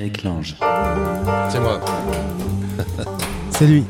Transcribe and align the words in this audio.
Eric 0.00 0.24
Lange. 0.24 0.56
C'est 1.50 1.60
moi. 1.60 1.78
C'est 3.50 3.66
lui. 3.66 3.84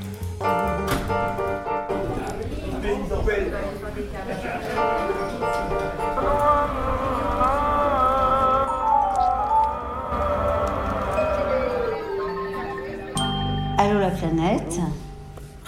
Allô 13.79 14.01
la 14.01 14.11
planète 14.11 14.81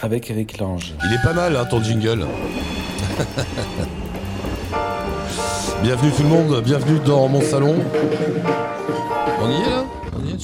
Avec 0.02 0.29
Eric 0.29 0.59
Lange. 0.59 0.93
Il 1.04 1.14
est 1.14 1.22
pas 1.22 1.34
mal, 1.34 1.54
hein, 1.54 1.64
ton 1.70 1.80
jingle. 1.80 2.27
bienvenue 5.84 6.11
tout 6.11 6.24
le 6.24 6.29
monde, 6.29 6.61
bienvenue 6.64 6.98
dans 7.06 7.29
mon 7.29 7.43
salon. 7.43 7.77
On 9.40 9.48
y 9.48 9.54
est 9.54 9.70
là? 9.70 9.81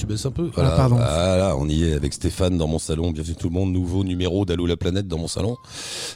Baisses 0.09 0.27
un 0.27 0.30
peu 0.30 0.50
Voilà, 0.54 0.72
Ah, 0.72 0.77
pardon. 0.77 0.96
voilà, 0.96 1.54
on 1.59 1.68
y 1.68 1.85
est 1.85 1.93
avec 1.93 2.12
Stéphane 2.14 2.57
dans 2.58 2.66
mon 2.66 2.79
salon. 2.79 3.11
Bienvenue 3.11 3.36
tout 3.36 3.49
le 3.49 3.54
monde, 3.54 3.72
nouveau 3.72 4.03
numéro 4.04 4.44
d'Allo 4.44 4.66
la 4.66 4.76
planète 4.76 5.07
dans 5.07 5.18
mon 5.18 5.29
salon. 5.29 5.57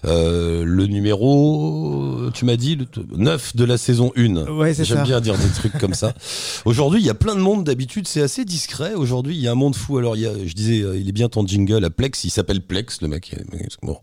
Euh, 0.06 0.64
le 0.64 0.86
numéro, 0.86 2.30
tu 2.34 2.44
m'as 2.44 2.56
dit, 2.56 2.76
le 2.76 2.86
9 3.16 3.54
de 3.56 3.64
la 3.64 3.76
saison 3.78 4.10
1. 4.16 4.46
Ouais, 4.50 4.74
c'est 4.74 4.84
J'aime 4.84 5.04
bien 5.04 5.20
dire 5.20 5.36
des 5.36 5.48
trucs 5.54 5.76
comme 5.78 5.94
ça. 5.94 6.14
Aujourd'hui, 6.64 7.00
il 7.00 7.06
y 7.06 7.10
a 7.10 7.14
plein 7.14 7.34
de 7.34 7.40
monde. 7.40 7.64
D'habitude, 7.64 8.08
c'est 8.08 8.22
assez 8.22 8.44
discret. 8.44 8.94
Aujourd'hui, 8.94 9.36
il 9.36 9.40
y 9.42 9.48
a 9.48 9.52
un 9.52 9.56
monde 9.56 9.76
fou. 9.76 9.98
Alors, 9.98 10.16
il 10.16 10.22
y 10.22 10.26
a, 10.26 10.32
je 10.44 10.54
disais, 10.54 10.80
euh, 10.82 10.98
il 10.98 11.08
est 11.08 11.12
bien 11.12 11.28
ton 11.28 11.46
jingle 11.46 11.84
à 11.84 11.90
Plex. 11.90 12.24
Il 12.24 12.30
s'appelle 12.30 12.62
Plex, 12.62 13.02
le 13.02 13.08
mec. 13.08 13.36
Bon, 13.82 13.98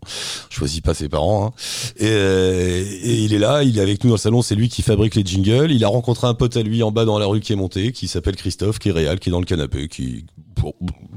je 0.50 0.56
choisis 0.56 0.80
pas 0.80 0.94
ses 0.94 1.08
parents. 1.08 1.46
hein. 1.46 1.50
Et, 1.98 2.06
euh, 2.08 2.84
et 3.02 3.16
il 3.24 3.34
est 3.34 3.38
là. 3.38 3.62
Il 3.64 3.76
est 3.78 3.82
avec 3.82 4.04
nous 4.04 4.10
dans 4.10 4.14
le 4.16 4.20
salon. 4.20 4.42
C'est 4.42 4.54
lui 4.54 4.68
qui 4.68 4.82
fabrique 4.82 5.14
les 5.16 5.24
jingles. 5.24 5.72
Il 5.72 5.84
a 5.84 5.88
rencontré 5.88 6.26
un 6.28 6.34
pote 6.34 6.56
à 6.56 6.62
lui 6.62 6.82
en 6.82 6.92
bas 6.92 7.04
dans 7.04 7.18
la 7.18 7.26
rue 7.26 7.40
qui 7.40 7.52
est 7.52 7.56
monté, 7.56 7.92
qui 7.92 8.06
s'appelle 8.08 8.36
Christophe, 8.36 8.78
qui 8.78 8.90
est 8.90 8.92
réel, 8.92 9.18
qui 9.18 9.28
est 9.30 9.32
dans 9.32 9.40
le 9.40 9.44
canapé, 9.46 9.79
qui 9.86 10.26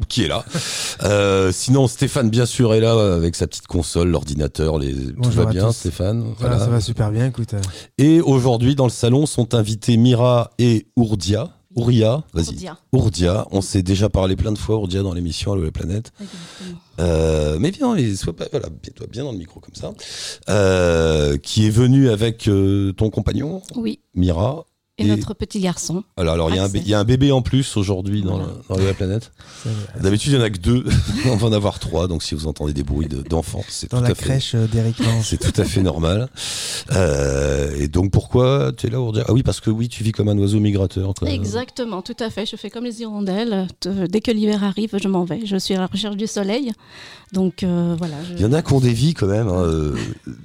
qui 0.08 0.24
est 0.24 0.28
là. 0.28 0.46
Euh, 1.04 1.52
sinon, 1.52 1.88
Stéphane, 1.88 2.30
bien 2.30 2.46
sûr, 2.46 2.74
est 2.74 2.80
là 2.80 3.16
avec 3.16 3.36
sa 3.36 3.48
petite 3.48 3.68
console, 3.68 4.10
l'ordinateur. 4.10 4.80
Les... 4.80 4.94
Tout 5.14 5.30
va 5.32 5.46
bien, 5.46 5.68
tous. 5.68 5.74
Stéphane? 5.74 6.34
Voilà, 6.40 6.60
ça 6.60 6.68
va 6.68 6.80
super 6.80 7.12
bien, 7.12 7.28
écoute. 7.28 7.54
euh, 7.54 7.62
Et 7.98 8.22
aujourd'hui, 8.22 8.76
dans 8.76 8.86
le 8.86 8.92
salon, 8.92 9.26
sont 9.26 9.54
invités 9.54 9.98
Mira 9.98 10.52
et 10.60 10.88
Ourdia. 10.96 11.50
Ouria, 11.76 12.24
vas-y. 12.34 12.70
Ourdia. 12.92 13.48
On 13.52 13.62
s'est 13.62 13.82
déjà 13.82 14.08
parlé 14.08 14.36
plein 14.36 14.52
de 14.52 14.60
fois, 14.60 14.78
Ourdia, 14.78 15.02
dans 15.02 15.14
l'émission 15.14 15.54
Allo 15.54 15.64
la 15.64 15.72
planète. 15.72 16.12
Euh, 17.00 17.58
mais 17.60 17.72
viens, 17.72 17.96
sois 18.16 18.36
pas, 18.36 18.46
voilà, 18.52 18.68
toi 18.96 19.08
bien 19.10 19.24
dans 19.24 19.32
le 19.32 19.40
micro 19.40 19.60
comme 19.60 19.74
ça. 19.74 19.92
Euh, 20.50 21.38
qui 21.38 21.66
est 21.66 21.72
venu 21.72 22.10
avec 22.10 22.48
euh, 22.48 22.92
ton 22.94 23.10
compagnon, 23.10 23.62
Oui, 23.76 24.02
Mira. 24.14 24.66
Et, 25.00 25.04
Et- 25.04 25.08
notre 25.08 25.34
petit 25.34 25.60
garçon. 25.60 26.04
Alors, 26.18 26.34
alors 26.36 26.50
il 26.52 26.56
y, 26.56 26.60
a 26.60 26.64
un 26.64 26.68
bé- 26.68 26.78
Axel. 26.80 26.82
il 26.88 26.90
y 26.90 26.94
a 26.94 27.00
un 27.00 27.04
bébé 27.04 27.32
en 27.32 27.42
plus 27.42 27.78
aujourd'hui 27.78 28.22
dans, 28.22 28.40
Voilà. 28.70 28.84
la 28.86 28.94
planète. 28.94 29.32
D'habitude, 30.00 30.34
il 30.34 30.36
y 30.36 30.38
en 30.40 30.44
a 30.44 30.50
que 30.52 30.60
deux. 30.60 30.84
On 31.26 31.36
va 31.36 31.48
en 31.48 31.52
avoir 31.54 31.80
trois. 31.80 32.08
Donc, 32.08 32.22
si 32.22 32.36
vous 32.36 32.46
entendez 32.48 32.74
des 32.74 32.84
bruits 32.84 33.08
de- 33.08 33.22
d'enfants, 33.24 33.64
c'est 33.70 33.88
tout 33.88 33.96
dans 33.96 34.02
la 34.04 34.10
à 34.10 34.16
fait 34.16 34.24
crèche 34.26 34.54
euh, 34.56 34.68
d'Eric 34.68 34.98
c'est 35.24 35.38
tout 35.40 35.60
à 35.60 35.66
fait 35.66 35.82
normal. 35.82 36.30
Euh, 36.92 37.76
et 37.80 37.88
donc 37.88 38.12
pourquoi 38.12 38.72
tu 38.76 38.88
es 38.88 38.90
là 38.90 39.00
Ourdia? 39.02 39.24
Ah 39.28 39.34
oui, 39.34 39.44
parce 39.44 39.60
que 39.62 39.70
oui, 39.70 39.90
tu 39.90 40.04
vis 40.04 40.12
comme 40.12 40.30
un 40.30 40.38
oiseau 40.38 40.60
migrateur. 40.60 41.14
quoi. 41.16 41.30
Exactement, 41.30 42.02
tout 42.02 42.16
à 42.20 42.30
fait. 42.30 42.46
Je 42.46 42.56
fais 42.56 42.70
comme 42.70 42.84
les 42.86 43.02
hirondelles. 43.02 43.68
Dès 44.10 44.22
que 44.22 44.32
l'hiver 44.32 44.64
arrive, 44.64 44.96
je 45.02 45.08
m'en 45.08 45.24
vais. 45.26 45.46
Je 45.46 45.58
suis 45.58 45.74
à 45.74 45.80
la 45.80 45.88
recherche 45.88 46.18
du 46.18 46.28
soleil. 46.28 46.72
Donc 47.32 47.64
euh, 47.64 47.96
voilà. 47.98 48.16
je- 48.30 48.34
Il 48.36 48.42
y 48.42 48.46
en 48.46 48.54
a 48.54 48.62
qui 48.62 48.74
ont 48.74 48.80
des 48.80 48.94
vies 48.94 49.14
quand 49.16 49.26
même. 49.28 49.48
hein. 49.48 49.94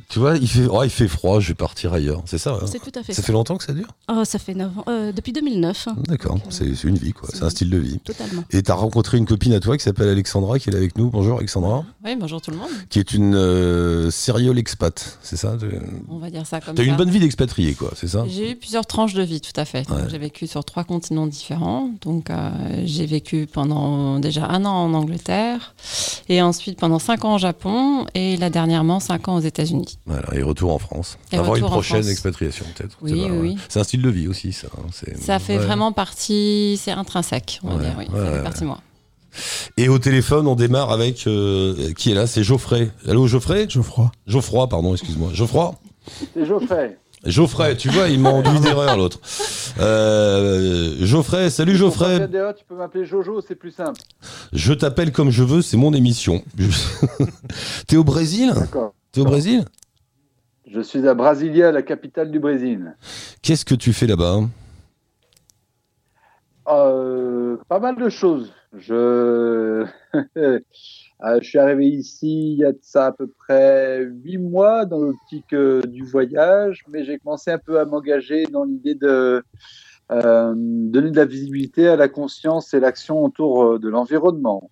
Tu 0.09 0.19
vois, 0.19 0.37
il 0.39 0.49
fait, 0.49 0.67
oh, 0.71 0.83
il 0.85 0.91
fait 0.91 1.09
froid, 1.09 1.39
je 1.41 1.49
vais 1.49 1.55
partir 1.55 1.93
ailleurs. 1.93 2.23
C'est 2.25 2.39
ça. 2.39 2.53
hein 2.63 2.67
C'est 2.67 2.79
tout 2.83 2.99
à 2.99 3.03
fait 3.03 3.13
ça 3.13 3.21
ça. 3.21 3.27
fait 3.27 3.33
longtemps 3.33 3.59
que 3.59 3.65
ça 3.65 3.75
dure? 3.75 3.89
Oh, 4.11 4.23
ça 4.25 4.38
fait 4.39 4.55
9 4.55 4.79
ans. 4.79 4.85
euh, 4.89 5.13
depuis 5.13 5.33
2009. 5.33 5.89
D'accord, 6.09 6.37
euh, 6.37 6.51
c'est 6.51 6.85
une 6.85 6.97
vie, 6.97 7.13
quoi. 7.13 7.29
c'est 7.33 7.43
un 7.43 7.51
style 7.51 7.71
de 7.71 7.79
vie. 7.79 7.99
Totalement. 8.01 8.45
Et 8.51 8.63
tu 8.63 8.71
as 8.71 8.75
rencontré 8.75 9.19
une 9.19 9.27
copine 9.27 9.53
à 9.53 9.61
toi 9.61 9.77
qui 9.77 9.85
s'appelle 9.85 10.09
Alexandra, 10.09 10.59
qui 10.59 10.69
est 10.71 10.73
là 10.73 10.79
avec 10.79 10.97
nous. 10.97 11.11
Bonjour 11.11 11.39
Alexandra. 11.39 11.85
Oui, 12.05 12.17
bonjour 12.19 12.41
tout 12.41 12.51
le 12.51 12.57
monde. 12.57 12.69
Qui 12.91 12.99
est 12.99 13.13
une 13.13 13.35
euh, 13.35 14.11
sériole 14.11 14.59
expat, 14.59 15.19
c'est 15.23 15.37
ça? 15.37 15.57
On 16.09 16.19
va 16.19 16.31
dire 16.31 16.47
ça 16.47 16.61
comme 16.61 16.75
T'as 16.75 16.83
eu 16.83 16.87
ça. 16.87 16.91
une 16.93 16.97
bonne 16.97 17.11
vie 17.11 17.21
d'expatrié, 17.21 17.75
quoi, 17.75 17.91
c'est 17.97 18.09
ça? 18.09 18.25
J'ai 18.29 18.53
eu 18.53 18.57
plusieurs 18.57 18.87
tranches 18.87 19.15
de 19.15 19.23
vie, 19.23 19.41
tout 19.41 19.59
à 19.59 19.65
fait. 19.65 19.89
Ouais. 19.91 20.03
J'ai 20.11 20.19
vécu 20.19 20.47
sur 20.47 20.65
trois 20.65 20.85
continents 20.85 21.27
différents. 21.27 21.91
Donc, 22.03 22.31
euh, 22.31 22.51
j'ai 22.85 23.07
vécu 23.07 23.47
pendant 23.51 24.19
déjà 24.21 24.47
un 24.47 24.65
an 24.65 24.71
en 24.85 24.95
Angleterre, 24.95 25.75
et 26.29 26.41
ensuite 26.43 26.79
pendant 26.79 26.99
cinq 26.99 27.25
ans 27.25 27.35
au 27.37 27.39
Japon, 27.39 28.07
et 28.15 28.37
là 28.37 28.51
dernièrement 28.51 29.01
cinq 29.01 29.29
ans 29.29 29.37
aux 29.37 29.41
États-Unis. 29.41 29.99
Voilà, 30.07 30.35
et 30.35 30.43
retour 30.43 30.73
en 30.73 30.79
France. 30.79 31.19
Et 31.33 31.37
Avoir 31.37 31.57
une 31.57 31.65
prochaine 31.65 32.07
expatriation, 32.09 32.65
peut-être. 32.77 32.97
Oui, 33.03 33.27
oui. 33.31 33.57
C'est 33.69 33.81
un 33.81 33.85
style 33.85 34.03
de 34.03 34.11
vie 34.11 34.28
aussi, 34.29 34.53
ça. 34.53 34.69
hein. 34.77 34.87
C'est- 34.93 35.17
Ça 35.21 35.39
fait 35.39 35.59
ouais. 35.59 35.65
vraiment 35.65 35.93
partie, 35.93 36.79
c'est 36.83 36.93
intrinsèque, 36.93 37.61
on 37.65 37.69
va 37.71 37.75
Ouais, 37.77 37.81
dire. 37.85 37.95
Oui, 37.99 38.05
ouais, 38.13 38.19
ça 38.21 38.27
fait 38.31 38.37
ouais. 38.39 38.43
partie 38.43 38.61
de 38.61 38.67
moi. 38.67 38.79
Et 39.77 39.89
au 39.89 39.99
téléphone, 39.99 40.47
on 40.47 40.55
démarre 40.55 40.91
avec 40.91 41.27
euh, 41.27 41.93
qui 41.95 42.11
est 42.11 42.15
là 42.15 42.27
C'est 42.27 42.43
Geoffrey. 42.43 42.91
Allô, 43.07 43.27
Geoffrey? 43.27 43.67
Geoffroy. 43.69 44.11
Geoffroy, 44.27 44.69
pardon, 44.69 44.95
excuse-moi. 44.95 45.31
Geoffroy? 45.35 45.73
C'est 46.35 46.45
Geoffrey. 46.47 46.99
Geoffrey, 47.25 47.77
tu 47.77 47.89
vois, 47.91 48.09
il 48.09 48.21
m'a 48.21 48.31
enduit 48.31 48.61
d'erreur 48.63 48.97
l'autre. 48.97 49.19
Euh, 49.81 50.95
Geoffrey, 51.05 51.51
salut 51.51 51.77
Geoffrey. 51.77 52.29
tu 52.57 52.65
peux 52.69 52.77
m'appeler 52.77 53.05
Jojo, 53.05 53.41
c'est 53.47 53.55
plus 53.57 53.73
simple. 53.73 54.01
Je 54.53 54.73
t'appelle 54.73 55.13
comme 55.13 55.31
je 55.31 55.43
veux, 55.43 55.61
c'est 55.63 55.77
mon 55.77 55.93
émission. 55.93 56.43
T'es 57.87 57.97
au 57.97 58.05
Brésil? 58.05 58.53
D'accord. 58.55 58.95
T'es 59.13 59.21
au 59.21 59.25
Brésil? 59.25 59.65
Je 60.71 60.83
suis 60.83 61.09
à 61.09 61.15
Brasilia, 61.15 61.73
la 61.73 61.81
capitale 61.81 62.31
du 62.31 62.39
Brésil. 62.39 62.95
Qu'est-ce 63.41 63.65
que 63.65 63.75
tu 63.75 63.95
fais 63.95 64.07
là-bas? 64.07 64.41
Euh, 66.69 67.57
pas 67.69 67.81
mal 67.81 67.97
de 67.97 68.09
choses. 68.09 68.53
Je... 68.77 69.87
Euh, 71.25 71.41
je 71.43 71.49
suis 71.49 71.59
arrivé 71.59 71.89
ici 71.89 72.53
il 72.53 72.59
y 72.59 72.65
a 72.65 72.71
de 72.71 72.79
ça 72.81 73.07
à 73.07 73.13
peu 73.13 73.27
près 73.27 74.05
huit 74.05 74.39
mois 74.39 74.85
dans 74.85 75.01
l'optique 75.01 75.53
euh, 75.53 75.83
du 75.83 76.05
voyage, 76.05 76.85
mais 76.89 77.03
j'ai 77.03 77.19
commencé 77.19 77.51
un 77.51 77.59
peu 77.59 77.81
à 77.81 77.85
m'engager 77.85 78.45
dans 78.47 78.63
l'idée 78.63 78.95
de 78.95 79.43
euh, 80.13 80.55
donner 80.57 81.11
de 81.11 81.17
la 81.17 81.25
visibilité 81.25 81.89
à 81.89 81.97
la 81.97 82.09
conscience 82.09 82.73
et 82.73 82.79
l'action 82.79 83.25
autour 83.25 83.81
de 83.81 83.89
l'environnement. 83.89 84.71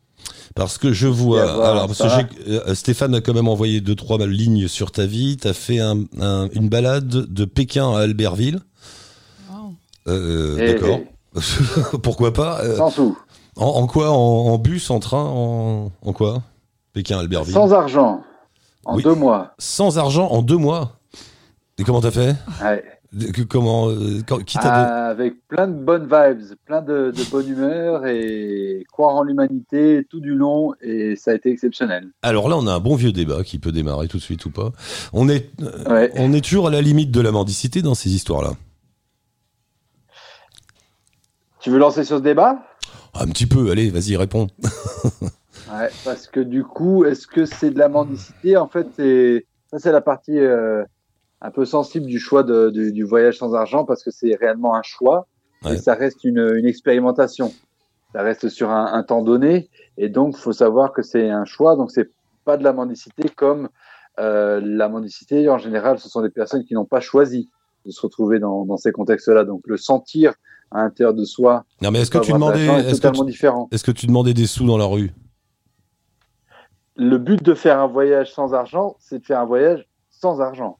Parce 0.57 0.79
que 0.79 0.91
je 0.93 1.07
vois, 1.07 1.43
alors 1.69 1.87
parce 1.87 1.99
que 1.99 2.51
euh, 2.51 2.75
Stéphane 2.75 3.15
a 3.15 3.21
quand 3.21 3.35
même 3.35 3.47
envoyé 3.47 3.81
deux 3.83 3.95
trois 3.95 4.19
lignes 4.27 4.67
sur 4.69 4.91
ta 4.91 5.05
vie. 5.07 5.37
T'as 5.37 5.53
fait 5.53 5.79
un- 5.81 6.05
un- 6.19 6.49
une 6.53 6.69
balade 6.71 7.09
de 7.09 7.45
Pékin 7.45 7.93
à 7.95 8.01
Albertville. 8.01 8.61
Wow. 9.51 9.75
Euh, 10.09 10.57
D'accord. 10.73 11.01
Pourquoi 12.03 12.33
pas 12.33 12.61
euh, 12.65 12.77
Sans 12.77 12.91
sous, 12.91 13.17
en, 13.57 13.67
en 13.67 13.87
quoi 13.87 14.11
en, 14.11 14.15
en 14.17 14.57
bus, 14.59 14.91
en 14.91 14.99
train, 14.99 15.25
en, 15.25 15.93
en 16.03 16.13
quoi? 16.15 16.43
Pékin, 16.95 17.19
Albertville. 17.19 17.53
sans 17.53 17.75
argent, 17.75 18.23
en 18.87 18.97
Oui. 18.97 19.03
deux 19.03 19.15
mois. 19.15 19.53
Sans 19.59 19.99
argent 19.99 20.27
en 20.31 20.41
deux 20.41 20.57
mois. 20.57 20.93
Et 21.79 21.85
comment 21.85 22.01
t'as 22.01 22.11
fait? 22.11 22.35
Ouais. 22.63 22.83
Que- 23.35 23.43
Comment 23.43 23.89
euh, 23.89 24.21
quand- 24.27 24.43
Qui 24.45 24.59
Ah, 24.61 25.07
avec 25.09 25.47
plein 25.49 25.67
de 25.69 25.75
bonnes 25.75 26.05
vibes, 26.05 26.57
plein 26.65 26.83
de, 26.83 27.11
de 27.17 27.31
bonne 27.31 27.49
humeur 27.49 28.07
et 28.07 28.85
croire 28.93 29.15
en 29.17 29.23
l'humanité 29.23 30.05
tout 30.11 30.21
du 30.21 30.35
long 30.35 30.75
et 30.81 31.17
ça 31.17 31.31
a 31.31 31.35
été 31.35 31.51
exceptionnel. 31.51 32.09
Alors 32.23 32.49
là, 32.49 32.57
on 32.59 32.67
a 32.67 32.73
un 32.75 32.81
bon 32.81 32.95
vieux 32.97 33.13
débat 33.13 33.43
qui 33.45 33.59
peut 33.59 33.73
démarrer 33.73 34.09
tout 34.09 34.17
de 34.19 34.23
suite 34.23 34.45
ou 34.47 34.51
pas. 34.51 34.73
On 35.13 35.29
est, 35.29 35.51
euh, 35.63 35.85
Ouais. 35.93 36.13
on 36.17 36.33
est 36.33 36.41
toujours 36.45 36.69
à 36.69 36.71
la 36.71 36.81
limite 36.83 37.11
de 37.11 37.21
la 37.21 37.33
mendicité 37.33 37.83
dans 37.83 37.95
ces 37.95 38.11
histoires-là. 38.15 38.53
Tu 41.61 41.71
veux 41.71 41.79
lancer 41.79 42.05
sur 42.05 42.19
ce 42.19 42.23
débat? 42.23 42.59
Un 43.15 43.27
petit 43.29 43.47
peu. 43.47 43.71
Allez, 43.71 43.91
vas-y, 43.91 44.17
réponds. 44.17 44.49
Ouais, 45.73 45.89
parce 46.05 46.29
que 46.29 46.39
du 46.39 46.63
coup, 46.63 47.05
est-ce 47.05 47.27
que 47.27 47.45
c'est 47.45 47.71
de 47.73 47.79
la 47.81 47.89
mendicité? 47.89 48.57
En 48.57 48.69
fait, 48.69 48.87
c'est 48.97 49.91
la 49.91 50.01
partie 50.01 50.39
euh, 50.39 50.85
un 51.47 51.51
peu 51.53 51.65
sensible 51.65 52.07
du 52.07 52.19
choix 52.19 52.43
de- 52.43 52.71
du, 52.71 52.93
du 52.93 53.05
voyage 53.05 53.39
sans 53.39 53.55
argent 53.55 53.85
parce 53.85 54.03
que 54.03 54.11
c'est 54.11 54.35
réellement 54.35 54.75
un 54.75 54.83
choix 54.83 55.27
Ouais. 55.65 55.75
et 55.75 55.77
ça 55.79 55.95
reste 55.95 56.23
une, 56.25 56.45
une 56.57 56.67
expérimentation. 56.67 57.53
Ça 58.13 58.23
reste 58.23 58.49
sur 58.49 58.71
un, 58.71 58.87
un 58.93 59.03
temps 59.03 59.23
donné 59.23 59.69
et 59.97 60.09
donc 60.09 60.37
faut 60.37 60.53
savoir 60.53 60.93
que 60.93 61.03
c'est 61.03 61.31
un 61.31 61.45
choix. 61.45 61.77
Donc 61.77 61.91
c'est 61.91 62.11
pas 62.45 62.57
de 62.57 62.65
la 62.65 62.73
mendicité 62.73 63.29
comme 63.29 63.69
euh, 64.19 64.61
la 64.65 64.89
mendicité. 64.89 65.49
En 65.49 65.59
général, 65.59 65.99
ce 65.99 66.09
sont 66.09 66.23
des 66.23 66.31
personnes 66.31 66.65
qui 66.65 66.75
n'ont 66.75 66.85
pas 66.85 67.01
choisi 67.01 67.49
de 67.85 67.91
se 67.91 68.01
retrouver 68.01 68.39
dans, 68.39 68.65
dans 68.65 68.77
ces 68.77 68.91
contextes-là. 68.93 69.45
Donc 69.45 69.63
le 69.67 69.77
sentir 69.77 70.35
à 70.73 70.79
l'intérieur 70.83 71.15
de 71.15 71.25
soi, 71.25 71.65
Non, 71.81 71.91
mais 71.93 72.01
est-ce 72.01 72.11
que 72.11 72.19
tu 72.19 72.33
demandais, 72.33 72.67
d'argent 72.67 72.79
est 72.79 72.91
est-ce 72.91 73.01
que 73.01 73.07
totalement 73.07 73.25
tu, 73.25 73.31
différent. 73.31 73.69
est-ce 73.71 73.85
que 73.85 73.93
tu 73.93 74.07
demandais 74.07 74.35
des 74.35 74.47
sous 74.47 74.67
dans 74.67 74.77
la 74.79 74.85
rue? 74.87 75.13
Le 76.97 77.19
but 77.19 77.43
de 77.43 77.55
faire 77.55 77.79
un 77.81 77.87
voyage 77.87 78.33
sans 78.33 78.55
argent, 78.55 78.97
c'est 78.99 79.19
de 79.21 79.25
faire 79.25 79.41
un 79.41 79.45
voyage 79.45 79.87
sans 80.11 80.41
argent. 80.41 80.79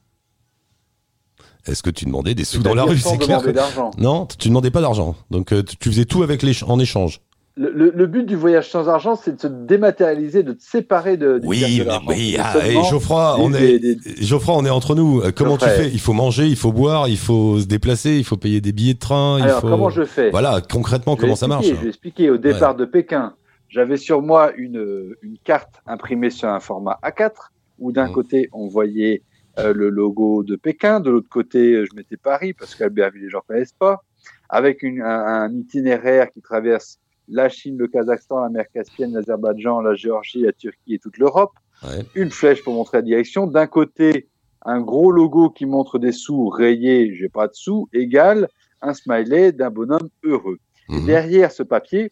Est-ce 1.67 1.83
que 1.83 1.89
tu 1.89 2.05
demandais 2.05 2.33
des 2.35 2.43
sous 2.45 2.61
dans 2.61 2.73
la 2.75 2.83
rue 2.83 2.97
C'est 2.97 3.17
clair. 3.17 3.41
que-. 3.41 3.53
Non, 4.01 4.25
tu 4.25 4.47
demandais 4.49 4.71
pas 4.71 4.81
d'argent. 4.81 5.15
Donc 5.31 5.51
euh, 5.53 5.63
tu 5.63 5.89
faisais 5.89 6.05
tout 6.05 6.23
avec 6.23 6.41
les 6.43 6.63
en 6.63 6.79
échange. 6.79 7.21
le, 7.55 7.71
le- 7.71 7.91
le 7.95 8.05
but 8.07 8.23
du 8.23 8.35
voyage 8.35 8.69
sans 8.69 8.87
argent, 8.87 9.15
c'est 9.15 9.35
de 9.35 9.41
se 9.41 9.47
dématérialiser, 9.47 10.43
de 10.43 10.53
te 10.53 10.61
séparer 10.63 11.17
de, 11.17 11.39
du 11.39 11.47
Oui, 11.47 11.61
mais 11.85 11.91
oui, 12.07 12.31
C'est 12.35 12.39
ah, 12.39 12.67
et 12.67 12.83
Geoffroy, 12.89 13.35
on 13.39 13.51
est, 13.53 13.79
des- 13.79 13.95
des- 13.95 14.21
Geoffroy, 14.23 14.55
on 14.55 14.63
est 14.65 14.69
entre 14.69 14.93
nous. 14.95 15.21
Euh, 15.21 15.31
Comment 15.35 15.57
tu 15.57 15.65
fais? 15.65 15.89
Il 15.89 15.99
faut 15.99 16.13
manger, 16.13 16.45
il 16.47 16.55
faut 16.55 16.71
boire, 16.71 17.07
il 17.07 17.17
faut 17.17 17.59
se 17.59 17.65
déplacer, 17.65 18.17
il 18.17 18.23
faut 18.23 18.37
payer 18.37 18.61
des 18.61 18.71
billets 18.73 18.93
de 18.93 18.99
train. 18.99 19.37
il 19.39 19.43
Alors, 19.45 19.61
faut... 19.61 19.69
comment 19.69 19.89
je 19.89 20.03
fais? 20.05 20.29
Voilà, 20.29 20.61
concrètement, 20.61 21.15
Je 21.15 21.21
comment 21.21 21.35
ça 21.35 21.47
marche 21.47 21.61
expliquer, 21.65 21.77
Je 21.79 21.83
vais 21.83 21.89
expliquer. 21.89 22.29
Au 22.29 22.37
départ 22.37 22.75
de 22.75 22.85
Pékin, 22.85 23.33
j'avais 23.69 23.97
sur 23.97 24.21
moi 24.21 24.51
une, 24.55 25.15
une 25.23 25.37
carte 25.43 25.81
imprimée 25.87 26.29
sur 26.29 26.49
un 26.49 26.59
format 26.59 26.99
A4, 27.03 27.31
où 27.79 27.91
d'un 27.91 28.07
Mhm. 28.07 28.13
côté, 28.13 28.49
on 28.53 28.67
voyait 28.67 29.23
euh, 29.59 29.73
le 29.73 29.89
logo 29.89 30.43
de 30.43 30.55
Pékin, 30.55 30.99
de 30.99 31.09
l'autre 31.09 31.29
côté, 31.29 31.73
euh, 31.73 31.85
je 31.89 31.95
mettais 31.95 32.17
Paris, 32.17 32.53
parce 32.53 32.75
qu'Albertville, 32.75 33.23
les 33.23 33.29
gens 33.29 33.41
connaissent 33.47 33.73
pas, 33.73 34.03
avec 34.49 34.83
une, 34.83 35.01
un, 35.01 35.25
un 35.43 35.53
itinéraire 35.53 36.29
qui 36.31 36.41
traverse 36.41 36.99
la 37.27 37.49
Chine, 37.49 37.77
le 37.77 37.87
Kazakhstan, 37.87 38.41
la 38.41 38.49
mer 38.49 38.65
Caspienne, 38.73 39.13
l'Azerbaïdjan, 39.13 39.81
la 39.81 39.95
Géorgie, 39.95 40.41
la 40.41 40.53
Turquie 40.53 40.93
et 40.95 40.99
toute 40.99 41.17
l'Europe. 41.17 41.51
Ouais. 41.83 42.05
Une 42.15 42.31
flèche 42.31 42.63
pour 42.63 42.73
montrer 42.73 42.99
la 42.99 43.01
direction. 43.03 43.47
D'un 43.47 43.67
côté, 43.67 44.27
un 44.65 44.79
gros 44.81 45.11
logo 45.11 45.49
qui 45.49 45.65
montre 45.65 45.99
des 45.99 46.11
sous 46.13 46.47
rayés, 46.49 47.13
j'ai 47.15 47.29
pas 47.29 47.47
de 47.47 47.53
sous, 47.53 47.89
égale 47.93 48.47
un 48.81 48.93
smiley 48.93 49.51
d'un 49.51 49.69
bonhomme 49.69 50.09
heureux. 50.23 50.59
Et 50.89 50.93
Mhm. 50.93 51.05
derrière 51.05 51.51
ce 51.51 51.63
papier, 51.63 52.11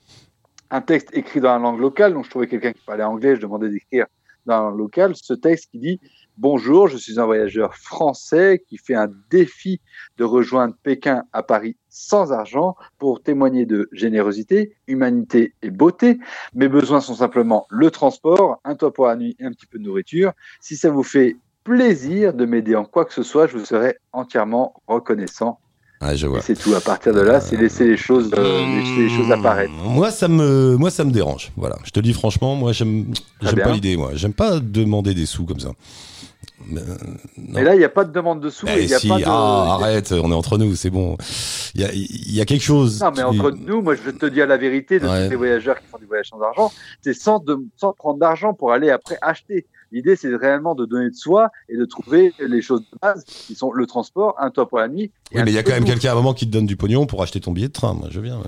un 0.70 0.82
texte 0.82 1.10
écrit 1.14 1.40
dans 1.40 1.54
la 1.54 1.60
langue 1.60 1.80
locale. 1.80 2.14
Donc, 2.14 2.26
je 2.26 2.30
trouvais 2.30 2.48
quelqu'un 2.48 2.74
qui 2.74 2.82
parlait 2.86 3.04
anglais, 3.04 3.36
je 3.36 3.42
demandais 3.42 3.70
d'écrire 3.70 4.08
dans 4.46 4.56
la 4.56 4.70
langue 4.70 4.80
locale. 4.80 5.14
Ce 5.16 5.34
texte 5.34 5.70
qui 5.72 5.80
dit 5.80 6.00
Bonjour, 6.38 6.90
je 6.90 6.98
suis 6.98 7.18
un 7.18 7.26
voyageur 7.26 7.76
français 7.76 8.62
qui 8.68 8.78
fait 8.78 8.94
un 8.94 9.08
défi 9.32 9.80
de 10.18 10.26
rejoindre 10.26 10.76
Pékin 10.84 11.24
à 11.32 11.44
Paris 11.44 11.78
sans 11.88 12.34
argent 12.34 12.76
pour 13.00 13.24
témoigner 13.24 13.66
de 13.66 13.88
générosité, 13.94 14.76
humanité 14.88 15.54
et 15.62 15.70
beauté. 15.70 16.20
Mes 16.54 16.68
besoins 16.68 17.00
sont 17.00 17.16
simplement 17.16 17.66
le 17.70 17.90
transport, 17.90 18.60
un 18.66 18.76
toit 18.76 18.92
pour 18.92 19.08
la 19.08 19.16
nuit 19.16 19.38
et 19.40 19.46
un 19.46 19.52
petit 19.52 19.66
peu 19.66 19.80
de 19.80 19.84
nourriture. 19.86 20.34
Si 20.60 20.76
ça 20.76 20.90
vous 20.90 21.04
fait 21.04 21.38
plaisir 21.64 22.34
de 22.34 22.46
m'aider 22.46 22.76
en 22.76 22.84
quoi 22.84 23.06
que 23.06 23.14
ce 23.14 23.24
soit, 23.24 23.48
je 23.48 23.58
vous 23.58 23.64
serai 23.64 23.96
entièrement 24.12 24.74
reconnaissant. 24.88 25.60
Ah, 26.02 26.18
je 26.18 26.28
vois. 26.28 26.42
c'est 26.42 26.56
tout. 26.56 26.76
À 26.76 26.82
partir 26.82 27.14
de 27.14 27.22
là, 27.22 27.40
c'est 27.40 27.56
laisser 27.56 27.88
les 27.88 27.96
choses, 27.96 28.30
euh, 28.38 28.60
laisser 28.76 29.04
les 29.04 29.10
choses 29.10 29.32
apparaître. 29.32 29.72
Moi, 29.72 30.12
ça 30.12 30.28
me, 30.28 30.76
moi, 30.76 30.92
ça 30.92 31.06
me 31.06 31.12
dérange. 31.12 31.54
Voilà, 31.56 31.78
je 31.86 31.92
te 31.92 32.02
dis 32.02 32.12
franchement, 32.12 32.56
moi, 32.56 32.74
j'aime, 32.74 33.14
j'aime 33.42 33.56
pas 33.56 33.72
l'idée. 33.72 33.96
Moi, 33.96 34.12
j'aime 34.16 34.34
pas 34.34 34.60
demander 34.60 35.14
des 35.14 35.26
sous 35.26 35.46
comme 35.46 35.62
ça. 35.62 35.72
Mais, 36.68 36.82
euh. 36.82 37.58
Et 37.60 37.64
là, 37.64 37.76
il 37.76 37.80
n'y 37.80 37.84
a 37.84 37.90
pas 37.90 38.06
de 38.06 38.12
demande 38.12 38.42
de 38.42 38.50
sous. 38.50 38.66
Eh 38.68 38.84
et 38.84 38.86
y 38.86 38.94
a 38.94 39.00
si, 39.00 39.08
pas 39.10 39.20
de... 39.20 39.24
ah, 39.28 39.74
arrête, 39.80 40.12
on 40.14 40.32
est 40.32 40.36
entre 40.36 40.58
nous, 40.58 40.74
c'est 40.76 40.90
bon. 40.90 41.18
Il 41.76 41.82
y 41.82 41.84
a, 41.84 41.92
il 41.94 42.34
y 42.34 42.40
a 42.42 42.46
quelque 42.46 42.64
chose. 42.64 43.02
Non, 43.02 43.10
mais 43.10 43.18
qui- 43.18 43.24
entre 43.24 43.52
nous, 43.52 43.82
moi, 43.82 43.96
je 43.96 44.10
te 44.12 44.26
dire 44.26 44.48
la 44.48 44.58
vérité 44.58 45.00
de 45.00 45.06
Ouais. 45.08 45.26
tous 45.26 45.32
les 45.32 45.36
voyageurs 45.36 45.80
qui 45.80 45.86
font 45.88 45.98
du 45.98 46.06
voyage 46.06 46.30
sans 46.30 46.42
argent, 46.42 46.72
c'est 47.02 47.14
sans, 47.14 47.40
de, 47.40 47.58
sans 47.78 47.94
prendre 47.94 48.20
d'argent 48.20 48.54
pour 48.54 48.72
aller 48.72 48.90
après 48.90 49.18
acheter. 49.22 49.66
L'idée, 49.92 50.16
c'est 50.16 50.34
réellement 50.36 50.76
de 50.76 50.86
donner 50.86 51.10
de 51.10 51.16
soi 51.16 51.52
et 51.70 51.78
de 51.78 51.86
trouver 51.86 52.34
les 52.40 52.62
choses 52.62 52.82
de 52.82 52.98
base 53.02 53.24
qui 53.26 53.54
sont 53.56 53.72
le 53.72 53.86
transport, 53.86 54.36
un 54.40 54.50
toit 54.50 54.68
pour 54.68 54.80
la 54.80 54.88
nuit. 54.88 55.12
Oui, 55.34 55.42
mais 55.44 55.52
il 55.52 55.56
y 55.56 55.58
a 55.58 55.64
quand 55.64 55.72
même 55.74 55.86
quelqu'un 55.86 56.10
à 56.10 56.12
un 56.14 56.16
moment 56.16 56.34
qui 56.34 56.46
te 56.48 56.52
donne 56.52 56.66
du 56.66 56.76
pognon 56.78 57.06
pour 57.06 57.22
acheter 57.22 57.40
ton 57.40 57.52
billet 57.52 57.68
de 57.68 57.74
train. 57.74 57.94
Moi, 57.94 58.08
je 58.12 58.20
viens. 58.20 58.38
ouais. 58.40 58.44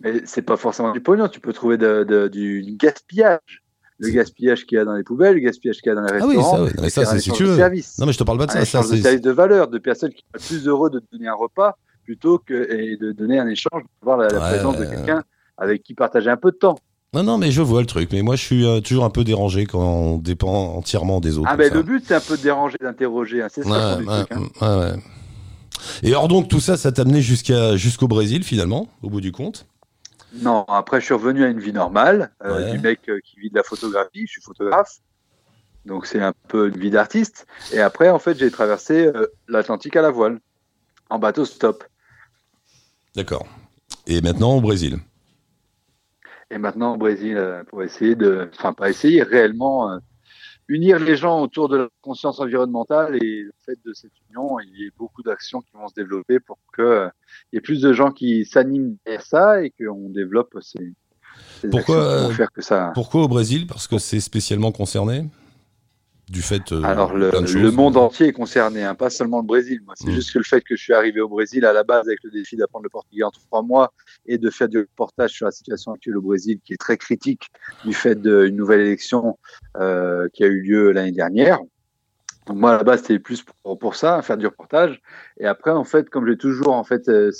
Mais 0.00 0.22
c'est 0.24 0.42
pas 0.42 0.56
forcément 0.56 0.92
du 0.92 1.00
pognon. 1.00 1.28
Tu 1.28 1.40
peux 1.40 1.52
trouver 1.52 1.76
de, 1.76 2.04
de- 2.08 2.28
du, 2.28 2.62
du 2.62 2.72
gaspillage. 2.76 3.59
Le 4.02 4.10
gaspillage 4.10 4.64
qu'il 4.66 4.76
y 4.76 4.80
a 4.80 4.84
dans 4.84 4.94
les 4.94 5.02
poubelles, 5.04 5.34
le 5.34 5.40
gaspillage 5.40 5.76
qu'il 5.78 5.88
y 5.88 5.92
a 5.92 5.94
dans 5.94 6.02
les 6.02 6.20
Ah 6.20 6.26
oui, 6.26 6.36
restaurants. 6.36 6.56
ça, 6.56 6.62
oui. 6.62 6.90
Ça, 6.90 7.02
faire 7.02 7.10
un 7.10 7.12
c'est 7.14 7.20
si 7.20 7.32
tu 7.32 7.44
veux. 7.44 7.56
services. 7.56 7.98
Non, 7.98 8.06
mais 8.06 8.12
je 8.12 8.18
te 8.18 8.24
parle 8.24 8.38
pas 8.38 8.46
de 8.46 8.52
un 8.52 8.64
ça. 8.64 8.64
Ça, 8.64 8.82
c'est. 8.82 9.00
services 9.02 9.20
de 9.20 9.30
valeur, 9.30 9.68
de 9.68 9.78
personnes 9.78 10.12
qui 10.12 10.24
sont 10.34 10.46
plus 10.46 10.66
heureux 10.66 10.88
de 10.90 10.98
te 11.00 11.04
donner 11.12 11.28
un 11.28 11.34
repas 11.34 11.76
plutôt 12.04 12.38
que 12.38 12.54
et 12.72 12.96
de 12.96 13.12
donner 13.12 13.38
un 13.38 13.46
échange, 13.46 13.82
de 13.82 13.88
voir 14.02 14.16
la, 14.16 14.28
la 14.28 14.40
Ouais, 14.40 14.48
présence 14.48 14.76
de 14.78 14.84
ouais, 14.84 14.90
quelqu'un 14.90 15.22
avec 15.58 15.82
qui 15.82 15.94
partager 15.94 16.30
un 16.30 16.36
peu 16.38 16.50
de 16.50 16.56
temps. 16.56 16.76
Non, 17.12 17.22
non, 17.24 17.38
mais 17.38 17.50
je 17.50 17.60
vois 17.60 17.80
le 17.80 17.86
truc. 17.86 18.08
Mais 18.12 18.22
moi, 18.22 18.36
je 18.36 18.42
suis 18.44 18.64
euh, 18.64 18.80
toujours 18.80 19.04
un 19.04 19.10
peu 19.10 19.22
dérangé 19.24 19.66
quand 19.66 19.80
on 19.82 20.16
dépend 20.16 20.74
entièrement 20.76 21.20
des 21.20 21.36
autres. 21.38 21.48
Ah 21.50 21.56
ben 21.56 21.68
ça. 21.68 21.74
le 21.74 21.82
but 21.82 22.02
c'est 22.06 22.14
un 22.14 22.20
peu 22.20 22.36
de 22.36 22.42
déranger, 22.42 22.76
d'interroger, 22.80 23.42
hein. 23.42 23.48
c'est 23.52 23.64
ça 23.64 23.98
Ouais, 23.98 24.06
ouais, 24.06 24.24
truc. 24.24 24.38
hein. 24.60 24.66
ouais, 24.78 24.84
ouais. 24.92 25.02
Et 26.02 26.08
alors 26.08 26.28
donc 26.28 26.48
tout 26.48 26.60
ça, 26.60 26.76
ça 26.76 26.92
t'a 26.92 27.02
amené 27.02 27.20
jusqu'à 27.20 27.76
jusqu'au 27.76 28.06
Brésil 28.08 28.44
finalement, 28.44 28.88
au 29.02 29.10
bout 29.10 29.20
du 29.20 29.32
compte? 29.32 29.66
Non, 30.32 30.64
après 30.68 31.00
je 31.00 31.06
suis 31.06 31.14
revenu 31.14 31.44
à 31.44 31.48
une 31.48 31.58
vie 31.60 31.72
normale, 31.72 32.30
euh, 32.44 32.64
Ouais. 32.64 32.70
du 32.72 32.78
mec 32.78 33.00
euh, 33.08 33.18
qui 33.24 33.40
vit 33.40 33.50
de 33.50 33.56
la 33.56 33.62
photographie, 33.64 34.26
je 34.26 34.32
suis 34.32 34.42
photographe, 34.42 34.98
donc 35.86 36.06
c'est 36.06 36.20
un 36.22 36.32
peu 36.48 36.68
une 36.68 36.78
vie 36.78 36.90
d'artiste. 36.90 37.46
Et 37.72 37.80
après 37.80 38.10
en 38.10 38.18
fait 38.18 38.38
j'ai 38.38 38.50
traversé 38.50 39.06
euh, 39.06 39.26
l'Atlantique 39.48 39.96
à 39.96 40.02
la 40.02 40.10
voile, 40.10 40.38
en 41.08 41.18
bateau 41.18 41.44
stop. 41.44 41.84
D'accord. 43.16 43.46
Et 44.06 44.20
maintenant 44.20 44.52
au 44.56 44.60
Brésil. 44.60 44.98
Et 46.50 46.58
maintenant 46.58 46.94
au 46.94 46.96
Brésil 46.96 47.64
pour 47.68 47.82
essayer 47.82 48.14
de, 48.14 48.48
enfin 48.54 48.72
pas 48.72 48.88
essayer, 48.90 49.22
réellement 49.22 49.98
unir 50.70 51.00
les 51.00 51.16
gens 51.16 51.42
autour 51.42 51.68
de 51.68 51.76
la 51.76 51.88
conscience 52.00 52.38
environnementale 52.38 53.16
et 53.16 53.42
le 53.42 53.52
fait 53.66 53.76
de 53.84 53.92
cette 53.92 54.12
union, 54.30 54.60
il 54.60 54.84
y 54.84 54.86
a 54.86 54.90
beaucoup 54.96 55.22
d'actions 55.22 55.60
qui 55.60 55.72
vont 55.74 55.88
se 55.88 55.94
développer 55.94 56.38
pour 56.38 56.58
que 56.72 56.82
euh, 56.82 57.08
il 57.52 57.56
y 57.56 57.58
ait 57.58 57.60
plus 57.60 57.80
de 57.82 57.92
gens 57.92 58.12
qui 58.12 58.44
s'animent 58.44 58.96
derrière 59.04 59.26
ça 59.26 59.62
et 59.64 59.70
qu'on 59.70 60.08
développe 60.10 60.56
ces, 60.60 60.94
ces 61.60 61.68
Pourquoi, 61.68 61.96
actions 61.96 62.30
euh, 62.30 62.32
faire 62.34 62.52
que 62.52 62.62
ça. 62.62 62.92
Pourquoi 62.94 63.24
au 63.24 63.28
Brésil? 63.28 63.66
Parce 63.66 63.88
que 63.88 63.98
c'est 63.98 64.20
spécialement 64.20 64.70
concerné? 64.70 65.28
Du 66.30 66.42
fait. 66.42 66.70
euh, 66.70 66.82
Alors 66.84 67.12
le, 67.12 67.70
monde 67.72 67.96
entier 67.96 68.28
est 68.28 68.32
concerné, 68.32 68.84
hein, 68.84 68.94
pas 68.94 69.10
seulement 69.10 69.40
le 69.40 69.46
Brésil. 69.46 69.80
Moi, 69.84 69.94
c'est 69.96 70.08
Mm. 70.08 70.12
juste 70.14 70.32
que 70.32 70.38
le 70.38 70.44
fait 70.44 70.60
que 70.60 70.76
je 70.76 70.82
suis 70.82 70.92
arrivé 70.92 71.20
au 71.20 71.28
Brésil 71.28 71.64
à 71.66 71.72
la 71.72 71.82
base 71.82 72.06
avec 72.06 72.20
le 72.22 72.30
défi 72.30 72.56
d'apprendre 72.56 72.84
le 72.84 72.88
portugais 72.88 73.24
en 73.24 73.30
trois 73.32 73.62
mois 73.62 73.92
et 74.26 74.38
de 74.38 74.48
faire 74.48 74.68
du 74.68 74.78
reportage 74.78 75.32
sur 75.32 75.46
la 75.46 75.50
situation 75.50 75.92
actuelle 75.92 76.16
au 76.16 76.22
Brésil, 76.22 76.60
qui 76.64 76.72
est 76.72 76.76
très 76.76 76.96
critique 76.96 77.48
du 77.84 77.92
fait 77.92 78.14
d'une 78.20 78.54
nouvelle 78.56 78.80
élection 78.80 79.38
euh, 79.78 80.28
qui 80.32 80.44
a 80.44 80.46
eu 80.46 80.60
lieu 80.60 80.92
l'année 80.92 81.10
dernière. 81.12 81.58
Donc 82.46 82.56
moi, 82.58 82.74
à 82.74 82.76
la 82.78 82.84
base, 82.84 83.00
c'était 83.00 83.18
plus 83.18 83.42
pour, 83.42 83.78
pour 83.78 83.96
ça, 83.96 84.22
faire 84.22 84.36
du 84.38 84.46
reportage. 84.46 85.02
Et 85.40 85.46
après, 85.46 85.72
en 85.72 85.84
fait, 85.84 86.08
comme 86.10 86.26
j'ai 86.28 86.36
toujours 86.36 86.74
en 86.74 86.84
fait 86.84 87.08
euh, 87.08 87.32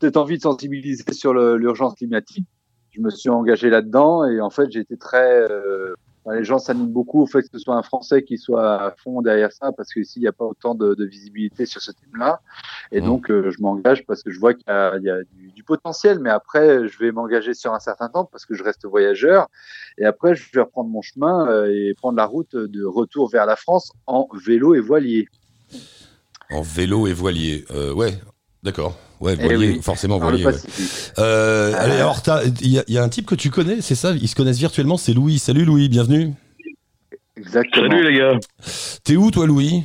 cette 0.00 0.16
envie 0.16 0.38
de 0.38 0.42
sensibiliser 0.42 1.04
sur 1.12 1.34
l'urgence 1.34 1.94
climatique, 1.96 2.46
je 2.92 3.00
me 3.00 3.10
suis 3.10 3.28
engagé 3.28 3.68
là-dedans 3.70 4.24
et 4.24 4.40
en 4.40 4.50
fait, 4.50 4.70
j'ai 4.70 4.80
été 4.80 4.96
très 4.96 5.50
euh, 5.50 5.94
les 6.32 6.44
gens 6.44 6.58
s'animent 6.58 6.92
beaucoup 6.92 7.20
au 7.22 7.26
fait 7.26 7.42
que 7.42 7.48
ce 7.52 7.58
soit 7.58 7.76
un 7.76 7.82
Français 7.82 8.22
qui 8.22 8.38
soit 8.38 8.82
à 8.82 8.90
fond 8.92 9.20
derrière 9.20 9.52
ça, 9.52 9.72
parce 9.72 9.92
qu'ici, 9.92 10.20
il 10.20 10.22
n'y 10.22 10.28
a 10.28 10.32
pas 10.32 10.44
autant 10.44 10.74
de, 10.74 10.94
de 10.94 11.04
visibilité 11.04 11.66
sur 11.66 11.80
ce 11.82 11.92
thème-là. 11.92 12.40
Et 12.92 13.00
Mhm. 13.00 13.06
donc, 13.06 13.30
euh, 13.30 13.50
je 13.50 13.60
m'engage 13.60 14.06
parce 14.06 14.22
que 14.22 14.30
je 14.30 14.38
vois 14.40 14.54
qu'il 14.54 14.64
y 14.66 14.70
a, 14.70 14.96
il 14.96 15.04
y 15.04 15.10
a 15.10 15.22
du, 15.24 15.52
du 15.52 15.62
potentiel, 15.64 16.18
mais 16.20 16.30
après, 16.30 16.88
je 16.88 16.98
vais 16.98 17.12
m'engager 17.12 17.52
sur 17.54 17.74
un 17.74 17.78
certain 17.80 18.08
temps 18.08 18.24
parce 18.24 18.46
que 18.46 18.54
je 18.54 18.62
reste 18.62 18.86
voyageur. 18.86 19.48
Et 19.98 20.04
après, 20.04 20.34
je 20.34 20.50
vais 20.52 20.60
reprendre 20.62 20.88
mon 20.88 21.02
chemin 21.02 21.46
euh, 21.48 21.66
et 21.70 21.94
prendre 21.94 22.16
la 22.16 22.26
route 22.26 22.56
de 22.56 22.84
retour 22.84 23.28
vers 23.28 23.46
la 23.46 23.56
France 23.56 23.92
en 24.06 24.26
vélo 24.34 24.74
et 24.74 24.80
voilier. 24.80 25.28
En 26.50 26.62
vélo 26.62 27.06
et 27.06 27.12
voilier. 27.12 27.64
Euh, 27.70 27.92
ouais, 27.92 28.14
d'accord. 28.64 28.96
Ouais, 29.20 29.36
Eh 29.38 29.42
voilier, 29.44 29.70
oui, 29.74 29.80
forcément 29.82 30.18
voilier. 30.18 30.44
ouais. 30.44 30.52
Euh, 31.18 31.72
Euh, 31.72 31.72
allez, 31.78 31.94
alors, 31.94 32.20
t'as- 32.22 32.42
il 32.44 32.68
y, 32.72 32.78
a- 32.78 32.84
il 32.88 32.94
y 32.94 32.98
a 32.98 33.02
un 33.02 33.08
type 33.08 33.26
que 33.26 33.34
tu 33.36 33.50
connais, 33.50 33.80
c'est 33.80 33.94
ça? 33.94 34.10
Ils 34.12 34.28
se 34.28 34.34
connaissent 34.34 34.58
virtuellement, 34.58 34.96
c'est 34.96 35.12
Louis. 35.12 35.38
Salut 35.38 35.64
Louis, 35.64 35.88
bienvenue. 35.88 36.32
Exactement. 37.36 37.88
Salut 37.90 38.10
les 38.10 38.18
gars, 38.18 38.38
T'es 39.04 39.16
où 39.16 39.30
toi 39.30 39.46
Louis? 39.46 39.84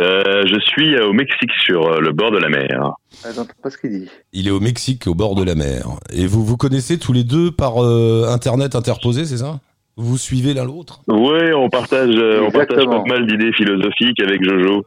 Euh, 0.00 0.44
je 0.46 0.58
suis 0.60 0.98
au 0.98 1.12
Mexique 1.12 1.52
sur 1.64 1.86
euh, 1.86 2.00
le 2.00 2.10
bord 2.12 2.32
de 2.32 2.38
la 2.38 2.48
mer. 2.48 2.90
Ah, 3.24 3.28
J'entends 3.34 3.52
pas 3.62 3.70
ce 3.70 3.78
qu'il 3.78 3.90
dit. 3.90 4.08
Il 4.32 4.48
est 4.48 4.50
au 4.50 4.58
Mexique, 4.58 5.06
au 5.06 5.14
bord 5.14 5.36
de 5.36 5.44
la 5.44 5.54
mer. 5.54 5.86
Et 6.12 6.26
vous 6.26 6.44
vous 6.44 6.56
connaissez 6.56 6.98
tous 6.98 7.12
les 7.12 7.22
deux 7.22 7.52
par 7.52 7.84
euh, 7.84 8.26
Internet 8.28 8.74
interposé, 8.74 9.24
c'est 9.24 9.36
ça? 9.38 9.60
Vous 9.96 10.06
vous 10.08 10.18
suivez 10.18 10.52
l'un 10.52 10.64
l'autre? 10.64 11.00
Oui, 11.06 11.52
on 11.54 11.68
partage, 11.70 12.10
euh, 12.16 12.42
on 12.44 12.50
partage 12.50 12.84
pas 12.86 13.04
mal 13.06 13.24
d'idées 13.28 13.52
philosophiques 13.52 14.20
avec 14.20 14.42
Jojo. 14.42 14.84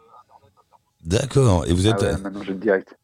D'accord. 1.07 1.65
Et 1.67 1.73
vous 1.73 1.87
Ah 1.87 1.91
êtes... 1.91 2.01
ouais, 2.01 2.11
maintenant, 2.21 2.43
je 2.43 2.51
le 2.51 2.57
direct. 2.57 2.95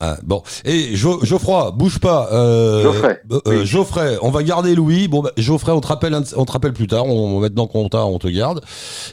Ah, 0.00 0.18
bon. 0.24 0.42
Et 0.66 0.94
Jo- 0.94 1.24
Geoffroy, 1.24 1.70
bouge 1.72 1.98
pas. 2.00 2.28
Euh, 2.32 2.82
Geoffrey, 2.82 3.22
euh, 3.32 3.40
oui. 3.46 3.64
Geoffrey, 3.66 4.18
on 4.20 4.30
va 4.30 4.42
garder 4.42 4.74
Louis. 4.74 5.08
Bon, 5.08 5.22
bah, 5.22 5.30
Geoffrey, 5.38 5.72
on 5.72 5.80
te 5.80 5.86
rappelle, 5.86 6.14
on 6.36 6.44
te 6.44 6.52
rappelle 6.52 6.74
plus 6.74 6.86
tard. 6.86 7.06
On, 7.06 7.40
maintenant 7.40 7.66
qu'on 7.66 7.88
t'a, 7.88 8.04
on 8.04 8.18
te 8.18 8.28
garde. 8.28 8.62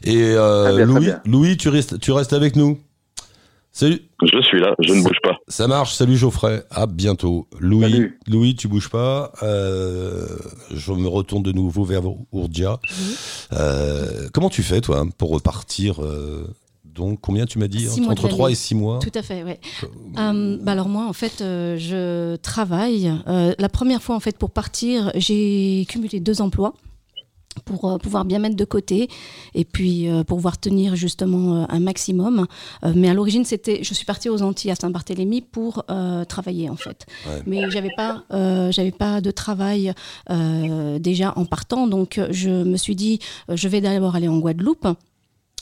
Et 0.03 0.33
euh, 0.35 0.75
bien, 0.75 0.85
Louis. 0.85 1.09
Louis, 1.25 1.57
tu 1.57 1.69
restes, 1.69 1.99
tu 1.99 2.11
restes 2.11 2.33
avec 2.33 2.57
nous. 2.57 2.79
Salut. 3.71 4.01
Je 4.21 4.41
suis 4.43 4.59
là, 4.59 4.75
je 4.79 4.93
ne 4.93 5.01
bouge 5.01 5.17
pas. 5.23 5.35
Ça 5.47 5.67
marche. 5.67 5.93
Salut 5.95 6.15
Geoffrey. 6.17 6.63
À 6.69 6.85
bientôt. 6.85 7.47
Louis, 7.59 7.81
Salut. 7.89 8.19
Louis, 8.27 8.55
tu 8.55 8.67
bouges 8.67 8.89
pas. 8.89 9.31
Euh, 9.41 10.27
je 10.71 10.91
me 10.91 11.07
retourne 11.07 11.43
de 11.43 11.51
nouveau 11.53 11.83
vers 11.85 12.03
Ourdia. 12.33 12.77
Euh, 13.53 14.27
comment 14.33 14.49
tu 14.49 14.63
fais 14.63 14.81
toi 14.81 15.05
pour 15.17 15.31
repartir 15.31 16.03
euh, 16.03 16.45
Donc 16.93 17.19
combien 17.21 17.45
tu 17.45 17.59
m'as 17.59 17.67
dit 17.67 17.87
Six 17.87 18.01
Entre 18.07 18.23
de 18.23 18.27
3 18.29 18.45
l'année. 18.47 18.51
et 18.53 18.55
6 18.55 18.75
mois. 18.75 18.99
Tout 18.99 19.11
à 19.15 19.21
fait, 19.21 19.43
ouais. 19.43 19.59
Euh, 20.17 20.57
bah 20.61 20.73
alors 20.73 20.89
moi, 20.89 21.07
en 21.07 21.13
fait, 21.13 21.41
euh, 21.41 21.77
je 21.77 22.35
travaille. 22.37 23.11
Euh, 23.27 23.53
la 23.57 23.69
première 23.69 24.01
fois, 24.01 24.15
en 24.15 24.19
fait, 24.19 24.37
pour 24.37 24.51
partir, 24.51 25.11
j'ai 25.15 25.85
cumulé 25.89 26.19
deux 26.19 26.41
emplois 26.41 26.73
pour 27.65 27.85
euh, 27.85 27.97
pouvoir 27.99 28.25
bien 28.25 28.39
mettre 28.39 28.55
de 28.55 28.65
côté 28.65 29.07
et 29.53 29.63
puis 29.63 30.09
euh, 30.09 30.23
pour 30.23 30.37
pouvoir 30.37 30.59
tenir 30.59 30.95
justement 30.95 31.61
euh, 31.61 31.65
un 31.69 31.79
maximum. 31.79 32.47
Euh, 32.83 32.93
mais 32.95 33.09
à 33.09 33.13
l'origine, 33.13 33.45
c'était, 33.45 33.83
je 33.83 33.93
suis 33.93 34.05
partie 34.05 34.29
aux 34.29 34.41
Antilles 34.41 34.71
à 34.71 34.75
Saint-Barthélemy 34.75 35.41
pour 35.41 35.83
euh, 35.91 36.25
travailler 36.25 36.69
en 36.71 36.75
fait. 36.75 37.05
Ouais. 37.27 37.41
Mais 37.45 37.69
j'avais 37.69 37.91
pas, 37.95 38.23
euh, 38.31 38.71
j'avais 38.71 38.91
pas 38.91 39.21
de 39.21 39.29
travail 39.31 39.93
euh, 40.31 40.97
déjà 40.99 41.33
en 41.35 41.45
partant, 41.45 41.87
donc 41.87 42.17
euh, 42.17 42.27
je 42.31 42.49
me 42.49 42.77
suis 42.77 42.95
dit, 42.95 43.19
euh, 43.49 43.55
je 43.55 43.67
vais 43.67 43.81
d'abord 43.81 44.15
aller 44.15 44.27
en 44.27 44.39
Guadeloupe. 44.39 44.87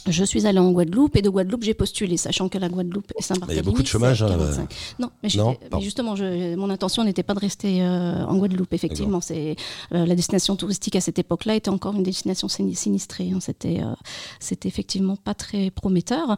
Je 0.08 0.24
suis 0.24 0.48
allée 0.48 0.60
en 0.60 0.72
Guadeloupe 0.72 1.16
et 1.16 1.22
de 1.22 1.30
Guadeloupe 1.30 1.64
j'ai 1.64 1.74
postulé, 1.74 2.18
sachant 2.18 2.50
que 2.50 2.58
la 2.58 2.70
Guadeloupe 2.70 3.12
et 3.18 3.22
Saint-Barthélemy. 3.22 3.54
Il 3.54 3.56
y 3.58 3.60
a 3.60 3.64
beaucoup 3.70 3.84
de 3.84 3.88
chômage, 3.88 4.24
hein, 4.24 4.28
45. 4.30 4.74
Non, 5.00 5.12
mais, 5.22 5.30
Non, 5.38 5.56
mais 5.74 5.82
justement, 5.82 6.16
je- 6.16 6.56
mon 6.56 6.70
intention 6.70 7.04
n'était 7.04 7.24
pas 7.24 7.34
de 7.36 7.40
rester 7.40 7.82
euh, 7.84 8.26
en 8.26 8.36
Guadeloupe. 8.38 8.74
Effectivement, 8.74 9.22
c'est 9.22 9.56
euh, 9.94 10.06
la 10.06 10.16
destination 10.16 10.56
touristique 10.56 10.96
à 10.96 11.02
cette 11.02 11.20
époque-là 11.20 11.56
était 11.56 11.70
encore 11.70 11.96
une 11.96 12.04
destination 12.04 12.48
sini- 12.48 12.76
sinistrée. 12.76 13.32
hein. 13.34 13.40
C'était, 13.42 13.82
euh, 13.82 13.94
c'était 14.40 14.68
effectivement 14.68 15.16
pas 15.18 15.34
très 15.34 15.70
prometteur. 15.72 16.36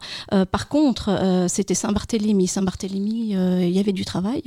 Par 0.50 0.68
contre, 0.68 1.44
c'était 1.48 1.74
Saint-Barthélemy. 1.74 2.46
Saint-Barthélemy, 2.46 3.30
il 3.30 3.70
y 3.70 3.78
avait 3.78 3.92
du 3.92 4.04
travail 4.04 4.42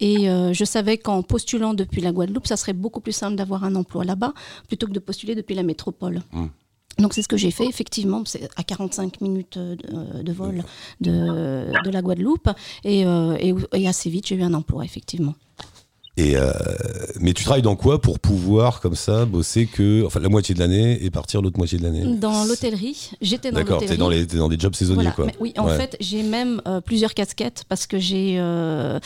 et 0.00 0.26
je 0.52 0.64
savais 0.64 0.98
qu'en 0.98 1.22
postulant 1.22 1.72
depuis 1.74 2.00
la 2.02 2.12
Guadeloupe, 2.12 2.46
ça 2.46 2.56
serait 2.56 2.72
beaucoup 2.72 3.00
plus 3.00 3.12
simple 3.12 3.36
d'avoir 3.36 3.64
un 3.64 3.74
emploi 3.74 4.04
là-bas 4.04 4.34
plutôt 4.68 4.86
que 4.86 4.92
de 4.92 4.98
postuler 4.98 5.34
depuis 5.34 5.54
la 5.54 5.62
métropole. 5.62 6.22
Mm. 6.32 6.46
Donc 6.98 7.14
c'est 7.14 7.22
ce 7.22 7.28
que 7.28 7.36
j'ai 7.36 7.50
fait, 7.50 7.66
effectivement, 7.66 8.22
c'est 8.26 8.48
à 8.56 8.62
45 8.62 9.20
minutes 9.20 9.56
euh, 9.56 9.76
de, 9.76 10.22
de 10.22 10.32
vol 10.32 10.62
de, 11.00 11.72
de 11.82 11.90
la 11.90 12.02
Guadeloupe, 12.02 12.50
et, 12.84 13.06
euh, 13.06 13.36
et, 13.40 13.54
et 13.74 13.88
assez 13.88 14.10
vite 14.10 14.26
j'ai 14.26 14.34
eu 14.34 14.42
un 14.42 14.54
emploi, 14.54 14.84
effectivement. 14.84 15.34
Et 16.20 16.36
euh, 16.36 16.52
mais 17.18 17.32
tu 17.32 17.44
travailles 17.44 17.62
dans 17.62 17.76
quoi 17.76 18.00
pour 18.00 18.18
pouvoir 18.18 18.80
comme 18.80 18.94
ça 18.94 19.24
bosser 19.24 19.64
que 19.66 20.04
enfin 20.04 20.20
la 20.20 20.28
moitié 20.28 20.54
de 20.54 20.60
l'année 20.60 21.02
et 21.02 21.10
partir 21.10 21.40
l'autre 21.40 21.56
moitié 21.56 21.78
de 21.78 21.82
l'année? 21.84 22.04
Dans 22.16 22.44
l'hôtellerie, 22.44 23.10
j'étais 23.22 23.50
dans 23.50 23.56
D'accord, 23.60 23.80
l'hôtellerie. 23.80 23.94
t'es 23.96 23.98
dans 23.98 24.08
les 24.10 24.26
dans 24.26 24.48
des 24.48 24.58
jobs 24.58 24.74
saisonniers 24.74 24.96
Voilà. 24.96 25.10
quoi. 25.12 25.26
Mais 25.26 25.34
oui, 25.40 25.54
en 25.56 25.66
Ouais. 25.66 25.76
fait, 25.78 25.96
j'ai 26.00 26.22
même 26.22 26.60
euh, 26.68 26.80
plusieurs 26.82 27.14
casquettes 27.14 27.64
parce 27.68 27.86
que 27.86 27.98
j'ai 27.98 28.36
euh, 28.38 28.98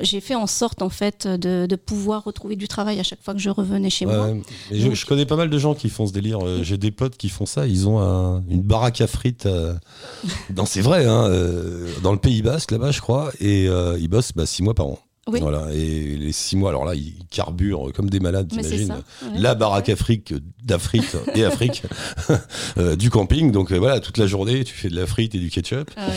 j'ai 0.00 0.20
fait 0.20 0.34
en 0.34 0.46
sorte 0.46 0.82
en 0.82 0.90
fait 0.90 1.26
de, 1.26 1.64
de 1.66 1.76
pouvoir 1.76 2.24
retrouver 2.24 2.56
du 2.56 2.68
travail 2.68 3.00
à 3.00 3.02
chaque 3.02 3.22
fois 3.22 3.32
que 3.32 3.40
je 3.40 3.48
revenais 3.50 3.88
chez 3.90 4.04
Ouais, 4.04 4.14
moi. 4.16 4.28
Mais 4.70 4.78
je, 4.78 4.84
Donc- 4.86 4.94
je 4.96 5.06
connais 5.06 5.24
pas 5.26 5.36
mal 5.36 5.48
de 5.48 5.58
gens 5.58 5.74
qui 5.74 5.88
font 5.88 6.06
ce 6.06 6.12
délire. 6.12 6.40
J'ai 6.62 6.76
des 6.76 6.90
potes 6.90 7.16
qui 7.16 7.28
font 7.30 7.46
ça. 7.46 7.66
Ils 7.66 7.88
ont 7.88 8.00
un- 8.00 8.42
une 8.50 8.62
baraque 8.62 9.00
à 9.00 9.06
frites. 9.06 9.48
dans 10.50 10.66
c'est 10.66 10.80
vrai, 10.82 11.06
hein, 11.06 11.30
dans 12.02 12.12
le 12.12 12.18
Pays 12.18 12.42
Basque 12.42 12.72
là-bas, 12.72 12.90
je 12.90 13.00
crois, 13.00 13.30
et 13.40 13.64
ils 13.64 14.08
bossent 14.08 14.32
bah, 14.34 14.44
six 14.46 14.62
mois 14.62 14.74
par 14.74 14.86
an. 14.88 14.98
Oui. 15.28 15.40
Voilà. 15.40 15.66
Et 15.72 16.16
les 16.16 16.32
six 16.32 16.56
mois, 16.56 16.70
alors 16.70 16.84
là, 16.84 16.94
ils 16.94 17.14
carburent 17.30 17.92
comme 17.94 18.08
des 18.10 18.20
malades, 18.20 18.48
t'imagines. 18.48 18.92
ouais. 18.92 19.38
La 19.38 19.54
baraque 19.54 19.88
Afrique 19.88 20.34
d'Afrique 20.64 21.14
et 21.34 21.44
Afrique 21.44 21.82
euh, 22.78 22.96
du 22.96 23.10
camping. 23.10 23.52
Donc 23.52 23.72
euh, 23.72 23.78
voilà, 23.78 24.00
toute 24.00 24.18
la 24.18 24.26
journée, 24.26 24.64
tu 24.64 24.74
fais 24.74 24.88
de 24.88 24.96
la 24.96 25.06
frite 25.06 25.34
et 25.34 25.38
du 25.38 25.50
ketchup 25.50 25.90
Ah 25.96 26.08
ouais. 26.08 26.14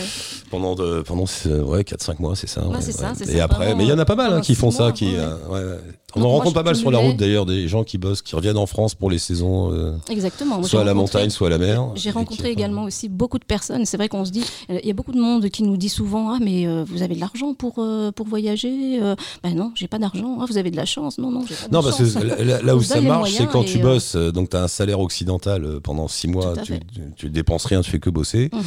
pendant 0.50 0.74
de, 0.74 1.02
pendant 1.02 1.24
ouais 1.24 1.82
4-5 1.82 2.20
mois, 2.20 2.36
c'est 2.36 2.46
ça. 2.48 2.66
Ouais, 2.66 2.80
ça, 2.80 3.12
Et 3.20 3.24
ça, 3.38 3.44
après, 3.44 3.74
mais 3.74 3.84
il 3.84 3.88
y 3.88 3.92
en 3.92 3.98
a 3.98 4.04
pas 4.04 4.16
mal 4.16 4.32
hein, 4.32 4.40
qui 4.40 4.54
font 4.54 4.70
ça, 4.70 4.92
qui 4.92 5.14
euh. 5.16 5.76
On 6.14 6.20
Donc 6.20 6.28
en 6.28 6.32
rencontre 6.32 6.54
pas 6.54 6.62
mal 6.62 6.76
sur 6.76 6.90
la 6.90 6.98
route 6.98 7.16
d'ailleurs, 7.16 7.46
des 7.46 7.68
gens 7.68 7.84
qui 7.84 7.96
bossent, 7.98 8.22
qui 8.22 8.36
reviennent 8.36 8.58
en 8.58 8.66
France 8.66 8.94
pour 8.94 9.10
les 9.10 9.18
saisons, 9.18 9.72
euh, 9.72 9.92
Exactement. 10.10 10.58
Moi, 10.58 10.68
soit 10.68 10.82
à 10.82 10.84
la 10.84 10.94
montagne, 10.94 11.30
soit 11.30 11.46
à 11.46 11.50
la 11.50 11.58
mer. 11.58 11.88
J'ai 11.94 12.10
rencontré 12.10 12.48
qui- 12.48 12.52
également 12.52 12.84
aussi 12.84 13.08
beaucoup 13.08 13.38
de 13.38 13.44
personnes. 13.44 13.86
C'est 13.86 13.96
vrai 13.96 14.08
qu'on 14.08 14.24
se 14.24 14.30
dit, 14.30 14.44
euh, 14.70 14.78
il 14.82 14.86
y 14.86 14.90
a 14.90 14.94
beaucoup 14.94 15.12
de 15.12 15.20
monde 15.20 15.48
qui 15.48 15.62
nous 15.62 15.76
dit 15.76 15.88
souvent, 15.88 16.32
ah 16.34 16.38
mais 16.40 16.66
euh, 16.66 16.84
vous 16.86 17.02
avez 17.02 17.14
de 17.14 17.20
l'argent 17.20 17.54
pour 17.54 17.76
euh, 17.78 18.10
pour 18.12 18.26
voyager 18.26 19.00
Euh, 19.02 19.14
Ben 19.42 19.54
non, 19.54 19.72
j'ai 19.74 19.88
pas 19.88 19.98
d'argent. 19.98 20.38
Ah, 20.40 20.44
vous 20.48 20.58
avez 20.58 20.70
de 20.70 20.76
la 20.76 20.84
chance 20.84 21.18
Non 21.18 21.30
non, 21.30 21.44
j'ai 21.48 21.54
pas 21.54 21.68
de 21.68 21.72
Non, 21.74 21.82
parce 21.82 21.96
chance. 21.98 22.14
que 22.14 22.42
là, 22.66 22.76
où 22.76 22.82
ça 22.82 23.00
marche, 23.00 23.32
c'est 23.32 23.46
quand 23.46 23.64
tu 23.64 23.78
euh, 23.78 23.82
bosses, 23.82 24.14
euh, 24.16 24.30
donc 24.32 24.50
tu 24.50 24.56
as 24.56 24.62
un 24.62 24.68
salaire 24.68 25.00
occidental 25.00 25.64
euh, 25.64 25.80
pendant 25.80 26.08
six 26.08 26.28
mois, 26.28 26.54
tu, 27.16 27.30
dépenses 27.30 27.64
rien, 27.64 27.80
tu 27.80 27.90
fais 27.90 27.98
que 28.00 28.10
bosser. 28.10 28.50
Mhm. 28.52 28.62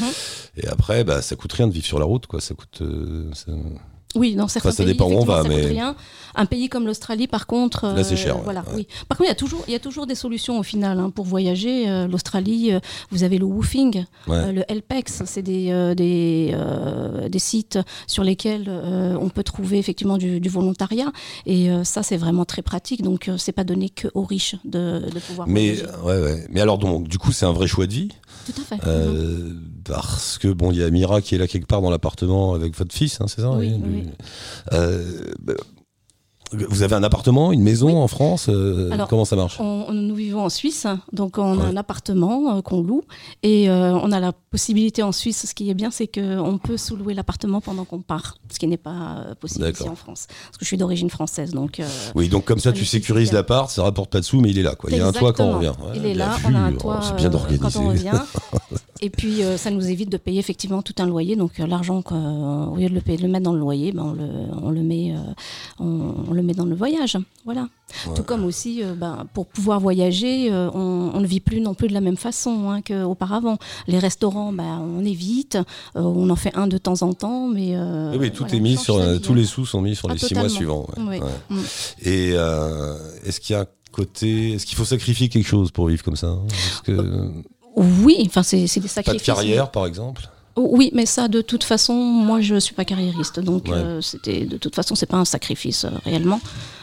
Et 0.57 0.67
après, 0.67 1.03
bah, 1.03 1.21
ça 1.21 1.35
coûte 1.35 1.53
rien 1.53 1.67
de 1.67 1.73
vivre 1.73 1.85
sur 1.85 1.99
la 1.99 2.05
route, 2.05 2.25
quoi. 2.27 2.41
Ça 2.41 2.53
coûte. 2.55 2.79
euh, 2.81 3.29
ça- 3.33 3.51
Oui, 4.15 4.35
dans 4.35 4.47
certains 4.47 4.71
ça 4.71 4.83
pays, 4.83 4.93
dépend 4.93 5.07
où 5.09 5.13
on 5.15 5.25
va, 5.25 5.43
ça 5.43 5.47
mais- 5.49 5.65
rien. 5.65 5.95
Un 6.37 6.45
pays 6.45 6.67
comme 6.67 6.85
l'Australie, 6.85 7.27
par 7.27 7.47
contre, 7.47 7.85
Là, 7.95 8.03
c'est 8.03 8.15
euh, 8.15 8.17
cher, 8.17 8.35
ouais, 8.35 8.41
voilà, 8.43 8.59
ouais. 8.67 8.73
oui. 8.75 8.87
Par 9.07 9.17
contre, 9.17 9.29
il 9.29 9.31
y 9.31 9.31
a 9.31 9.35
toujours, 9.35 9.63
il 9.67 9.71
y 9.71 9.75
a 9.75 9.79
toujours 9.79 10.05
des 10.05 10.15
solutions 10.15 10.59
au 10.59 10.63
final 10.63 10.99
hein, 10.99 11.09
pour 11.09 11.23
voyager. 11.23 11.87
Euh, 11.89 12.07
L'Australie, 12.07 12.73
euh, 12.73 12.79
vous 13.09 13.23
avez 13.23 13.37
le 13.37 13.45
woofing, 13.45 14.03
Ouais. 14.27 14.35
euh, 14.35 14.51
le 14.51 14.63
Helpex, 14.69 15.23
c'est 15.25 15.41
des 15.41 15.71
euh, 15.71 15.95
des, 15.95 16.51
euh, 16.53 17.29
des 17.29 17.39
sites 17.39 17.79
sur 18.05 18.25
lesquels 18.25 18.65
euh, 18.67 19.17
on 19.21 19.29
peut 19.29 19.43
trouver 19.43 19.77
effectivement 19.77 20.17
du, 20.17 20.41
du 20.41 20.49
volontariat. 20.49 21.13
Et 21.45 21.69
euh, 21.71 21.85
ça, 21.85 22.03
c'est 22.03 22.17
vraiment 22.17 22.43
très 22.43 22.61
pratique. 22.61 23.01
Donc, 23.01 23.29
euh, 23.29 23.37
c'est 23.37 23.53
pas 23.53 23.63
donné 23.63 23.89
que 23.89 24.09
aux 24.13 24.23
riches 24.25 24.57
de, 24.65 25.03
de 25.13 25.19
pouvoir 25.19 25.47
Mais 25.47 25.71
voyager. 25.73 25.97
ouais, 26.03 26.19
ouais. 26.21 26.47
Mais 26.49 26.59
alors 26.59 26.77
donc, 26.77 27.07
du 27.07 27.17
coup, 27.17 27.31
c'est 27.31 27.45
un 27.45 27.53
vrai 27.53 27.67
choix 27.67 27.87
de 27.87 27.93
vie? 27.93 28.09
Tout 28.45 28.61
à 28.61 28.63
fait. 28.63 28.75
Mhm. 28.75 28.81
euh, 28.85 29.53
parce 29.83 30.37
que 30.37 30.47
bon, 30.49 30.71
il 30.71 30.77
y 30.77 30.83
a 30.83 30.89
Mira 30.89 31.21
qui 31.21 31.35
est 31.35 31.37
là 31.37 31.47
quelque 31.47 31.67
part 31.67 31.81
dans 31.81 31.89
l'appartement 31.89 32.53
avec 32.53 32.77
votre 32.77 32.93
fils, 32.93 33.19
hein, 33.21 33.25
c'est 33.27 33.41
ça 33.41 33.51
Oui, 33.51 33.69
lui- 33.69 34.03
oui. 34.05 34.07
Euh, 34.73 35.21
bah, 35.41 35.53
vous 36.51 36.83
avez 36.83 36.95
un 36.95 37.03
appartement, 37.03 37.51
une 37.51 37.61
maison 37.63 37.87
Oui. 37.87 37.93
en 37.95 38.07
France 38.07 38.47
euh, 38.49 38.89
Alors, 38.91 39.07
Comment 39.07 39.25
ça 39.25 39.35
marche? 39.35 39.59
On- 39.59 39.91
nous 39.91 40.15
vivons 40.15 40.41
en 40.43 40.49
Suisse, 40.49 40.85
donc 41.11 41.37
on 41.37 41.59
a 41.59 41.63
un 41.65 41.75
appartement 41.77 42.57
euh, 42.57 42.61
qu'on 42.61 42.81
loue 42.81 43.03
et 43.43 43.69
euh, 43.69 43.93
on 43.93 44.11
a 44.11 44.19
la 44.19 44.31
possibilité 44.31 45.03
en 45.03 45.11
Suisse. 45.11 45.45
Ce 45.47 45.53
qui 45.55 45.69
est 45.69 45.73
bien, 45.73 45.91
c'est 45.91 46.07
qu'on 46.07 46.57
peut 46.61 46.77
sous-louer 46.77 47.13
l'appartement 47.13 47.61
pendant 47.61 47.83
qu'on 47.85 47.99
part, 48.01 48.37
ce 48.51 48.59
qui 48.59 48.67
n'est 48.67 48.77
pas 48.77 49.25
possible 49.39 49.69
ici 49.69 49.87
en 49.89 49.95
France. 49.95 50.27
Parce 50.27 50.57
que 50.57 50.65
je 50.65 50.67
suis 50.67 50.77
d'origine 50.77 51.09
française, 51.09 51.51
donc. 51.51 51.81
Oui, 52.15 52.29
donc 52.29 52.45
comme 52.45 52.59
ça, 52.59 52.71
tu 52.71 52.85
sécurises 52.85 53.31
l'appart, 53.31 53.69
ça 53.69 53.83
rapporte 53.83 54.11
pas 54.11 54.19
de 54.19 54.25
sous, 54.25 54.39
mais 54.41 54.51
il 54.51 54.59
est 54.59 54.63
là. 54.63 54.75
Quoi. 54.75 54.89
Il 54.91 54.97
y 54.97 55.01
a 55.01 55.07
un 55.07 55.11
toit 55.11 55.33
quand 55.33 55.45
on 55.45 55.55
revient. 55.55 55.67
Ouais, 55.81 55.93
Il 55.95 56.05
est 56.05 56.13
là, 56.13 56.35
vu. 56.37 56.45
on 56.49 56.55
a 56.55 56.59
un 56.59 56.73
Oh, 56.73 56.77
toit 56.77 56.99
bien 57.17 57.29
quand 57.59 57.75
on 57.77 57.87
revient. 57.89 58.11
Et 59.01 59.09
puis 59.09 59.41
ça 59.57 59.71
nous 59.71 59.87
évite 59.89 60.09
de 60.09 60.17
payer 60.17 60.39
effectivement 60.39 60.81
tout 60.81 60.95
un 60.99 61.05
loyer. 61.05 61.35
Donc 61.35 61.57
l'argent, 61.59 62.01
au 62.11 62.75
lieu 62.77 62.89
de 62.89 62.93
le, 62.95 63.01
payer- 63.01 63.17
de 63.17 63.23
le 63.23 63.27
mettre 63.29 63.43
dans 63.43 63.53
le 63.53 63.59
loyer, 63.59 63.91
ben, 63.91 64.03
on, 64.03 64.13
le, 64.13 64.27
on, 64.63 64.69
le 64.71 64.81
met, 64.81 65.13
on, 65.79 66.13
on 66.29 66.33
le 66.35 66.43
met 66.43 66.53
dans 66.53 66.65
le 66.65 66.75
voyage. 66.75 67.17
Voilà. 67.45 67.67
Tout 68.15 68.23
comme 68.23 68.43
aussi, 68.45 68.83
euh, 68.83 68.93
ben, 68.93 69.25
pour 69.33 69.45
pouvoir 69.47 69.79
voyager, 69.79 70.51
euh, 70.51 70.69
on, 70.73 71.11
on 71.13 71.19
ne 71.19 71.25
vit 71.27 71.39
plus 71.39 71.61
non 71.61 71.73
plus 71.73 71.87
de 71.87 71.93
la 71.93 72.01
même 72.01 72.17
façon 72.17 72.69
hein, 72.69 72.81
qu'auparavant. 72.81 73.57
Les 73.87 73.97
restaurants, 73.99 74.51
ben, 74.51 74.79
on 74.79 75.03
évite, 75.05 75.55
euh, 75.55 76.01
on 76.01 76.29
en 76.29 76.35
fait 76.35 76.53
un 76.55 76.67
de 76.67 76.77
temps 76.77 77.01
en 77.01 77.13
temps, 77.13 77.47
mais. 77.47 77.75
Oui, 77.77 78.17
oui, 78.19 78.31
tout 78.31 78.43
voilà, 78.43 78.55
est 78.55 78.59
mis 78.59 78.77
sur 78.77 78.99
vie, 78.99 79.19
tous 79.21 79.31
hein. 79.31 79.35
les 79.35 79.45
sous 79.45 79.65
sont 79.65 79.81
mis 79.81 79.95
sur 79.95 80.09
Ah, 80.09 80.13
les 80.13 80.19
six 80.19 80.35
mois 80.35 80.49
suivants. 80.49 80.85
ouais. 80.97 81.03
Oui. 81.07 81.19
Ouais. 81.19 81.31
Mm. 81.57 81.63
Et 82.03 82.29
est-ce 83.27 83.39
qu'il 83.39 83.55
y 83.55 83.57
a 83.57 83.61
un 83.61 83.67
côté, 83.91 84.51
est-ce 84.53 84.65
qu'il 84.65 84.77
faut 84.77 84.85
sacrifier 84.85 85.29
quelque 85.29 85.47
chose 85.47 85.71
pour 85.71 85.87
vivre 85.87 86.03
comme 86.03 86.17
ça 86.17 86.27
hein? 86.27 86.41
Que 86.83 87.31
Oui, 87.75 88.17
enfin, 88.25 88.43
c'est 88.43 88.57
des 88.65 88.81
pas 88.81 88.87
sacrifices. 88.87 89.21
de 89.21 89.25
carrière, 89.25 89.71
par 89.71 89.85
exemple? 89.85 90.29
Oui, 90.57 90.89
mais 90.93 91.05
ça, 91.05 91.27
de 91.27 91.41
toute 91.41 91.65
façon, 91.65 91.93
moi, 91.93 92.39
je 92.39 92.55
suis 92.59 92.73
pas 92.73 92.85
carriériste, 92.85 93.39
donc 93.41 93.65
Ouais. 93.67 93.73
euh, 93.73 94.01
c'était 94.01 94.45
de 94.45 94.55
toute 94.57 94.73
façon, 94.73 94.95
c'est 94.95 95.05
pas 95.05 95.17
un 95.17 95.25
sacrifice 95.25 95.83
euh, 95.83 95.89
réellement. 96.05 96.39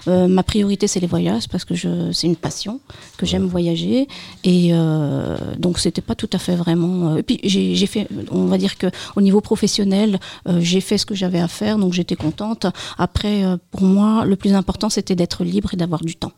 Euh, 0.08 0.26
ma 0.28 0.42
priorité, 0.42 0.86
c'est 0.88 1.00
les 1.00 1.06
voyages 1.06 1.48
parce 1.48 1.64
que 1.64 1.74
je, 1.74 2.12
c'est 2.12 2.26
une 2.26 2.36
passion 2.36 2.80
que 3.16 3.24
j'aime 3.24 3.46
voyager, 3.46 4.08
et 4.44 4.70
euh, 4.72 5.38
donc 5.58 5.78
c'était 5.78 6.02
pas 6.02 6.14
tout 6.14 6.28
à 6.34 6.38
fait 6.38 6.54
vraiment. 6.56 7.12
euh, 7.12 7.16
et 7.18 7.22
puis 7.22 7.40
j'ai 7.44 7.86
fait, 7.86 8.08
on 8.30 8.44
va 8.46 8.58
dire 8.58 8.76
que 8.76 8.88
au 9.16 9.20
niveau 9.22 9.40
professionnel, 9.40 10.18
j'ai 10.58 10.80
fait 10.82 10.98
ce 10.98 11.06
que 11.06 11.14
j'avais 11.14 11.40
à 11.40 11.48
faire, 11.48 11.78
donc 11.78 11.92
j'étais 11.94 12.16
contente. 12.16 12.66
Après, 12.98 13.44
euh, 13.44 13.56
pour 13.70 13.82
moi, 13.82 14.24
le 14.26 14.36
plus 14.36 14.52
important, 14.54 14.90
c'était 14.90 15.14
d'être 15.16 15.44
libre 15.44 15.70
et 15.72 15.76
d'avoir 15.76 16.02
du 16.04 16.16
temps. 16.16 16.32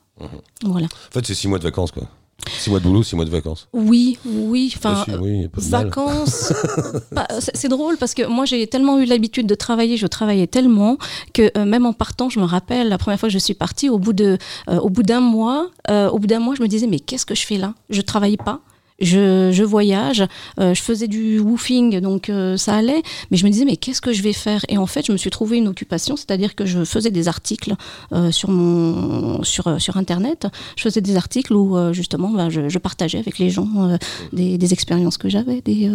Voilà. 0.62 0.86
En 0.86 1.12
fait, 1.12 1.26
c'est 1.26 1.34
six 1.34 1.48
mois 1.48 1.58
de 1.58 1.64
vacances, 1.64 1.90
quoi. 1.90 2.04
Six 2.48 2.70
mois 2.70 2.78
de 2.78 2.84
boulot, 2.84 3.02
six 3.02 3.16
mois 3.16 3.24
de 3.24 3.30
vacances. 3.30 3.68
Oui, 3.72 4.18
oui, 4.24 4.72
enfin. 4.76 5.04
Oui. 5.20 5.48
Vacances, 5.54 6.52
c'est 7.40 7.64
c'est 7.64 7.68
drôle 7.68 7.96
parce 7.96 8.12
que 8.12 8.26
moi 8.26 8.44
j'ai 8.44 8.66
tellement 8.66 8.98
eu 8.98 9.06
l'habitude 9.06 9.46
de 9.46 9.54
travailler, 9.54 9.96
je 9.96 10.06
travaillais 10.06 10.46
tellement 10.46 10.98
que 11.32 11.50
euh, 11.56 11.64
même 11.64 11.86
en 11.86 11.94
partant, 11.94 12.28
je 12.28 12.38
me 12.38 12.44
rappelle 12.44 12.90
la 12.90 12.98
première 12.98 13.18
fois 13.18 13.30
que 13.30 13.32
je 13.32 13.38
suis 13.38 13.54
partie, 13.54 13.88
au 13.88 13.98
bout 13.98 14.12
de, 14.12 14.36
euh, 14.68 14.78
au 14.80 14.90
bout 14.90 15.02
d'un 15.02 15.20
mois, 15.20 15.70
euh, 15.90 16.10
au 16.10 16.18
bout 16.18 16.26
d'un 16.26 16.40
mois, 16.40 16.54
je 16.54 16.62
me 16.62 16.68
disais 16.68 16.86
mais 16.86 17.00
qu'est-ce 17.00 17.24
que 17.24 17.34
je 17.34 17.46
fais 17.46 17.56
là? 17.56 17.72
Je 17.88 18.02
travaille 18.02 18.36
pas. 18.36 18.60
Je, 19.00 19.50
je 19.52 19.64
voyage, 19.64 20.24
euh, 20.60 20.72
je 20.72 20.80
faisais 20.80 21.08
du 21.08 21.40
woofing, 21.40 21.98
donc 21.98 22.28
euh, 22.28 22.56
ça 22.56 22.76
allait, 22.76 23.02
mais 23.30 23.36
je 23.36 23.44
me 23.44 23.50
disais 23.50 23.64
mais 23.64 23.76
qu'est-ce 23.76 24.00
que 24.00 24.12
je 24.12 24.22
vais 24.22 24.32
faire? 24.32 24.64
Et 24.68 24.78
en 24.78 24.86
fait, 24.86 25.06
je 25.06 25.10
me 25.12 25.16
suis 25.16 25.30
trouvé 25.30 25.56
une 25.56 25.66
occupation, 25.66 26.16
c'est-à-dire 26.16 26.54
que 26.54 26.64
je 26.64 26.84
faisais 26.84 27.10
des 27.10 27.26
articles 27.26 27.74
euh, 28.12 28.30
sur 28.30 28.50
mon 28.50 29.42
sur 29.42 29.80
sur 29.80 29.96
internet. 29.96 30.46
Je 30.76 30.82
faisais 30.84 31.00
des 31.00 31.16
articles 31.16 31.52
où 31.52 31.76
justement, 31.92 32.30
ben, 32.30 32.50
je, 32.50 32.68
je 32.68 32.78
partageais 32.78 33.18
avec 33.18 33.38
les 33.38 33.50
gens 33.50 33.98
des, 34.32 34.58
des 34.58 34.72
expériences 34.72 35.18
que 35.18 35.28
j'avais, 35.28 35.60
des 35.60 35.90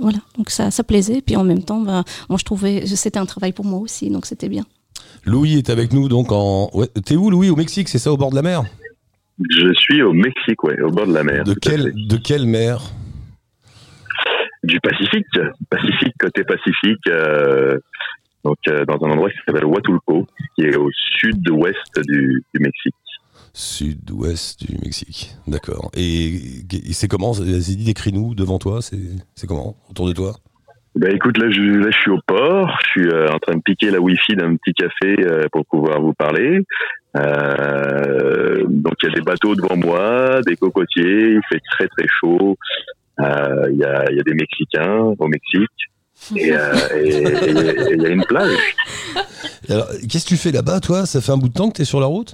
voilà. 0.00 0.18
Donc 0.38 0.50
ça 0.50 0.70
ça 0.70 0.84
plaisait. 0.84 1.22
Puis 1.22 1.34
en 1.36 1.44
même 1.44 1.64
temps, 1.64 1.80
ben, 1.80 2.04
moi 2.28 2.38
je 2.38 2.44
trouvais 2.44 2.86
c'était 2.86 3.18
un 3.18 3.26
travail 3.26 3.52
pour 3.52 3.64
moi 3.64 3.80
aussi, 3.80 4.10
donc 4.10 4.26
c'était 4.26 4.48
bien. 4.48 4.64
Louis 5.24 5.56
est 5.58 5.70
avec 5.70 5.92
nous, 5.92 6.08
donc 6.08 6.30
en. 6.30 6.70
Ouais, 6.72 6.86
T'es 7.04 7.16
où, 7.16 7.30
Louis 7.30 7.50
Au 7.50 7.56
Mexique, 7.56 7.88
c'est 7.88 7.98
ça, 7.98 8.12
au 8.12 8.16
bord 8.16 8.30
de 8.30 8.36
la 8.36 8.42
mer? 8.42 8.64
Je 9.38 9.72
suis 9.74 10.02
au 10.02 10.12
Mexique, 10.12 10.62
ouais, 10.64 10.80
au 10.80 10.90
bord 10.90 11.06
de 11.06 11.12
la 11.12 11.22
mer. 11.22 11.44
De 11.44 11.54
quelle, 11.54 11.92
de 11.94 12.16
quelle 12.16 12.46
mer? 12.46 12.80
Du 14.62 14.80
Pacifique, 14.80 15.26
Pacifique 15.70 16.14
côté 16.18 16.42
Pacifique, 16.42 17.06
euh, 17.08 17.78
donc 18.44 18.56
euh, 18.68 18.84
dans 18.84 18.96
un 19.04 19.10
endroit 19.10 19.30
qui 19.30 19.36
s'appelle 19.46 19.64
Huatulco, 19.64 20.26
qui 20.56 20.64
est 20.64 20.76
au 20.76 20.90
sud-ouest 21.18 22.00
du, 22.08 22.42
du 22.52 22.60
Mexique. 22.60 22.94
Sud-ouest 23.52 24.64
du 24.66 24.76
Mexique. 24.82 25.36
D'accord. 25.46 25.90
Et, 25.94 26.34
et 26.34 26.92
c'est 26.92 27.08
comment? 27.08 27.32
Vas-y, 27.32 27.76
décris-nous 27.76 28.34
devant 28.34 28.58
toi. 28.58 28.82
C'est 28.82 28.98
c'est 29.34 29.46
comment? 29.46 29.76
Autour 29.88 30.08
de 30.08 30.12
toi? 30.12 30.32
Bah 30.94 31.10
écoute, 31.10 31.36
là 31.38 31.50
je, 31.50 31.60
là, 31.60 31.90
je 31.90 31.98
suis 31.98 32.10
au 32.10 32.20
port, 32.26 32.70
je 32.82 32.86
suis 32.88 33.08
euh, 33.08 33.30
en 33.30 33.38
train 33.38 33.54
de 33.54 33.62
piquer 33.62 33.90
la 33.90 34.00
Wi-Fi 34.00 34.34
d'un 34.34 34.56
petit 34.56 34.72
café 34.72 35.16
euh, 35.20 35.46
pour 35.52 35.66
pouvoir 35.66 36.00
vous 36.00 36.14
parler. 36.14 36.60
Euh, 37.16 38.64
donc 38.68 38.94
il 39.02 39.08
y 39.08 39.12
a 39.12 39.14
des 39.14 39.22
bateaux 39.22 39.54
devant 39.54 39.76
moi, 39.76 40.40
des 40.46 40.56
cocotiers, 40.56 41.30
il 41.34 41.40
fait 41.50 41.60
très 41.72 41.88
très 41.88 42.06
chaud. 42.20 42.56
Euh, 43.20 43.66
Il 43.72 43.78
y, 43.78 43.84
a, 43.84 44.04
il 44.10 44.16
y 44.16 44.20
a 44.20 44.22
des 44.22 44.34
Mexicains 44.34 45.14
au 45.18 45.26
Mexique 45.28 45.70
et 46.36 46.52
euh, 46.52 46.72
et- 46.94 47.92
il 47.94 48.02
y 48.02 48.06
a 48.06 48.08
une 48.10 48.24
plage. 48.24 48.56
Alors, 49.68 49.88
Qu'est-ce 50.10 50.24
que 50.24 50.28
tu 50.30 50.36
fais 50.36 50.52
là-bas, 50.52 50.80
toi? 50.80 51.06
Ça 51.06 51.20
fait 51.20 51.32
un 51.32 51.36
bout 51.38 51.48
de 51.48 51.54
temps 51.54 51.68
que 51.70 51.76
tu 51.76 51.82
es 51.82 51.86
sur 51.86 52.00
la 52.00 52.06
route? 52.06 52.32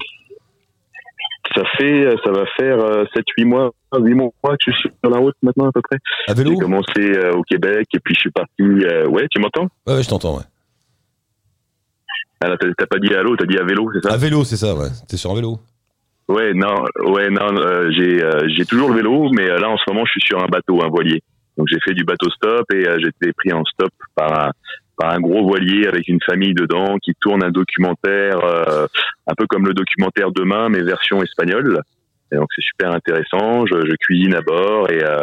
Ça 1.54 1.62
fait, 1.76 2.06
ça 2.24 2.30
va 2.32 2.44
faire 2.58 2.78
7-8 3.14 3.44
mois, 3.44 3.70
8 3.94 4.14
mois 4.14 4.30
que 4.42 4.56
je 4.68 4.72
suis 4.72 4.90
sur 5.04 5.10
la 5.10 5.18
route 5.18 5.34
maintenant 5.42 5.68
à 5.68 5.72
peu 5.72 5.82
près. 5.82 5.98
À 6.26 6.34
J'ai 6.34 6.42
vélo 6.42 6.56
commencé 6.56 7.00
euh, 7.00 7.32
au 7.32 7.42
Québec 7.42 7.86
et 7.94 7.98
puis 8.00 8.14
je 8.14 8.20
suis 8.20 8.30
parti. 8.30 8.62
ouais, 8.62 9.26
tu 9.30 9.38
m'entends? 9.40 9.68
Ouais, 9.86 9.94
ouais, 9.96 10.02
je 10.02 10.08
t'entends, 10.08 10.38
ouais. 10.38 10.44
Ah, 12.42 12.48
là, 12.48 12.56
T'as 12.58 12.86
pas 12.86 12.98
dit 12.98 13.14
allô, 13.14 13.36
t'as 13.36 13.46
dit 13.46 13.58
à 13.58 13.64
vélo, 13.64 13.90
c'est 13.92 14.08
ça 14.08 14.14
À 14.14 14.16
vélo, 14.16 14.44
c'est 14.44 14.56
ça, 14.56 14.74
ouais. 14.74 14.88
T'es 15.08 15.16
sur 15.16 15.30
un 15.30 15.34
vélo 15.36 15.58
Ouais, 16.28 16.54
non, 16.54 16.84
ouais, 17.12 17.28
non. 17.30 17.56
euh, 17.58 17.90
j'ai 17.90 18.22
euh, 18.22 18.48
j'ai 18.48 18.64
toujours 18.64 18.88
le 18.90 18.96
vélo, 18.96 19.28
mais 19.32 19.50
euh, 19.50 19.58
là 19.58 19.68
en 19.68 19.76
ce 19.76 19.82
moment 19.88 20.04
je 20.06 20.12
suis 20.12 20.20
sur 20.24 20.42
un 20.42 20.46
bateau, 20.46 20.82
un 20.82 20.88
voilier. 20.88 21.20
Donc 21.58 21.66
j'ai 21.70 21.78
fait 21.84 21.92
du 21.94 22.04
bateau 22.04 22.30
stop 22.30 22.64
et 22.72 22.86
euh, 22.88 22.96
j'ai 23.00 23.08
été 23.08 23.32
pris 23.32 23.52
en 23.52 23.62
stop 23.64 23.90
par 24.14 24.46
un 24.46 24.50
par 24.96 25.10
un 25.10 25.20
gros 25.20 25.46
voilier 25.46 25.86
avec 25.86 26.06
une 26.08 26.20
famille 26.24 26.54
dedans 26.54 26.96
qui 27.02 27.12
tourne 27.20 27.42
un 27.44 27.50
documentaire 27.50 28.38
euh, 28.44 28.86
un 29.26 29.34
peu 29.36 29.46
comme 29.46 29.66
le 29.66 29.74
documentaire 29.74 30.30
Demain 30.30 30.68
mais 30.68 30.82
version 30.82 31.22
espagnole. 31.22 31.80
Et 32.30 32.36
donc 32.36 32.48
c'est 32.54 32.62
super 32.62 32.92
intéressant. 32.92 33.66
Je, 33.66 33.80
je 33.84 33.96
cuisine 33.96 34.34
à 34.34 34.40
bord 34.42 34.90
et 34.90 35.02
euh, 35.02 35.20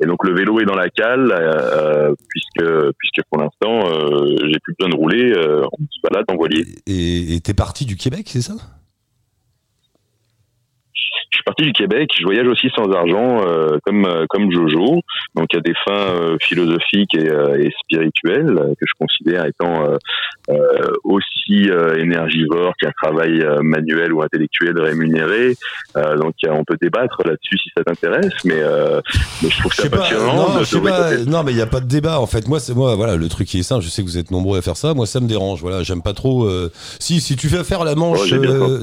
et 0.00 0.06
donc 0.06 0.24
le 0.24 0.34
vélo 0.34 0.60
est 0.60 0.64
dans 0.64 0.76
la 0.76 0.90
cale 0.90 1.32
euh, 1.32 2.14
puisque 2.28 2.70
puisque 2.98 3.22
pour 3.30 3.40
l'instant 3.40 3.88
euh, 3.90 4.36
j'ai 4.46 4.58
plus 4.60 4.74
besoin 4.78 4.90
de 4.90 4.96
rouler. 4.96 5.32
euh, 5.32 5.64
on 5.72 5.84
se 5.90 6.00
balade 6.02 6.24
en 6.30 6.36
voilier. 6.36 6.64
Et 6.86 7.34
et 7.34 7.40
t'es 7.40 7.54
parti 7.54 7.84
du 7.84 7.96
Québec, 7.96 8.26
c'est 8.28 8.42
ça? 8.42 8.54
Je 11.48 11.52
suis 11.52 11.54
parti 11.54 11.62
du 11.62 11.72
Québec, 11.72 12.10
je 12.18 12.24
voyage 12.24 12.46
aussi 12.46 12.68
sans 12.76 12.90
argent, 12.92 13.40
euh, 13.46 13.78
comme 13.84 14.04
euh, 14.04 14.26
comme 14.28 14.52
Jojo, 14.52 15.00
donc 15.34 15.46
à 15.54 15.60
des 15.60 15.72
fins 15.86 15.92
euh, 16.14 16.36
philosophiques 16.42 17.14
et, 17.14 17.24
et 17.24 17.70
spirituelles 17.84 18.54
que 18.78 18.84
je 18.86 18.92
considère 18.98 19.46
étant 19.46 19.84
aussi 21.04 21.70
euh, 21.70 21.96
énergivore 21.98 22.72
qu'un 22.80 22.90
travail 23.02 23.44
manuel 23.62 24.12
ou 24.12 24.22
intellectuel 24.22 24.78
rémunéré. 24.78 25.56
Donc 25.94 26.34
on 26.48 26.64
peut 26.64 26.76
débattre 26.80 27.22
là-dessus 27.24 27.58
si 27.58 27.70
ça 27.76 27.84
t'intéresse, 27.84 28.32
mais, 28.44 28.60
mais 29.42 29.48
je 29.50 29.58
trouve 29.60 29.72
ça 29.72 29.88
pas, 29.88 29.98
passionnant. 29.98 30.34
non, 30.34 30.60
de- 30.60 30.78
pas, 30.88 31.16
non, 31.30 31.42
mais 31.44 31.52
il 31.52 31.56
n'y 31.56 31.62
a 31.62 31.66
pas 31.66 31.80
de 31.80 31.86
débat 31.86 32.20
en 32.20 32.26
fait. 32.26 32.46
Moi, 32.48 32.60
c'est 32.60 32.74
moi, 32.74 32.94
voilà, 32.94 33.16
le 33.16 33.28
truc 33.28 33.48
qui 33.48 33.58
est 33.60 33.62
simple. 33.62 33.82
Je 33.84 33.88
sais 33.88 34.02
que 34.02 34.06
vous 34.08 34.18
êtes 34.18 34.30
nombreux 34.30 34.58
à 34.58 34.62
faire 34.62 34.76
ça. 34.76 34.94
Moi, 34.94 35.06
ça 35.06 35.20
me 35.20 35.26
dérange. 35.28 35.60
Voilà, 35.60 35.82
j'aime 35.82 36.02
pas 36.02 36.12
trop. 36.14 36.48
Si, 36.98 37.20
si 37.20 37.36
tu 37.36 37.48
fais 37.48 37.64
faire 37.64 37.84
la 37.84 37.94
manche, 37.94 38.20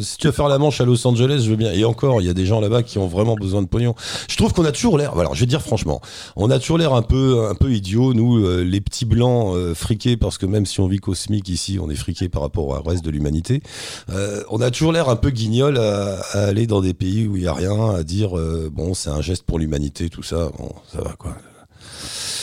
si 0.01 0.17
tu 0.17 0.27
veux 0.27 0.33
faire 0.33 0.47
la 0.47 0.57
manche 0.57 0.81
à 0.81 0.85
Los 0.85 1.05
Angeles, 1.07 1.43
je 1.45 1.49
veux 1.51 1.55
bien. 1.57 1.71
Et 1.71 1.83
encore, 1.85 2.21
il 2.21 2.27
y 2.27 2.29
a 2.29 2.33
des 2.33 2.45
gens 2.45 2.54
là-bas 2.59 2.83
qui 2.83 2.97
ont 2.97 3.07
vraiment 3.07 3.35
besoin 3.35 3.61
de 3.61 3.67
pognon. 3.67 3.95
Je 4.29 4.37
trouve 4.37 4.53
qu'on 4.53 4.65
a 4.65 4.71
toujours 4.71 4.97
l'air. 4.97 5.17
Alors, 5.17 5.35
je 5.35 5.39
vais 5.41 5.45
dire 5.45 5.61
franchement, 5.61 6.01
on 6.35 6.49
a 6.49 6.59
toujours 6.59 6.77
l'air 6.77 6.93
un 6.93 7.01
peu, 7.01 7.47
un 7.49 7.55
peu 7.55 7.71
idiot, 7.71 8.13
nous, 8.13 8.45
euh, 8.45 8.63
les 8.63 8.81
petits 8.81 9.05
blancs 9.05 9.55
euh, 9.55 9.73
friqués, 9.73 10.17
parce 10.17 10.37
que 10.37 10.45
même 10.45 10.65
si 10.65 10.79
on 10.79 10.87
vit 10.87 10.99
cosmique 10.99 11.49
ici, 11.49 11.77
on 11.81 11.89
est 11.89 11.95
friqués 11.95 12.29
par 12.29 12.41
rapport 12.41 12.67
au 12.67 12.81
reste 12.81 13.03
de 13.03 13.11
l'humanité. 13.11 13.61
Euh, 14.09 14.43
on 14.49 14.61
a 14.61 14.71
toujours 14.71 14.91
l'air 14.91 15.09
un 15.09 15.15
peu 15.15 15.29
guignol 15.29 15.77
à, 15.77 16.19
à 16.33 16.45
aller 16.45 16.67
dans 16.67 16.81
des 16.81 16.93
pays 16.93 17.27
où 17.27 17.37
il 17.37 17.43
y 17.43 17.47
a 17.47 17.53
rien, 17.53 17.91
à 17.91 18.03
dire 18.03 18.31
bon, 18.71 18.93
c'est 18.93 19.09
un 19.09 19.21
geste 19.21 19.43
pour 19.43 19.59
l'humanité, 19.59 20.09
tout 20.09 20.23
ça. 20.23 20.49
Bon, 20.57 20.71
ça 20.91 21.01
va 21.01 21.13
quoi. 21.17 21.35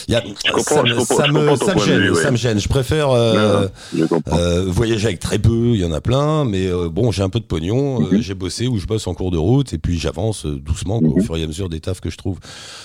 Y 0.08 0.14
a- 0.14 0.22
ça, 0.58 0.82
me- 0.82 1.00
ça 1.00 1.28
me, 1.28 1.56
ça 1.56 1.76
gêne, 1.76 2.00
vue, 2.00 2.10
ouais. 2.10 2.22
ça 2.22 2.30
me 2.30 2.36
gêne. 2.36 2.58
Je 2.60 2.68
préfère 2.68 3.10
euh, 3.10 3.68
Non, 3.94 4.06
euh, 4.32 4.64
voyager 4.66 5.06
avec 5.06 5.20
très 5.20 5.38
peu, 5.38 5.70
il 5.74 5.80
y 5.80 5.84
en 5.84 5.92
a 5.92 6.00
plein, 6.00 6.44
mais 6.44 6.66
euh, 6.66 6.88
bon, 6.88 7.10
j'ai 7.12 7.22
un 7.22 7.28
peu 7.28 7.40
de 7.40 7.44
pognon, 7.44 8.00
Mhm. 8.00 8.20
j'ai 8.20 8.34
bossé 8.34 8.66
ou 8.66 8.78
je 8.78 8.86
bosse 8.86 9.06
en 9.06 9.14
cours 9.14 9.30
de 9.30 9.38
route, 9.38 9.72
et 9.72 9.78
puis 9.78 9.98
j'avance 9.98 10.46
doucement 10.46 11.00
quoi, 11.00 11.10
au 11.10 11.16
Mhm. 11.16 11.22
fur 11.22 11.36
et 11.36 11.42
à 11.42 11.46
mesure 11.46 11.68
des 11.68 11.80
tafs 11.80 12.00
que 12.00 12.10
je 12.10 12.16
trouve. 12.16 12.38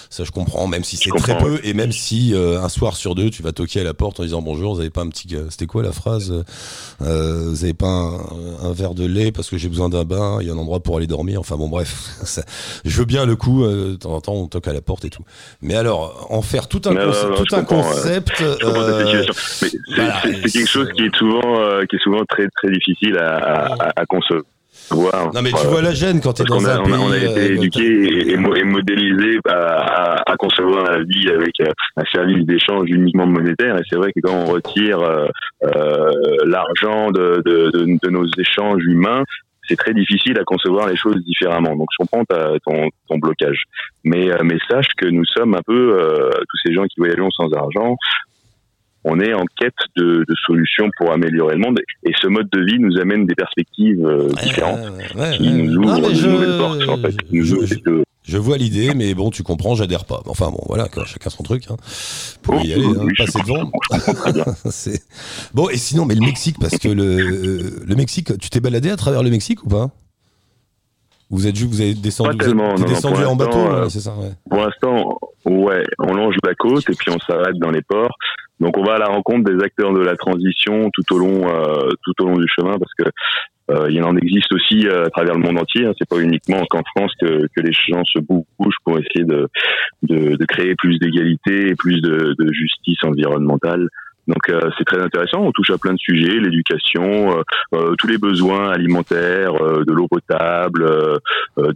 Ça, 0.10 0.24
je 0.24 0.32
comprends, 0.32 0.68
même 0.68 0.84
si 0.84 0.96
c'est 0.98 1.10
très 1.20 1.38
peu, 1.44 1.60
et 1.64 1.74
même 1.74 1.92
si 1.92 2.34
euh, 2.34 2.62
un 2.62 2.70
soir 2.70 2.96
sur 2.96 3.14
deux, 3.16 3.30
tu 3.30 3.44
vas 3.44 3.52
toquer 3.52 3.82
à 3.82 3.84
la 3.84 3.94
porte 3.94 4.20
en 4.20 4.24
disant 4.24 4.42
bonjour, 4.42 4.74
vous 4.76 4.80
avez 4.80 4.90
pas 4.90 5.02
un 5.02 5.10
petit, 5.10 5.28
gars- 5.28 5.46
c'était 5.50 5.66
quoi 5.66 5.84
la 5.84 5.92
phrase 5.92 6.44
euh, 7.02 7.46
Vous 7.50 7.64
avez 7.64 7.74
pas 7.74 7.88
un, 7.88 8.20
un 8.64 8.72
verre 8.74 8.94
de 8.94 9.06
lait 9.06 9.32
parce 9.32 9.50
que 9.50 9.58
j'ai 9.58 9.70
besoin 9.70 9.90
d'un 9.90 10.04
bain, 10.06 10.38
il 10.42 10.48
y 10.48 10.50
a 10.50 10.54
un 10.54 10.58
endroit 10.58 10.80
pour 10.80 10.98
aller 10.98 11.08
dormir. 11.08 11.40
Enfin 11.40 11.58
bon, 11.58 11.68
bref, 11.68 11.94
ça- 12.24 12.44
je 12.86 12.98
veux 12.98 13.06
bien 13.06 13.26
le 13.26 13.36
coup. 13.36 13.64
euh, 13.66 13.92
de 13.92 13.96
temps 13.96 14.14
en 14.14 14.22
temps, 14.22 14.34
on 14.34 14.48
toque 14.48 14.68
à 14.68 14.74
la 14.74 14.82
porte 14.82 15.06
et 15.06 15.10
tout. 15.10 15.24
Mais 15.62 15.76
alors, 15.76 16.28
en 16.30 16.42
faire 16.42 16.68
tout 16.68 16.82
un, 16.86 16.94
Non, 16.94 17.06
concept, 17.06 17.24
non, 17.24 17.30
non, 17.38 17.44
tout 17.44 17.56
un 17.56 17.64
concept. 17.64 18.42
Euh, 18.42 18.56
voilà, 18.64 20.22
c'est 20.24 20.52
quelque 20.52 20.68
chose 20.68 20.90
qui 20.96 21.04
est 21.04 21.16
souvent, 21.16 21.60
euh, 21.62 21.84
qui 21.90 21.96
est 21.96 22.04
souvent 22.04 22.24
très 22.30 22.48
très 22.56 22.72
difficile 22.72 23.18
à, 23.18 23.36
à, 23.38 24.00
à 24.02 24.06
concevoir. 24.06 24.44
Non 24.92 25.42
mais 25.42 25.52
tu 25.52 25.68
vois 25.68 25.82
la 25.82 25.94
gêne 25.94 26.22
quand 26.22 26.38
Parce 26.38 26.50
dans 26.50 26.66
a, 26.66 26.76
un 26.76 26.80
on 26.80 26.94
a, 26.94 26.98
on 26.98 27.12
a 27.12 27.16
pays, 27.16 27.26
été 27.26 27.40
euh, 27.40 27.56
éduqué 27.56 27.84
et, 27.84 28.32
et 28.32 28.38
mo- 28.38 28.56
et 28.56 28.64
modélisé 28.64 29.40
à, 29.48 29.52
à, 29.52 30.32
à 30.32 30.36
concevoir 30.38 30.84
la 30.86 31.04
vie 31.04 31.30
avec 31.30 31.60
euh, 31.60 31.72
un 31.98 32.04
service 32.12 32.46
d'échange 32.46 32.90
uniquement 32.90 33.28
monétaire. 33.28 33.76
Et 33.78 33.84
c'est 33.90 33.98
vrai 33.98 34.12
que 34.14 34.22
quand 34.22 34.34
on 34.34 34.46
retire 34.46 35.00
euh, 35.02 35.28
l'argent 36.46 37.12
de, 37.12 37.42
de, 37.46 37.72
de, 37.72 37.98
de 38.02 38.10
nos 38.10 38.26
échanges 38.38 38.84
humains, 38.86 39.24
c'est 39.68 39.76
très 39.76 39.94
difficile 39.94 40.40
à 40.40 40.46
concevoir 40.46 40.88
les 40.88 40.96
choses 40.96 41.22
différemment. 41.26 41.76
Donc 41.76 41.90
je 41.92 41.98
comprends 41.98 42.24
ta, 42.24 42.52
ton, 42.66 42.88
ton 43.10 43.18
blocage. 43.18 43.64
Mais, 44.06 44.32
euh, 44.32 44.38
mais 44.44 44.58
sache 44.70 44.88
que 44.98 45.08
nous 45.08 45.26
sommes 45.26 45.54
un 45.56 45.64
peu, 45.68 46.00
euh, 46.00 46.30
tous 46.32 46.58
ces 46.66 46.74
gens 46.74 46.84
qui 46.84 46.96
voyagent 47.00 47.18
sans 47.36 47.52
argent, 47.52 47.98
on 49.04 49.20
est 49.20 49.34
en 49.34 49.46
quête 49.60 49.74
de, 49.96 50.26
de 50.28 50.36
solutions 50.46 50.90
pour 50.98 51.12
améliorer 51.12 51.56
le 51.56 51.62
monde. 51.62 51.80
Et 52.04 52.12
ce 52.22 52.28
mode 52.28 52.50
de 52.52 52.62
vie 52.62 52.80
nous 52.80 52.98
amène 53.00 53.26
des 53.26 53.36
perspectives 53.36 54.06
euh, 54.06 54.30
différentes 54.44 54.80
ouais, 55.16 55.22
ouais, 55.22 55.38
qui 55.38 55.44
ouais. 55.44 55.50
nous 55.64 55.76
ouvrent 55.78 56.10
de 56.10 56.14
je- 56.16 56.28
nouvelles 56.28 56.58
portes, 56.58 56.90
en 56.90 56.98
fait. 56.98 57.16
nous 57.32 57.44
je- 57.46 57.56
de- 57.56 58.38
vois 58.38 58.58
l'idée, 58.58 58.94
mais 58.94 59.14
bon, 59.14 59.30
tu 59.32 59.44
comprends, 59.44 59.76
j'adhère 59.76 60.04
pas. 60.04 60.22
Enfin 60.26 60.50
bon, 60.52 60.60
voilà, 60.68 60.90
quoi, 60.90 61.06
chacun 61.06 61.30
son 61.30 61.44
truc. 61.44 61.64
Hein. 61.70 61.78
Pour 62.42 62.56
Oh, 62.56 62.60
y 62.66 62.74
aller, 62.74 62.86
hein, 62.86 62.94
oui, 63.00 63.14
passer 63.18 63.40
devant. 63.48 63.72
bon, 65.54 65.70
et 65.70 65.78
sinon, 65.78 66.06
mais 66.06 66.16
le 66.16 66.22
Mexique, 66.22 66.58
parce 66.60 66.78
que 66.78 66.90
le, 66.90 67.86
le 67.86 67.96
Mexique, 67.96 68.38
tu 68.40 68.50
t'es 68.50 68.60
baladé 68.60 68.90
à 68.90 68.98
travers 68.98 69.24
le 69.24 69.30
Mexique 69.30 69.64
ou 69.64 69.70
pas? 69.70 69.90
Vous 71.30 71.46
êtes 71.48 71.56
ju- 71.58 71.66
vous 71.68 71.82
avez 71.82 71.94
descendu, 71.94 72.38
vous 72.42 72.50
êtes 72.50 72.56
non, 72.56 73.26
en 73.30 73.36
bateau, 73.36 73.58
euh, 73.58 73.90
c'est 73.90 74.00
ça 74.00 74.14
ouais. 74.16 74.32
Pour 74.50 74.60
l'instant, 74.60 75.18
ouais, 75.46 75.84
on 76.00 76.14
longe 76.14 76.36
la 76.46 76.54
côte 76.56 76.90
et 76.90 76.94
puis 76.94 77.12
on 77.12 77.20
s'arrête 77.20 77.58
dans 77.60 77.72
les 77.72 77.82
ports. 77.82 78.16
Donc 78.60 78.78
on 78.78 78.84
va 78.84 78.96
à 78.96 78.98
la 78.98 79.08
rencontre 79.08 79.52
des 79.52 79.64
acteurs 79.64 79.94
de 79.94 80.02
la 80.02 80.16
transition 80.16 80.90
tout 80.92 81.16
au 81.16 81.20
long, 81.20 81.48
euh, 81.48 81.90
tout 82.04 82.14
au 82.24 82.26
long 82.26 82.38
du 82.38 82.48
chemin 82.48 82.78
parce 82.78 82.94
que 82.98 83.04
euh, 83.70 83.92
il 83.92 84.02
en 84.04 84.16
existe 84.16 84.52
aussi 84.54 84.88
euh, 84.88 85.06
à 85.06 85.10
travers 85.10 85.36
le 85.36 85.42
monde 85.42 85.60
entier. 85.60 85.86
Hein. 85.86 85.94
C'est 85.98 86.08
pas 86.08 86.20
uniquement 86.20 86.64
qu'en 86.70 86.84
France 86.96 87.12
que, 87.20 87.48
les 87.58 87.74
gens 87.74 88.04
se 88.06 88.20
bougent 88.20 88.78
pour 88.86 88.98
essayer 88.98 89.26
de, 89.26 89.50
de, 90.04 90.46
créer 90.46 90.76
plus 90.76 90.98
d'égalité 91.00 91.68
et 91.70 91.76
plus 91.76 92.02
de 92.02 92.54
justice 92.54 93.04
environnementale. 93.04 93.90
Donc 94.28 94.50
euh, 94.50 94.60
c'est 94.78 94.84
très 94.84 95.00
intéressant. 95.02 95.40
On 95.42 95.52
touche 95.52 95.70
à 95.70 95.78
plein 95.78 95.94
de 95.94 96.00
sujets, 96.00 96.40
l'éducation, 96.40 97.38
euh, 97.40 97.42
euh, 97.74 97.96
tous 97.98 98.08
les 98.08 98.18
besoins 98.18 98.70
alimentaires, 98.72 99.54
euh, 99.62 99.84
de 99.86 99.92
l'eau 99.94 100.08
potable, 100.08 100.86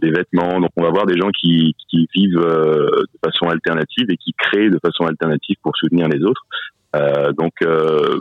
des 0.00 0.10
vêtements. 0.10 0.60
Donc 0.60 0.70
on 0.76 0.82
va 0.82 0.90
voir 0.90 1.06
des 1.06 1.16
gens 1.16 1.30
qui, 1.30 1.74
qui 1.90 2.06
vivent 2.14 2.38
de 2.40 3.06
façon 3.24 3.46
alternative 3.48 4.06
et 4.10 4.16
qui 4.16 4.34
créent 4.36 4.70
de 4.70 4.78
façon 4.84 5.04
alternative 5.06 5.56
pour 5.62 5.76
soutenir 5.76 6.08
les 6.08 6.22
autres. 6.22 6.42
Donc 7.38 7.52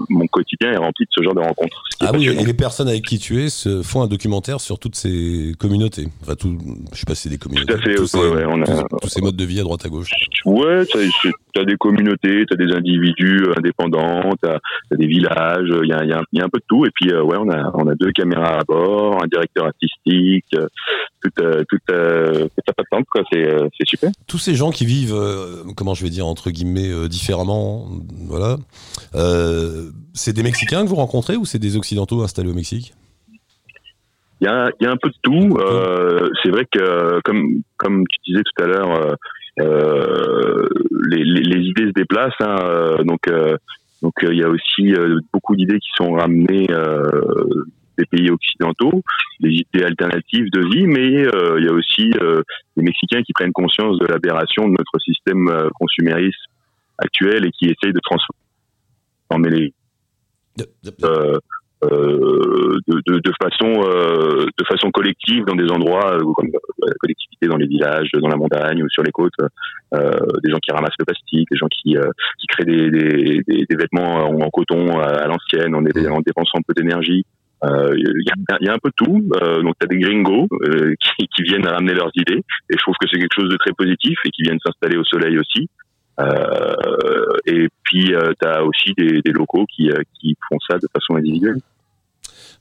mon 0.10 0.28
quotidien 0.28 0.72
est 0.72 0.78
rempli 0.78 1.04
de 1.06 1.10
ce 1.12 1.22
genre 1.24 1.36
de 1.36 1.42
rencontres. 1.42 1.84
Ah 2.00 2.12
oui, 2.14 2.28
et 2.30 2.46
les 2.46 2.54
personnes 2.54 2.88
avec 2.88 3.04
qui 3.04 3.20
tu 3.20 3.42
es 3.44 3.50
se 3.50 3.82
font 3.84 4.02
un 4.02 4.08
documentaire 4.08 4.62
sur 4.62 4.80
toutes 4.80 4.96
ces 4.96 5.52
communautés. 5.60 6.08
Enfin, 6.22 6.36
tout, 6.36 6.58
je 6.94 6.98
sais 7.00 7.06
pas 7.06 7.14
si 7.16 7.24
c'est 7.24 7.30
des 7.30 7.38
communautés. 7.38 7.74
Tout 7.74 7.80
à 7.80 7.82
fait, 7.82 7.96
tous, 7.96 8.14
ouais, 8.16 8.22
ces, 8.22 8.36
ouais, 8.36 8.46
on 8.48 8.62
a- 8.62 8.66
tous- 8.66 8.98
tous 9.02 9.10
ces 9.10 9.22
modes 9.22 9.36
de 9.36 9.44
vie 9.44 9.60
à 9.60 9.64
droite 9.64 9.86
à 9.86 9.90
gauche. 9.90 10.10
Ouais, 10.46 10.86
tu 10.86 10.98
as 11.60 11.66
des 11.66 11.76
communautés, 11.76 12.46
tu 12.46 12.54
as 12.54 12.56
des 12.56 12.74
individus 12.74 13.44
euh, 13.48 13.54
indépendants, 13.58 14.32
tu 14.42 14.50
as, 14.50 14.60
des 14.96 15.08
villages, 15.08 15.70
il 15.84 15.90
y 15.90 15.94
a, 15.94 16.04
y 16.06 16.12
a 16.14 16.20
un- 16.20 16.24
y 16.32 16.42
a 16.42 16.46
un 16.46 16.50
peu 16.50 16.60
de 16.60 16.66
tout. 16.68 16.86
Et 16.86 16.90
puis, 16.94 17.12
euh, 17.12 17.22
ouais, 17.24 17.38
on 17.40 17.50
a, 17.50 17.72
on 17.74 17.88
a 17.88 17.96
deux 17.96 18.12
caméras 18.12 18.60
à 18.60 18.64
bord, 18.64 19.24
un 19.24 19.28
directeur 19.28 19.66
artistique, 19.66 20.46
euh, 20.56 20.68
tout, 21.22 21.32
euh, 21.42 21.64
tout, 21.70 21.78
euh, 21.92 22.44
toute 22.44 22.68
la 22.68 22.74
patente, 22.74 23.06
quoi. 23.12 23.24
C'est 23.32 23.46
euh, 23.48 23.68
c'est 23.78 23.88
super. 23.88 24.12
tous 24.28 24.38
ces 24.38 24.56
gens 24.56 24.72
qui 24.72 24.86
vivent, 24.86 25.16
euh, 25.16 25.64
comment 25.76 25.94
je 25.94 26.04
vais 26.04 26.10
dire, 26.10 26.26
entre 26.26 26.52
guillemets, 26.52 26.92
euh, 26.92 27.08
différemment, 27.08 27.88
voilà, 28.28 28.58
euh, 29.16 29.90
c'est 30.14 30.34
des 30.34 30.44
Mexicains 30.44 30.84
que 30.84 30.90
vous 30.90 30.96
rencontrez 30.96 31.36
ou 31.36 31.46
c'est 31.46 31.60
des 31.60 31.78
Occidentaux 31.78 32.22
installés 32.24 32.50
au 32.50 32.54
Mexique? 32.54 32.94
Il 34.40 34.46
y 34.46 34.48
a, 34.48 34.72
il 34.80 34.86
y 34.86 34.88
a 34.88 34.92
un 34.92 34.98
peu 34.98 35.10
de 35.10 35.16
tout. 35.22 35.58
Euh, 35.60 36.28
c'est 36.42 36.50
vrai 36.50 36.66
que, 36.72 37.20
comme, 37.24 37.62
comme 37.78 38.06
tu 38.08 38.32
disais 38.32 38.42
tout 38.44 38.64
à 38.64 38.66
l'heure, 38.66 38.90
euh, 38.90 39.12
euh, 39.12 39.16
les, 41.10 41.24
les, 41.24 41.42
les 41.42 41.66
idées 41.68 41.88
se 41.88 41.94
déplacent. 41.94 42.34
Hein, 42.42 42.56
euh, 42.64 43.04
donc, 43.04 43.28
euh, 43.28 43.58
donc 44.02 44.14
euh, 44.24 44.34
il 44.34 44.40
y 44.40 44.44
a 44.44 44.50
aussi 44.50 44.94
euh, 44.94 45.20
beaucoup 45.34 45.56
d'idées 45.56 45.80
qui 45.80 45.90
sont 45.96 46.14
ramenées 46.14 46.68
euh, 46.72 47.10
des 47.98 48.06
pays 48.06 48.30
occidentaux, 48.32 49.04
des 49.40 49.50
idées 49.50 49.84
alternatives 49.84 50.50
de 50.52 50.62
vie, 50.74 50.88
mais 50.88 51.28
euh, 51.28 51.60
il 51.60 51.66
y 51.66 51.70
a 51.70 51.74
aussi 51.74 52.12
euh, 52.22 52.42
les 52.78 52.84
Mexicains 52.84 53.22
qui 53.22 53.34
prennent 53.34 53.52
conscience 53.52 54.00
de 54.00 54.06
l'aberration 54.08 54.68
de 54.68 54.72
notre 54.72 55.00
système 55.00 55.48
euh, 55.50 55.70
consumériste 55.80 56.40
actuel 56.98 57.46
et 57.46 57.52
qui 57.52 57.66
essayent 57.66 57.94
de 57.94 58.00
transformer 58.00 59.50
les 59.50 59.74
De- 60.58 60.68
de- 60.84 60.96
euh, 61.06 61.36
euh, 61.36 61.40
de, 61.82 63.02
de, 63.08 63.20
de 63.20 63.32
façon 63.42 63.82
euh, 63.86 64.46
de 64.46 64.66
façon 64.66 64.92
collective 64.92 65.46
dans 65.46 65.56
des 65.56 65.70
endroits 65.72 66.14
euh, 66.14 66.24
comme 66.36 66.48
euh, 66.48 66.88
la 66.88 66.94
collectivité 67.00 67.48
dans 67.48 67.58
les 67.58 67.68
villages, 67.68 68.10
dans 68.14 68.28
la 68.28 68.36
montagne 68.36 68.84
ou 68.84 68.90
sur 68.90 69.04
les 69.04 69.12
côtes, 69.12 69.34
euh, 69.94 70.12
des 70.44 70.52
gens 70.52 70.60
qui 70.62 70.72
ramassent 70.72 70.98
le 71.00 71.06
plastique, 71.06 71.48
des 71.50 71.58
gens 71.58 71.68
qui 71.68 71.98
euh, 71.98 72.10
qui 72.40 72.48
créent 72.48 72.66
des, 72.66 72.90
des, 72.90 73.66
des, 73.70 73.76
vêtements 73.76 74.26
en, 74.26 74.50
coton 74.50 75.00
à, 75.00 75.28
l'ancienne 75.28 75.76
en, 75.76 75.80
en 75.80 76.22
dépensant 76.22 76.58
un 76.58 76.64
peu 76.68 76.74
d'énergie. 76.76 77.26
Euh, 77.64 77.94
Il 77.96 78.24
y, 78.26 78.32
a, 78.32 78.58
il 78.60 78.66
y 78.66 78.70
a 78.70 78.74
un 78.74 78.80
peu 78.80 78.90
de 78.90 78.96
tout. 78.96 79.24
Euh, 79.42 79.62
donc, 79.62 79.76
tu 79.80 79.86
as 79.86 79.88
des 79.88 80.00
gringos 80.00 80.48
euh, 80.64 80.94
qui, 81.00 81.28
qui 81.28 81.44
viennent 81.44 81.68
ramener 81.68 81.94
leurs 81.94 82.12
idées. 82.16 82.42
Et 82.70 82.74
je 82.74 82.78
trouve 82.78 82.96
que 83.00 83.08
c'est 83.12 83.20
quelque 83.20 83.36
chose 83.40 83.52
de 83.52 83.58
très 83.58 83.72
positif 83.72 84.18
et 84.26 84.30
qui 84.32 84.44
viennent 84.44 84.60
s'installer 84.66 84.98
au 84.98 85.04
soleil 85.04 85.38
aussi. 85.38 85.70
Euh, 86.20 87.38
et 87.46 87.68
puis, 87.84 88.14
tu 88.42 88.48
as 88.48 88.64
aussi 88.64 88.94
des, 88.98 89.22
des 89.22 89.32
locaux 89.32 89.66
qui, 89.74 89.90
euh, 89.90 90.02
qui 90.20 90.36
font 90.50 90.58
ça 90.70 90.78
de 90.78 90.88
façon 90.94 91.16
individuelle. 91.16 91.58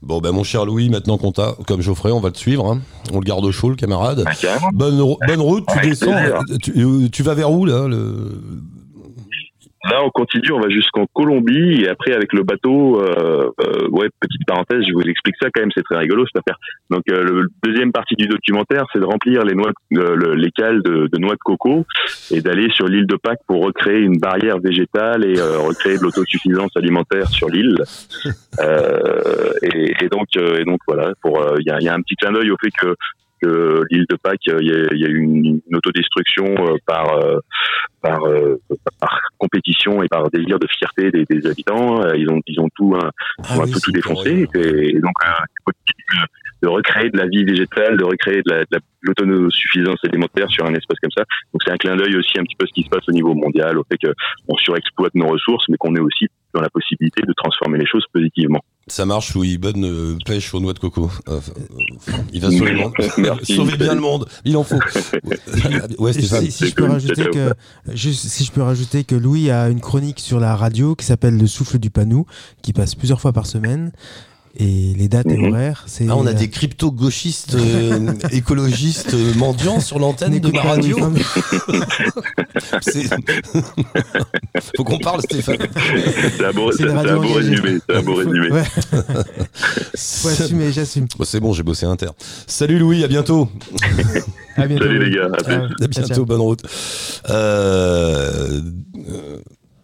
Bon, 0.02 0.20
ben 0.20 0.32
mon 0.32 0.44
cher 0.44 0.64
Louis, 0.64 0.88
maintenant 0.88 1.18
qu'on 1.18 1.30
t'a, 1.32 1.54
comme 1.66 1.82
Geoffrey, 1.82 2.10
on 2.10 2.20
va 2.20 2.30
te 2.30 2.38
suivre. 2.38 2.66
hein. 2.66 2.80
On 3.12 3.18
le 3.20 3.24
garde 3.24 3.44
au 3.44 3.52
chaud, 3.52 3.68
le 3.68 3.76
camarade. 3.76 4.24
Ah. 4.26 4.58
Bonne, 4.72 4.96
bonne 5.26 5.40
route, 5.40 5.64
tu 5.70 5.88
descends. 5.88 6.14
tu 7.12 7.22
vas 7.22 7.34
vers 7.34 7.50
où, 7.52 7.66
là 7.66 7.86
le... 7.86 8.40
Là, 9.88 10.04
on 10.04 10.10
continue, 10.10 10.52
on 10.52 10.60
va 10.60 10.68
jusqu'en 10.68 11.06
Colombie 11.14 11.82
et 11.82 11.88
après 11.88 12.12
avec 12.12 12.32
le 12.34 12.42
bateau, 12.42 13.00
euh, 13.00 13.50
euh, 13.60 13.88
ouais, 13.88 14.08
petite 14.20 14.44
parenthèse, 14.46 14.84
je 14.86 14.92
vous 14.92 15.00
explique 15.08 15.36
ça 15.40 15.48
quand 15.54 15.62
même, 15.62 15.70
c'est 15.74 15.82
très 15.82 15.96
rigolo 15.96 16.26
cette 16.26 16.42
affaire. 16.46 16.58
Donc, 16.90 17.02
euh, 17.10 17.22
le 17.22 17.48
deuxième 17.64 17.90
partie 17.90 18.14
du 18.14 18.26
documentaire, 18.26 18.84
c'est 18.92 18.98
de 18.98 19.04
remplir 19.06 19.42
les 19.42 19.54
noix, 19.54 19.70
euh, 19.94 20.14
le- 20.16 20.34
les 20.34 20.50
cales 20.50 20.82
de, 20.82 21.06
de 21.10 21.18
noix 21.18 21.32
de 21.32 21.38
coco 21.42 21.86
et 22.30 22.42
d'aller 22.42 22.68
sur 22.70 22.86
l'île 22.88 23.06
de 23.06 23.16
Pâques 23.16 23.40
pour 23.46 23.64
recréer 23.64 24.00
une 24.00 24.18
barrière 24.18 24.58
végétale 24.58 25.24
et 25.24 25.38
euh, 25.38 25.58
recréer 25.58 25.96
de 25.96 26.02
l'autosuffisance 26.02 26.76
alimentaire 26.76 27.28
sur 27.28 27.48
l'île. 27.48 27.76
Euh, 28.60 29.52
et, 29.62 29.94
et 30.04 30.08
donc, 30.08 30.26
euh, 30.36 30.58
et 30.58 30.64
donc 30.64 30.80
voilà, 30.86 31.12
pour 31.22 31.40
euh, 31.40 31.54
il 31.60 31.66
y, 31.66 31.70
a, 31.70 31.78
il 31.80 31.84
y 31.84 31.88
a 31.88 31.94
un 31.94 32.02
petit 32.02 32.16
clin 32.16 32.32
d'œil 32.32 32.50
au 32.50 32.56
fait 32.62 32.70
que 32.70 32.94
que 33.40 33.82
l'île 33.90 34.06
de 34.08 34.16
Pâques, 34.16 34.46
il 34.46 34.66
y, 34.94 34.98
y 35.00 35.04
a 35.04 35.08
eu 35.08 35.18
une, 35.18 35.60
une 35.68 35.76
autodestruction 35.76 36.46
euh, 36.46 36.76
par 36.86 37.12
euh, 37.18 37.38
par, 38.02 38.24
euh, 38.24 38.56
par 39.00 39.20
compétition 39.38 40.02
et 40.02 40.08
par 40.08 40.30
désir 40.30 40.58
de 40.58 40.66
fierté 40.78 41.10
des, 41.10 41.24
des 41.28 41.46
habitants. 41.46 42.02
Euh, 42.04 42.16
Ils 42.16 42.30
ont 42.30 42.40
ils 42.46 42.60
ont 42.60 42.68
tout 42.74 42.94
hein, 43.00 43.10
Ah 43.44 43.54
oui, 43.56 43.62
un 43.62 43.66
c'est 43.66 43.80
tout 43.80 43.92
défoncé. 43.92 44.48
Et, 44.54 44.96
et 44.96 45.00
donc 45.00 45.14
euh, 45.26 45.72
de 46.62 46.68
recréer 46.68 47.08
de 47.08 47.16
la 47.16 47.26
vie 47.26 47.44
végétale, 47.44 47.96
de 47.96 48.04
recréer 48.04 48.42
de 48.44 48.50
la- 48.50 48.60
de 48.60 48.66
la- 48.72 48.80
alimentaire 50.04 50.48
sur 50.50 50.66
un 50.66 50.74
espace 50.74 50.98
comme 51.00 51.10
ça. 51.16 51.24
Donc 51.52 51.62
c'est 51.64 51.72
un 51.72 51.76
clin 51.76 51.96
d'œil 51.96 52.14
aussi 52.16 52.38
un 52.38 52.42
petit 52.42 52.56
peu 52.56 52.66
ce 52.66 52.72
qui 52.72 52.82
se 52.82 52.88
passe 52.90 53.08
au 53.08 53.12
niveau 53.12 53.34
mondial, 53.34 53.78
au 53.78 53.84
fait 53.84 53.96
qu'on 53.98 54.56
surexploite 54.56 55.14
nos 55.14 55.28
ressources, 55.28 55.64
mais 55.68 55.76
qu'on 55.78 55.94
est 55.96 56.00
aussi 56.00 56.26
dans 56.52 56.60
la 56.60 56.68
possibilité 56.68 57.22
de 57.22 57.32
transformer 57.34 57.78
les 57.78 57.86
choses 57.86 58.04
positivement. 58.12 58.60
Ça 58.90 59.06
marche, 59.06 59.34
Louis. 59.34 59.56
Bonne 59.56 59.84
euh, 59.84 60.18
pêche 60.26 60.52
aux 60.52 60.58
noix 60.58 60.72
de 60.72 60.80
coco. 60.80 61.10
Euh, 61.28 61.38
euh, 61.38 62.12
il 62.32 62.40
va 62.40 62.50
sauver 62.50 62.72
le 62.72 62.78
monde. 62.78 62.92
Sauver 63.44 63.76
bien 63.76 63.94
le 63.94 64.00
monde. 64.00 64.28
Il 64.44 64.56
en 64.56 64.64
faut. 64.64 64.80
Ouais, 65.98 66.12
Stéphane. 66.12 66.44
si, 66.44 66.50
si 66.50 66.68
je 66.68 66.74
peux 66.74 66.86
rajouter 66.86 67.24
que 67.30 67.52
juste, 67.92 68.26
si 68.26 68.44
je 68.44 68.52
peux 68.52 68.62
rajouter 68.62 69.04
que 69.04 69.14
Louis 69.14 69.50
a 69.50 69.68
une 69.68 69.80
chronique 69.80 70.18
sur 70.18 70.40
la 70.40 70.56
radio 70.56 70.94
qui 70.94 71.04
s'appelle 71.04 71.36
Le 71.36 71.46
souffle 71.46 71.78
du 71.78 71.90
panou 71.90 72.26
qui 72.62 72.72
passe 72.72 72.94
plusieurs 72.94 73.20
fois 73.20 73.32
par 73.32 73.46
semaine 73.46 73.92
et 74.58 74.94
les 74.96 75.08
dates 75.08 75.26
et 75.30 75.36
Mhm. 75.36 75.52
horaires 75.52 75.84
c'est 75.86 76.06
Ah, 76.08 76.16
on 76.16 76.26
a 76.26 76.30
euh, 76.30 76.34
des 76.34 76.48
crypto-gauchistes 76.50 77.54
euh, 77.54 78.12
écologistes 78.32 79.14
euh, 79.14 79.32
mendiants 79.34 79.78
sur 79.80 79.98
l'antenne 80.00 80.38
de 80.40 80.50
ma 80.50 80.62
radio. 80.62 80.98
C'est- 82.80 83.08
Faut 84.76 84.84
qu'on 84.84 84.98
parle, 84.98 85.22
Stéphane. 85.22 85.56
C'est 86.36 86.44
un 86.44 86.52
beau, 86.52 86.66
résumé. 86.66 87.78
C'est 87.88 87.96
un 87.96 88.02
beau 88.02 88.14
résumé. 88.14 88.50
Ouais, 88.50 88.64
faut 89.96 90.28
assumer, 90.28 90.72
j'assume. 90.72 91.06
Bon, 91.16 91.24
c'est 91.24 91.40
bon, 91.40 91.52
j'ai 91.52 91.62
bossé 91.62 91.86
inter. 91.86 92.08
Salut 92.46 92.78
Louis, 92.78 93.04
à 93.04 93.08
bientôt. 93.08 93.48
À 94.56 94.66
bientôt. 94.66 94.84
Salut 94.84 95.04
les 95.04 95.16
gars, 95.16 95.28
à. 95.46 95.84
À 95.84 95.88
bientôt, 95.88 96.24
bonne 96.26 96.40
route. 96.40 96.62
Euh, 97.28 98.60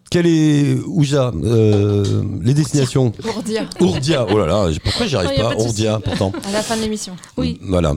euh, 0.07 0.09
quel 0.09 0.25
est 0.27 0.79
Ouja 0.85 1.31
euh, 1.43 2.23
Les 2.41 2.53
destinations 2.53 3.11
Pour 3.21 3.43
dire, 3.43 3.69
Ourdia, 3.79 4.25
oh 4.29 4.37
là 4.37 4.45
là, 4.45 4.69
pourquoi 4.83 5.05
j'y 5.05 5.15
arrive 5.15 5.31
y 5.37 5.41
a 5.41 5.49
pas 5.49 5.55
pas. 5.55 5.61
Ourdia, 5.61 5.99
pourtant. 6.03 6.31
à 6.47 6.51
la 6.51 6.61
fin 6.61 6.75
de 6.77 6.81
l'émission. 6.81 7.15
Oui. 7.37 7.59
Voilà. 7.61 7.93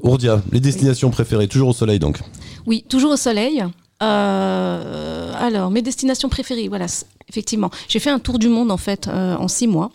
Ourdia, 0.00 0.42
les 0.52 0.60
destinations 0.60 1.10
préférées, 1.10 1.48
toujours 1.48 1.68
au 1.70 1.72
soleil 1.72 1.98
donc. 1.98 2.18
Oui, 2.66 2.84
toujours 2.88 3.12
au 3.12 3.16
soleil. 3.16 3.64
Euh, 4.02 5.32
alors, 5.38 5.70
mes 5.70 5.82
destinations 5.82 6.28
préférées, 6.28 6.68
voilà, 6.68 6.86
effectivement. 7.28 7.70
J'ai 7.88 7.98
fait 7.98 8.10
un 8.10 8.18
tour 8.18 8.38
du 8.38 8.48
monde 8.48 8.70
en 8.70 8.76
fait 8.76 9.08
euh, 9.08 9.36
en 9.36 9.48
six 9.48 9.66
mois, 9.66 9.90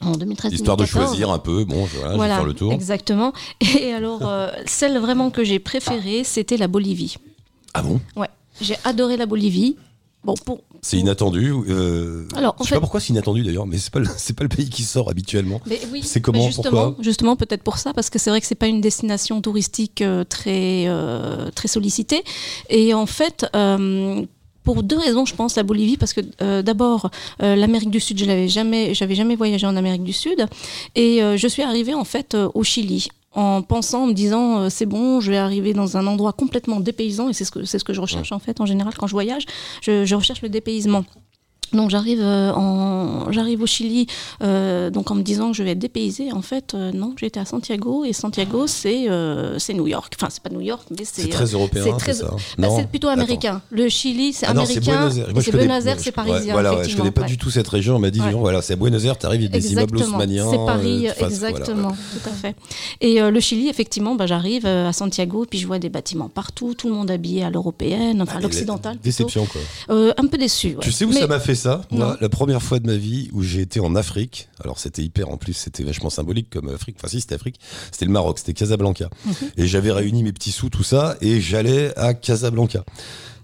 en 0.00 0.12
2013. 0.12 0.52
Histoire 0.52 0.76
de 0.76 0.84
2014. 0.84 1.08
choisir 1.08 1.30
un 1.30 1.38
peu, 1.38 1.64
bon, 1.64 1.84
voilà, 1.84 1.88
je 2.04 2.08
vais 2.10 2.16
Voilà, 2.16 2.36
faire 2.36 2.44
le 2.46 2.54
tour. 2.54 2.72
exactement. 2.72 3.32
Et 3.78 3.92
alors, 3.92 4.20
euh, 4.26 4.48
celle 4.66 4.98
vraiment 4.98 5.30
que 5.30 5.44
j'ai 5.44 5.58
préférée, 5.58 6.22
c'était 6.24 6.56
la 6.56 6.68
Bolivie. 6.68 7.16
Ah 7.74 7.82
bon? 7.82 8.00
J'ai 8.60 8.76
adoré 8.84 9.16
la 9.18 9.26
Bolivie. 9.26 9.76
Bon, 10.26 10.34
pour, 10.44 10.58
C'est 10.82 10.98
inattendu. 10.98 11.52
Euh, 11.68 12.26
Alors, 12.34 12.54
en 12.58 12.58
je 12.58 12.64
sais 12.64 12.68
fait- 12.70 12.74
pas 12.74 12.80
pourquoi 12.82 13.00
c'est 13.00 13.10
inattendu 13.14 13.42
d'ailleurs, 13.44 13.66
mais 13.66 13.78
c'est 13.78 13.92
pas 13.92 14.00
le, 14.00 14.06
pas 14.36 14.42
le 14.42 14.48
pays 14.48 14.68
qui 14.68 14.82
sort 14.82 15.08
habituellement. 15.08 15.60
Mais 15.66 15.80
oui, 15.92 16.02
C'est 16.02 16.20
comment, 16.20 16.40
mais 16.40 16.46
justement, 16.46 16.84
pourquoi? 16.86 17.02
justement 17.04 17.36
peut-être 17.36 17.62
pour 17.62 17.78
ça, 17.78 17.94
parce 17.94 18.10
que 18.10 18.18
c'est 18.18 18.30
vrai 18.30 18.40
que 18.40 18.46
c'est 18.46 18.54
pas 18.56 18.66
une 18.66 18.80
destination 18.80 19.40
touristique 19.40 20.02
euh, 20.02 20.24
très 20.24 20.84
euh, 20.88 21.50
très 21.54 21.68
sollicitée. 21.68 22.22
Et 22.68 22.92
en 22.92 23.06
fait. 23.06 23.46
euh, 23.56 24.22
pour 24.64 24.82
deux 24.82 24.98
raisons, 24.98 25.24
je 25.24 25.32
pense, 25.32 25.54
la 25.54 25.62
Bolivie, 25.62 25.96
parce 25.96 26.12
que 26.12 26.20
euh, 26.42 26.60
d'abord, 26.60 27.08
euh, 27.40 27.54
l'Amérique 27.54 27.88
du 27.92 28.00
Sud, 28.00 28.18
je 28.18 28.24
n'avais 28.24 28.48
jamais, 28.48 28.94
j'avais 28.94 29.14
jamais 29.14 29.36
voyagé 29.36 29.64
en 29.64 29.76
Amérique 29.76 30.02
du 30.02 30.12
Sud, 30.12 30.44
et 30.96 31.22
euh, 31.22 31.36
je 31.36 31.46
suis 31.46 31.62
arrivée 31.62 31.94
en 31.94 32.02
fait 32.02 32.36
au 32.52 32.64
Chili 32.64 33.06
en 33.36 33.62
pensant, 33.62 34.04
en 34.04 34.06
me 34.08 34.12
disant, 34.14 34.62
euh, 34.62 34.68
c'est 34.70 34.86
bon, 34.86 35.20
je 35.20 35.30
vais 35.30 35.36
arriver 35.36 35.74
dans 35.74 35.96
un 35.96 36.06
endroit 36.06 36.32
complètement 36.32 36.80
dépaysant, 36.80 37.28
et 37.28 37.34
c'est 37.34 37.44
ce 37.44 37.50
que 37.50 37.64
c'est 37.64 37.78
ce 37.78 37.84
que 37.84 37.92
je 37.92 38.00
recherche 38.00 38.32
en 38.32 38.38
fait 38.38 38.60
en 38.60 38.66
général 38.66 38.94
quand 38.96 39.06
je 39.06 39.12
voyage, 39.12 39.44
je, 39.82 40.04
je 40.04 40.14
recherche 40.14 40.42
le 40.42 40.48
dépaysement. 40.48 41.04
Donc 41.72 41.90
j'arrive 41.90 42.20
euh, 42.22 42.52
en 42.52 43.30
j'arrive 43.32 43.62
au 43.62 43.66
Chili 43.66 44.06
euh, 44.42 44.90
donc 44.90 45.10
en 45.10 45.14
me 45.16 45.22
disant 45.22 45.50
que 45.50 45.56
je 45.56 45.62
vais 45.62 45.72
être 45.72 45.78
dépaysée 45.78 46.32
en 46.32 46.42
fait 46.42 46.74
euh, 46.74 46.92
non 46.92 47.14
j'étais 47.18 47.40
à 47.40 47.44
Santiago 47.44 48.04
et 48.04 48.12
Santiago 48.12 48.66
c'est 48.66 49.10
euh, 49.10 49.58
c'est 49.58 49.74
New 49.74 49.86
York 49.86 50.14
enfin 50.18 50.28
c'est 50.30 50.42
pas 50.42 50.50
New 50.50 50.60
York 50.60 50.82
mais 50.90 51.04
c'est 51.04 51.22
C'est 51.22 51.28
très 51.28 51.44
européen, 51.46 51.82
c'est 51.84 51.96
très- 51.98 52.24
bah, 52.58 52.68
c'est 52.76 52.88
plutôt 52.88 53.08
Attends. 53.08 53.20
américain 53.20 53.62
le 53.70 53.88
Chili 53.88 54.32
c'est 54.32 54.46
Ah 54.46 54.50
américain 54.50 55.10
c'est 55.40 55.50
Buenos 55.52 55.86
Aires 55.86 55.96
c'est 55.98 56.12
parisien 56.12 56.52
voilà, 56.52 56.76
ouais, 56.76 56.88
je 56.88 56.96
connais 56.96 57.10
pas 57.10 57.22
ouais. 57.22 57.26
du 57.26 57.36
tout 57.38 57.50
cette 57.50 57.68
région. 57.68 57.96
On 57.96 57.98
m'a 57.98 58.10
dit, 58.10 58.20
Ouais. 58.20 58.32
voilà, 58.32 58.62
c'est 58.62 58.74
à 58.74 58.76
Buenos 58.76 59.04
Aires, 59.04 59.18
t'arrives, 59.18 59.42
il 59.42 59.44
y 59.44 59.46
a 59.46 59.50
des 59.50 59.72
immeubles 59.72 59.96
haussmanniens. 59.98 60.48
c'est 60.50 60.56
Paris, 60.56 61.06
face, 61.08 61.22
exactement, 61.32 61.88
voilà. 61.88 61.96
tout 62.12 62.28
à 62.28 62.32
fait. 62.32 62.56
Et 63.00 63.20
le 63.20 63.40
Chili, 63.40 63.68
effectivement, 63.68 64.14
bah, 64.14 64.26
j'arrive 64.26 64.64
à 64.66 64.92
Santiago, 64.92 65.46
puis 65.48 65.58
je 65.58 65.66
vois 65.66 65.78
des 65.78 65.88
bâtiments 65.88 66.28
partout, 66.28 66.74
tout 66.74 66.88
le 66.88 66.94
monde 66.94 67.10
habillé 67.10 67.42
à 67.44 67.50
l'européenne, 67.50 68.22
enfin 68.22 68.34
Ah, 68.38 68.40
l'occidental. 68.40 68.92
plutôt. 68.92 69.04
Déception 69.04 69.46
quoi. 69.46 69.60
Un 70.16 70.26
peu 70.26 70.38
déçu. 70.38 70.76
Tu 70.80 70.92
sais 70.92 71.04
où 71.04 71.12
ça 71.12 71.26
m'a 71.26 71.40
fait 71.40 71.54
ça 71.56 71.82
Moi, 71.90 72.06
Non. 72.12 72.16
la 72.20 72.28
première 72.28 72.62
fois 72.62 72.78
de 72.78 72.86
ma 72.86 72.96
vie 72.96 73.28
où 73.32 73.42
j'ai 73.42 73.60
été 73.62 73.80
en 73.80 73.94
Afrique, 73.96 74.48
alors 74.62 74.78
c'était 74.78 75.02
hyper 75.02 75.28
en 75.30 75.36
plus, 75.36 75.52
c'était 75.54 75.82
vachement 75.82 76.10
symbolique 76.10 76.48
comme 76.50 76.68
Afrique, 76.68 76.96
enfin 76.98 77.08
si 77.08 77.20
c'était 77.20 77.34
Afrique, 77.34 77.58
c'était 77.90 78.04
le 78.04 78.12
Maroc, 78.12 78.38
c'était 78.38 78.54
Casablanca. 78.54 79.08
Mhm. 79.24 79.32
Et 79.56 79.66
j'avais 79.66 79.90
réuni 79.92 80.22
mes 80.22 80.32
petits 80.32 80.52
sous, 80.52 80.70
tout 80.70 80.84
ça, 80.84 81.16
et 81.20 81.40
j'allais 81.40 81.96
à 81.98 82.14
Casablanca. 82.14 82.84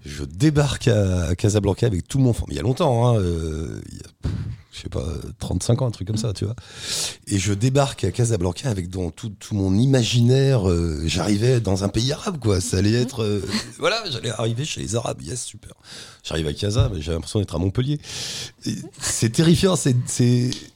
Je 0.05 0.23
débarque 0.23 0.87
à, 0.87 1.35
Casablanca 1.35 1.87
avec 1.87 2.07
tout 2.07 2.19
mon... 2.19 2.33
Il 2.49 2.55
y 2.55 2.59
a 2.59 2.61
longtemps, 2.61 3.07
hein, 3.07 3.19
euh, 3.19 3.81
il 3.89 3.97
y 3.97 4.01
a, 4.01 4.07
pff, 4.21 4.31
je 4.73 4.81
sais 4.81 4.89
pas, 4.89 5.05
35 5.39 5.81
ans, 5.81 5.87
un 5.87 5.91
truc 5.91 6.07
comme 6.07 6.17
ça, 6.17 6.33
tu 6.33 6.45
vois. 6.45 6.55
Et 7.27 7.37
je 7.37 7.53
débarque 7.53 8.03
à 8.03 8.11
Casablanca 8.11 8.69
avec 8.69 8.89
dans 8.89 9.11
tout, 9.11 9.29
tout 9.29 9.53
mon 9.53 9.75
imaginaire, 9.75 10.67
euh, 10.69 11.03
j'arrivais 11.05 11.59
dans 11.59 11.83
un 11.83 11.89
pays 11.89 12.11
arabe, 12.11 12.39
quoi. 12.39 12.59
Ça 12.59 12.77
allait 12.77 12.93
être... 12.93 13.23
euh, 13.23 13.41
voilà, 13.77 14.03
j'allais 14.09 14.31
arriver 14.31 14.65
chez 14.65 14.81
les 14.81 14.95
Arabes, 14.95 15.21
yes, 15.21 15.43
super. 15.43 15.73
J'arrive 16.23 16.47
à 16.47 16.53
Casa, 16.53 16.89
mais 16.93 17.01
j'ai 17.01 17.11
l'impression 17.11 17.39
d'être 17.39 17.55
à 17.55 17.59
Montpellier. 17.59 17.99
C'est 18.99 19.29
terrifiant, 19.29 19.75
c'est. 19.75 19.95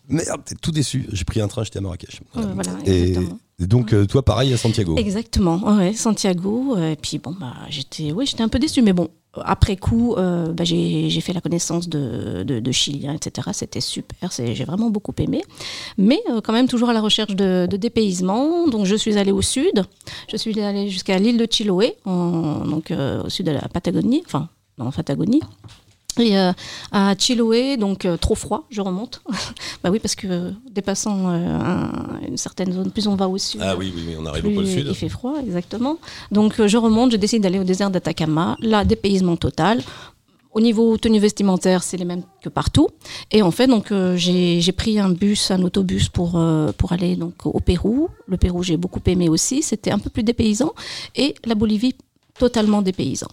Merde, 0.10 0.42
t'es 0.46 0.56
tout 0.56 0.72
déçu. 0.72 1.06
J'ai 1.12 1.26
pris 1.26 1.42
un 1.42 1.48
train, 1.48 1.64
j'étais 1.64 1.80
à 1.80 1.82
Marrakech. 1.82 2.22
Voilà, 2.34 2.54
et. 2.86 3.16
Et 3.60 3.66
donc, 3.66 3.92
euh, 3.94 4.06
toi, 4.06 4.24
pareil 4.24 4.54
à 4.54 4.58
Santiago. 4.58 4.96
Exactement, 4.98 5.78
ouais, 5.78 5.94
Santiago. 5.94 6.76
euh, 6.78 6.92
Et 6.92 6.96
puis 6.96 7.18
bon, 7.18 7.36
bah, 7.40 7.54
j'étais, 7.70 8.12
oui, 8.12 8.28
j'étais 8.28 8.44
un 8.44 8.50
peu 8.50 8.60
déçue, 8.60 8.84
mais 8.84 8.94
bon, 8.94 9.10
après 9.34 9.78
coup, 9.78 10.14
euh, 10.16 10.54
bah, 10.54 10.64
j'ai, 10.64 11.10
fait 11.22 11.34
la 11.34 11.42
connaissance 11.42 11.90
de, 11.90 12.44
de, 12.44 12.72
Chiliens, 12.72 13.14
etc. 13.16 13.50
C'était 13.54 13.82
super, 13.82 14.32
j'ai 14.32 14.64
vraiment 14.64 14.92
beaucoup 14.92 15.14
aimé. 15.18 15.42
Mais 15.98 16.20
quand 16.44 16.54
même 16.54 16.68
toujours 16.68 16.90
à 16.90 16.94
la 16.94 17.02
recherche 17.02 17.36
de, 17.36 17.68
de 17.68 17.78
dépaysement. 17.78 18.68
Donc 18.68 18.86
je 18.86 18.96
suis 18.96 19.18
allée 19.18 19.32
au 19.32 19.42
sud. 19.42 19.84
Je 20.32 20.38
suis 20.38 20.60
allée 20.62 20.90
jusqu'à 20.90 21.18
l'île 21.18 21.38
de 21.38 21.48
Chiloé, 21.50 21.96
donc 22.06 22.92
au 22.92 23.30
sud 23.30 23.48
de 23.48 23.52
la 23.52 23.62
Patagonie, 23.70 24.24
enfin 24.26 24.50
en 24.80 24.92
Patagonie. 24.92 25.42
Et 26.20 26.38
euh, 26.38 26.52
à 26.92 27.16
Chiloé, 27.18 27.78
donc 27.78 28.06
euh, 28.06 28.18
trop 28.18 28.36
froid, 28.36 28.66
je 28.70 28.82
remonte. 28.82 29.22
bah 29.84 29.90
oui, 29.92 30.00
parce 30.00 30.16
que 30.16 30.28
euh, 30.28 30.52
dépassant 30.72 31.30
euh, 31.30 31.60
un- 31.60 32.20
une 32.28 32.38
certaine 32.38 32.72
zone, 32.74 32.92
plus 32.92 33.08
on 33.08 33.16
va 33.16 33.28
au 33.28 33.38
sud, 33.38 33.62
Ah 33.64 33.76
oui, 33.78 33.94
oui, 33.96 34.04
oui, 34.08 34.16
on 34.20 34.26
arrive 34.26 34.44
plus 34.44 34.52
au 34.52 34.56
pôle 34.56 34.68
sud. 34.68 34.86
il 34.90 34.96
fait 34.96 35.10
froid, 35.10 35.36
exactement. 35.42 35.98
Donc 36.32 36.66
je 36.66 36.78
remonte, 36.78 37.12
je 37.12 37.18
décide 37.18 37.44
d'aller 37.44 37.60
au 37.60 37.64
désert 37.64 37.90
d'Atacama. 37.90 38.58
Là, 38.62 38.84
dépaysement 38.86 39.36
total. 39.38 39.82
Au 40.54 40.60
niveau 40.60 40.98
tenue 40.98 41.20
vestimentaire, 41.20 41.84
c'est 41.84 41.98
les 41.98 42.06
mêmes 42.06 42.24
que 42.42 42.50
partout. 42.50 42.88
Et 43.32 43.44
en 43.44 43.52
fait, 43.52 43.68
donc 43.68 43.92
euh, 43.92 44.16
j'ai 44.18 44.60
j'ai 44.60 44.72
pris 44.72 44.98
un 44.98 45.10
bus, 45.10 45.52
un 45.52 45.62
autobus 45.62 46.10
pour 46.10 46.32
euh, 46.36 46.72
pour 46.76 46.94
aller 46.94 47.16
donc 47.16 47.46
au 47.46 47.60
Pérou. 47.60 48.10
Le 48.28 48.38
Pérou, 48.38 48.64
j'ai 48.64 48.76
beaucoup 48.78 49.02
aimé 49.06 49.30
aussi. 49.30 49.62
C'était 49.62 49.92
un 49.92 50.00
peu 50.00 50.10
plus 50.10 50.24
dépaysant. 50.24 50.72
Et 51.16 51.36
la 51.46 51.54
Bolivie, 51.54 51.94
totalement 52.40 52.82
dépaysant. 52.82 53.28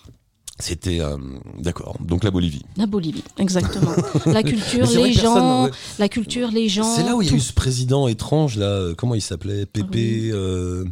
C'était 0.61 1.01
euh, 1.01 1.17
d'accord. 1.59 1.97
Donc 2.01 2.23
la 2.23 2.31
Bolivie. 2.31 2.63
La 2.77 2.87
Bolivie, 2.87 3.25
exactement. 3.39 3.91
la 4.27 4.43
culture, 4.45 4.87
les 4.87 5.13
gens, 5.13 5.65
ouais. 5.65 5.71
la 5.99 6.09
culture, 6.09 6.51
les 6.53 6.69
gens. 6.69 6.85
C'est 6.95 7.03
là 7.03 7.17
où 7.17 7.23
il 7.23 7.29
y 7.31 7.33
a 7.33 7.37
eu 7.37 7.41
ce 7.41 7.53
président 7.53 8.07
étrange 8.07 8.57
là. 8.57 8.67
euh, 8.67 8.95
Comment 8.97 9.17
il 9.17 9.21
s'appelait? 9.21 9.67
Pépé, 9.67 10.31
euh, 10.33 10.85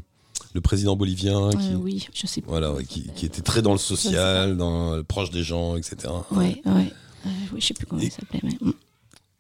le 0.55 0.61
président 0.61 0.96
bolivien. 0.96 1.44
Euh, 1.48 1.51
Qui, 1.53 1.75
oui, 1.77 2.09
je 2.12 2.27
sais 2.27 2.40
pas. 2.40 2.51
Voilà, 2.51 2.72
ouais, 2.72 2.85
qui, 2.85 3.05
qui 3.14 3.25
était 3.25 3.40
très 3.42 3.62
dans 3.62 3.70
le 3.72 3.79
social, 3.79 4.57
dans 4.57 4.96
le 4.96 5.05
proche 5.05 5.31
des 5.31 5.44
gens, 5.44 5.77
etc. 5.77 6.12
Ouais, 6.33 6.61
ouais. 6.66 6.92
Euh, 7.25 7.29
oui, 7.55 7.61
je 7.61 7.66
sais 7.68 7.75
plus 7.75 7.87
comment 7.87 8.03
Et- 8.03 8.07
il 8.07 8.11
s'appelait. 8.11 8.40
Mais... 8.42 8.59
mm, 8.61 8.72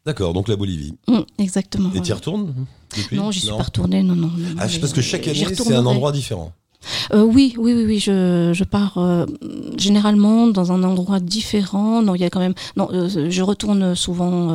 D'accord, 0.06 0.34
donc 0.34 0.46
la 0.48 0.54
Bolivie. 0.56 0.94
mm, 1.08 1.18
exactement. 1.38 1.90
Et 1.94 2.00
tu 2.00 2.10
y 2.10 2.12
retournes 2.12 2.54
depuis? 2.96 3.16
Non, 3.16 3.32
j'y 3.32 3.40
suis 3.40 3.48
pas 3.48 3.56
retournée. 3.62 4.04
Non, 4.04 4.14
non. 4.14 4.28
non, 4.28 4.54
Ah, 4.58 4.68
je 4.68 4.78
parce 4.78 4.92
que 4.92 5.00
chaque 5.00 5.26
année, 5.26 5.46
c'est 5.52 5.74
un 5.74 5.84
endroit 5.86 6.12
différent. 6.12 6.52
Euh, 7.12 7.22
oui, 7.22 7.54
oui, 7.58 7.72
oui, 7.74 7.84
oui. 7.86 7.98
Je, 7.98 8.64
pars 8.64 8.98
euh, 8.98 9.26
généralement 9.76 10.46
dans 10.46 10.72
un 10.72 10.82
endroit 10.82 11.20
différent. 11.20 12.02
Non, 12.02 12.14
il 12.14 12.20
y 12.20 12.24
a 12.24 12.30
quand 12.30 12.40
même. 12.40 12.54
Non, 12.76 12.88
euh, 12.92 13.08
je 13.08 13.42
retourne 13.42 13.94
souvent 13.94 14.48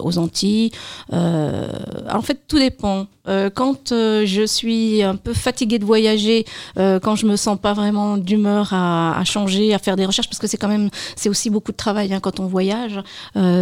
aux 0.00 0.18
Antilles. 0.18 0.70
En 1.10 2.22
fait, 2.22 2.40
tout 2.48 2.58
dépend. 2.58 3.06
Euh, 3.28 3.50
quand 3.52 3.92
euh, 3.92 4.24
je 4.26 4.46
suis 4.46 5.02
un 5.02 5.16
peu 5.16 5.34
fatiguée 5.34 5.78
de 5.78 5.84
voyager, 5.84 6.46
euh, 6.78 6.98
quand 7.00 7.14
je 7.16 7.26
me 7.26 7.36
sens 7.36 7.58
pas 7.60 7.74
vraiment 7.74 8.16
d'humeur 8.16 8.72
à, 8.72 9.22
changer, 9.24 9.74
à 9.74 9.78
faire 9.78 9.96
des 9.96 10.06
recherches, 10.06 10.28
parce 10.28 10.38
que 10.38 10.46
c'est 10.46 10.56
quand 10.56 10.68
même, 10.68 10.88
c'est 11.16 11.28
aussi 11.28 11.50
beaucoup 11.50 11.72
de 11.72 11.76
travail 11.76 12.12
hein, 12.12 12.20
quand 12.20 12.40
on 12.40 12.46
voyage. 12.46 13.00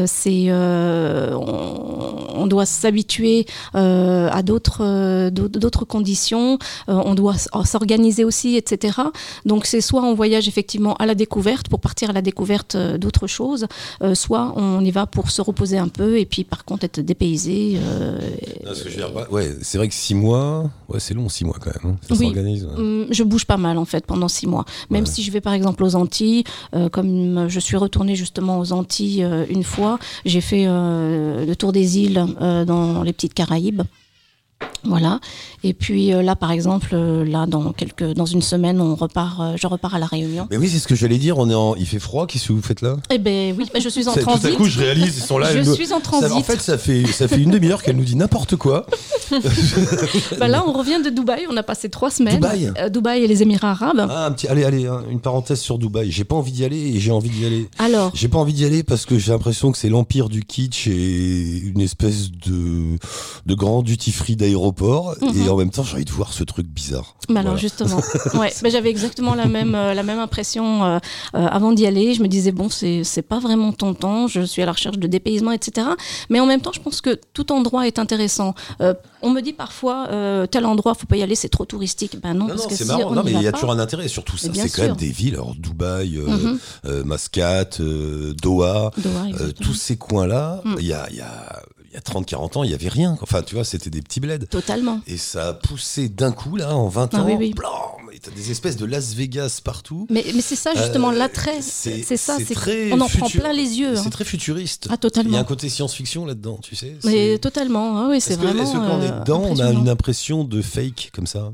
C'est, 0.07 0.50
on, 0.52 2.46
doit 2.46 2.66
s'habituer 2.66 3.46
à 3.74 4.42
d'autres, 4.42 5.31
d'autres 5.31 5.85
conditions. 5.85 6.59
On 6.87 7.14
doit 7.14 7.35
s- 7.35 7.48
s'organiser 7.64 8.24
aussi, 8.24 8.57
etc. 8.57 8.98
Donc 9.44 9.66
c'est 9.66 9.81
soit 9.81 10.02
on 10.02 10.14
voyage 10.14 10.48
effectivement 10.48 10.94
à 10.96 11.07
la 11.07 11.14
découverte 11.14 11.68
pour 11.68 11.81
partir 11.81 12.11
à 12.11 12.12
la 12.12 12.22
découverte 12.22 12.76
d'autres 12.76 13.26
choses, 13.26 13.66
soit 14.14 14.52
on 14.57 14.85
y 14.85 14.90
va 14.90 15.07
pour 15.07 15.31
se 15.31 15.42
reposer 15.42 15.79
un 15.79 15.88
peu 15.88 16.18
et 16.18 16.26
puis 16.26 16.44
par 16.44 16.64
contre 16.64 16.85
être 16.85 17.00
dépaysé. 17.00 17.79
Non, 18.64 18.74
ce 18.74 18.85
que 18.85 18.90
je 18.90 18.96
veux 18.96 19.02
dire, 19.02 19.31
ouais, 19.31 19.56
c'est 19.62 19.79
vrai 19.79 19.88
que 19.88 19.95
six 19.95 20.14
mois, 20.14 20.71
ouais, 20.88 21.01
c'est 21.01 21.14
long, 21.14 21.29
six 21.29 21.45
mois 21.45 21.57
quand 21.61 21.71
même. 21.83 21.95
hein. 21.95 21.99
Ça 22.03 22.14
Oui. 22.14 22.27
s'organise. 22.27 22.64
ouais. 22.64 22.75
Hum, 22.77 23.07
Je 23.11 23.23
bouge 23.23 23.45
pas 23.45 23.57
mal 23.57 23.79
en 23.79 23.85
fait 23.85 24.05
pendant 24.07 24.29
six 24.29 24.47
mois. 24.47 24.64
Même 24.90 25.05
Ouais. 25.05 25.11
si 25.11 25.23
je 25.23 25.31
vais 25.31 25.40
par 25.40 25.53
exemple 25.53 25.83
aux 25.85 25.95
Antilles, 25.95 26.45
euh, 26.75 26.88
comme 26.88 27.49
je 27.49 27.61
suis 27.61 27.77
retournée 27.77 28.16
justement 28.16 28.59
aux 28.59 28.73
Antilles 28.73 29.25
euh, 29.25 29.45
une 29.49 29.64
fois, 29.64 29.99
j'ai 30.25 30.40
fait 30.40 30.64
euh, 30.66 31.45
le 31.47 31.57
tour 31.57 31.73
des 31.73 31.99
îles 31.99 32.25
euh, 32.40 32.64
dans 32.64 33.03
les 33.03 33.12
petites 33.12 33.35
Caraïbes. 33.35 33.83
Voilà. 34.85 35.19
Et 35.64 35.75
puis 35.75 36.12
euh, 36.14 36.23
là, 36.23 36.37
par 36.37 36.53
exemple, 36.53 36.90
euh, 36.92 37.25
là 37.25 37.47
dans 37.47 37.73
quelques, 37.73 38.12
dans 38.14 38.25
une 38.25 38.40
semaine, 38.40 38.81
on 38.81 38.95
repart, 38.95 39.40
euh, 39.40 39.53
je 39.57 39.66
repars 39.66 39.97
à 39.97 39.99
la 39.99 40.07
Réunion. 40.07 40.47
Mais 40.51 40.57
oui, 40.59 40.69
c'est 40.69 40.79
ce 40.79 40.87
que 40.87 40.95
j'allais 40.95 41.19
dire. 41.19 41.38
On 41.38 41.51
est 41.51 41.55
en... 41.55 41.75
Il 41.75 41.87
fait 41.87 41.99
froid. 41.99 42.27
Qu'est-ce 42.29 42.49
que 42.49 42.53
vous 42.53 42.62
faites 42.62 42.83
là? 42.83 42.97
Eh 43.11 43.19
ben 43.19 43.53
oui, 43.59 43.69
ben, 43.75 43.83
je 43.83 43.88
suis 43.88 44.07
en 44.09 44.12
C'est- 44.14 44.23
Tout 44.23 44.31
à 44.31 44.35
transit. 44.38 44.57
coup, 44.57 44.66
je 44.66 44.79
réalise. 44.79 45.16
Ils 45.19 45.23
sont 45.23 45.38
là. 45.38 45.53
je 45.53 45.59
nous- 45.69 45.75
suis 45.75 45.92
en 45.92 45.97
Ça- 45.97 46.03
transit. 46.03 46.31
en 46.33 46.42
fait, 46.42 46.61
ça 46.61 46.79
fait, 46.79 47.05
ça 47.07 47.27
fait 47.27 47.42
une 47.42 47.51
demi-heure 47.51 47.83
qu'elle 47.83 47.97
nous 47.97 48.05
dit 48.05 48.14
n'importe 48.16 48.55
quoi. 48.57 48.87
Ben 50.38 50.49
là, 50.49 50.64
on 50.66 50.73
revient 50.73 51.01
de 51.05 51.11
Dubaï. 51.11 51.47
On 51.51 51.57
a 51.57 51.62
passé 51.62 51.88
trois 51.88 52.11
semaines. 52.11 52.37
Dubaï? 52.37 52.73
Dubaï 52.92 53.25
et 53.25 53.27
les 53.27 53.42
Émirats 53.42 53.71
Arabes. 53.73 54.07
Ah, 54.09 54.27
un 54.27 54.31
petit, 54.33 54.47
allez, 54.49 54.64
allez, 54.64 54.87
hein, 54.87 55.03
une 55.11 55.21
parenthèse 55.21 55.61
sur 55.61 55.79
Dubaï. 55.79 56.11
J'ai 56.11 56.25
pas 56.25 56.37
envie 56.37 56.53
d'y 56.53 56.64
aller 56.64 56.79
et 56.95 57.01
j'ai 57.01 57.11
envie 57.11 57.31
d'y 57.31 57.45
aller. 57.45 57.69
Alors, 57.79 58.12
J'ai 58.14 58.29
pas 58.29 58.38
envie 58.38 58.53
d'y 58.53 58.64
aller 58.64 58.83
parce 58.83 59.05
que 59.05 59.19
j'ai 59.19 59.33
l'impression 59.33 59.73
que 59.73 59.79
c'est 59.79 59.88
l'empire 59.88 60.29
du 60.29 60.45
kitsch 60.45 60.87
et 60.87 61.59
une 61.64 61.81
espèce 61.81 62.31
de, 62.31 62.97
de 63.47 63.55
grand 63.55 63.83
duty 63.83 64.12
free 64.12 64.37
d'aéroport. 64.47 65.15
Mhm. 65.21 65.43
Et 65.43 65.49
en 65.49 65.57
même 65.57 65.71
temps, 65.71 65.83
j'ai 65.85 65.95
envie 65.95 66.05
de 66.05 66.11
voir 66.11 66.33
ce 66.33 66.45
truc 66.45 66.67
bizarre. 66.67 67.17
Alors 67.29 67.43
Voilà. 67.43 67.57
justement, 67.57 68.01
ouais, 68.41 68.53
j'avais 68.71 68.91
exactement 68.91 69.35
la 69.35 69.47
même 69.47 69.75
euh, 69.75 69.95
la 69.95 70.03
même 70.03 70.19
impression 70.21 70.85
euh, 70.85 70.99
euh, 71.35 71.47
avant 71.47 71.73
d'y 71.73 71.87
aller. 71.87 72.15
Je 72.15 72.23
me 72.23 72.29
disais 72.29 72.53
bon, 72.53 72.69
c'est 72.71 73.23
pas 73.23 73.39
vraiment 73.41 73.73
tentant. 73.73 74.27
Je 74.29 74.43
suis 74.43 74.63
à 74.63 74.67
la 74.67 74.73
recherche 74.73 74.99
de 74.99 75.07
dépaysement, 75.07 75.53
etc. 75.53 75.89
Mais 76.31 76.41
en 76.41 76.47
même 76.47 76.61
temps, 76.61 76.73
je 76.73 76.81
pense 76.81 77.01
que 77.01 77.19
tout 77.35 77.51
endroit 77.53 77.87
est 77.87 77.99
intéressant. 77.99 78.55
On 79.23 79.31
me 79.31 79.41
dit 79.41 79.53
parfois 79.53 80.09
tel 80.51 80.67
endroit, 80.67 80.95
faut 80.95 81.07
pas 81.07 81.17
y 81.17 81.23
aller, 81.23 81.35
c'est 81.35 81.49
trop 81.49 81.65
touristique. 81.65 82.21
Ben 82.23 82.35
non, 82.35 82.41
Non, 82.47 82.49
parce 82.49 82.63
non, 82.63 82.69
que 82.69 82.75
c'est 82.75 82.85
si 82.85 82.89
marrant. 82.91 83.11
on 83.11 83.15
Non, 83.15 83.23
mais 83.25 83.33
il 83.33 83.43
y 83.43 83.49
a 83.49 83.53
toujours 83.53 83.73
un 83.73 83.79
intérêt. 83.79 84.09
Surtout, 84.09 84.37
ça, 84.37 84.49
c'est 84.55 84.69
quand 84.71 84.83
même 84.83 84.97
des 84.97 85.11
villes. 85.11 85.35
Alors, 85.35 85.55
Dubaï, 85.57 86.19
Mhm. 86.19 86.59
Mascate, 87.05 87.81
Doha, 87.81 88.91
tous 89.61 89.75
ces 89.75 89.97
coins-là, 89.97 90.61
Mm. 90.65 90.75
il 90.81 90.87
y 90.87 90.93
a, 90.93 91.11
y 91.13 91.21
a, 91.21 91.63
y 91.97 91.99
a 91.99 92.03
30-40 92.03 92.59
ans, 92.59 92.63
il 92.65 92.71
y 92.71 92.75
avait 92.75 92.89
rien. 92.89 93.17
Enfin, 93.23 93.43
tu 93.43 93.55
vois, 93.55 93.65
c'était 93.65 93.91
des 93.91 94.03
petits 94.03 94.21
bleds. 94.21 94.47
Totalement. 94.47 95.01
Et 95.07 95.17
ça 95.17 95.49
a 95.49 95.53
poussé 95.55 96.09
d'un 96.09 96.33
coup, 96.33 96.57
là, 96.57 96.75
en 96.77 96.89
20 96.89 97.11
Ah 97.15 97.21
ans. 97.21 97.27
oui, 97.27 97.35
oui. 97.39 97.55
blam, 97.55 97.71
et 98.13 98.19
t'as 98.19 98.31
des 98.31 98.51
espèces 98.51 98.77
de 98.77 98.85
Las 98.87 99.15
Vegas 99.15 99.61
partout. 99.65 100.07
Mais, 100.11 100.25
mais 100.35 100.41
c'est 100.41 100.57
ça 100.57 100.73
justement 100.75 101.11
Euh, 101.11 101.15
l'attrait. 101.19 101.61
c'est- 101.61 102.03
ça. 102.17 102.37
c'est 102.39 102.55
très 102.55 102.93
On 102.93 103.01
en 103.01 103.09
prend 103.09 103.29
plein 103.29 103.53
les 103.53 103.79
yeux. 103.79 103.97
C'est 103.97 104.07
hein. 104.07 104.11
très 104.11 104.25
futuriste. 104.25 104.85
Ah 104.85 104.89
Il 104.89 104.91
y 104.93 104.95
a 104.95 104.97
totalement. 104.99 105.39
un 105.39 105.45
côté 105.45 105.69
science-fiction 105.69 106.25
là-dedans, 106.27 106.59
tu 106.63 106.77
sais. 106.77 106.97
Mais 107.05 107.39
totalement. 107.39 107.99
Ah 107.99 108.09
oui, 108.11 108.21
c'est 108.21 108.37
que, 108.37 108.43
vraiment. 108.43 108.63
est-ce 108.63 108.73
que 108.73 108.77
quand 108.79 108.99
on 108.99 109.03
est 109.03 109.11
euh, 109.11 109.21
dedans, 109.21 109.43
on 109.49 109.59
a 109.59 109.71
une 109.73 109.89
impression 109.89 110.45
de 110.45 110.63
fake 110.63 111.11
comme 111.15 111.27
ça? 111.27 111.53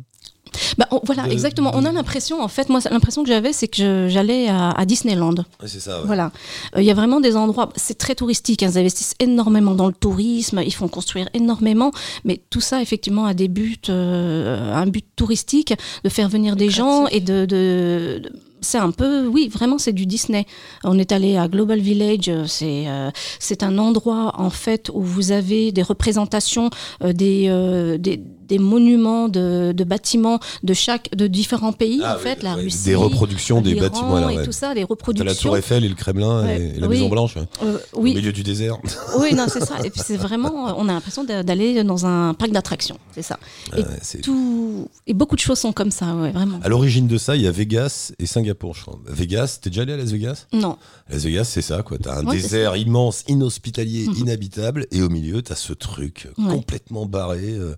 Bah, 0.78 0.86
on- 0.90 1.00
voilà, 1.04 1.24
de- 1.24 1.32
exactement. 1.32 1.70
On 1.74 1.84
a 1.84 1.92
l'impression, 1.92 2.42
en 2.42 2.48
fait, 2.48 2.68
moi, 2.68 2.80
l'impression 2.90 3.22
que 3.22 3.28
j'avais, 3.28 3.52
c'est 3.52 3.68
que 3.68 3.76
je- 3.76 4.08
j'allais 4.08 4.48
à, 4.48 4.70
à 4.70 4.84
Disneyland. 4.84 5.34
Ouais, 5.34 5.66
C'est 5.66 5.80
ça, 5.80 6.00
ouais. 6.00 6.06
Voilà. 6.06 6.30
Euh, 6.76 6.82
Il 6.82 6.84
y 6.86 6.90
a 6.90 6.94
vraiment 6.94 7.20
des 7.20 7.36
endroits, 7.36 7.68
c'est 7.76 7.98
très 7.98 8.14
touristique, 8.14 8.62
hein, 8.62 8.70
ils 8.72 8.78
investissent 8.78 9.14
énormément 9.20 9.74
dans 9.74 9.86
le 9.86 9.92
tourisme, 9.94 10.60
ils 10.64 10.74
font 10.74 10.88
construire 10.88 11.28
énormément, 11.34 11.90
mais 12.24 12.40
tout 12.50 12.60
ça, 12.60 12.82
effectivement, 12.82 13.24
a 13.26 13.34
des 13.34 13.48
buts, 13.48 13.76
euh, 13.88 14.74
un 14.74 14.86
but 14.86 15.04
touristique, 15.16 15.74
de 16.04 16.08
faire 16.08 16.28
venir 16.28 16.56
des 16.56 16.70
gens 16.70 17.06
et 17.06 17.20
de. 17.20 17.44
de- 17.46 18.20
de- 18.22 18.32
c'est 18.64 18.78
un 18.78 18.92
peu, 18.92 19.26
oui, 19.26 19.48
vraiment, 19.48 19.76
c'est 19.76 19.92
du 19.92 20.06
Disney. 20.06 20.46
On 20.84 20.96
est 20.96 21.10
allé 21.10 21.36
à 21.36 21.48
Global 21.48 21.80
Village, 21.80 22.28
euh, 22.28 22.44
c'est 22.46 22.84
euh, 22.86 23.10
c'est 23.40 23.64
un 23.64 23.76
endroit 23.76 24.34
en 24.38 24.50
fait 24.50 24.88
où 24.94 25.02
vous 25.02 25.32
avez 25.32 25.72
des 25.72 25.82
représentations 25.82 26.70
euh, 27.02 27.12
des, 27.12 27.46
euh, 27.48 27.98
des 27.98 28.22
des 28.52 28.58
monuments 28.58 29.28
de, 29.28 29.72
de 29.74 29.84
bâtiments 29.84 30.38
de 30.62 30.74
chaque 30.74 31.08
de 31.16 31.26
différents 31.26 31.72
pays 31.72 32.00
Ah 32.04 32.12
en 32.14 32.16
oui, 32.18 32.22
fait, 32.22 32.42
la 32.42 32.54
Russie, 32.54 32.84
des 32.84 32.94
reproductions 32.94 33.62
des 33.62 33.74
bâtiments. 33.74 34.20
là, 34.20 34.30
et 34.32 34.36
ouais. 34.36 34.44
tout 34.44 34.52
ça, 34.52 34.74
des 34.74 34.82
T'as 34.82 34.86
reproductions. 34.86 35.24
la 35.24 35.34
Tour 35.34 35.56
Eiffel 35.56 35.84
et 35.84 35.88
le 35.88 35.94
Kremlin 35.94 36.44
Ouais, 36.44 36.72
et, 36.76 36.80
la 36.80 36.86
oui. 36.86 36.96
Maison 36.96 37.08
Blanche, 37.08 37.36
ouais. 37.36 37.46
Euh, 37.62 37.78
au 37.94 38.00
oui, 38.02 38.14
milieu 38.14 38.30
du 38.32 38.42
désert. 38.42 38.76
oui, 39.18 39.34
non, 39.34 39.46
c'est 39.48 39.64
ça. 39.64 39.76
Et 39.84 39.90
puis 39.90 40.02
c'est 40.04 40.16
vraiment, 40.18 40.74
on 40.78 40.86
a 40.88 40.92
l'impression 40.92 41.24
d'a- 41.24 41.42
d'aller 41.42 41.82
dans 41.82 42.04
un 42.06 42.34
parc 42.34 42.50
d'attractions, 42.52 42.98
c'est 43.14 43.22
ça. 43.22 43.38
Et 43.76 43.82
tout, 44.20 44.86
et 45.06 45.14
beaucoup 45.14 45.34
de 45.36 45.40
choses 45.40 45.58
sont 45.58 45.72
comme 45.72 45.90
ça, 45.90 46.14
ouais, 46.14 46.30
vraiment. 46.32 46.60
À 46.62 46.68
l'origine 46.68 47.06
de 47.08 47.16
ça, 47.18 47.34
il 47.36 47.42
y 47.42 47.46
a 47.46 47.50
Vegas 47.50 48.12
et 48.18 48.26
Singapour, 48.26 48.74
je 48.74 48.82
crois. 48.82 48.98
Vegas, 49.06 49.58
t'es 49.62 49.70
déjà 49.70 49.82
allé 49.82 49.94
à 49.94 49.96
Las 49.96 50.10
Vegas? 50.10 50.46
Non, 50.52 50.76
Las 51.10 51.22
Vegas, 51.24 51.44
c'est 51.44 51.62
ça, 51.62 51.82
quoi. 51.82 51.96
T'as 51.98 52.18
un 52.18 52.24
désert 52.24 52.76
immense, 52.76 53.24
inhospitalier, 53.28 54.06
Mhm. 54.08 54.14
inhabitable, 54.18 54.86
et 54.92 55.00
au 55.02 55.08
milieu, 55.08 55.40
t'as 55.42 55.54
ce 55.54 55.72
truc 55.72 56.28
Ouais. 56.38 56.44
complètement 56.52 57.06
barré. 57.06 57.40
euh. 57.58 57.74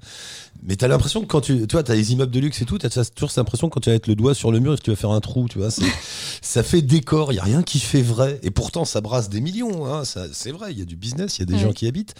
Mais 0.67 0.77
t'as 0.77 0.89
l'impression 0.89 1.21
que 1.21 1.27
quand 1.27 1.43
tu, 1.43 1.67
tu 1.67 1.73
vois, 1.73 1.83
t'as 1.83 1.95
les 1.95 2.13
immeubles 2.13 2.33
de 2.33 2.41
luxe 2.41 2.63
et 2.63 2.65
tout, 2.65 2.79
t'as 2.79 2.89
toujours 2.89 3.31
cette 3.31 3.39
impression 3.39 3.69
que 3.69 3.75
quand 3.75 3.81
tu 3.81 3.91
vas 3.91 3.97
mettre 3.97 4.09
le 4.09 4.15
doigt 4.15 4.35
sur 4.35 4.51
le 4.51 4.61
mur 4.61 4.73
et 4.73 4.77
que 4.79 4.83
tu 4.83 4.91
vas 4.91 4.97
faire 4.97 5.11
un 5.11 5.21
trou, 5.21 5.47
tu 5.49 5.59
vois. 5.59 5.69
ça 6.43 6.63
fait 6.63 6.81
décor, 6.83 7.33
il 7.33 7.37
y 7.37 7.39
a 7.39 7.43
rien 7.43 7.63
qui 7.63 7.81
fait 7.81 8.01
vrai, 8.03 8.41
et 8.43 8.51
pourtant 8.51 8.85
ça 8.87 9.01
brasse 9.03 9.29
des 9.29 9.41
millions. 9.43 9.87
Hein, 9.87 10.05
ça- 10.05 10.27
c'est 10.33 10.53
vrai, 10.53 10.73
il 10.73 10.79
y 10.79 10.83
a 10.83 10.87
du 10.87 10.97
business, 10.97 11.37
il 11.37 11.41
y 11.41 11.43
a 11.43 11.47
des 11.47 11.55
Ouais. 11.55 11.61
gens 11.61 11.73
qui 11.73 11.87
habitent, 11.87 12.15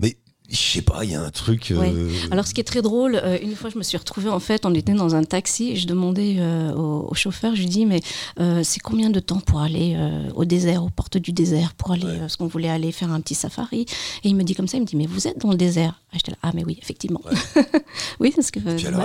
mais 0.00 0.18
je 0.50 0.56
sais 0.56 0.82
pas, 0.82 1.04
il 1.04 1.10
y 1.10 1.14
a 1.14 1.22
un 1.22 1.30
truc. 1.30 1.72
Ouais. 1.76 1.92
euh, 1.94 2.10
Alors, 2.30 2.46
ce 2.46 2.54
qui 2.54 2.60
est 2.60 2.64
très 2.64 2.80
drôle, 2.82 3.20
euh, 3.22 3.36
une 3.42 3.54
fois, 3.54 3.68
je 3.70 3.76
me 3.78 3.82
suis 3.82 3.98
retrouvée, 3.98 4.30
en 4.30 4.40
fait, 4.40 4.64
on 4.64 4.74
était 4.74 4.94
dans 4.94 5.14
un 5.14 5.22
taxi 5.24 5.70
et 5.72 5.76
je 5.76 5.86
demandais 5.86 6.36
euh, 6.38 6.72
au, 6.74 7.06
au 7.10 7.14
chauffeur, 7.14 7.54
je 7.54 7.60
lui 7.60 7.68
dis, 7.68 7.84
mais 7.86 8.00
c'est 8.62 8.80
combien 8.80 9.10
de 9.10 9.20
temps 9.20 9.40
pour 9.40 9.60
aller 9.60 9.96
au 10.34 10.44
désert, 10.44 10.84
aux 10.84 10.90
portes 10.90 11.18
du 11.18 11.32
désert, 11.32 11.74
pour 11.74 11.92
aller, 11.92 12.04
Ouais. 12.06 12.18
parce 12.18 12.36
qu'on 12.36 12.46
voulait 12.46 12.68
aller 12.70 12.92
faire 12.92 13.12
un 13.12 13.20
petit 13.20 13.34
safari? 13.34 13.82
Et 14.24 14.28
il 14.28 14.36
me 14.36 14.42
dit 14.44 14.54
comme 14.54 14.68
ça, 14.68 14.76
il 14.78 14.80
me 14.80 14.86
dit, 14.86 14.96
mais 14.96 15.06
vous 15.06 15.26
êtes 15.28 15.38
dans 15.38 15.50
le 15.50 15.56
désert? 15.56 16.00
Ah, 16.12 16.16
là, 16.26 16.34
ah, 16.42 16.50
mais 16.54 16.64
oui, 16.64 16.78
effectivement. 16.80 17.20
oui, 18.20 18.32
parce 18.34 18.50
que 18.50 18.60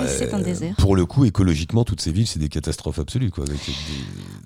c'est 0.07 0.33
un 0.33 0.39
désert. 0.39 0.75
Pour 0.77 0.95
le 0.95 1.05
coup, 1.05 1.25
écologiquement, 1.25 1.83
toutes 1.83 1.99
ces 2.01 2.11
villes, 2.13 2.27
c'est 2.27 2.39
des 2.39 2.47
catastrophes 2.49 2.99
absolues, 2.99 3.29
quoi. 3.31 3.43
Avec 3.45 3.57
des- 3.65 3.73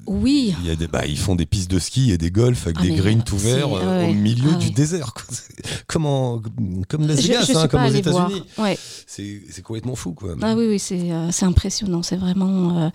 Oui, 0.07 0.55
Il 0.62 0.67
y 0.67 0.71
a 0.71 0.75
des, 0.75 0.88
bah, 0.88 1.05
ils 1.05 1.17
font 1.19 1.36
des 1.36 1.45
pistes 1.45 1.69
de 1.69 1.77
ski 1.79 2.12
et 2.12 2.17
des 2.17 2.31
golfs 2.31 2.65
avec 2.65 2.77
Ah, 2.79 2.83
des 2.83 2.95
greens 2.95 3.23
tout 3.23 3.38
verts 3.38 3.71
au 3.71 4.13
milieu 4.13 4.55
du 4.55 4.71
désert. 4.71 5.13
quoi. 5.13 5.23
Comment, 5.88 6.41
comme 6.88 7.08
Las 7.08 7.19
Vegas, 7.21 7.45
je 7.47 7.54
hein, 7.58 7.67
comme 7.67 7.84
aux. 7.84 7.89
États-Unis. 7.89 8.43
Ouais. 8.58 8.78
C'est 9.06 9.41
c'est 9.50 9.62
complètement 9.62 9.95
fou, 9.95 10.13
quoi. 10.13 10.36
Ah 10.41 10.54
oui, 10.56 10.65
oui, 10.67 10.80
c'est 10.80 11.12
euh, 11.12 11.30
c'est 11.32 11.45
impressionnant. 11.45 12.04
C'est 12.04 12.15
vraiment, 12.17 12.78
euh, 12.86 12.89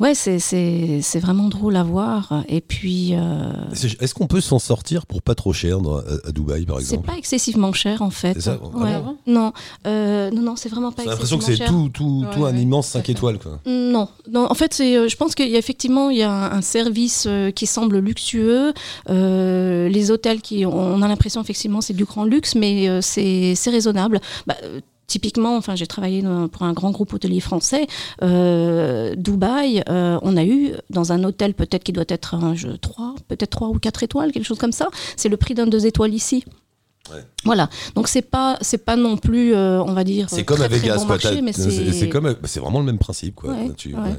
ouais, 0.00 0.14
c'est 0.14 0.38
c'est 0.38 1.00
c'est 1.02 1.18
vraiment 1.20 1.48
drôle 1.48 1.76
à 1.76 1.82
voir. 1.82 2.44
Et 2.48 2.60
puis, 2.60 3.10
euh, 3.14 3.52
C'est- 3.72 4.00
Est-ce 4.02 4.14
qu'on 4.14 4.26
peut 4.26 4.40
s'en 4.40 4.58
sortir 4.58 5.06
pour 5.06 5.22
pas 5.22 5.34
trop 5.34 5.52
cher 5.52 5.80
dans- 5.80 5.96
à, 5.98 6.02
à 6.28 6.32
Dubaï, 6.32 6.64
par 6.66 6.76
c'est 6.78 6.82
exemple 6.94 7.06
pas 7.06 7.16
excessivement 7.18 7.72
cher 7.72 8.02
en 8.02 8.10
fait. 8.10 8.34
C'est 8.34 8.42
ça 8.42 8.58
Ah 8.62 8.76
Ouais. 8.78 9.00
bon? 9.00 9.16
Non, 9.26 9.52
euh, 9.86 10.30
non, 10.30 10.42
non, 10.42 10.56
c'est 10.56 10.68
vraiment 10.68 10.92
pas 10.92 11.02
J'ai 11.04 11.08
l'impression 11.10 11.38
que 11.38 11.44
c'est 11.44 11.64
tout, 11.64 11.88
tout, 11.92 12.24
tout 12.32 12.40
Ouais, 12.40 12.50
un 12.50 12.54
ouais, 12.54 12.62
immense 12.62 12.90
tout 12.92 12.98
à 12.98 13.00
5 13.00 13.06
fait. 13.06 13.12
étoiles, 13.12 13.38
quoi. 13.38 13.60
Non, 13.66 14.08
non, 14.30 14.46
en 14.50 14.54
fait, 14.54 14.74
c'est, 14.74 14.96
euh, 14.96 15.08
je 15.08 15.16
pense 15.16 15.34
qu'il 15.34 15.48
y 15.48 15.56
a 15.56 15.58
effectivement 15.58 16.10
il 16.10 16.18
y 16.18 16.22
a 16.22 16.30
un, 16.30 16.52
un 16.58 16.62
service 16.62 17.28
qui 17.54 17.66
semble 17.66 17.98
luxueux. 17.98 18.72
Euh, 19.10 19.88
les 19.88 20.10
hôtels 20.10 20.40
qui, 20.42 20.66
on 20.66 21.00
a 21.02 21.08
l'impression 21.08 21.40
effectivement 21.40 21.80
c'est 21.80 21.94
du 21.94 22.04
grand 22.04 22.24
luxe, 22.24 22.54
mais 22.54 22.88
euh, 22.88 23.00
c'est 23.00 23.25
c'est 23.54 23.70
raisonnable. 23.70 24.20
Bah, 24.46 24.56
euh, 24.62 24.80
Typiquement, 25.08 25.56
enfin, 25.56 25.76
j'ai 25.76 25.86
travaillé 25.86 26.24
pour 26.50 26.62
un 26.64 26.72
grand 26.72 26.90
groupe 26.90 27.12
hôtelier 27.12 27.38
français. 27.38 27.86
Euh, 28.22 29.14
Dubaï, 29.14 29.84
euh, 29.88 30.18
on 30.22 30.36
a 30.36 30.44
eu 30.44 30.72
dans 30.90 31.12
un 31.12 31.22
hôtel 31.22 31.54
peut-être 31.54 31.84
qui 31.84 31.92
doit 31.92 32.04
être 32.08 32.34
un 32.34 32.56
jeu 32.56 32.76
3, 32.76 33.14
peut-être 33.28 33.50
3 33.50 33.68
ou 33.68 33.78
4 33.78 34.02
étoiles, 34.02 34.32
quelque 34.32 34.44
chose 34.44 34.58
comme 34.58 34.72
ça. 34.72 34.88
C'est 35.16 35.28
le 35.28 35.36
prix 35.36 35.54
d'un 35.54 35.68
2 35.68 35.86
étoiles 35.86 36.12
ici. 36.12 36.44
Ouais. 37.12 37.22
Voilà, 37.44 37.70
donc 37.94 38.08
c'est 38.08 38.20
pas 38.20 38.58
c'est 38.62 38.84
pas 38.84 38.96
non 38.96 39.16
plus, 39.16 39.54
euh, 39.54 39.80
on 39.80 39.92
va 39.92 40.02
dire. 40.02 40.26
C'est 40.28 40.42
comme 40.44 40.56
très, 40.56 40.64
à 40.64 40.68
Vegas, 40.68 41.04
bon 41.06 41.16
C'est 41.52 42.08
comme, 42.08 42.24
bah, 42.24 42.34
c'est 42.42 42.58
vraiment 42.58 42.80
le 42.80 42.86
même 42.86 42.98
principe, 42.98 43.36
quoi. 43.36 43.52
Ouais, 43.52 43.70
Tu- 43.76 43.94
ouais. 43.94 44.00
ouais, 44.00 44.08
ouais. 44.08 44.16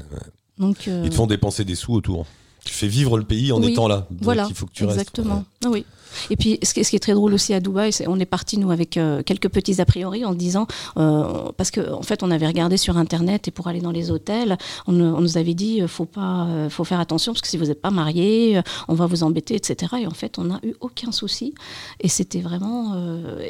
donc. 0.56 0.86
Ils 0.86 1.10
te 1.10 1.14
font 1.14 1.26
dépenser 1.26 1.66
des 1.66 1.74
sous 1.74 1.92
autour. 1.92 2.24
Tu 2.64 2.72
fais 2.72 2.88
vivre 2.88 3.18
le 3.18 3.24
pays 3.24 3.52
en 3.52 3.60
Oui, 3.62 3.72
étant 3.72 3.88
là. 3.88 4.06
Donc 4.10 4.20
Voilà, 4.22 4.46
il 4.48 4.54
faut 4.54 4.64
que 4.66 4.72
tu 4.72 4.84
exactement. 4.84 5.34
restes. 5.34 5.46
Ah 5.66 5.68
oui. 5.70 5.84
Et 6.30 6.36
puis, 6.36 6.58
ce 6.62 6.74
qui, 6.74 6.80
est 6.80 6.98
très 6.98 7.14
drôle 7.14 7.34
aussi 7.34 7.54
à 7.54 7.60
Dubaï, 7.60 7.92
c'est 7.92 8.08
on 8.08 8.18
est 8.18 8.26
parti 8.26 8.58
nous 8.58 8.70
avec 8.70 8.96
euh, 8.96 9.22
quelques 9.22 9.48
petits 9.48 9.80
a 9.80 9.84
priori 9.84 10.24
en 10.24 10.34
disant 10.34 10.66
euh, 10.96 11.50
parce 11.56 11.70
que 11.70 11.92
en 11.92 12.02
fait 12.02 12.22
on 12.22 12.30
avait 12.30 12.46
regardé 12.46 12.76
sur 12.76 12.96
internet 12.96 13.48
et 13.48 13.50
pour 13.50 13.68
aller 13.68 13.80
dans 13.80 13.90
les 13.90 14.10
hôtels, 14.10 14.58
on, 14.86 14.92
nous 14.92 15.36
avait 15.36 15.54
dit 15.54 15.82
euh, 15.82 15.88
faut 15.88 16.04
pas, 16.04 16.46
faut 16.70 16.84
faire 16.84 17.00
attention 17.00 17.32
parce 17.32 17.42
que 17.42 17.48
si 17.48 17.56
vous 17.56 17.66
n'êtes 17.66 17.80
pas 17.80 17.90
marié, 17.90 18.60
on 18.88 18.94
va 18.94 19.06
vous 19.06 19.22
embêter, 19.22 19.54
etc. 19.54 19.94
Et 20.00 20.06
en 20.06 20.12
fait, 20.12 20.38
on 20.38 20.44
n'a 20.44 20.60
eu 20.62 20.74
aucun 20.80 21.12
souci. 21.12 21.54
Et 22.00 22.08
c'était 22.08 22.40
vraiment. 22.40 22.96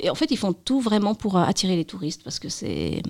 et 0.03 0.11
en 0.11 0.15
fait, 0.15 0.31
ils 0.31 0.37
font 0.37 0.53
tout 0.53 0.81
vraiment 0.81 1.15
pour 1.15 1.37
attirer 1.37 1.77
les 1.77 1.85
touristes 1.85 2.23
parce 2.23 2.39
que 2.39 2.49
c'est 2.49 3.03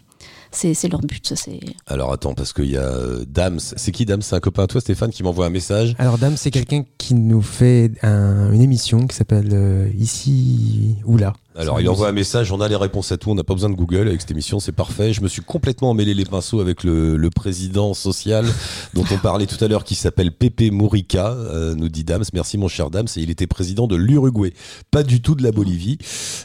c'est 0.50 0.74
c'est 0.74 0.88
leur 0.88 1.00
but. 1.00 1.26
ça, 1.26 1.36
C'est 1.36 1.60
Alors 1.86 2.12
attends, 2.12 2.34
parce 2.34 2.52
qu'il 2.52 2.70
y 2.70 2.76
a 2.76 2.82
euh, 2.82 3.24
Dams. 3.28 3.58
C'est 3.60 3.92
qui 3.92 4.04
Dams? 4.06 4.22
C'est 4.22 4.34
un 4.36 4.40
copain 4.40 4.64
à 4.64 4.66
toi, 4.66 4.80
Stéphane, 4.80 5.10
qui 5.10 5.22
m'envoie 5.22 5.46
un 5.46 5.50
message. 5.50 5.94
Alors, 5.98 6.18
Dame, 6.18 6.36
c'est 6.36 6.50
quelqu'un 6.50 6.84
qui 6.98 7.14
nous 7.14 7.42
fait 7.42 7.92
un- 8.02 8.52
une 8.52 8.62
émission 8.62 9.06
qui 9.06 9.14
s'appelle 9.16 9.50
euh, 9.52 9.88
Ici 9.98 10.96
ou 11.04 11.16
là. 11.16 11.32
Alors, 11.58 11.80
il 11.80 11.88
envoie 11.88 12.08
un 12.08 12.12
message, 12.12 12.52
on 12.52 12.60
a 12.60 12.68
les 12.68 12.76
réponses 12.76 13.10
à 13.12 13.16
tout, 13.16 13.30
on 13.30 13.34
n'a 13.34 13.44
pas 13.44 13.54
besoin 13.54 13.68
de 13.68 13.74
Google 13.74 14.06
avec 14.08 14.20
cette 14.20 14.30
émission, 14.30 14.60
c'est 14.60 14.72
parfait. 14.72 15.12
Je 15.12 15.20
me 15.20 15.28
suis 15.28 15.42
complètement 15.42 15.90
emmêlé 15.90 16.14
les 16.14 16.24
pinceaux 16.24 16.60
avec 16.60 16.84
le, 16.84 17.16
le 17.16 17.30
président 17.30 17.94
social 17.94 18.46
dont 18.94 19.04
on 19.10 19.18
parlait 19.18 19.46
tout 19.46 19.62
à 19.62 19.68
l'heure, 19.68 19.84
qui 19.84 19.94
s'appelle 19.96 20.30
Pepe 20.32 20.70
Murica, 20.72 21.32
euh, 21.32 21.74
nous 21.74 21.88
dit 21.88 22.04
Dams. 22.04 22.24
Merci 22.32 22.58
mon 22.58 22.68
cher 22.68 22.90
Dams, 22.90 23.08
et 23.16 23.20
il 23.20 23.30
était 23.30 23.46
président 23.46 23.86
de 23.86 23.96
l'Uruguay, 23.96 24.52
pas 24.90 25.02
du 25.02 25.20
tout 25.20 25.34
de 25.34 25.42
la 25.42 25.50
Bolivie. 25.52 25.98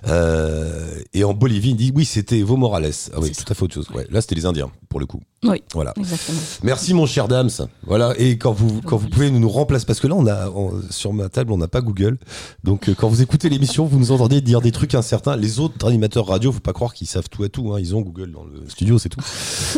Euh, 0.07 0.89
et 1.13 1.23
en 1.23 1.33
Bolivie, 1.33 1.71
il 1.71 1.75
dit 1.75 1.91
oui, 1.95 2.05
c'était 2.05 2.39
Evo 2.39 2.55
Morales. 2.57 2.91
Ah 3.13 3.17
oui, 3.21 3.31
C'est 3.33 3.43
tout 3.43 3.51
à 3.51 3.55
fait 3.55 3.63
autre 3.63 3.73
chose. 3.73 3.87
Ouais, 3.93 4.07
là, 4.11 4.21
c'était 4.21 4.35
les 4.35 4.45
Indiens, 4.45 4.69
pour 4.89 4.99
le 4.99 5.05
coup. 5.05 5.21
oui, 5.43 5.63
Voilà. 5.73 5.93
exactement. 5.97 6.39
Merci 6.63 6.93
mon 6.93 7.05
cher 7.05 7.27
Dams. 7.27 7.49
Voilà. 7.85 8.13
Et 8.17 8.37
quand 8.37 8.51
vous 8.51 8.81
quand 8.81 8.97
vous 8.97 9.09
pouvez 9.09 9.29
nous, 9.31 9.39
nous 9.39 9.49
remplacer 9.49 9.85
parce 9.85 9.99
que 9.99 10.07
là 10.07 10.15
on 10.15 10.25
a 10.27 10.49
on- 10.49 10.81
sur 10.89 11.13
ma 11.13 11.29
table 11.29 11.51
on 11.51 11.57
n'a 11.57 11.67
pas 11.67 11.81
Google. 11.81 12.17
Donc 12.63 12.87
euh, 12.89 12.93
quand 12.97 13.07
vous 13.09 13.21
écoutez 13.21 13.49
l'émission, 13.49 13.85
vous 13.85 13.99
nous 13.99 14.11
entendez 14.11 14.41
dire 14.41 14.61
des 14.61 14.71
trucs 14.71 14.95
incertains. 15.03 15.35
Les 15.35 15.59
autres 15.59 15.87
animateurs 15.87 16.27
radio, 16.27 16.51
faut 16.51 16.59
pas 16.59 16.73
croire 16.73 16.93
qu'ils 16.93 17.07
savent 17.07 17.29
tout 17.29 17.43
à 17.43 17.49
tout. 17.49 17.73
Hein. 17.73 17.79
Ils 17.79 17.95
ont 17.95 18.01
Google 18.01 18.31
dans 18.31 18.43
le 18.43 18.67
studio, 18.69 18.97
c'est 18.97 19.09
tout. 19.09 19.21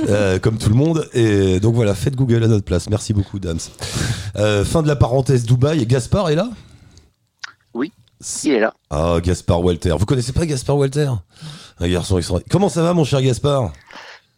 Euh, 0.07 0.39
comme 0.39 0.57
tout 0.57 0.69
le 0.69 0.75
monde. 0.75 1.07
Et 1.13 1.59
donc 1.59 1.73
voilà, 1.73 1.95
faites 1.95 2.15
Google 2.15 2.43
à 2.43 2.47
notre 2.47 2.65
place. 2.65 2.89
Merci 2.89 3.13
beaucoup 3.13 3.39
Dams. 3.39 3.57
Euh, 4.35 4.63
fin 4.63 4.83
de 4.83 4.87
la 4.87 4.95
parenthèse 4.95 5.45
Dubaï. 5.45 5.81
Et 5.81 5.85
Gaspard 5.85 6.29
est 6.29 6.35
là? 6.35 6.49
Oui. 7.73 7.91
Il 8.43 8.51
est 8.51 8.59
là. 8.59 8.73
Ah 8.89 9.17
Gaspard 9.23 9.63
Walter. 9.63 9.95
Vous 9.97 10.05
connaissez 10.05 10.31
pas 10.31 10.45
Gaspard 10.45 10.77
Walter? 10.77 11.09
Un 11.79 11.89
garçon 11.89 12.17
extraordinaire. 12.17 12.49
Comment 12.51 12.69
ça 12.69 12.83
va 12.83 12.93
mon 12.93 13.03
cher 13.03 13.21
Gaspard? 13.21 13.71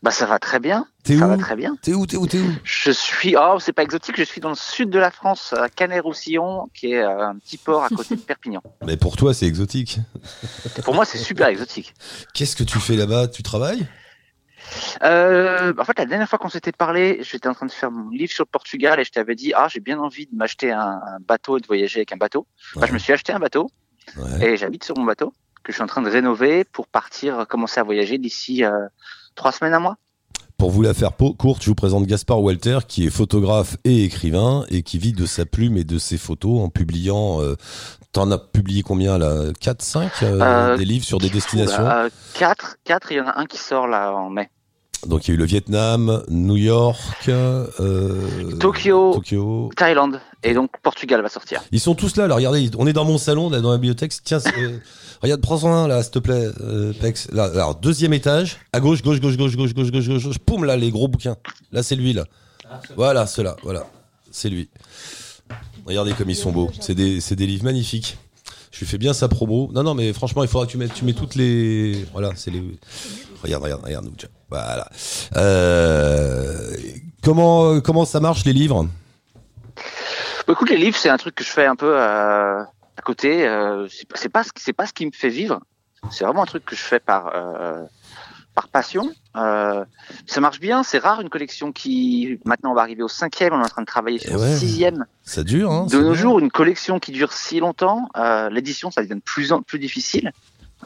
Bah 0.03 0.11
ça 0.11 0.25
va 0.27 0.37
très 0.37 0.59
bien. 0.59 0.85
T'es 1.03 1.17
ça 1.17 1.25
où? 1.25 1.29
va 1.29 1.37
très 1.37 1.55
bien. 1.55 1.75
T'es 1.81 1.93
où 1.93 2.05
T'es 2.05 2.17
où 2.17 2.27
T'es 2.27 2.39
où? 2.39 2.49
Je 2.63 2.91
suis. 2.91 3.35
Oh, 3.37 3.57
c'est 3.59 3.73
pas 3.73 3.81
exotique. 3.83 4.15
Je 4.17 4.23
suis 4.23 4.39
dans 4.39 4.49
le 4.49 4.55
sud 4.55 4.89
de 4.91 4.99
la 4.99 5.09
France, 5.09 5.53
à 5.57 5.69
Canet-Roussillon, 5.69 6.69
qui 6.73 6.93
est 6.93 7.01
euh, 7.03 7.27
un 7.29 7.35
petit 7.37 7.57
port 7.57 7.83
à 7.83 7.89
côté 7.89 8.15
de 8.15 8.21
Perpignan. 8.27 8.61
Mais 8.85 8.95
pour 8.97 9.17
toi 9.17 9.33
c'est 9.33 9.47
exotique. 9.47 9.99
Pour 10.83 10.93
moi, 10.93 11.03
c'est 11.05 11.17
super 11.17 11.47
exotique. 11.47 11.93
Qu'est-ce 12.33 12.55
que 12.55 12.63
tu 12.63 12.77
fais 12.79 12.95
là-bas? 12.95 13.27
Tu 13.27 13.41
travailles? 13.41 13.87
Euh, 15.03 15.73
en 15.77 15.83
fait, 15.85 15.97
la 15.97 16.05
dernière 16.05 16.27
fois 16.29 16.39
qu'on 16.39 16.49
s'était 16.49 16.71
parlé, 16.71 17.19
j'étais 17.21 17.47
en 17.47 17.53
train 17.53 17.65
de 17.65 17.71
faire 17.71 17.91
mon 17.91 18.09
livre 18.09 18.31
sur 18.31 18.43
le 18.43 18.49
Portugal 18.51 18.99
et 18.99 19.03
je 19.03 19.11
t'avais 19.11 19.35
dit, 19.35 19.53
ah, 19.55 19.67
j'ai 19.69 19.79
bien 19.79 19.99
envie 19.99 20.25
de 20.27 20.35
m'acheter 20.35 20.71
un, 20.71 20.79
un 21.05 21.19
bateau 21.25 21.57
et 21.57 21.61
de 21.61 21.67
voyager 21.67 21.99
avec 21.99 22.11
un 22.11 22.17
bateau. 22.17 22.47
Bah, 22.75 22.81
Ouais. 22.81 22.87
je 22.87 22.93
me 22.93 22.99
suis 22.99 23.13
acheté 23.13 23.31
un 23.33 23.39
bateau 23.39 23.69
Ouais. 24.15 24.51
et 24.53 24.57
j'habite 24.57 24.83
sur 24.83 24.97
mon 24.97 25.03
bateau 25.05 25.33
que 25.63 25.71
je 25.71 25.75
suis 25.77 25.83
en 25.83 25.87
train 25.87 26.01
de 26.01 26.09
rénover 26.09 26.63
pour 26.63 26.87
partir 26.87 27.45
commencer 27.47 27.79
à 27.79 27.83
voyager 27.83 28.17
d'ici 28.17 28.63
euh, 28.63 28.71
trois 29.37 29.53
semaines 29.53 29.73
à 29.73 29.79
mois. 29.79 29.95
Pour 30.57 30.71
vous 30.71 30.81
la 30.81 30.93
faire 30.95 31.11
courte, 31.15 31.61
je 31.61 31.69
vous 31.69 31.75
présente 31.75 32.05
Gaspard 32.07 32.41
Walter, 32.41 32.79
qui 32.87 33.05
est 33.05 33.11
photographe 33.11 33.77
et 33.85 34.03
écrivain, 34.03 34.65
et 34.69 34.81
qui 34.81 34.97
vit 34.97 35.13
de 35.13 35.27
sa 35.27 35.45
plume 35.45 35.77
et 35.77 35.83
de 35.83 35.99
ses 35.99 36.17
photos 36.17 36.59
en 36.61 36.69
publiant. 36.69 37.41
Euh, 37.41 37.55
T'en 38.13 38.31
as 38.31 38.39
publié 38.39 38.81
combien 38.81 39.19
là 39.19 39.51
4, 39.61 39.81
5 39.83 40.11
Euh, 40.23 40.75
Des 40.75 40.85
livres 40.85 41.05
sur 41.05 41.19
des 41.19 41.29
destinations? 41.29 41.85
Euh, 41.87 42.09
quatre, 42.33 42.77
quatre, 42.83 43.11
il 43.11 43.17
y 43.17 43.21
en 43.21 43.27
a 43.27 43.37
un 43.39 43.45
qui 43.45 43.57
sort 43.59 43.85
là 43.85 44.11
en 44.11 44.29
mai. 44.31 44.49
Donc 45.05 45.27
il 45.27 45.31
y 45.31 45.31
a 45.31 45.35
eu 45.35 45.37
le 45.37 45.45
Vietnam, 45.45 46.23
New 46.29 46.55
York, 46.55 47.29
euh, 47.29 48.51
Tokyo, 48.59 49.69
Thaïlande 49.75 50.19
et 50.43 50.53
donc 50.53 50.71
Portugal 50.81 51.21
va 51.21 51.29
sortir. 51.29 51.61
Ils 51.71 51.79
sont 51.79 51.95
tous 51.95 52.15
là. 52.17 52.25
alors 52.25 52.37
regardez, 52.37 52.69
on 52.77 52.87
est 52.87 52.93
dans 52.93 53.05
mon 53.05 53.17
salon, 53.17 53.49
là, 53.49 53.61
dans 53.61 53.71
la 53.71 53.77
bibliothèque. 53.77 54.13
Tiens, 54.23 54.39
euh, 54.57 54.79
regarde, 55.21 55.41
prends-en 55.41 55.71
un 55.71 55.87
là, 55.87 56.01
s'il 56.01 56.11
te 56.11 56.19
plaît, 56.19 56.47
euh, 56.61 56.93
Pex. 56.99 57.29
Alors 57.33 57.75
deuxième 57.75 58.13
étage, 58.13 58.57
à 58.73 58.79
gauche, 58.79 59.03
gauche, 59.03 59.21
gauche, 59.21 59.37
gauche, 59.37 59.55
gauche, 59.55 59.73
gauche, 59.73 59.91
gauche, 59.91 60.07
gauche. 60.07 60.39
Poum 60.39 60.65
là, 60.65 60.75
les 60.75 60.89
gros 60.89 61.07
bouquins. 61.07 61.37
Là, 61.71 61.83
c'est 61.83 61.95
lui 61.95 62.13
là. 62.13 62.25
Voilà, 62.95 63.27
ceux-là, 63.27 63.55
voilà, 63.63 63.85
c'est 64.31 64.49
lui. 64.49 64.69
Regardez 65.85 66.13
comme 66.13 66.29
ils 66.29 66.35
sont 66.35 66.51
beaux. 66.51 66.69
C'est 66.81 66.95
des, 66.95 67.19
des 67.19 67.47
livres 67.47 67.63
magnifiques. 67.63 68.17
Je 68.71 68.79
lui 68.79 68.85
fais 68.85 68.97
bien 68.97 69.13
sa 69.13 69.27
promo. 69.27 69.69
Non, 69.73 69.83
non, 69.83 69.93
mais 69.95 70.13
franchement, 70.13 70.43
il 70.43 70.49
faudra 70.49 70.65
que 70.67 70.71
tu 70.71 70.77
mettes, 70.77 70.93
tu 70.93 71.05
mets 71.05 71.13
toutes 71.13 71.35
les. 71.35 72.05
Voilà, 72.11 72.31
c'est 72.35 72.51
les. 72.51 72.61
Regarde, 73.43 73.63
regarde, 73.63 73.83
regarde. 73.83 74.09
Voilà. 74.49 74.89
Euh, 75.35 76.75
comment, 77.23 77.79
comment 77.81 78.05
ça 78.05 78.19
marche, 78.19 78.45
les 78.45 78.53
livres? 78.53 78.87
Bah, 80.47 80.53
écoute, 80.53 80.69
les 80.69 80.77
livres, 80.77 80.97
c'est 80.97 81.09
un 81.09 81.17
truc 81.17 81.35
que 81.35 81.43
je 81.43 81.49
fais 81.51 81.65
un 81.65 81.75
peu 81.75 81.93
euh, 81.99 82.61
à 82.61 83.01
côté. 83.03 83.47
Euh, 83.47 83.87
c'est 84.15 84.29
pas- 84.29 84.43
pas 84.75 84.85
ce 84.85 84.93
qui 84.93 85.05
me 85.05 85.11
fait 85.11 85.29
vivre. 85.29 85.59
C'est 86.11 86.23
vraiment 86.23 86.43
un 86.43 86.45
truc 86.45 86.63
que 86.65 86.75
je 86.75 86.81
fais 86.81 86.99
par 86.99 87.31
euh, 87.35 87.83
par 88.57 88.69
passion. 88.69 89.11
Euh, 89.35 89.85
ça 90.25 90.41
marche 90.41 90.59
bien. 90.59 90.81
C'est 90.81 90.97
rare 90.97 91.21
une 91.21 91.29
collection 91.29 91.71
qui 91.71 92.39
maintenant 92.43 92.71
on 92.71 92.73
va 92.73 92.81
arriver 92.81 93.03
au 93.03 93.07
cinquième. 93.07 93.53
On 93.53 93.61
est 93.61 93.65
en 93.65 93.69
train 93.69 93.83
de 93.83 93.87
travailler 93.87 94.17
sur 94.17 94.31
Eh 94.31 94.35
ouais. 94.35 94.51
le 94.51 94.57
sixième. 94.57 95.05
Ça 95.23 95.43
dure, 95.43 95.71
hein 95.71 95.85
De 95.91 95.99
nos 96.01 96.15
jours, 96.15 96.39
une 96.39 96.49
collection 96.49 96.97
qui 96.99 97.11
dure 97.11 97.33
si 97.33 97.59
longtemps, 97.59 98.09
euh, 98.17 98.49
l'édition, 98.49 98.89
ça 98.89 99.03
devient 99.03 99.13
de 99.15 99.21
plus 99.21 99.51
en 99.51 99.61
plus 99.61 99.77
difficile. 99.77 100.31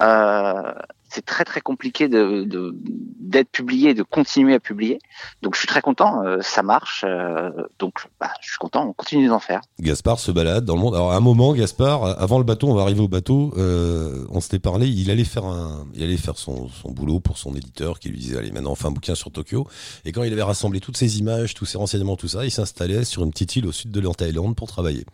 Euh, 0.01 0.73
c'est 1.12 1.26
très 1.26 1.43
très 1.45 1.62
compliqué 1.62 2.08
de 2.08 2.43
de- 2.43 2.76
d'être 3.19 3.50
publié, 3.50 3.93
de 3.93 4.04
continuer 4.04 4.54
à 4.56 4.60
publier. 4.60 5.00
Donc 5.41 5.56
je 5.56 5.60
suis 5.60 5.67
très 5.67 5.82
content, 5.82 6.24
euh, 6.26 6.39
ça 6.41 6.63
marche. 6.63 7.06
euh, 7.08 7.50
donc 7.80 7.93
bah, 8.19 8.32
je 8.41 8.50
suis 8.50 8.58
content, 8.58 8.86
on 8.88 8.93
continue 8.93 9.28
d'en 9.30 9.39
faire. 9.39 9.62
Gaspard 9.80 10.19
se 10.19 10.32
balade 10.32 10.65
dans 10.65 10.76
le 10.76 10.82
monde. 10.82 10.95
Alors 10.95 11.12
à 11.13 11.15
un 11.15 11.19
moment, 11.21 11.54
Gaspard, 11.54 12.04
avant 12.19 12.38
le 12.39 12.43
bateau, 12.43 12.67
on 12.69 12.74
va 12.76 12.82
arriver 12.82 13.00
au 13.02 13.08
bateau. 13.08 13.54
euh, 13.58 14.26
on 14.32 14.41
s'était 14.41 14.60
parlé. 14.60 14.88
Il 14.88 15.10
allait 15.12 15.24
faire 15.24 15.45
un, 15.45 15.86
il 15.93 16.04
allait 16.04 16.17
faire 16.17 16.38
son, 16.38 16.67
son 16.69 16.91
boulot 16.91 17.19
pour 17.21 17.38
son 17.38 17.56
éditeur 17.56 18.00
qui 18.00 18.10
lui 18.10 18.17
disait 18.19 18.38
allez 18.38 18.52
maintenant 18.52 18.71
on 18.71 18.76
fait 18.76 18.88
un 18.88 18.91
bouquin 18.91 19.15
sur 19.15 19.32
Tokyo. 19.32 19.65
Et 20.06 20.12
quand 20.12 20.24
il 20.24 20.34
avait 20.34 20.41
rassemblé 20.43 20.80
toutes 20.82 20.97
ces 20.97 21.19
images, 21.19 21.54
tous 21.54 21.65
ces 21.65 21.78
renseignements, 21.78 22.17
tout 22.17 22.28
ça, 22.28 22.43
il 22.45 22.52
s'installait 22.52 23.06
sur 23.06 23.24
une 23.24 23.32
petite 23.32 23.56
île 23.56 23.65
au 23.67 23.71
sud 23.71 23.91
de 23.91 24.00
la 24.02 24.13
Thaïlande 24.13 24.56
pour 24.56 24.67
travailler. 24.67 25.06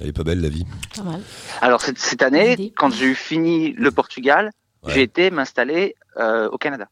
Elle 0.00 0.08
est 0.08 0.12
pas 0.12 0.24
belle 0.24 0.40
la 0.40 0.48
vie. 0.48 0.64
Pas 0.96 1.02
mal. 1.02 1.20
Alors 1.60 1.82
cette, 1.82 1.98
cette 1.98 2.22
année, 2.22 2.72
quand 2.76 2.90
j'ai 2.90 3.14
fini 3.14 3.72
le 3.72 3.90
Portugal, 3.90 4.50
Ouais. 4.84 4.94
j'ai 4.94 5.02
été 5.02 5.30
m'installer 5.30 5.96
euh, 6.16 6.48
au 6.50 6.58
Canada. 6.58 6.88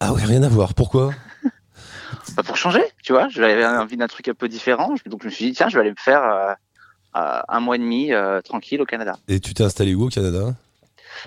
Ah 0.00 0.12
ouais, 0.12 0.24
rien 0.24 0.42
à 0.42 0.48
voir. 0.48 0.74
Pourquoi? 0.74 1.12
Bah, 2.36 2.42
pour 2.42 2.56
changer, 2.56 2.82
tu 3.02 3.12
vois, 3.12 3.28
j'avais 3.28 3.64
envie 3.64 3.96
d'un 3.96 4.08
truc 4.08 4.28
un 4.28 4.34
peu 4.34 4.48
différent, 4.48 4.94
donc 5.06 5.22
je 5.22 5.26
me 5.26 5.30
suis 5.30 5.46
dit 5.46 5.52
tiens, 5.52 5.68
je 5.68 5.74
vais 5.74 5.80
aller 5.80 5.90
me 5.90 5.96
faire 5.98 6.22
euh, 6.22 6.52
euh, 7.16 7.40
un 7.48 7.60
mois 7.60 7.76
et 7.76 7.78
demi 7.78 8.12
euh, 8.12 8.40
tranquille 8.42 8.80
au 8.80 8.84
Canada. 8.84 9.16
Et 9.28 9.40
tu 9.40 9.54
t'es 9.54 9.64
installé 9.64 9.94
où 9.94 10.06
au 10.06 10.08
Canada? 10.08 10.54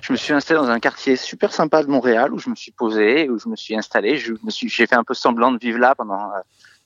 Je 0.02 0.12
me 0.12 0.18
suis 0.18 0.34
installé 0.34 0.60
dans 0.60 0.70
un 0.70 0.80
quartier 0.80 1.16
super 1.16 1.52
sympa 1.52 1.84
de 1.84 1.90
Montréal 1.90 2.34
où 2.34 2.38
je 2.38 2.50
me 2.50 2.56
suis 2.56 2.72
posé, 2.72 3.30
où 3.30 3.40
je 3.40 3.50
me 3.50 3.56
suis 3.56 3.76
installé, 3.76 4.18
je 4.18 4.34
me 4.44 4.52
suis, 4.52 4.70
j'ai 4.70 4.86
fait 4.86 4.96
un 4.96 5.04
peu 5.04 5.14
semblant 5.14 5.52
de 5.52 5.58
vivre 5.58 5.80
là 5.80 5.96
pendant 5.96 6.32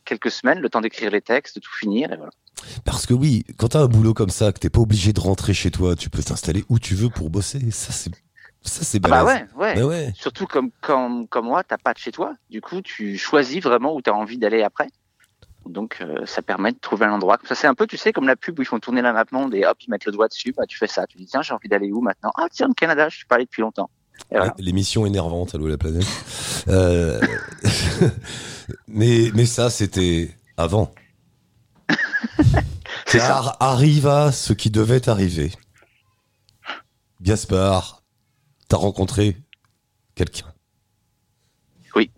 quelques 0.05 0.31
semaines, 0.31 0.59
le 0.59 0.69
temps 0.69 0.81
d'écrire 0.81 1.11
les 1.11 1.21
textes, 1.21 1.55
de 1.55 1.59
tout 1.59 1.73
finir, 1.77 2.11
et 2.13 2.17
voilà. 2.17 2.31
Parce 2.85 3.05
que 3.05 3.13
oui, 3.13 3.43
quand 3.57 3.69
t'as 3.69 3.81
un 3.81 3.87
boulot 3.87 4.13
comme 4.13 4.29
ça, 4.29 4.51
que 4.53 4.59
t'es 4.59 4.69
pas 4.69 4.79
obligé 4.79 5.11
de 5.11 5.19
rentrer 5.19 5.53
chez 5.53 5.71
toi, 5.71 5.95
tu 5.95 6.09
peux 6.09 6.23
t'installer 6.23 6.63
où 6.69 6.79
tu 6.79 6.95
veux 6.95 7.09
pour 7.09 7.29
bosser. 7.29 7.71
Ça, 7.71 7.91
c'est 7.91 8.11
ça, 8.63 8.83
c'est 8.83 8.99
Ah 9.05 9.09
bah 9.09 9.25
ouais, 9.25 9.45
ouais. 9.55 9.75
Mais 9.75 9.83
ouais. 9.83 10.13
Surtout 10.15 10.47
comme, 10.47 10.71
comme, 10.81 11.27
comme 11.27 11.45
moi, 11.45 11.63
t'as 11.63 11.77
pas 11.77 11.93
de 11.93 11.99
chez 11.99 12.11
toi. 12.11 12.35
Du 12.49 12.61
coup, 12.61 12.81
tu 12.81 13.17
choisis 13.17 13.61
vraiment 13.61 13.93
où 13.93 14.01
tu 14.01 14.09
as 14.09 14.13
envie 14.13 14.37
d'aller 14.37 14.63
après. 14.63 14.87
Donc, 15.65 15.99
euh, 16.01 16.25
ça 16.25 16.41
permet 16.41 16.71
de 16.71 16.79
trouver 16.79 17.05
un 17.05 17.13
endroit. 17.13 17.37
Ça, 17.47 17.55
c'est 17.55 17.67
un 17.67 17.75
peu, 17.75 17.87
tu 17.87 17.97
sais, 17.97 18.11
comme 18.11 18.27
la 18.27 18.35
pub 18.35 18.59
où 18.59 18.61
ils 18.61 18.65
font 18.65 18.79
tourner 18.79 19.01
la 19.01 19.13
map 19.13 19.25
monde 19.31 19.53
et 19.53 19.65
hop, 19.65 19.77
ils 19.85 19.89
mettent 19.89 20.05
le 20.05 20.11
doigt 20.11 20.27
dessus. 20.27 20.53
Bah, 20.55 20.65
tu 20.67 20.77
fais 20.77 20.87
ça. 20.87 21.05
Tu 21.07 21.17
dis, 21.17 21.25
tiens, 21.25 21.41
j'ai 21.41 21.53
envie 21.53 21.69
d'aller 21.69 21.91
où 21.91 22.01
maintenant? 22.01 22.31
Ah, 22.35 22.47
tiens, 22.51 22.67
le 22.67 22.73
Canada, 22.73 23.09
je 23.09 23.17
suis 23.17 23.25
pas 23.25 23.35
allé 23.35 23.45
depuis 23.45 23.61
longtemps. 23.61 23.89
Et 24.31 24.37
voilà. 24.37 24.53
L'émission 24.57 25.05
énervante, 25.05 25.55
Allô 25.55 25.67
la 25.67 25.77
planète. 25.77 26.05
Euh, 26.67 27.19
mais, 28.87 29.31
mais 29.33 29.45
ça, 29.45 29.69
c'était 29.69 30.35
avant. 30.57 30.93
C'est 33.05 33.19
ça. 33.19 33.27
Car 33.27 33.57
arriva 33.59 34.31
ce 34.31 34.53
qui 34.53 34.69
devait 34.69 35.07
arriver. 35.09 35.51
Gaspard, 37.21 38.02
t'as 38.73 38.79
rencontré 38.79 39.37
quelqu'un. 40.15 40.47
Oui. 41.95 42.09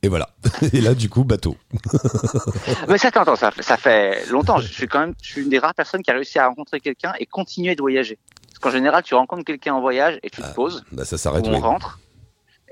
Et 0.00 0.08
voilà. 0.08 0.30
Et 0.72 0.80
là, 0.80 0.94
du 0.94 1.10
coup, 1.10 1.22
bateau. 1.22 1.54
Mais 2.88 2.96
ça, 2.96 3.08
attends, 3.08 3.36
ça, 3.36 3.50
ça 3.60 3.76
fait 3.76 4.26
longtemps. 4.30 4.56
Je 4.58 4.72
suis 4.72 4.88
quand 4.88 5.00
même, 5.00 5.14
je 5.20 5.28
suis 5.32 5.42
une 5.42 5.50
des 5.50 5.58
rares 5.58 5.74
personnes 5.74 6.02
qui 6.02 6.10
a 6.10 6.14
réussi 6.14 6.38
à 6.38 6.46
rencontrer 6.48 6.80
quelqu'un 6.80 7.12
et 7.20 7.26
continuer 7.26 7.74
de 7.74 7.82
voyager. 7.82 8.18
Parce 8.46 8.58
qu'en 8.58 8.70
général, 8.70 9.02
tu 9.02 9.14
rencontres 9.14 9.44
quelqu'un 9.44 9.74
en 9.74 9.82
voyage 9.82 10.18
et 10.22 10.30
tu 10.30 10.40
te 10.40 10.54
poses, 10.54 10.82
Bah, 10.92 11.04
ça 11.04 11.18
s'arrête. 11.18 11.46
on 11.46 11.52
oui. 11.52 11.60
rentre. 11.60 12.00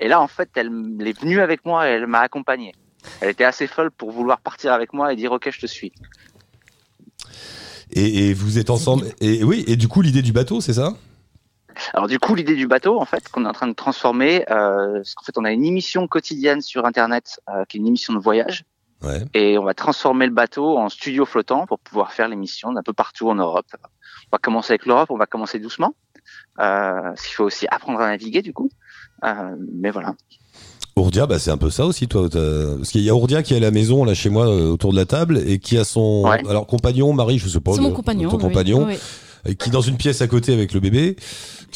Et 0.01 0.09
là, 0.09 0.19
en 0.23 0.29
fait, 0.29 0.49
elle, 0.57 0.71
elle 0.99 1.07
est 1.09 1.21
venue 1.21 1.43
avec 1.43 1.63
moi 1.67 1.87
et 1.91 1.93
elle 1.93 2.07
m'a 2.07 2.21
accompagné. 2.21 2.75
Elle 3.21 3.29
était 3.29 3.45
assez 3.45 3.67
folle 3.67 3.91
pour 3.91 4.13
vouloir 4.13 4.41
partir 4.41 4.73
avec 4.73 4.95
moi 4.95 5.13
et 5.13 5.17
dire, 5.17 5.33
OK, 5.33 5.47
je 5.53 5.61
te 5.61 5.67
suis. 5.67 5.93
Et, 7.93 8.29
et 8.31 8.33
vous 8.33 8.57
êtes 8.59 8.71
ensemble. 8.71 9.09
Et 9.21 9.45
oui, 9.45 9.63
et 9.67 9.77
du 9.77 9.89
coup, 9.89 10.01
l'idée 10.01 10.23
du 10.23 10.33
bateau, 10.33 10.63
c'est 10.63 10.73
ça? 10.73 10.95
Alors 11.95 12.07
du 12.09 12.19
coup, 12.19 12.35
l'idée 12.35 12.55
du 12.55 12.67
bateau, 12.67 13.01
en 13.01 13.05
fait, 13.05 13.29
qu'on 13.29 13.45
est 13.45 13.49
en 13.49 13.53
train 13.53 13.67
de 13.69 13.75
transformer, 13.75 14.45
euh, 14.51 14.95
parce 14.97 15.15
qu'en 15.15 15.25
fait, 15.25 15.37
on 15.39 15.45
a 15.45 15.53
une 15.53 15.65
émission 15.65 16.07
quotidienne 16.09 16.61
sur 16.61 16.85
Internet, 16.87 17.41
euh, 17.51 17.65
qui 17.69 17.77
est 17.77 17.81
une 17.81 17.87
émission 17.87 18.15
de 18.15 18.19
voyage, 18.19 18.65
Ouais. 19.03 19.23
et 19.35 19.59
on 19.59 19.65
va 19.65 19.75
transformer 19.75 20.25
le 20.27 20.33
bateau 20.33 20.79
en 20.79 20.89
studio 20.89 21.27
flottant 21.27 21.67
pour 21.67 21.79
pouvoir 21.79 22.13
faire 22.13 22.29
l'émission 22.29 22.73
d'un 22.73 22.83
peu 22.83 22.95
partout 22.95 23.29
en 23.29 23.35
Europe. 23.35 23.67
On 23.75 24.33
va 24.33 24.39
commencer 24.39 24.73
avec 24.73 24.87
l'Europe, 24.87 25.11
on 25.11 25.19
va 25.19 25.27
commencer 25.27 25.59
doucement, 25.59 25.95
euh, 26.61 27.01
parce 27.03 27.23
qu'il 27.27 27.35
faut 27.35 27.45
aussi 27.45 27.67
apprendre 27.71 28.01
à 28.01 28.09
naviguer 28.09 28.41
du 28.43 28.53
coup. 28.55 28.71
Euh, 29.25 29.55
mais 29.75 29.91
voilà. 29.91 30.15
Ourdia, 30.97 31.27
bah, 31.27 31.39
c'est 31.39 31.51
un 31.51 31.59
peu 31.59 31.69
ça 31.69 31.85
aussi, 31.85 32.09
toi. 32.09 32.27
Parce 32.31 32.89
qu'il 32.89 33.03
y 33.03 33.11
a 33.11 33.15
Ourdia 33.15 33.43
qui 33.43 33.53
est 33.53 33.59
à 33.59 33.61
la 33.61 33.71
maison, 33.71 34.03
là, 34.05 34.15
chez 34.15 34.31
moi, 34.31 34.47
euh, 34.49 34.71
autour 34.71 34.93
de 34.93 34.97
la 34.97 35.05
table, 35.05 35.43
et 35.47 35.59
qui 35.59 35.77
a 35.77 35.85
son 35.85 36.23
Ouais. 36.27 36.41
alors 36.49 36.67
compagnon, 36.67 37.13
mari, 37.13 37.39
je 37.39 37.49
sais 37.49 37.61
pas. 37.61 37.73
C'est 37.75 37.83
mon 37.83 37.93
compagnon. 37.93 38.31
Ton 38.31 38.39
oui. 38.39 38.43
compagnon, 38.43 38.87
Oui, 38.87 38.99
et 39.45 39.55
qui 39.57 39.69
est 39.69 39.73
dans 39.73 39.83
une 39.83 39.99
pièce 39.99 40.23
à 40.23 40.27
côté 40.27 40.55
avec 40.55 40.73
le 40.73 40.81
bébé, 40.81 41.17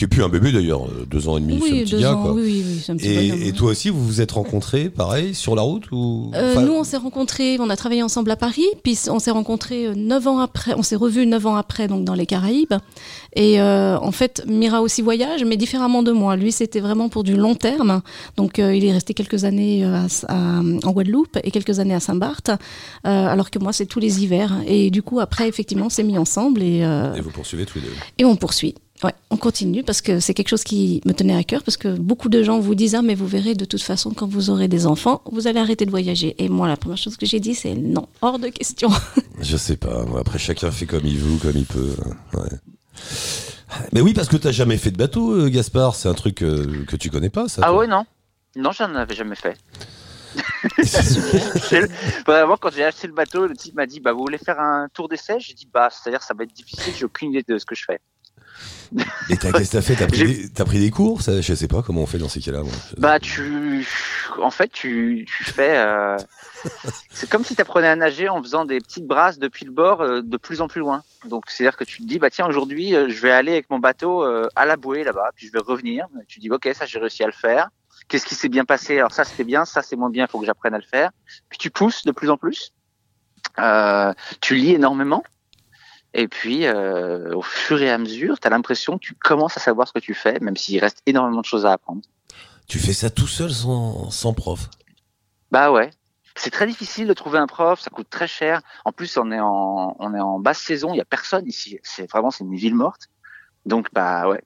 qui 0.00 0.04
est 0.04 0.08
plus 0.08 0.22
un 0.24 0.30
bébé 0.30 0.50
d'ailleurs, 0.50 0.86
euh, 0.86 1.04
deux 1.10 1.28
ans 1.28 1.36
et 1.36 1.42
demi, 1.42 1.58
oui 1.60 1.82
petit 1.82 1.90
deux 1.90 2.00
gars, 2.00 2.14
ans. 2.14 2.22
quoi. 2.22 2.32
Oui, 2.32 2.64
oui, 2.66 2.84
un 2.88 2.96
petit 2.96 3.06
Et, 3.06 3.28
bonhomme, 3.28 3.42
et 3.48 3.52
toi 3.52 3.70
aussi, 3.72 3.90
vous 3.90 4.02
vous 4.02 4.22
êtes 4.22 4.32
rencontrés, 4.32 4.88
pareil, 4.88 5.34
sur 5.34 5.54
la 5.54 5.60
route 5.60 5.84
ou 5.92 6.30
Euh, 6.34 6.52
Enfin, 6.52 6.62
nous, 6.62 6.72
on 6.72 6.84
s'est 6.84 6.96
rencontrés, 6.96 7.58
on 7.60 7.68
a 7.68 7.76
travaillé 7.76 8.02
ensemble 8.02 8.30
à 8.30 8.36
Paris, 8.36 8.64
puis 8.82 8.98
on 9.10 9.18
s'est 9.18 9.30
rencontrés 9.30 9.88
euh, 9.88 9.94
neuf 9.94 10.26
ans 10.26 10.38
après, 10.38 10.72
on 10.74 10.82
s'est 10.82 10.96
revus 10.96 11.26
neuf 11.26 11.44
ans 11.44 11.54
après, 11.54 11.86
donc 11.86 12.04
dans 12.04 12.14
les 12.14 12.24
Caraïbes. 12.24 12.72
Et 13.36 13.60
euh, 13.60 13.98
en 13.98 14.10
fait, 14.10 14.42
Mira 14.48 14.80
aussi 14.80 15.02
voyage, 15.02 15.44
mais 15.44 15.58
différemment 15.58 16.02
de 16.02 16.12
moi. 16.12 16.34
Lui, 16.34 16.50
c'était 16.50 16.80
vraiment 16.80 17.10
pour 17.10 17.22
du 17.22 17.36
long 17.36 17.54
terme. 17.54 18.00
Donc, 18.38 18.58
euh, 18.58 18.74
il 18.74 18.86
est 18.86 18.92
resté 18.92 19.12
quelques 19.12 19.44
années 19.44 19.84
à- 19.84 20.06
à- 20.28 20.60
en 20.60 20.90
Guadeloupe 20.92 21.36
et 21.44 21.50
quelques 21.50 21.78
années 21.78 21.94
à 21.94 22.00
Saint-Barth, 22.00 22.50
alors 23.04 23.50
que 23.50 23.58
moi, 23.58 23.74
c'est 23.74 23.84
tous 23.86 24.00
les 24.00 24.22
hivers. 24.22 24.52
Et 24.66 24.90
du 24.90 25.02
coup, 25.02 25.20
après, 25.20 25.46
effectivement, 25.46 25.86
on 25.86 25.90
s'est 25.90 26.04
mis 26.04 26.16
ensemble 26.16 26.62
et, 26.62 26.78
Et 26.78 27.20
vous 27.20 27.30
poursuivez 27.30 27.66
tous 27.66 27.78
les 27.78 27.84
deux. 27.84 27.92
et 28.18 28.24
on 28.24 28.36
poursuit. 28.36 28.74
Ouais, 29.02 29.14
on 29.30 29.36
continue 29.38 29.82
parce 29.82 30.02
que 30.02 30.20
c'est 30.20 30.34
quelque 30.34 30.48
chose 30.50 30.62
qui 30.64 31.00
me 31.06 31.12
tenait 31.12 31.34
à 31.34 31.42
cœur 31.42 31.62
parce 31.62 31.78
que 31.78 31.88
beaucoup 31.96 32.28
de 32.28 32.42
gens 32.42 32.58
vous 32.60 32.74
disent 32.74 32.94
ah 32.94 33.00
mais 33.02 33.14
vous 33.14 33.26
verrez 33.26 33.54
de 33.54 33.64
toute 33.64 33.80
façon 33.82 34.10
quand 34.10 34.26
vous 34.28 34.50
aurez 34.50 34.68
des 34.68 34.86
enfants 34.86 35.22
vous 35.32 35.46
allez 35.46 35.58
arrêter 35.58 35.86
de 35.86 35.90
voyager 35.90 36.34
et 36.38 36.50
moi 36.50 36.68
la 36.68 36.76
première 36.76 36.98
chose 36.98 37.16
que 37.16 37.24
j'ai 37.24 37.40
dit 37.40 37.54
c'est 37.54 37.74
non 37.74 38.08
hors 38.20 38.38
de 38.38 38.48
question. 38.48 38.90
Je 39.40 39.56
sais 39.56 39.76
pas. 39.76 40.04
moi, 40.04 40.20
Après, 40.20 40.38
chacun 40.38 40.70
fait 40.70 40.84
comme 40.84 41.06
il 41.06 41.16
veut, 41.18 41.38
comme 41.38 41.56
il 41.56 41.64
peut. 41.64 41.94
Ouais. 42.34 42.50
Mais 43.92 44.00
oui, 44.02 44.12
parce 44.12 44.28
que 44.28 44.36
t'as 44.36 44.50
jamais 44.52 44.76
fait 44.76 44.90
de 44.90 44.98
bateau, 44.98 45.32
euh, 45.32 45.48
Gaspard. 45.48 45.94
C'est 45.94 46.08
un 46.08 46.14
truc 46.14 46.42
euh, 46.42 46.84
que 46.86 46.96
tu 46.96 47.08
connais 47.08 47.30
pas, 47.30 47.48
ça. 47.48 47.62
Ah 47.64 47.68
toi. 47.68 47.78
ouais, 47.78 47.86
non. 47.86 48.04
Non, 48.56 48.72
j'en 48.72 48.94
avais 48.96 49.14
jamais 49.14 49.36
fait. 49.36 49.56
Le- 51.72 51.88
Vraiment, 52.26 52.56
quand 52.58 52.70
j'ai 52.72 52.84
acheté 52.84 53.06
le 53.06 53.12
bateau, 53.14 53.46
le 53.46 53.56
type 53.56 53.74
m'a 53.74 53.86
dit, 53.86 54.00
bah, 54.00 54.12
vous 54.12 54.20
voulez 54.20 54.38
faire 54.38 54.60
un 54.60 54.88
tour 54.92 55.08
d'essai? 55.08 55.38
J'ai 55.40 55.54
dit, 55.54 55.68
bah, 55.72 55.88
c'est-à-dire, 55.90 56.22
ça 56.22 56.34
va 56.34 56.44
être 56.44 56.52
difficile, 56.52 56.92
j'ai 56.98 57.04
aucune 57.04 57.30
idée 57.30 57.44
de 57.48 57.58
ce 57.58 57.64
que 57.64 57.74
je 57.74 57.84
fais. 57.84 58.00
Et 59.28 59.36
qu'est-ce 59.36 59.70
que 59.70 59.76
t'as 59.76 59.82
fait? 59.82 59.94
T'as 59.94 60.06
pris, 60.08 60.24
des- 60.24 60.48
t'as 60.52 60.64
pris 60.64 60.80
des 60.80 60.90
cours? 60.90 61.22
Ça, 61.22 61.40
Je 61.40 61.54
sais 61.54 61.68
pas 61.68 61.82
comment 61.82 62.02
on 62.02 62.06
fait 62.06 62.18
dans 62.18 62.28
ces 62.28 62.40
cas-là. 62.40 62.62
moi. 62.62 62.72
Bah, 62.98 63.20
tu, 63.20 63.86
en 64.42 64.50
fait, 64.50 64.68
tu, 64.72 65.26
tu 65.28 65.44
fais, 65.44 65.76
euh, 65.78 66.16
c'est 67.10 67.28
comme 67.30 67.44
si 67.44 67.54
tu 67.54 67.62
apprenais 67.62 67.86
à 67.88 67.94
nager 67.96 68.28
en 68.28 68.42
faisant 68.42 68.64
des 68.64 68.78
petites 68.80 69.06
brasses 69.06 69.38
depuis 69.38 69.64
le 69.64 69.70
bord 69.72 70.00
euh, 70.00 70.22
de 70.22 70.36
plus 70.36 70.60
en 70.60 70.66
plus 70.68 70.80
loin. 70.80 71.02
Donc, 71.26 71.44
c'est-à-dire 71.48 71.76
que 71.76 71.84
tu 71.84 71.98
te 71.98 72.06
dis, 72.08 72.18
bah, 72.18 72.30
tiens, 72.30 72.46
aujourd'hui, 72.46 72.94
euh, 72.96 73.08
je 73.08 73.20
vais 73.20 73.30
aller 73.30 73.52
avec 73.52 73.70
mon 73.70 73.78
bateau 73.78 74.22
à 74.56 74.66
la 74.66 74.76
bouée 74.76 75.04
là-bas, 75.04 75.30
puis 75.36 75.46
je 75.46 75.52
vais 75.52 75.60
revenir. 75.60 76.06
Tu 76.26 76.40
dis, 76.40 76.50
ok, 76.50 76.68
ça, 76.74 76.84
j'ai 76.86 76.98
réussi 76.98 77.22
à 77.22 77.26
le 77.26 77.32
faire. 77.32 77.68
Qu'est-ce 78.08 78.26
qui 78.26 78.34
s'est 78.34 78.48
bien 78.48 78.64
passé? 78.64 78.98
Alors, 78.98 79.12
ça, 79.12 79.24
c'était 79.24 79.44
bien, 79.44 79.64
ça, 79.64 79.82
c'est 79.82 79.94
moins 79.94 80.10
bien, 80.10 80.24
il 80.26 80.30
faut 80.30 80.40
que 80.40 80.46
j'apprenne 80.46 80.74
à 80.74 80.78
le 80.78 80.84
faire. 80.84 81.10
Puis 81.48 81.58
tu 81.58 81.70
pousses 81.70 82.04
de 82.04 82.10
plus 82.10 82.28
en 82.30 82.36
plus. 82.36 82.72
Tu 84.40 84.54
lis 84.56 84.72
énormément. 84.72 85.22
Et 86.14 86.26
puis, 86.28 86.66
euh, 86.66 87.34
au 87.34 87.42
fur 87.42 87.80
et 87.82 87.90
à 87.90 87.98
mesure, 87.98 88.40
tu 88.40 88.46
as 88.46 88.50
l'impression 88.50 88.94
que 88.98 89.04
tu 89.04 89.14
commences 89.14 89.56
à 89.56 89.60
savoir 89.60 89.86
ce 89.86 89.92
que 89.92 89.98
tu 89.98 90.14
fais, 90.14 90.38
même 90.40 90.56
s'il 90.56 90.80
reste 90.80 91.02
énormément 91.06 91.40
de 91.40 91.46
choses 91.46 91.66
à 91.66 91.72
apprendre. 91.72 92.02
Tu 92.66 92.78
fais 92.78 92.92
ça 92.92 93.10
tout 93.10 93.28
seul 93.28 93.52
sans, 93.52 94.10
sans 94.10 94.34
prof? 94.34 94.68
Bah 95.50 95.70
ouais. 95.70 95.90
C'est 96.36 96.50
très 96.50 96.66
difficile 96.66 97.06
de 97.06 97.12
trouver 97.12 97.38
un 97.38 97.46
prof, 97.46 97.80
ça 97.80 97.90
coûte 97.90 98.08
très 98.08 98.28
cher. 98.28 98.62
En 98.84 98.92
plus, 98.92 99.16
on 99.18 99.30
est 99.30 99.40
en, 99.40 99.96
on 99.98 100.14
est 100.14 100.20
en 100.20 100.38
basse 100.38 100.60
saison, 100.60 100.94
il 100.94 100.96
y 100.96 101.00
a 101.00 101.04
personne 101.04 101.46
ici. 101.46 101.78
C'est 101.82 102.10
vraiment, 102.10 102.30
c'est 102.30 102.44
une 102.44 102.54
ville 102.54 102.74
morte. 102.74 103.08
Donc, 103.66 103.88
bah 103.92 104.28
ouais. 104.28 104.42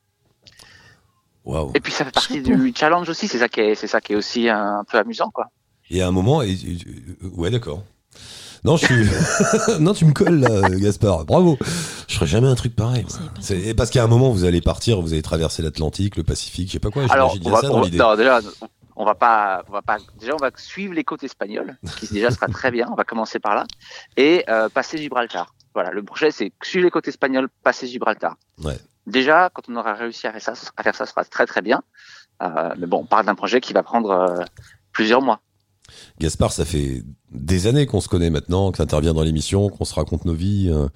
Waouh. 1.45 1.73
Et 1.75 1.81
puis, 1.81 1.93
ça 1.93 2.05
fait 2.05 2.11
partie 2.11 2.41
du 2.41 2.73
challenge 2.75 3.09
aussi. 3.09 3.29
C'est 3.29 3.39
ça 3.39 3.49
qui 3.49 3.61
est, 3.61 3.75
ça 3.75 4.01
qui 4.01 4.15
est 4.15 4.17
aussi 4.17 4.49
un, 4.49 4.85
peu 4.91 4.99
amusant, 4.99 5.31
quoi. 5.31 5.51
Et 5.91 6.03
à 6.03 6.09
un 6.09 6.11
moment, 6.11 6.41
et- 6.43 6.57
ouais, 7.23 7.51
d'accord. 7.51 7.83
Non, 8.65 8.77
je 8.77 8.87
suis. 8.87 9.79
non, 9.81 9.93
tu 9.93 10.07
me 10.07 10.13
colles 10.13 10.41
là, 10.41 10.71
Gaspard. 10.71 11.27
Bravo. 11.27 11.59
Je 12.09 12.15
ferai 12.15 12.27
jamais 12.27 12.49
un 12.49 12.55
truc 12.55 12.75
pareil. 12.75 13.05
C'est 13.41 13.75
parce 13.75 13.91
qu'à 13.91 14.03
un 14.03 14.07
moment, 14.07 14.31
vous 14.31 14.45
allez 14.45 14.61
partir, 14.61 15.01
vous 15.01 15.13
allez 15.13 15.23
traverser 15.23 15.63
l'Atlantique, 15.63 16.17
le 16.17 16.23
Pacifique, 16.23 16.69
je 16.69 16.73
sais 16.73 16.79
pas 16.79 16.91
quoi. 16.91 17.05
Alors, 17.11 17.33
J'imagine 17.33 17.51
on 17.51 17.55
va, 17.55 17.61
ça 17.61 17.71
on 17.71 17.75
dans 17.75 17.83
l'idée. 17.83 17.99
non, 17.99 18.17
déjà, 18.17 18.41
on 18.97 19.05
va 19.05 19.15
pas, 19.15 19.65
on 19.69 19.73
va 19.73 19.83
pas, 19.83 19.99
déjà, 20.19 20.35
on 20.35 20.39
va 20.39 20.51
suivre 20.57 20.95
les 20.95 21.05
côtes 21.05 21.25
espagnoles, 21.25 21.77
ce 21.85 22.07
qui 22.07 22.15
déjà 22.15 22.31
sera 22.31 22.47
très 22.47 22.71
bien. 22.71 22.89
On 22.91 22.95
va 22.95 23.05
commencer 23.05 23.39
par 23.39 23.55
là. 23.55 23.67
Et, 24.17 24.45
euh, 24.49 24.69
passer 24.69 24.99
Gibraltar. 24.99 25.55
Voilà. 25.75 25.91
Le 25.91 26.03
projet, 26.03 26.31
c'est 26.31 26.53
suivre 26.63 26.85
les 26.85 26.91
côtes 26.91 27.09
espagnoles, 27.09 27.49
passer 27.63 27.87
Gibraltar. 27.87 28.37
Ouais. 28.63 28.79
Déjà, 29.07 29.51
quand 29.53 29.63
on 29.69 29.77
aura 29.77 29.95
réussi 29.95 30.27
à 30.27 30.33
faire 30.33 30.57
ça, 30.57 30.71
à 30.77 30.83
faire 30.83 30.95
ça, 30.95 31.05
sera 31.05 31.25
très 31.25 31.47
très 31.47 31.61
bien. 31.61 31.83
Euh, 32.43 32.75
mais 32.79 32.87
bon, 32.87 33.01
on 33.01 33.07
parle 33.07 33.27
d'un 33.27 33.35
projet 33.35 33.61
qui 33.61 33.73
va 33.73 33.83
prendre 33.83 34.11
euh, 34.11 34.45
plusieurs 34.93 35.21
mois. 35.21 35.41
Gaspard, 36.19 36.53
ça 36.53 36.65
fait 36.65 37.03
des 37.31 37.67
années 37.67 37.87
qu'on 37.87 38.01
se 38.01 38.09
connaît 38.09 38.31
maintenant, 38.31 38.73
que 38.73 38.79
t'interviens 38.79 39.13
dans 39.15 39.23
l'émission, 39.23 39.69
qu'on 39.69 39.85
se 39.85 39.95
raconte 39.95 40.25
nos 40.25 40.35
vies. 40.35 40.69
euh, 40.71 40.89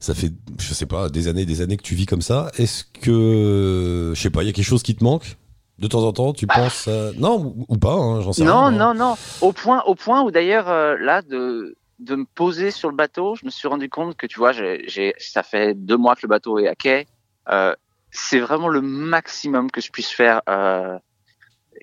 Ça 0.00 0.14
fait, 0.14 0.30
je 0.60 0.74
sais 0.74 0.86
pas, 0.86 1.08
des 1.08 1.28
années, 1.28 1.44
des 1.46 1.60
années 1.60 1.76
que 1.76 1.82
tu 1.82 1.94
vis 1.94 2.06
comme 2.06 2.22
ça. 2.22 2.50
Est-ce 2.58 2.84
que, 2.84 4.12
je 4.14 4.20
sais 4.20 4.30
pas, 4.30 4.42
il 4.42 4.46
y 4.46 4.50
a 4.50 4.52
quelque 4.52 4.64
chose 4.64 4.82
qui 4.82 4.94
te 4.94 5.02
manque 5.02 5.36
de 5.78 5.86
temps 5.88 6.02
en 6.04 6.12
temps? 6.12 6.32
Tu 6.32 6.46
penses 6.46 6.86
à... 6.88 7.12
non 7.18 7.54
ou, 7.68 7.76
pas 7.78 7.94
hein, 7.94 8.20
J'en 8.20 8.32
sais 8.32 8.44
Non, 8.44 8.66
rien. 8.66 8.70
moi. 8.70 8.94
non, 8.94 8.94
non. 8.94 9.16
Au 9.40 9.52
point, 9.52 9.82
au 9.86 9.94
point 9.94 10.22
où 10.22 10.30
d'ailleurs 10.30 10.68
euh, 10.68 10.96
là 10.98 11.22
de 11.22 11.74
de 11.98 12.14
me 12.14 12.24
poser 12.32 12.70
sur 12.70 12.88
le 12.90 12.94
bateau, 12.94 13.34
je 13.34 13.44
me 13.44 13.50
suis 13.50 13.66
rendu 13.66 13.88
compte 13.90 14.16
que 14.16 14.28
tu 14.28 14.38
vois, 14.38 14.52
j'ai, 14.52 15.14
ça 15.18 15.42
fait 15.42 15.74
deux 15.74 15.96
mois 15.96 16.14
que 16.14 16.20
le 16.22 16.28
bateau 16.28 16.60
est 16.60 16.68
à 16.68 16.76
quai. 16.76 17.08
Euh, 17.50 17.74
c'est 18.12 18.38
vraiment 18.38 18.68
le 18.68 18.80
maximum 18.80 19.68
que 19.68 19.80
je 19.80 19.90
puisse 19.90 20.08
faire, 20.10 20.40
euh, 20.48 20.96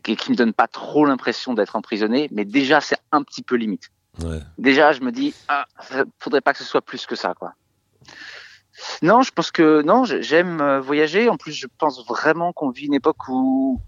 qui, 0.04 0.16
qui 0.16 0.32
me 0.32 0.36
donne 0.36 0.54
pas 0.54 0.68
trop 0.68 1.06
l'impression 1.06 1.54
d'être 1.54 1.76
emprisonné, 1.76 2.30
mais 2.32 2.46
déjà 2.46 2.82
c'est 2.82 2.98
un 3.12 3.24
petit 3.24 3.41
peu 3.43 3.56
limite. 3.56 3.89
Ouais. 4.24 4.39
Déjà, 4.58 4.93
je 4.93 5.02
me 5.02 5.12
dis, 5.12 5.34
ah, 5.50 5.66
faudrait 6.20 6.41
pas 6.41 6.54
que 6.54 6.60
ce 6.60 6.64
soit 6.66 6.82
plus 6.82 7.06
que 7.06 7.16
ça, 7.16 7.34
quoi. 7.34 7.54
Non, 9.02 9.22
je 9.22 9.32
pense 9.32 9.52
que 9.52 9.82
non, 9.82 10.04
j'ai- 10.06 10.22
j'aime 10.22 10.62
euh, 10.62 10.80
voyager. 10.80 11.30
En 11.30 11.38
plus, 11.38 11.54
je 11.54 11.68
pense 11.78 12.06
vraiment 12.08 12.52
qu'on 12.54 12.70
vit 12.70 12.86
une 12.86 12.93
époque 12.93 13.28
où 13.30 13.82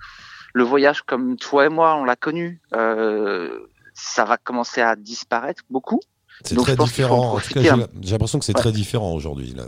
le 0.54 0.64
voyage, 0.64 1.02
comme 1.04 1.38
toi 1.38 1.66
et 1.66 1.70
moi, 1.70 1.96
on 1.96 2.04
l'a 2.06 2.16
connu, 2.16 2.62
euh, 2.74 3.68
ça 3.94 4.26
va 4.26 4.38
commencer 4.38 4.82
à 4.82 4.96
disparaître 4.96 5.64
beaucoup. 5.70 6.00
C'est 6.44 6.56
très 6.56 6.76
différent. 6.76 7.38
j'ai 7.56 7.70
un- 7.70 7.88
l'impression 8.12 8.40
que 8.40 8.46
c'est 8.46 8.56
Ouais. 8.56 8.62
très 8.62 8.72
différent 8.72 9.14
aujourd'hui. 9.14 9.54
là. 9.54 9.64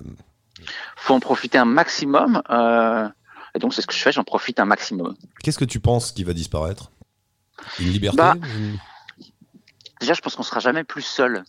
Faut 0.97 1.13
en 1.13 1.19
profiter 1.19 1.57
un 1.57 1.65
maximum. 1.65 2.41
Euh, 2.49 3.07
et 3.55 3.59
donc, 3.59 3.73
c'est 3.73 3.81
ce 3.81 3.87
que 3.87 3.93
je 3.93 3.99
fais. 3.99 4.11
J'en 4.11 4.23
profite 4.23 4.59
un 4.59 4.65
maximum. 4.65 5.15
Qu'est-ce 5.43 5.57
que 5.57 5.65
tu 5.65 5.79
penses 5.79 6.11
qui 6.11 6.23
va 6.23 6.33
disparaître? 6.33 6.91
Une 7.79 7.87
liberté 7.91 8.17
Bah, 8.17 8.35
Déjà, 9.99 10.13
je 10.13 10.21
pense 10.21 10.35
qu'on 10.35 10.43
sera 10.43 10.59
jamais 10.59 10.83
plus 10.83 11.01
seul. 11.01 11.43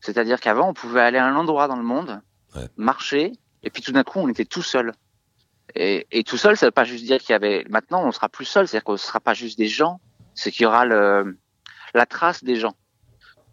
C'est-à-dire 0.00 0.40
qu'avant, 0.40 0.68
on 0.68 0.74
pouvait 0.74 1.00
aller 1.00 1.18
à 1.18 1.26
un 1.26 1.36
endroit 1.36 1.68
dans 1.68 1.76
le 1.76 1.82
monde, 1.84 2.20
Ouais. 2.56 2.66
marcher, 2.76 3.32
et 3.62 3.70
puis 3.70 3.82
tout 3.82 3.92
d'un 3.92 4.04
coup, 4.04 4.18
on 4.20 4.28
était 4.28 4.44
tout 4.46 4.62
seul. 4.62 4.92
Et, 5.74 6.06
et 6.10 6.24
tout 6.24 6.38
seul, 6.38 6.56
ça 6.56 6.66
veut 6.66 6.72
pas 6.72 6.84
juste 6.84 7.04
dire 7.04 7.18
qu'il 7.18 7.30
y 7.30 7.34
avait. 7.34 7.64
Maintenant, 7.68 8.02
on 8.06 8.10
sera 8.12 8.28
plus 8.28 8.46
seul, 8.46 8.66
c'est-à-dire 8.66 8.84
qu'on 8.84 8.96
sera 8.96 9.20
pas 9.20 9.34
juste 9.34 9.58
des 9.58 9.68
gens, 9.68 10.00
c'est 10.34 10.50
qu'il 10.50 10.62
y 10.62 10.66
aura 10.66 10.86
le, 10.86 11.38
la 11.94 12.06
trace 12.06 12.42
des 12.42 12.56
gens, 12.56 12.74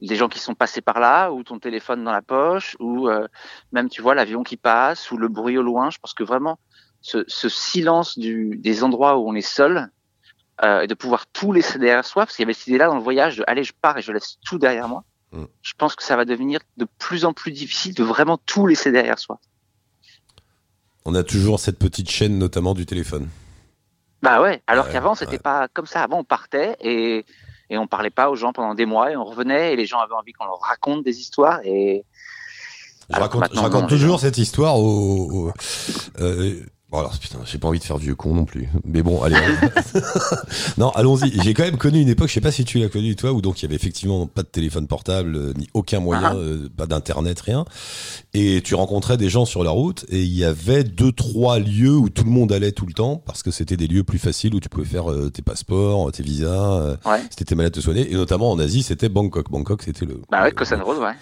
des 0.02 0.16
gens 0.16 0.30
qui 0.30 0.40
sont 0.40 0.56
passés 0.56 0.82
par 0.82 1.00
là, 1.00 1.32
ou 1.32 1.44
ton 1.44 1.60
téléphone 1.60 2.04
dans 2.06 2.12
la 2.14 2.22
poche, 2.22 2.78
ou 2.80 3.10
euh, 3.10 3.28
même 3.74 3.90
tu 3.90 4.02
vois 4.02 4.16
l'avion 4.16 4.44
qui 4.44 4.56
passe, 4.56 5.12
ou 5.12 5.18
le 5.18 5.28
bruit 5.28 5.58
au 5.58 5.64
loin. 5.64 5.90
Je 5.90 5.98
pense 5.98 6.14
que 6.14 6.24
vraiment, 6.24 6.58
ce, 7.06 7.24
ce 7.28 7.50
silence 7.50 8.18
du, 8.18 8.56
des 8.58 8.84
endroits 8.84 9.18
où 9.20 9.30
on 9.30 9.36
est 9.36 9.42
seul, 9.42 9.92
euh, 10.64 10.82
et 10.82 10.88
de 10.88 10.96
pouvoir 10.96 11.28
tout 11.28 11.52
laisser 11.52 11.78
derrière 11.78 12.04
soi, 12.04 12.26
parce 12.26 12.36
qu'il 12.36 12.42
y 12.44 12.48
avait 12.48 12.54
cette 12.54 12.66
idée-là 12.68 12.88
dans 12.88 12.96
le 12.96 13.02
voyage 13.04 13.38
de 13.38 13.44
allez, 13.46 13.64
je 13.64 13.74
pars 13.80 13.96
et 14.00 14.02
je 14.02 14.12
laisse 14.12 14.38
tout 14.44 14.58
derrière 14.58 14.88
moi. 14.88 15.04
Mm. 15.32 15.44
Je 15.62 15.74
pense 15.78 15.96
que 15.96 16.02
ça 16.04 16.16
va 16.16 16.26
devenir 16.26 16.62
de 16.78 16.88
plus 16.98 17.24
en 17.24 17.32
plus 17.34 17.52
difficile 17.52 17.94
de 17.94 18.04
vraiment 18.04 18.40
tout 18.48 18.66
laisser 18.66 18.92
derrière 18.92 19.20
soi. 19.20 19.40
On 21.06 21.14
a 21.14 21.22
toujours 21.24 21.60
cette 21.60 21.78
petite 21.78 22.10
chaîne, 22.10 22.40
notamment 22.40 22.74
du 22.74 22.88
téléphone. 22.88 23.30
Bah 24.24 24.42
ouais, 24.42 24.64
alors 24.66 24.88
Ouais, 24.88 24.92
qu'avant 24.94 25.14
c'était 25.14 25.34
ouais. 25.34 25.38
pas 25.38 25.68
comme 25.68 25.86
ça. 25.86 26.02
Avant 26.02 26.20
on 26.20 26.24
partait 26.24 26.76
et 26.82 27.24
et 27.70 27.78
on 27.78 27.86
parlait 27.86 28.10
pas 28.10 28.32
aux 28.32 28.36
gens 28.36 28.52
pendant 28.52 28.74
des 28.74 28.88
mois 28.88 29.12
et 29.12 29.16
on 29.16 29.24
revenait 29.26 29.74
et 29.74 29.76
les 29.76 29.86
gens 29.86 30.00
avaient 30.00 30.16
envie 30.16 30.34
qu'on 30.34 30.46
leur 30.46 30.60
raconte 30.60 31.04
des 31.04 31.20
histoires 31.20 31.60
et 31.64 32.04
Je 33.14 33.20
raconte, 33.20 33.50
je 33.54 33.88
toujours 33.88 34.20
cette 34.20 34.40
histoire 34.40 34.80
au. 34.80 35.50
au- 35.50 35.54
euh, 36.20 36.64
bon 36.96 37.00
alors 37.02 37.18
putain, 37.20 37.40
j'ai 37.46 37.58
pas 37.58 37.68
envie 37.68 37.80
de 37.80 37.84
faire 37.84 37.98
vieux 37.98 38.16
con 38.16 38.34
non 38.34 38.46
plus. 38.46 38.70
Mais 38.86 39.02
bon, 39.04 39.22
allez. 39.22 39.36
non, 40.78 40.90
allons-y. 40.92 41.32
J'ai 41.44 41.54
quand 41.54 41.64
même 41.64 41.78
connu 41.78 42.00
une 42.02 42.10
époque, 42.10 42.28
je 42.30 42.34
sais 42.34 42.42
pas 42.42 42.52
si 42.52 42.66
tu 42.66 42.80
l'as 42.80 42.90
connu 42.90 43.16
toi, 43.16 43.32
où 43.34 43.42
donc 43.42 43.60
il 43.62 43.64
y 43.64 43.66
avait 43.66 43.76
effectivement 43.76 44.28
pas 44.28 44.44
de 44.44 44.48
téléphone 44.48 44.88
portable, 44.88 45.36
euh, 45.36 45.54
ni 45.58 45.68
aucun 45.74 46.00
moyen, 46.00 46.32
Ah. 46.34 46.36
euh, 46.36 46.70
pas 46.76 46.86
d'internet, 46.88 47.40
rien. 47.42 47.66
Et 48.34 48.62
tu 48.64 48.76
rencontrais 48.76 49.18
des 49.18 49.30
gens 49.30 49.46
sur 49.46 49.64
la 49.64 49.72
route 49.72 50.06
et 50.10 50.22
il 50.22 50.34
y 50.34 50.44
avait 50.44 50.84
deux, 50.84 51.12
trois 51.12 51.60
lieux 51.60 51.96
où 51.96 52.10
tout 52.10 52.24
le 52.24 52.30
monde 52.32 52.52
allait 52.52 52.72
tout 52.72 52.86
le 52.86 52.94
temps 52.94 53.18
parce 53.18 53.44
que 53.44 53.52
c'était 53.52 53.78
des 53.78 53.88
lieux 53.88 54.04
plus 54.04 54.20
faciles 54.20 54.56
où 54.56 54.60
tu 54.60 54.70
pouvais 54.70 54.86
faire 54.86 55.12
euh, 55.12 55.30
tes 55.30 55.42
passeports, 55.42 56.12
tes 56.12 56.24
visas. 56.24 56.46
euh, 56.82 56.96
ouais. 57.06 57.22
si 57.30 57.36
t'étais 57.38 57.56
malade 57.56 57.74
te 57.74 57.80
soigner. 57.80 58.10
Et 58.12 58.16
notamment 58.16 58.52
en 58.52 58.60
Asie, 58.60 58.84
c'était 58.84 59.10
Bangkok. 59.10 59.50
Bangkok, 59.52 59.84
c'était 59.84 60.06
le. 60.06 60.22
Bah 60.32 60.44
ouais, 60.44 60.52
Koh 60.52 60.64
Road, 60.84 60.98
ouais. 61.00 61.14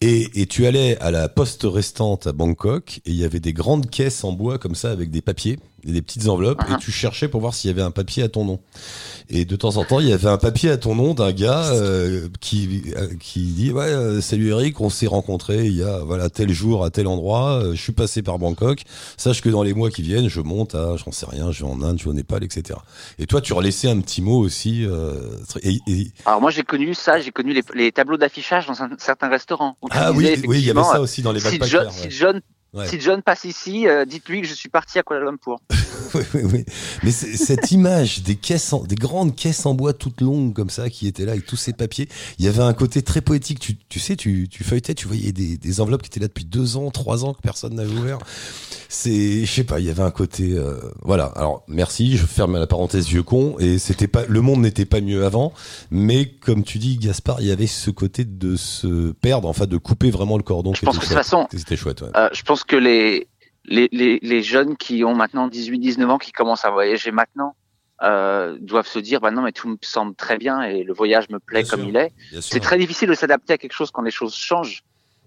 et, 0.00 0.40
et 0.40 0.46
tu 0.46 0.66
allais 0.66 0.98
à 1.00 1.10
la 1.10 1.28
poste 1.28 1.62
restante 1.64 2.26
à 2.26 2.32
Bangkok 2.32 2.98
et 3.04 3.10
il 3.10 3.16
y 3.16 3.24
avait 3.24 3.40
des 3.40 3.52
grandes 3.52 3.88
caisses 3.90 4.24
en 4.24 4.32
bois 4.32 4.58
comme 4.58 4.74
ça 4.74 4.90
avec 4.90 5.09
des 5.10 5.20
papiers 5.22 5.58
et 5.86 5.92
des 5.92 6.02
petites 6.02 6.28
enveloppes 6.28 6.60
et 6.70 6.76
tu 6.78 6.92
cherchais 6.92 7.26
pour 7.28 7.40
voir 7.40 7.54
s'il 7.54 7.68
y 7.70 7.72
avait 7.72 7.80
un 7.82 7.90
papier 7.90 8.22
à 8.22 8.28
ton 8.28 8.44
nom. 8.44 8.60
Et 9.30 9.44
de 9.46 9.56
temps 9.56 9.76
en 9.78 9.84
temps, 9.84 9.98
il 10.00 10.08
y 10.08 10.12
avait 10.12 10.28
un 10.28 10.36
papier 10.36 10.70
à 10.70 10.76
ton 10.76 10.94
nom 10.94 11.14
d'un 11.14 11.32
gars 11.32 11.70
euh, 11.72 12.28
qui 12.40 12.82
euh, 12.96 13.08
qui 13.18 13.40
dit 13.40 13.72
ouais 13.72 13.84
euh, 13.84 14.20
salut 14.20 14.48
Eric, 14.50 14.80
on 14.80 14.90
s'est 14.90 15.06
rencontrés 15.06 15.66
il 15.66 15.76
y 15.76 15.82
a 15.82 16.00
voilà 16.00 16.28
tel 16.28 16.52
jour 16.52 16.84
à 16.84 16.90
tel 16.90 17.06
endroit, 17.06 17.62
je 17.72 17.80
suis 17.80 17.92
passé 17.92 18.22
par 18.22 18.38
Bangkok, 18.38 18.82
sache 19.16 19.40
que 19.40 19.48
dans 19.48 19.62
les 19.62 19.72
mois 19.72 19.90
qui 19.90 20.02
viennent, 20.02 20.28
je 20.28 20.40
monte 20.40 20.74
à 20.74 20.96
j'en 20.96 21.12
sais 21.12 21.26
rien, 21.28 21.50
je 21.50 21.64
vais 21.64 21.70
en 21.70 21.80
Inde, 21.82 21.98
je 21.98 22.04
vais 22.04 22.10
au 22.10 22.14
Népal, 22.14 22.44
etc. 22.44 22.78
Et 23.18 23.26
toi, 23.26 23.40
tu 23.40 23.52
relaissais 23.54 23.88
un 23.88 24.00
petit 24.00 24.20
mot 24.20 24.38
aussi. 24.38 24.84
Euh, 24.84 25.14
et, 25.62 25.78
et- 25.86 26.10
Alors 26.26 26.40
moi 26.42 26.50
j'ai 26.50 26.62
connu 26.64 26.92
ça, 26.94 27.20
j'ai 27.20 27.30
connu 27.30 27.54
les, 27.54 27.62
les 27.74 27.90
tableaux 27.92 28.16
d'affichage 28.18 28.66
dans 28.66 28.82
un- 28.82 28.90
certains 28.98 29.28
restaurants. 29.30 29.76
ah 29.90 30.12
oui, 30.12 30.34
oui, 30.46 30.58
il 30.60 30.66
y 30.66 30.70
avait 30.70 30.82
ça 30.82 31.00
aussi 31.00 31.22
dans 31.22 31.32
les 31.32 31.40
Si. 31.40 31.58
John, 31.64 31.86
ouais. 31.86 31.92
si 31.92 32.10
John, 32.10 32.40
Ouais. 32.72 32.86
si 32.86 33.00
John 33.00 33.20
passe 33.22 33.44
ici, 33.44 33.88
euh, 33.88 34.04
dites-lui 34.04 34.42
que 34.42 34.46
je 34.46 34.54
suis 34.54 34.68
parti 34.68 34.98
à 34.98 35.02
Kuala 35.02 35.24
Lumpur. 35.24 35.58
oui, 36.14 36.22
oui, 36.34 36.42
oui. 36.52 36.64
Mais 37.02 37.10
cette 37.10 37.72
image 37.72 38.22
des 38.22 38.36
caisses, 38.36 38.72
en- 38.72 38.84
des 38.84 38.94
grandes 38.94 39.34
caisses 39.34 39.66
en 39.66 39.74
bois 39.74 39.92
toutes 39.92 40.20
longues 40.20 40.54
comme 40.54 40.70
ça 40.70 40.88
qui 40.88 41.08
étaient 41.08 41.24
là 41.24 41.32
avec 41.32 41.46
tous 41.46 41.56
ces 41.56 41.72
papiers, 41.72 42.08
il 42.38 42.44
y 42.44 42.48
avait 42.48 42.62
un 42.62 42.72
côté 42.72 43.02
très 43.02 43.20
poétique. 43.22 43.58
Tu, 43.58 43.76
tu 43.88 43.98
sais, 43.98 44.14
tu, 44.14 44.48
tu 44.48 44.62
feuilletais, 44.62 44.94
tu 44.94 45.08
voyais 45.08 45.32
des, 45.32 45.56
des 45.56 45.80
enveloppes 45.80 46.02
qui 46.02 46.08
étaient 46.08 46.20
là 46.20 46.28
depuis 46.28 46.44
deux 46.44 46.76
ans, 46.76 46.90
trois 46.90 47.24
ans 47.24 47.34
que 47.34 47.40
personne 47.42 47.74
n'avait 47.74 47.92
ouvert. 47.92 48.18
C'est, 48.88 49.44
je 49.44 49.52
sais 49.52 49.64
pas, 49.64 49.78
il 49.80 49.86
y 49.86 49.90
avait 49.90 50.02
un 50.02 50.10
côté, 50.10 50.52
euh, 50.54 50.76
voilà. 51.02 51.26
Alors 51.36 51.62
merci, 51.68 52.16
je 52.16 52.26
ferme 52.26 52.58
la 52.58 52.66
parenthèse 52.66 53.06
vieux 53.06 53.22
con. 53.22 53.56
Et 53.58 53.78
c'était 53.78 54.08
pas, 54.08 54.24
le 54.28 54.40
monde 54.40 54.60
n'était 54.60 54.84
pas 54.84 55.00
mieux 55.00 55.24
avant, 55.24 55.52
mais 55.90 56.26
comme 56.26 56.64
tu 56.64 56.78
dis, 56.78 56.98
Gaspard, 56.98 57.40
il 57.40 57.46
y 57.46 57.52
avait 57.52 57.66
ce 57.68 57.90
côté 57.90 58.24
de 58.24 58.56
se 58.56 59.12
perdre, 59.12 59.48
enfin 59.48 59.66
de 59.66 59.76
couper 59.76 60.10
vraiment 60.10 60.36
le 60.36 60.42
cordon. 60.42 60.72
Je 60.74 60.82
pense 60.82 60.96
que 60.98 61.02
de 61.02 61.06
toute 61.08 61.16
façon, 61.16 61.46
C'était 61.52 61.76
chouette. 61.76 62.02
Ouais. 62.02 62.08
Euh, 62.16 62.28
je 62.32 62.42
pense 62.42 62.59
que 62.64 62.76
les, 62.76 63.28
les, 63.64 63.88
les, 63.92 64.18
les 64.22 64.42
jeunes 64.42 64.76
qui 64.76 65.04
ont 65.04 65.14
maintenant 65.14 65.48
18-19 65.48 66.06
ans, 66.06 66.18
qui 66.18 66.32
commencent 66.32 66.64
à 66.64 66.70
voyager 66.70 67.10
maintenant, 67.10 67.54
euh, 68.02 68.56
doivent 68.60 68.86
se 68.86 68.98
dire, 68.98 69.20
bah 69.20 69.30
non, 69.30 69.42
mais 69.42 69.52
tout 69.52 69.68
me 69.68 69.76
semble 69.82 70.14
très 70.14 70.38
bien 70.38 70.62
et 70.62 70.84
le 70.84 70.92
voyage 70.94 71.28
me 71.28 71.38
plaît 71.38 71.62
Bien 71.62 71.70
comme 71.70 71.80
sûr. 71.80 71.88
il 71.90 71.96
est. 71.96 72.12
C'est 72.40 72.60
très 72.60 72.78
difficile 72.78 73.08
de 73.08 73.14
s'adapter 73.14 73.52
à 73.52 73.58
quelque 73.58 73.74
chose 73.74 73.90
quand 73.90 74.02
les 74.02 74.10
choses 74.10 74.34
changent. 74.34 74.82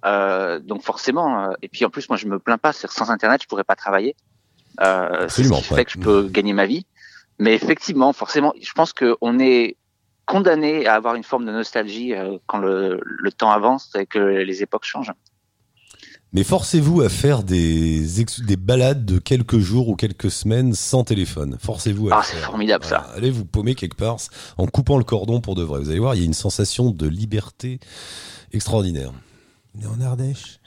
Euh, 0.05 0.59
donc 0.59 0.81
forcément, 0.81 1.43
euh, 1.45 1.53
et 1.61 1.69
puis 1.69 1.85
en 1.85 1.89
plus, 1.89 2.09
moi, 2.09 2.17
je 2.17 2.27
me 2.27 2.39
plains 2.39 2.57
pas. 2.57 2.73
Sans 2.73 3.09
Internet, 3.11 3.41
je 3.43 3.47
pourrais 3.47 3.63
pas 3.63 3.75
travailler. 3.75 4.15
Euh, 4.81 5.27
c'est 5.29 5.43
ce 5.43 5.53
qui 5.53 5.63
fait 5.63 5.85
que 5.85 5.91
je 5.91 5.99
peux 5.99 6.27
gagner 6.27 6.53
ma 6.53 6.65
vie. 6.65 6.85
Mais 7.39 7.53
effectivement, 7.53 8.11
forcément, 8.11 8.53
je 8.59 8.71
pense 8.73 8.91
qu'on 8.93 9.39
est 9.39 9.77
condamné 10.25 10.87
à 10.87 10.95
avoir 10.95 11.15
une 11.15 11.23
forme 11.23 11.45
de 11.45 11.51
nostalgie 11.51 12.13
quand 12.47 12.57
le, 12.59 13.01
le 13.03 13.31
temps 13.31 13.51
avance 13.51 13.91
et 13.95 14.05
que 14.05 14.19
les 14.19 14.63
époques 14.63 14.85
changent. 14.85 15.11
Mais 16.33 16.43
forcez-vous 16.43 17.01
à 17.01 17.09
faire 17.09 17.43
des, 17.43 18.19
ex- 18.21 18.41
des 18.41 18.55
balades 18.55 19.05
de 19.05 19.19
quelques 19.19 19.59
jours 19.59 19.87
ou 19.89 19.95
quelques 19.95 20.31
semaines 20.31 20.73
sans 20.73 21.03
téléphone. 21.03 21.57
Forcez-vous 21.59 22.09
à 22.09 22.17
Ah, 22.19 22.23
c'est 22.25 22.37
formidable, 22.37 22.83
ça. 22.83 23.01
Voilà. 23.01 23.13
Allez 23.17 23.29
vous 23.31 23.45
paumer 23.45 23.75
quelque 23.75 23.95
part 23.95 24.17
en 24.57 24.65
coupant 24.65 24.97
le 24.97 25.03
cordon 25.03 25.41
pour 25.41 25.53
de 25.53 25.61
vrai. 25.63 25.79
Vous 25.79 25.89
allez 25.91 25.99
voir, 25.99 26.15
il 26.15 26.19
y 26.19 26.23
a 26.23 26.25
une 26.25 26.33
sensation 26.33 26.89
de 26.89 27.07
liberté 27.07 27.79
extraordinaire. 28.51 29.11
On 29.77 29.81
est 29.81 29.85
en 29.85 30.01
Ardèche. 30.05 30.59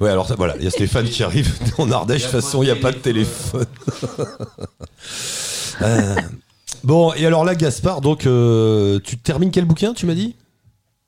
Ouais, 0.00 0.10
alors 0.10 0.26
ça, 0.28 0.34
voilà, 0.36 0.56
il 0.58 0.64
y 0.64 0.66
a 0.66 0.70
Stéphane 0.70 1.06
qui 1.08 1.22
arrive 1.22 1.52
en 1.78 1.90
Ardèche. 1.90 2.22
De 2.22 2.30
toute 2.30 2.40
façon, 2.40 2.62
il 2.62 2.66
n'y 2.66 2.72
a 2.72 2.76
pas 2.76 2.92
de 2.92 2.98
téléphone. 2.98 3.66
Euh, 5.80 6.14
bon, 6.84 7.12
et 7.14 7.26
alors 7.26 7.44
là, 7.44 7.54
Gaspard, 7.54 8.02
donc 8.02 8.26
euh, 8.26 9.00
tu 9.02 9.16
termines 9.18 9.50
quel 9.50 9.64
bouquin, 9.64 9.94
tu 9.94 10.06
m'as 10.06 10.14
dit? 10.14 10.36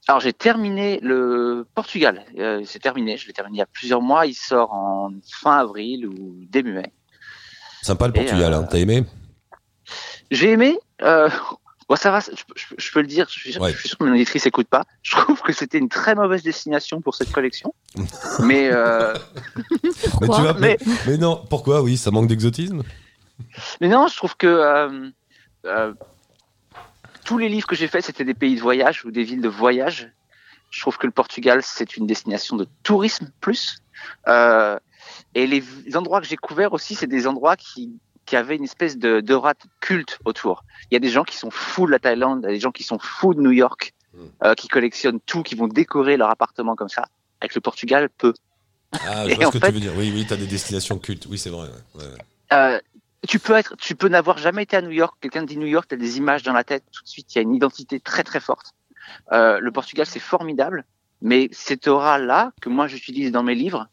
Alors 0.08 0.20
j'ai 0.20 0.32
terminé 0.32 1.00
le 1.02 1.66
Portugal. 1.74 2.24
Euh, 2.38 2.62
c'est 2.66 2.78
terminé. 2.78 3.16
Je 3.16 3.26
l'ai 3.26 3.32
terminé 3.32 3.56
il 3.56 3.58
y 3.60 3.62
a 3.62 3.66
plusieurs 3.66 4.02
mois. 4.02 4.26
Il 4.26 4.34
sort 4.34 4.72
en 4.72 5.10
fin 5.30 5.58
avril 5.58 6.06
ou 6.06 6.36
début 6.50 6.72
mai. 6.72 6.92
Sympa 7.82 8.08
le 8.08 8.16
Et, 8.16 8.20
Portugal, 8.20 8.52
euh, 8.52 8.58
hein, 8.58 8.66
t'as 8.70 8.78
aimé? 8.78 9.04
J'ai 10.30 10.50
aimé. 10.52 10.78
Euh, 11.02 11.28
bon, 11.88 11.96
ça 11.96 12.10
va. 12.10 12.20
Je, 12.20 12.30
je- 12.54 12.74
je 12.76 12.92
peux 12.92 13.00
le 13.00 13.06
dire. 13.06 13.26
Je 13.30 13.38
suis, 13.38 13.52
sûr, 13.52 13.62
Ouais. 13.62 13.72
je 13.72 13.78
suis 13.78 13.88
sûr 13.88 13.98
que 13.98 14.04
mon 14.04 14.12
auditrice 14.12 14.44
écoute 14.46 14.68
pas. 14.68 14.84
Je 15.02 15.16
trouve 15.16 15.40
que 15.40 15.52
c'était 15.52 15.78
une 15.78 15.88
très 15.88 16.14
mauvaise 16.14 16.42
destination 16.42 17.00
pour 17.00 17.14
cette 17.14 17.32
collection. 17.32 17.74
mais 18.40 18.68
euh, 18.70 19.14
mais, 19.82 19.90
Pourquoi 20.10 20.36
tu 20.36 20.42
vois, 20.42 20.54
mais, 20.54 20.76
mais- 20.86 20.94
mais 21.06 21.16
non, 21.16 21.44
pourquoi? 21.48 21.82
Oui, 21.82 21.96
ça 21.96 22.10
manque 22.10 22.26
d'exotisme? 22.26 22.82
Mais 23.80 23.88
non, 23.88 24.06
je 24.08 24.16
trouve 24.16 24.36
que 24.36 24.46
euh, 24.46 25.08
euh, 25.66 25.92
tous 27.24 27.38
les 27.38 27.48
livres 27.48 27.66
que 27.66 27.74
j'ai 27.76 27.88
faits, 27.88 28.04
c'était 28.04 28.24
des 28.24 28.34
pays 28.34 28.56
de 28.56 28.60
voyage 28.60 29.04
ou 29.04 29.10
des 29.10 29.24
villes 29.24 29.40
de 29.40 29.48
voyage. 29.48 30.10
Je 30.70 30.80
trouve 30.80 30.98
que 30.98 31.06
le 31.06 31.12
Portugal, 31.12 31.60
c'est 31.62 31.96
une 31.96 32.06
destination 32.06 32.56
de 32.56 32.66
tourisme 32.82 33.30
plus. 33.40 33.78
Euh, 34.28 34.78
et 35.34 35.46
les 35.46 35.62
endroits 35.94 36.20
que 36.20 36.26
j'ai 36.26 36.36
couverts 36.36 36.72
aussi, 36.72 36.94
c'est 36.94 37.06
des 37.06 37.26
endroits 37.26 37.56
qui, 37.56 37.92
qui 38.26 38.36
avaient 38.36 38.56
une 38.56 38.64
espèce 38.64 38.98
de 38.98 39.20
d'aura 39.20 39.54
culte 39.80 40.18
autour. 40.24 40.64
Il 40.90 40.94
y 40.94 40.96
a 40.96 41.00
des 41.00 41.10
gens 41.10 41.24
qui 41.24 41.36
sont 41.36 41.50
fous 41.50 41.86
de 41.86 41.92
la 41.92 41.98
Thaïlande, 41.98 42.40
il 42.42 42.46
y 42.46 42.50
a 42.50 42.54
des 42.54 42.60
gens 42.60 42.72
qui 42.72 42.82
sont 42.82 42.98
fous 42.98 43.34
de 43.34 43.40
New 43.40 43.52
York, 43.52 43.92
euh, 44.42 44.54
qui 44.54 44.68
collectionnent 44.68 45.20
tout, 45.20 45.42
qui 45.42 45.54
vont 45.54 45.68
décorer 45.68 46.16
leur 46.16 46.30
appartement 46.30 46.74
comme 46.76 46.88
ça. 46.88 47.04
Avec 47.40 47.54
le 47.54 47.60
Portugal, 47.60 48.08
peu. 48.18 48.32
Ah, 48.92 49.28
je 49.28 49.34
vois 49.34 49.46
ce 49.46 49.50
que 49.52 49.58
fait- 49.58 49.68
tu 49.68 49.74
veux 49.74 49.80
dire. 49.80 49.92
Oui, 49.96 50.12
oui, 50.14 50.24
t'as 50.28 50.36
des 50.36 50.46
destinations 50.46 50.98
cultes. 50.98 51.26
Oui, 51.28 51.36
c'est 51.38 51.50
vrai. 51.50 51.68
ouais, 51.68 52.00
ouais, 52.02 52.08
ouais. 52.10 52.18
Euh, 52.52 52.80
tu 53.26 53.38
peux 53.38 53.54
être, 53.54 53.76
tu 53.76 53.94
peux 53.94 54.08
n'avoir 54.08 54.38
jamais 54.38 54.62
été 54.64 54.76
à 54.76 54.82
New 54.82 54.90
York. 54.90 55.14
Quelqu'un 55.20 55.42
dit 55.44 55.56
New 55.56 55.66
York, 55.66 55.86
tu 55.88 55.94
as 55.94 55.98
des 55.98 56.18
images 56.18 56.42
dans 56.42 56.52
la 56.52 56.64
tête. 56.64 56.84
Tout 56.92 57.02
de 57.02 57.08
suite, 57.08 57.34
il 57.34 57.38
y 57.38 57.38
a 57.38 57.42
une 57.42 57.54
identité 57.54 58.00
très 58.00 58.22
très 58.24 58.40
forte. 58.40 58.72
Euh, 59.32 59.58
le 59.60 59.70
Portugal, 59.72 60.06
c'est 60.06 60.18
formidable, 60.20 60.84
mais 61.22 61.48
cette 61.52 61.88
aura-là 61.88 62.52
que 62.60 62.68
moi 62.68 62.86
j'utilise 62.86 63.32
dans 63.32 63.42
mes 63.42 63.54
livres 63.54 63.88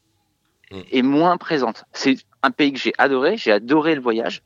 Mm. 0.71 0.79
est 0.91 1.01
moins 1.01 1.35
présente. 1.37 1.83
C'est 1.91 2.15
un 2.43 2.51
pays 2.51 2.71
que 2.71 2.79
j'ai 2.79 2.93
adoré. 2.97 3.35
J'ai 3.35 3.51
adoré 3.51 3.93
le 3.93 3.99
voyage. 4.01 4.41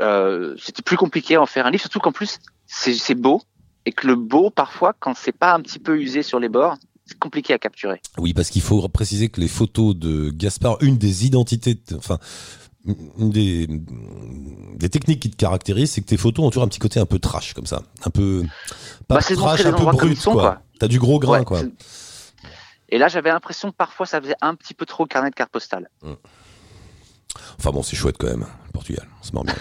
Euh, 0.00 0.56
C'était 0.58 0.80
plus 0.82 0.96
compliqué 0.96 1.34
à 1.34 1.42
en 1.42 1.46
faire 1.46 1.66
un 1.66 1.70
livre, 1.70 1.82
surtout 1.82 2.00
qu'en 2.00 2.12
plus 2.12 2.38
c'est 2.66 3.14
beau 3.14 3.42
et 3.84 3.92
que 3.92 4.06
le 4.06 4.14
beau, 4.14 4.48
parfois, 4.50 4.94
quand 4.98 5.14
c'est 5.14 5.32
pas 5.36 5.52
un 5.54 5.60
petit 5.60 5.78
peu 5.78 5.98
usé 6.00 6.22
sur 6.22 6.38
les 6.40 6.48
bords, 6.48 6.76
c'est 7.04 7.18
compliqué 7.18 7.52
à 7.52 7.58
capturer. 7.58 8.00
Oui, 8.16 8.32
parce 8.32 8.48
qu'il 8.50 8.62
faut 8.62 8.86
préciser 8.88 9.28
que 9.28 9.40
les 9.40 9.48
photos 9.48 9.94
de 9.96 10.30
Gaspard, 10.30 10.78
une 10.80 10.96
des 10.96 11.26
identités, 11.26 11.74
de- 11.74 11.96
enfin, 11.96 12.18
des, 13.18 13.66
des 14.76 14.88
techniques 14.88 15.20
qui 15.20 15.30
te 15.30 15.36
caractérisent, 15.36 15.92
c'est 15.92 16.00
que 16.00 16.06
tes 16.06 16.16
photos 16.16 16.46
ont 16.46 16.50
toujours 16.50 16.62
un 16.64 16.68
petit 16.68 16.78
côté 16.78 16.98
un 17.00 17.06
peu 17.06 17.18
trash, 17.18 17.52
comme 17.54 17.66
ça. 17.66 17.82
Un 18.04 18.10
peu, 18.10 18.44
pas 19.08 19.16
Bah, 19.16 19.20
trash, 19.22 19.64
un 19.66 19.72
peu 19.72 19.84
brut, 19.84 20.18
sont, 20.18 20.32
quoi. 20.32 20.42
quoi. 20.42 20.62
T'as 20.78 20.88
du 20.88 20.98
gros 20.98 21.18
grain, 21.18 21.40
Ouais, 21.40 21.44
quoi. 21.44 21.62
Et 22.88 22.98
là, 22.98 23.08
j'avais 23.08 23.30
l'impression 23.30 23.70
que 23.70 23.76
parfois 23.76 24.06
ça 24.06 24.20
faisait 24.20 24.34
un 24.40 24.54
petit 24.54 24.74
peu 24.74 24.84
trop 24.86 25.06
carnet 25.06 25.30
de 25.30 25.34
carte 25.34 25.52
postale. 25.52 25.88
Enfin 27.58 27.70
bon, 27.70 27.82
c'est 27.82 27.94
chouette 27.96 28.16
quand 28.18 28.26
même, 28.26 28.46
le 28.66 28.72
Portugal. 28.72 29.06
On 29.20 29.24
se 29.24 29.32
marre 29.32 29.44
bien. 29.44 29.54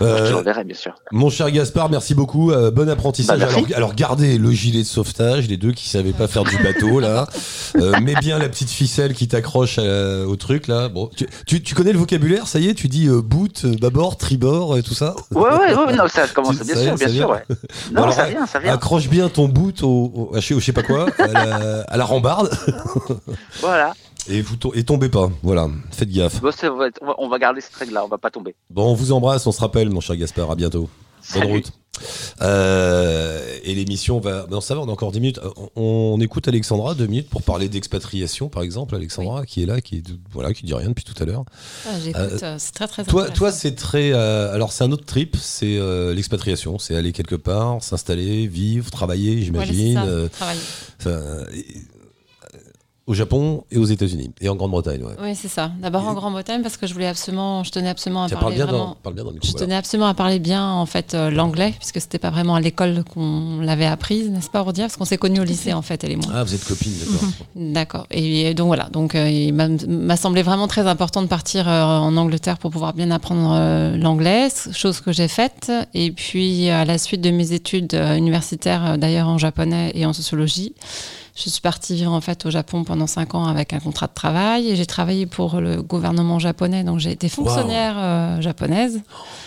Euh, 0.00 0.26
Je 0.26 0.32
l'enverrai, 0.32 0.64
bien 0.64 0.76
sûr. 0.76 0.94
Mon 1.12 1.28
cher 1.30 1.50
Gaspard, 1.50 1.90
merci 1.90 2.14
beaucoup. 2.14 2.52
Euh, 2.52 2.70
bon 2.70 2.88
apprentissage. 2.88 3.38
Bah, 3.40 3.46
alors, 3.50 3.66
alors, 3.74 3.94
gardez 3.94 4.38
le 4.38 4.50
gilet 4.52 4.82
de 4.82 4.86
sauvetage, 4.86 5.48
les 5.48 5.56
deux 5.56 5.72
qui 5.72 5.88
savaient 5.88 6.12
pas 6.12 6.28
faire 6.28 6.44
du 6.44 6.56
bateau 6.62 7.00
là. 7.00 7.26
Euh, 7.76 8.00
mets 8.00 8.14
bien 8.14 8.38
la 8.38 8.48
petite 8.48 8.70
ficelle 8.70 9.12
qui 9.12 9.28
t'accroche 9.28 9.78
à- 9.78 10.26
au 10.26 10.36
truc 10.36 10.68
là. 10.68 10.88
Bon, 10.88 11.10
tu, 11.14 11.26
tu, 11.46 11.62
tu 11.62 11.74
connais 11.74 11.92
le 11.92 11.98
vocabulaire, 11.98 12.46
ça 12.48 12.58
y 12.58 12.66
est, 12.68 12.72
tu 12.74 12.88
dis 12.88 13.06
euh, 13.08 13.20
boot, 13.20 13.62
euh, 13.66 13.74
bâbord, 13.78 14.16
tribord 14.16 14.78
et 14.78 14.82
tout 14.82 14.94
ça? 14.94 15.14
Ouais, 15.34 15.42
ouais, 15.42 15.74
ouais, 15.74 15.92
non, 15.94 16.08
ça 16.08 16.26
commence, 16.34 16.56
bien 16.60 16.74
ça 16.74 16.82
sûr, 16.82 16.94
bien 16.94 17.08
sûr, 17.08 17.28
ouais. 17.28 17.44
Non, 17.92 18.04
alors, 18.04 18.14
ça 18.14 18.24
vient, 18.26 18.46
ça 18.46 18.58
vient. 18.58 18.72
Accroche 18.72 19.08
bien 19.08 19.28
ton 19.28 19.48
boot 19.48 19.82
au, 19.82 19.86
au- 19.88 20.30
au 20.34 20.40
je 20.40 20.60
sais 20.60 20.72
pas 20.72 20.82
quoi, 20.82 21.08
à 21.18 21.26
la, 21.26 21.80
à 21.82 21.96
la 21.98 22.04
rambarde 22.06 22.50
Voilà. 23.60 23.92
Et 24.28 24.40
vous 24.42 24.56
to- 24.56 24.74
et 24.74 24.84
tombez 24.84 25.08
pas. 25.08 25.30
Voilà, 25.42 25.68
faites 25.90 26.10
gaffe. 26.10 26.40
Bon, 26.40 26.50
on, 26.62 26.76
va, 26.76 27.14
on 27.18 27.28
va- 27.28 27.38
garder 27.38 27.60
cette 27.60 27.74
règle-là, 27.74 28.04
on 28.04 28.08
va 28.08 28.18
pas 28.18 28.30
tomber. 28.30 28.54
Bon, 28.70 28.84
on 28.90 28.94
vous 28.94 29.12
embrasse, 29.12 29.46
on 29.46 29.52
se 29.52 29.60
rappelle, 29.60 29.90
mon 29.90 30.00
cher 30.00 30.16
Gaspard. 30.16 30.50
À 30.50 30.54
bientôt. 30.54 30.88
Bonne 31.34 31.42
Salut. 31.42 31.52
route. 31.54 31.72
Euh, 32.42 33.58
et 33.64 33.74
l'émission 33.74 34.20
va. 34.20 34.46
Non, 34.50 34.60
ça 34.60 34.74
va, 34.76 34.80
on 34.82 34.88
a 34.88 34.92
encore 34.92 35.10
10 35.12 35.20
minutes. 35.20 35.38
Euh, 35.42 35.50
On, 35.74 36.14
on 36.16 36.20
écoute 36.20 36.46
Alexandra 36.46 36.94
deux 36.94 37.06
minutes 37.06 37.28
pour 37.28 37.42
parler 37.42 37.68
d'expatriation, 37.68 38.48
par 38.48 38.62
exemple. 38.62 38.94
Alexandra, 38.94 39.44
qui 39.44 39.62
est 39.62 39.66
là, 39.66 39.80
qui, 39.80 39.96
est, 39.96 40.04
voilà, 40.32 40.52
qui 40.54 40.64
dit 40.64 40.74
rien 40.74 40.88
depuis 40.88 41.04
tout 41.04 41.20
à 41.20 41.26
l'heure. 41.26 41.44
Ah, 41.86 41.98
J'écoute, 42.02 42.20
Euh, 42.20 42.38
euh, 42.42 42.54
c'est 42.58 42.72
très 42.72 42.86
très 42.86 43.04
Toi, 43.04 43.28
toi 43.30 43.50
c'est 43.50 43.74
très. 43.74 44.12
euh, 44.12 44.54
alors, 44.54 44.72
c'est 44.72 44.84
un 44.84 44.92
autre 44.92 45.04
trip, 45.06 45.36
c'est 45.40 45.76
euh, 45.76 46.14
l'expatriation. 46.14 46.78
C'est 46.78 46.94
aller 46.94 47.12
quelque 47.12 47.34
part, 47.36 47.82
s'installer, 47.82 48.46
vivre, 48.46 48.90
travailler, 48.92 49.44
Voilà, 49.50 49.64
j'imagine. 49.72 49.94
ça, 49.94 50.04
euh, 50.04 50.28
travailler. 50.28 50.60
enfin, 51.00 51.20
et- 51.52 51.64
au 53.08 53.14
Japon 53.14 53.64
et 53.70 53.78
aux 53.78 53.86
États-Unis. 53.86 54.30
Et 54.42 54.50
en 54.50 54.54
Grande-Bretagne, 54.54 55.02
ouais. 55.02 55.14
Oui, 55.22 55.34
c'est 55.34 55.48
ça. 55.48 55.72
D'abord 55.80 56.06
en 56.06 56.12
Grande-Bretagne 56.12 56.60
parce 56.60 56.76
que 56.76 56.86
je 56.86 56.92
voulais 56.92 57.06
absolument, 57.06 57.64
je 57.64 57.70
tenais 57.70 57.88
absolument 57.88 58.24
à 58.24 58.28
Tiens, 58.28 58.36
parle 58.36 58.52
parler 58.52 58.56
bien, 58.56 58.66
vraiment. 58.66 58.88
dans, 58.90 58.96
parle 59.02 59.14
bien 59.14 59.24
dans 59.24 59.30
le 59.30 59.34
micro. 59.36 59.46
Je 59.46 59.52
voilà. 59.52 59.66
tenais 59.66 59.76
absolument 59.76 60.08
à 60.08 60.14
parler 60.14 60.38
bien 60.38 60.70
en 60.70 60.84
fait 60.84 61.14
euh, 61.14 61.30
l'anglais 61.30 61.72
puisque 61.78 62.02
c'était 62.02 62.18
pas 62.18 62.28
vraiment 62.28 62.54
à 62.54 62.60
l'école 62.60 63.02
qu'on 63.04 63.60
l'avait 63.62 63.86
apprise, 63.86 64.28
n'est-ce 64.30 64.50
pas, 64.50 64.62
Audia 64.62 64.84
Parce 64.84 64.96
qu'on 64.98 65.06
s'est 65.06 65.16
connus 65.16 65.40
au 65.40 65.44
lycée 65.44 65.72
en 65.72 65.80
fait, 65.80 66.04
elle 66.04 66.12
et 66.12 66.16
moi. 66.16 66.26
Ah, 66.34 66.44
vous 66.44 66.54
êtes 66.54 66.64
copine, 66.64 66.92
d'accord. 67.00 67.28
D'accord. 67.56 68.06
Et 68.10 68.52
donc 68.52 68.66
voilà. 68.66 68.90
Donc 68.92 69.14
euh, 69.14 69.28
il 69.30 69.54
m'a- 69.54 70.16
semblé 70.18 70.42
vraiment 70.42 70.68
très 70.68 70.86
important 70.86 71.22
de 71.22 71.28
partir 71.28 71.66
euh, 71.66 71.82
en 71.82 72.14
Angleterre 72.18 72.58
pour 72.58 72.70
pouvoir 72.70 72.92
bien 72.92 73.10
apprendre 73.10 73.54
euh, 73.54 73.96
l'anglais, 73.96 74.48
chose 74.72 75.00
que 75.00 75.12
j'ai 75.12 75.28
faite. 75.28 75.72
Et 75.94 76.10
puis 76.12 76.68
à 76.68 76.84
la 76.84 76.98
suite 76.98 77.22
de 77.22 77.30
mes 77.30 77.52
études 77.54 77.94
euh, 77.94 78.16
universitaires, 78.16 78.84
euh, 78.84 78.96
d'ailleurs 78.98 79.28
en 79.28 79.38
japonais 79.38 79.92
et 79.94 80.04
en 80.04 80.12
sociologie, 80.12 80.74
je 81.38 81.48
suis 81.48 81.60
partie 81.60 81.94
vivre 81.94 82.12
en 82.12 82.20
fait 82.20 82.44
au 82.46 82.50
Japon 82.50 82.82
pendant 82.82 83.06
cinq 83.06 83.34
ans 83.34 83.46
avec 83.46 83.72
un 83.72 83.78
contrat 83.78 84.08
de 84.08 84.14
travail 84.14 84.68
et 84.68 84.76
j'ai 84.76 84.86
travaillé 84.86 85.26
pour 85.26 85.60
le 85.60 85.82
gouvernement 85.82 86.38
japonais. 86.40 86.82
Donc 86.82 86.98
j'ai 86.98 87.12
été 87.12 87.28
fonctionnaire 87.28 87.94
euh, 87.96 88.40
japonaise. 88.40 89.00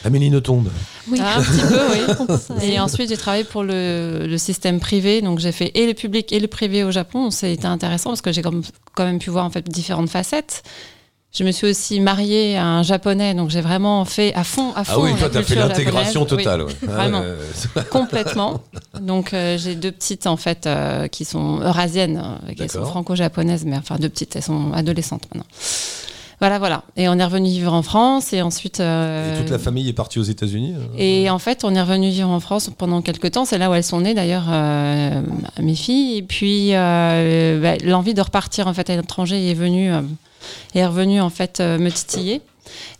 Amélie 0.05 0.29
Nothomb. 0.29 0.63
Oui. 1.09 1.19
Ah, 1.21 1.39
un 1.39 1.41
petit 1.41 1.67
peu, 1.67 1.79
oui. 1.91 2.63
Et 2.71 2.79
ensuite, 2.79 3.09
j'ai 3.09 3.17
travaillé 3.17 3.43
pour 3.43 3.63
le, 3.63 4.25
le 4.27 4.37
système 4.37 4.79
privé. 4.79 5.21
Donc, 5.21 5.39
j'ai 5.39 5.51
fait 5.51 5.71
et 5.75 5.87
le 5.87 5.93
public 5.93 6.31
et 6.31 6.39
le 6.39 6.47
privé 6.47 6.83
au 6.83 6.91
Japon. 6.91 7.31
C'était 7.31 7.65
intéressant 7.65 8.11
parce 8.11 8.21
que 8.21 8.31
j'ai 8.31 8.41
quand 8.41 8.53
même 8.99 9.19
pu 9.19 9.29
voir 9.29 9.45
en 9.45 9.49
fait 9.49 9.67
différentes 9.67 10.09
facettes. 10.09 10.63
Je 11.34 11.45
me 11.45 11.51
suis 11.51 11.67
aussi 11.67 12.01
mariée 12.01 12.57
à 12.57 12.65
un 12.65 12.84
japonais, 12.84 13.34
donc 13.34 13.49
j'ai 13.49 13.61
vraiment 13.61 14.03
fait 14.03 14.34
à 14.34 14.43
fond, 14.43 14.73
à 14.75 14.84
fond. 14.84 14.93
Ah 14.97 14.99
oui, 14.99 15.15
toi, 15.17 15.29
t'as 15.32 15.43
fait 15.43 15.55
l'intégration 15.55 16.27
japonaise. 16.27 16.38
Oui, 16.38 16.43
totale. 16.43 16.63
ouais. 16.63 16.73
vraiment. 16.82 17.23
Ah, 17.77 17.82
complètement. 17.89 18.61
Donc, 18.99 19.34
euh, 19.34 19.57
j'ai 19.57 19.75
deux 19.75 19.93
petites 19.93 20.27
en 20.27 20.36
fait 20.36 20.67
euh, 20.67 21.07
qui 21.07 21.23
sont 21.23 21.61
eurasiennes, 21.61 22.21
euh, 22.49 22.53
qui 22.53 22.67
sont 22.67 22.84
franco-japonaises, 22.84 23.63
mais 23.65 23.77
enfin 23.77 23.95
deux 23.95 24.09
petites, 24.09 24.36
elles 24.36 24.43
sont 24.43 24.73
adolescentes 24.73 25.23
maintenant. 25.34 25.47
Voilà, 26.41 26.57
voilà. 26.59 26.84
Et 26.97 27.07
on 27.07 27.17
est 27.17 27.23
revenu 27.23 27.47
vivre 27.49 27.71
en 27.71 27.84
France 27.84 28.34
et 28.34 28.41
ensuite. 28.41 28.79
euh, 28.82 29.38
Et 29.38 29.41
toute 29.41 29.51
la 29.51 29.59
famille 29.59 29.88
est 29.88 29.93
partie 29.93 30.17
aux 30.19 30.23
États-Unis 30.23 30.73
euh 30.75 30.97
et 30.97 31.29
en 31.29 31.38
fait, 31.39 31.63
on 31.63 31.73
est 31.75 31.82
revenu 31.82 32.09
vivre 32.09 32.29
en 32.29 32.39
France 32.41 32.71
pendant 32.75 33.01
quelques 33.03 33.32
temps. 33.32 33.45
C'est 33.45 33.59
là 33.59 33.69
où 33.69 33.73
elles 33.75 33.84
sont 33.84 34.01
nées 34.01 34.15
d'ailleurs, 34.15 34.47
euh, 34.49 35.21
mes 35.61 35.75
filles. 35.75 36.17
Et 36.17 36.23
puis, 36.23 36.71
bah, 36.71 37.75
l'envie 37.86 38.15
de 38.15 38.21
repartir 38.21 38.67
en 38.67 38.73
fait 38.73 38.89
à 38.89 38.95
l'étranger 38.97 39.49
est 39.49 39.53
venue, 39.53 39.91
est 40.75 40.85
revenue 40.85 41.21
en 41.21 41.29
fait 41.29 41.59
euh, 41.59 41.77
me 41.77 41.89
titiller. 41.89 42.41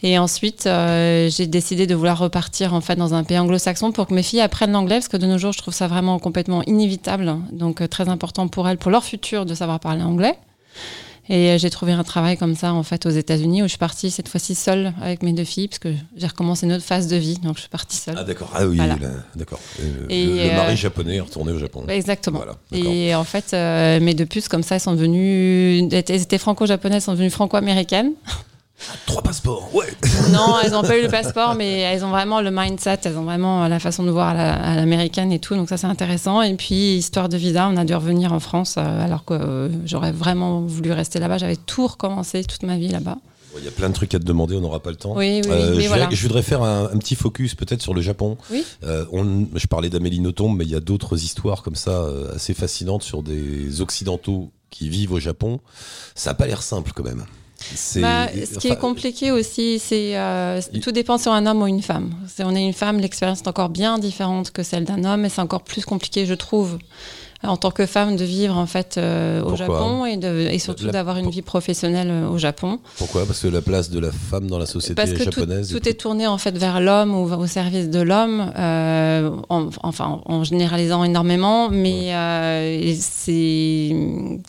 Et 0.04 0.18
ensuite, 0.18 0.66
euh, 0.66 1.30
j'ai 1.30 1.48
décidé 1.48 1.88
de 1.88 1.96
vouloir 1.96 2.18
repartir 2.18 2.74
en 2.74 2.82
fait 2.82 2.96
dans 2.96 3.14
un 3.14 3.24
pays 3.24 3.40
anglo-saxon 3.40 3.92
pour 3.92 4.08
que 4.08 4.14
mes 4.14 4.24
filles 4.24 4.42
apprennent 4.42 4.72
l'anglais 4.72 4.96
parce 4.96 5.08
que 5.08 5.18
de 5.18 5.26
nos 5.26 5.38
jours, 5.38 5.54
je 5.54 5.60
trouve 5.60 5.74
ça 5.74 5.88
vraiment 5.88 6.20
complètement 6.20 6.64
inévitable. 6.64 7.38
Donc 7.52 7.82
euh, 7.82 7.88
très 7.88 8.10
important 8.10 8.48
pour 8.48 8.68
elles, 8.68 8.78
pour 8.78 8.92
leur 8.92 9.04
futur, 9.04 9.46
de 9.46 9.54
savoir 9.54 9.80
parler 9.80 10.04
anglais. 10.04 10.38
Et 11.30 11.50
euh, 11.52 11.58
j'ai 11.58 11.70
trouvé 11.70 11.92
un 11.92 12.04
travail 12.04 12.36
comme 12.38 12.56
ça 12.56 12.74
en 12.74 12.84
fait 12.84 13.06
aux 13.06 13.10
États-Unis 13.12 13.62
où 13.62 13.66
je 13.66 13.70
suis 13.70 13.78
partie 13.78 14.12
cette 14.12 14.28
fois-ci 14.28 14.56
seule 14.56 14.94
avec 15.02 15.24
mes 15.24 15.34
deux 15.34 15.44
filles 15.44 15.68
parce 15.68 15.80
que 15.80 15.94
j'ai 16.16 16.28
recommencé 16.28 16.66
une 16.66 16.74
autre 16.74 16.84
phase 16.84 17.08
de 17.08 17.16
vie, 17.16 17.36
donc 17.44 17.56
je 17.56 17.62
suis 17.62 17.70
partie 17.70 17.98
seule. 17.98 18.16
Ah 18.18 18.24
d'accord, 18.24 18.50
ah 18.54 18.66
oui, 18.68 18.78
Voilà. 18.78 18.96
là, 18.96 19.10
d'accord. 19.36 19.60
Euh, 19.80 20.06
Et, 20.10 20.26
le, 20.26 20.40
euh, 20.40 20.56
mari 20.56 20.76
japonais 20.76 21.16
est 21.18 21.22
retourné 21.22 21.52
au 21.52 21.60
Japon. 21.60 21.86
Exactement. 21.88 22.40
Voilà. 22.40 22.56
Et 22.72 23.14
en 23.16 23.24
fait, 23.24 23.54
euh, 23.54 24.00
mes 24.00 24.14
deux 24.14 24.26
puces, 24.26 24.48
comme 24.48 24.64
ça, 24.64 24.76
elles 24.76 24.82
sont 24.82 24.94
devenues. 24.94 25.88
Elles 25.92 26.22
étaient 26.22 26.38
franco-japonaises, 26.38 26.98
elles 26.98 27.02
sont 27.04 27.14
devenues 27.14 27.30
franco-américaines. 27.30 28.14
Trois 29.06 29.22
passeports, 29.22 29.70
ouais. 29.76 29.88
Non, 30.32 30.56
elles 30.64 30.72
n'ont 30.72 30.82
pas 30.82 30.98
eu 30.98 31.02
le 31.04 31.08
passeport, 31.08 31.56
mais 31.56 31.80
elles 31.80 32.04
ont 32.06 32.10
vraiment 32.10 32.42
le 32.42 32.52
mindset, 32.52 33.00
elles 33.06 33.18
ont 33.18 33.24
vraiment 33.24 33.68
la 33.68 33.80
façon 33.80 34.04
de 34.04 34.10
voir 34.12 34.30
à 34.30 34.34
la- 34.34 34.54
à 34.56 34.76
l'américaine 34.76 35.32
et 35.32 35.40
tout. 35.40 35.56
Donc 35.56 35.70
ça, 35.70 35.78
c'est 35.78 35.88
intéressant. 35.88 36.42
Et 36.42 36.54
puis, 36.56 36.96
histoire 36.98 37.30
de 37.30 37.38
visa, 37.38 37.68
on 37.72 37.78
a 37.78 37.86
dû 37.86 37.94
revenir 37.96 38.34
en 38.34 38.40
France, 38.40 38.76
euh, 38.78 39.06
alors 39.06 39.24
que 39.26 39.34
euh, 39.34 39.70
j'aurais 39.86 40.12
vraiment 40.12 40.62
voulu 40.62 40.92
rester 40.92 41.20
là-bas. 41.20 41.38
J'avais 41.38 41.58
tout 41.58 41.88
recommencé, 41.88 42.44
toute 42.44 42.64
ma 42.64 42.78
vie 42.78 42.88
là-bas. 42.90 43.18
Il 43.58 43.66
y 43.66 43.68
a 43.68 43.72
plein 43.72 43.90
de 43.90 43.94
trucs 43.94 44.16
à 44.16 44.20
te 44.20 44.24
demander, 44.24 44.56
on 44.56 44.62
n'aura 44.62 44.80
pas 44.80 44.92
le 44.92 44.96
temps. 44.96 45.14
Oui, 45.16 45.42
oui, 45.44 45.50
oui, 45.50 45.52
Euh, 45.52 45.76
mais 45.76 45.82
je, 45.84 45.88
voilà. 45.90 46.04
voudrais, 46.06 46.16
je 46.16 46.22
voudrais 46.24 46.42
faire 46.42 46.64
un, 46.64 46.86
un 46.86 46.98
petit 46.98 47.16
focus 47.16 47.54
peut-être 47.54 47.82
sur 47.82 47.94
le 47.94 48.02
Japon. 48.02 48.38
Oui. 48.50 48.64
Euh, 48.86 49.06
on- 49.12 49.46
je 49.54 49.68
parlais 49.68 49.90
d'Amélie 49.90 50.22
Nothomb, 50.22 50.50
mais 50.54 50.64
il 50.64 50.70
y 50.72 50.76
a 50.76 50.80
d'autres 50.80 51.22
histoires 51.22 51.62
comme 51.62 51.76
ça 51.76 52.06
assez 52.34 52.54
fascinantes 52.54 53.04
sur 53.04 53.24
des 53.24 53.82
Occidentaux 53.82 54.52
qui 54.70 54.88
vivent 54.88 55.12
au 55.12 55.20
Japon. 55.20 55.60
Ça 56.16 56.30
n'a 56.30 56.34
pas 56.36 56.48
l'air 56.48 56.64
simple 56.64 56.94
quand 56.96 57.04
même. 57.04 57.26
Bah, 57.98 58.28
ce 58.30 58.58
qui 58.60 58.68
est 58.68 58.78
compliqué 58.78 59.32
aussi, 59.32 59.80
c'est 59.80 60.18
euh, 60.18 60.62
tout 60.82 60.92
dépend 60.92 61.18
sur 61.18 61.32
un 61.32 61.46
homme 61.46 61.62
ou 61.62 61.68
une 61.68 61.82
femme. 61.82 62.12
Si 62.28 62.44
on 62.44 62.56
est 62.56 62.66
une 62.66 62.74
femme, 62.74 63.00
l'expérience 63.00 63.42
est 63.42 63.48
encore 63.48 63.70
bien 63.70 64.00
différente 64.00 64.52
que 64.52 64.64
celle 64.64 64.86
d'un 64.86 65.04
homme, 65.04 65.26
et 65.26 65.30
c'est 65.30 65.42
encore 65.42 65.64
plus 65.64 65.86
compliqué, 65.86 66.26
je 66.26 66.34
trouve, 66.34 66.78
en 67.44 67.58
tant 67.58 67.72
que 67.72 67.86
femme, 67.86 68.16
de 68.16 68.24
vivre 68.26 68.58
en 68.58 68.66
fait 68.68 68.96
euh, 68.98 69.42
au 69.44 69.56
Japon 69.56 70.06
et, 70.06 70.18
de, 70.18 70.48
et 70.52 70.60
surtout 70.60 70.88
d'avoir 70.88 71.18
une 71.18 71.30
vie 71.30 71.42
professionnelle 71.42 72.10
euh, 72.10 72.30
au 72.30 72.38
Japon. 72.38 72.80
Pourquoi? 72.98 73.26
Parce 73.26 73.40
que 73.42 73.48
la 73.48 73.62
place 73.62 73.90
de 73.90 74.00
la 74.00 74.12
femme 74.12 74.48
dans 74.48 74.60
la 74.60 74.66
société 74.66 74.96
Parce 74.96 75.12
que 75.14 75.24
tout, 75.24 75.32
japonaise. 75.42 75.70
tout 75.70 75.88
est 75.90 75.94
tourné 75.94 76.28
en 76.28 76.38
fait 76.38 76.58
vers 76.58 76.80
l'homme 76.80 77.16
ou 77.16 77.24
au 77.34 77.48
service 77.48 77.90
de 77.90 78.00
l'homme, 78.02 78.52
euh, 78.58 79.32
en- 79.50 79.70
enfin 79.84 80.22
en 80.26 80.44
généralisant 80.44 81.04
énormément, 81.04 81.70
mais 81.70 82.14
euh, 82.16 82.94
c'est 83.00 83.96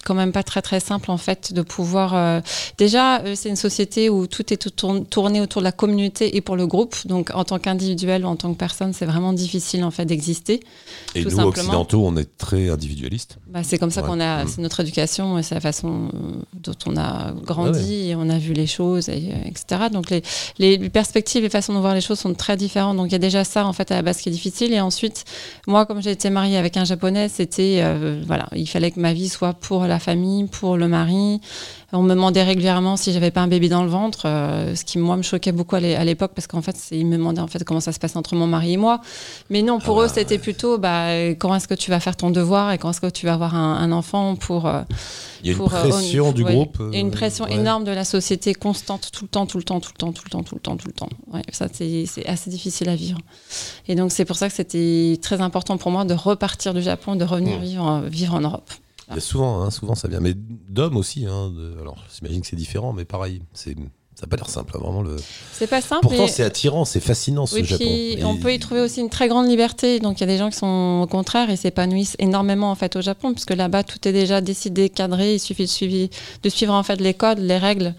quand 0.05 0.15
même 0.15 0.33
pas 0.33 0.43
très 0.43 0.63
très 0.63 0.81
simple 0.81 1.11
en 1.11 1.17
fait 1.19 1.53
de 1.53 1.63
pouvoir. 1.63 2.43
déjà, 2.79 3.23
c'est 3.35 3.49
une 3.49 3.57
société 3.57 4.11
où 4.11 4.27
tout 4.27 4.53
est 4.53 4.57
tout 4.57 4.71
tourn- 4.71 5.05
tourné 5.05 5.41
autour 5.41 5.61
de 5.63 5.65
la 5.65 5.73
communauté 5.73 6.37
et 6.37 6.41
pour 6.41 6.57
le 6.57 6.67
groupe. 6.67 6.95
Donc, 7.07 7.31
en 7.35 7.45
tant 7.45 7.59
qu'individuel 7.59 8.25
ou 8.25 8.29
en 8.29 8.37
tant 8.37 8.53
que 8.53 8.59
personne, 8.59 8.93
c'est 8.93 9.07
vraiment 9.07 9.33
difficile 9.33 9.85
en 9.85 9.91
fait 9.91 10.05
d'exister. 10.05 10.61
Et 11.15 11.23
tout 11.23 11.31
nous, 11.31 11.37
simplement. 11.37 11.49
occidentaux, 11.49 12.05
on 12.07 12.17
est 12.17 12.37
très 12.39 12.69
Bah, 13.49 13.63
c'est 13.63 13.79
comme 13.79 13.91
ça 13.91 14.03
Ouais. 14.03 14.09
qu'on 14.09 14.21
a, 14.21 14.45
Mm. 14.45 14.49
c'est 14.49 14.61
notre 14.63 14.81
éducation, 14.81 15.39
et 15.39 15.43
c'est 15.43 15.55
la 15.55 15.61
façon 15.61 16.09
euh, 16.15 16.19
dont 16.55 16.75
on 16.87 16.97
a 16.97 17.33
grandi, 17.45 18.11
et 18.11 18.17
on 18.17 18.29
a 18.29 18.39
vu 18.39 18.53
les 18.53 18.67
choses, 18.67 19.09
et, 19.09 19.31
euh, 19.33 19.49
etc. 19.49 19.85
Donc 19.93 20.11
les, 20.11 20.23
les 20.59 20.79
perspectives, 20.91 21.43
les 21.43 21.51
façons 21.51 21.75
de 21.75 21.79
voir 21.79 21.95
les 21.95 22.01
choses 22.01 22.19
sont 22.19 22.35
très 22.35 22.57
différentes. 22.57 22.97
Donc 22.97 23.07
il 23.07 23.13
y 23.13 23.17
a 23.17 23.19
déjà 23.19 23.45
ça 23.45 23.67
en 23.67 23.73
fait 23.73 23.91
à 23.91 23.97
la 23.97 24.03
base 24.03 24.19
qui 24.21 24.29
est 24.29 24.33
difficile. 24.33 24.73
Et 24.73 24.81
ensuite, 24.81 25.25
moi, 25.67 25.87
comme 25.87 26.03
j'ai 26.03 26.11
été 26.13 26.31
mariée 26.31 26.57
avec 26.57 26.77
un 26.77 26.85
japonais, 26.85 27.29
c'était 27.29 27.81
euh, 27.83 28.23
voilà, 28.27 28.49
il 28.55 28.67
fallait 28.67 28.91
que 28.91 29.01
ma 29.01 29.13
vie 29.13 29.29
soit 29.29 29.53
pour 29.55 29.85
la 29.87 29.99
famille, 29.99 30.47
pour 30.47 30.77
le 30.77 30.89
mari. 30.89 31.41
On 31.95 32.03
me 32.03 32.09
demandait 32.11 32.43
régulièrement 32.43 32.97
si 32.97 33.13
j'avais 33.13 33.31
pas 33.31 33.43
un 33.43 33.49
bébé 33.49 33.69
dans 33.69 33.83
le 33.83 33.91
ventre, 33.91 34.23
euh, 34.25 34.75
ce 34.75 34.83
qui 34.85 34.97
moi 34.99 35.17
me 35.19 35.23
choquait 35.23 35.53
beaucoup 35.53 35.77
à 35.77 35.81
l'é- 35.81 35.95
à 35.95 36.05
l'époque 36.05 36.33
parce 36.35 36.47
qu'en 36.47 36.63
fait, 36.63 36.75
c'est- 36.77 36.97
ils 36.99 37.07
me 37.07 37.17
demandaient 37.19 37.43
en 37.43 37.47
fait 37.49 37.63
comment 37.65 37.81
ça 37.81 37.93
se 37.93 37.99
passe 37.99 38.17
entre 38.17 38.35
mon 38.35 38.47
mari 38.47 38.73
et 38.73 38.77
moi. 38.79 39.01
Mais 39.51 39.61
non, 39.63 39.79
pour 39.79 40.01
Ah 40.01 40.05
eux, 40.07 40.09
c'était 40.09 40.39
plutôt 40.39 40.79
bah, 40.79 41.35
comment 41.39 41.57
est-ce 41.57 41.69
que 41.69 41.75
tu 41.75 41.91
vas 41.91 42.01
faire 42.01 42.17
ton 42.17 42.31
devoir 42.31 42.73
et 42.73 42.79
comment 42.79 42.93
est-ce 42.93 43.01
que 43.03 43.11
tu 43.11 43.27
vas 43.27 43.35
avoir 43.35 43.55
un, 43.55 43.75
un 43.77 43.93
enfant 43.93 44.37
pour. 44.37 44.67
euh, 44.67 44.83
Il 45.45 45.49
y 45.49 45.51
a 45.51 45.53
une 45.53 45.59
pour, 45.59 45.75
euh, 45.75 45.89
pression 45.89 46.29
on- 46.29 46.33
du 46.33 46.45
ouais. 46.45 46.55
groupe. 46.55 46.81
et 46.93 47.01
une 47.01 47.09
euh, 47.09 47.11
pression 47.11 47.45
ouais. 47.45 47.55
énorme 47.57 47.85
de 47.85 47.91
la 47.91 48.05
société 48.05 48.55
constante, 48.55 49.11
tout 49.13 49.25
le 49.25 49.29
temps, 49.29 49.45
tout 49.45 49.59
le 49.59 49.65
temps, 49.65 49.81
tout 49.81 49.91
le 49.93 49.99
temps, 49.99 50.13
tout 50.13 50.23
le 50.25 50.31
temps, 50.31 50.43
tout 50.43 50.55
le 50.55 50.61
temps, 50.61 50.77
tout 50.77 50.87
le 50.89 50.93
temps. 50.95 51.09
Ouais, 51.33 51.43
ça, 51.53 51.67
c'est 51.73 52.07
assez 52.27 52.49
difficile 52.49 52.89
à 52.89 52.95
vivre. 52.97 53.19
Et 53.89 53.97
donc, 53.97 54.13
c'est 54.13 54.25
pour 54.25 54.37
ça 54.37 54.49
que 54.49 54.55
c'était 54.55 55.19
très 55.21 55.41
important 55.41 55.77
pour 55.77 55.91
moi 55.91 56.05
de 56.05 56.15
repartir 56.15 56.73
du 56.73 56.81
Japon, 56.81 57.17
de 57.17 57.25
revenir 57.25 57.59
Mm. 57.59 57.63
vivre, 57.63 58.03
vivre 58.09 58.35
en 58.35 58.41
Europe. 58.41 58.71
A 59.17 59.21
souvent, 59.21 59.63
hein, 59.63 59.71
souvent 59.71 59.95
ça 59.95 60.09
vient. 60.09 60.21
Mais 60.21 60.35
d'hommes 60.37 60.97
aussi. 60.97 61.27
Hein, 61.27 61.51
de- 61.55 61.77
alors, 61.81 61.97
j'imagine 62.15 62.41
que 62.41 62.47
c'est 62.47 62.57
différent, 62.57 62.93
mais 62.93 63.05
pareil. 63.05 63.43
C'est, 63.53 63.75
ça 64.15 64.27
n'a 64.27 64.29
pas 64.29 64.37
l'air 64.37 64.49
simple, 64.49 64.73
hein, 64.77 64.81
vraiment. 64.81 65.03
Le... 65.03 65.17
C'est 65.53 65.67
pas 65.67 65.81
simple. 65.81 66.03
Pourtant, 66.03 66.23
mais- 66.25 66.29
c'est 66.29 66.43
attirant, 66.45 66.85
c'est 66.85 67.01
fascinant 67.01 67.47
ce 67.47 67.57
Oui, 67.57 67.65
Japon. 67.65 67.85
puis 67.85 68.17
Mais- 68.17 68.25
on 68.25 68.37
peut 68.37 68.53
y 68.53 68.59
trouver 68.59 68.81
aussi 68.81 69.01
une 69.01 69.11
très 69.11 69.29
grande 69.29 69.49
liberté. 69.49 70.01
Donc 70.01 70.19
il 70.19 70.21
y 70.21 70.25
a 70.25 70.27
des 70.27 70.39
gens 70.39 70.51
qui 70.51 70.57
sont 70.57 71.01
au 71.03 71.07
contraire 71.07 71.51
et 71.51 71.57
s'épanouissent 71.57 72.17
énormément 72.19 72.71
en 72.71 72.75
fait 72.75 72.95
au 72.97 73.01
Japon, 73.01 73.33
puisque 73.33 73.55
là-bas 73.55 73.83
tout 73.85 74.07
est 74.07 74.13
déjà 74.13 74.41
décidé, 74.41 74.89
cadré. 74.91 75.35
Il 75.35 75.41
suffit 75.41 75.65
de 75.65 75.69
suivre, 75.71 76.09
de 76.43 76.49
suivre 76.49 76.75
en 76.75 76.83
fait 76.83 77.01
les 77.01 77.15
codes, 77.15 77.39
les 77.39 77.59
règles. 77.59 77.95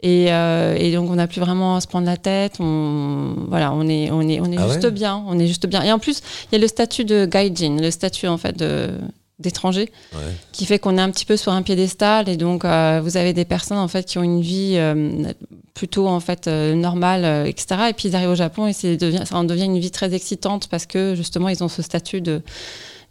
Et, 0.00 0.32
euh, 0.32 0.76
et 0.78 0.92
donc 0.94 1.10
on 1.10 1.16
n'a 1.16 1.26
plus 1.26 1.40
vraiment 1.40 1.74
à 1.74 1.80
se 1.80 1.88
prendre 1.88 2.06
la 2.06 2.16
tête. 2.16 2.58
On, 2.60 3.34
voilà, 3.48 3.72
on 3.72 3.88
est, 3.88 4.12
on 4.12 4.20
est, 4.20 4.38
on 4.40 4.44
est 4.52 4.56
Ah 4.58 4.68
juste 4.68 4.84
ouais? 4.84 4.90
bien. 4.92 5.24
On 5.26 5.36
est 5.40 5.48
juste 5.48 5.66
bien. 5.66 5.82
Et 5.82 5.90
en 5.90 5.98
plus, 5.98 6.20
il 6.46 6.54
y 6.54 6.56
a 6.56 6.60
le 6.60 6.68
statut 6.68 7.04
de 7.04 7.26
gaijin, 7.26 7.78
le 7.80 7.90
statut 7.90 8.28
en 8.28 8.38
fait 8.38 8.56
de 8.56 8.90
d'étranger, 9.38 9.90
Ouais. 10.14 10.20
qui 10.52 10.66
fait 10.66 10.78
qu'on 10.78 10.98
est 10.98 11.00
un 11.00 11.10
petit 11.10 11.24
peu 11.24 11.36
sur 11.36 11.52
un 11.52 11.62
piédestal. 11.62 12.28
Et 12.28 12.36
donc 12.36 12.64
euh, 12.64 13.00
vous 13.02 13.16
avez 13.16 13.32
des 13.32 13.44
personnes 13.44 13.78
en 13.78 13.88
fait 13.88 14.04
qui 14.04 14.18
ont 14.18 14.22
une 14.24 14.40
vie 14.40 14.74
euh, 14.76 15.32
plutôt 15.74 16.08
en 16.08 16.18
fait 16.20 16.48
euh, 16.48 16.74
normale, 16.74 17.46
etc. 17.46 17.82
Et 17.90 17.92
puis 17.92 18.08
ils 18.08 18.16
arrivent 18.16 18.30
au 18.30 18.34
Japon 18.34 18.66
et 18.66 18.72
c'est 18.72 18.96
devient, 18.96 19.22
ça 19.24 19.36
en 19.36 19.44
devient 19.44 19.64
une 19.66 19.78
vie 19.78 19.90
très 19.92 20.12
excitante 20.12 20.68
parce 20.68 20.86
que 20.86 21.14
justement 21.14 21.48
ils 21.48 21.62
ont 21.62 21.68
ce 21.68 21.82
statut 21.82 22.20
de 22.20 22.42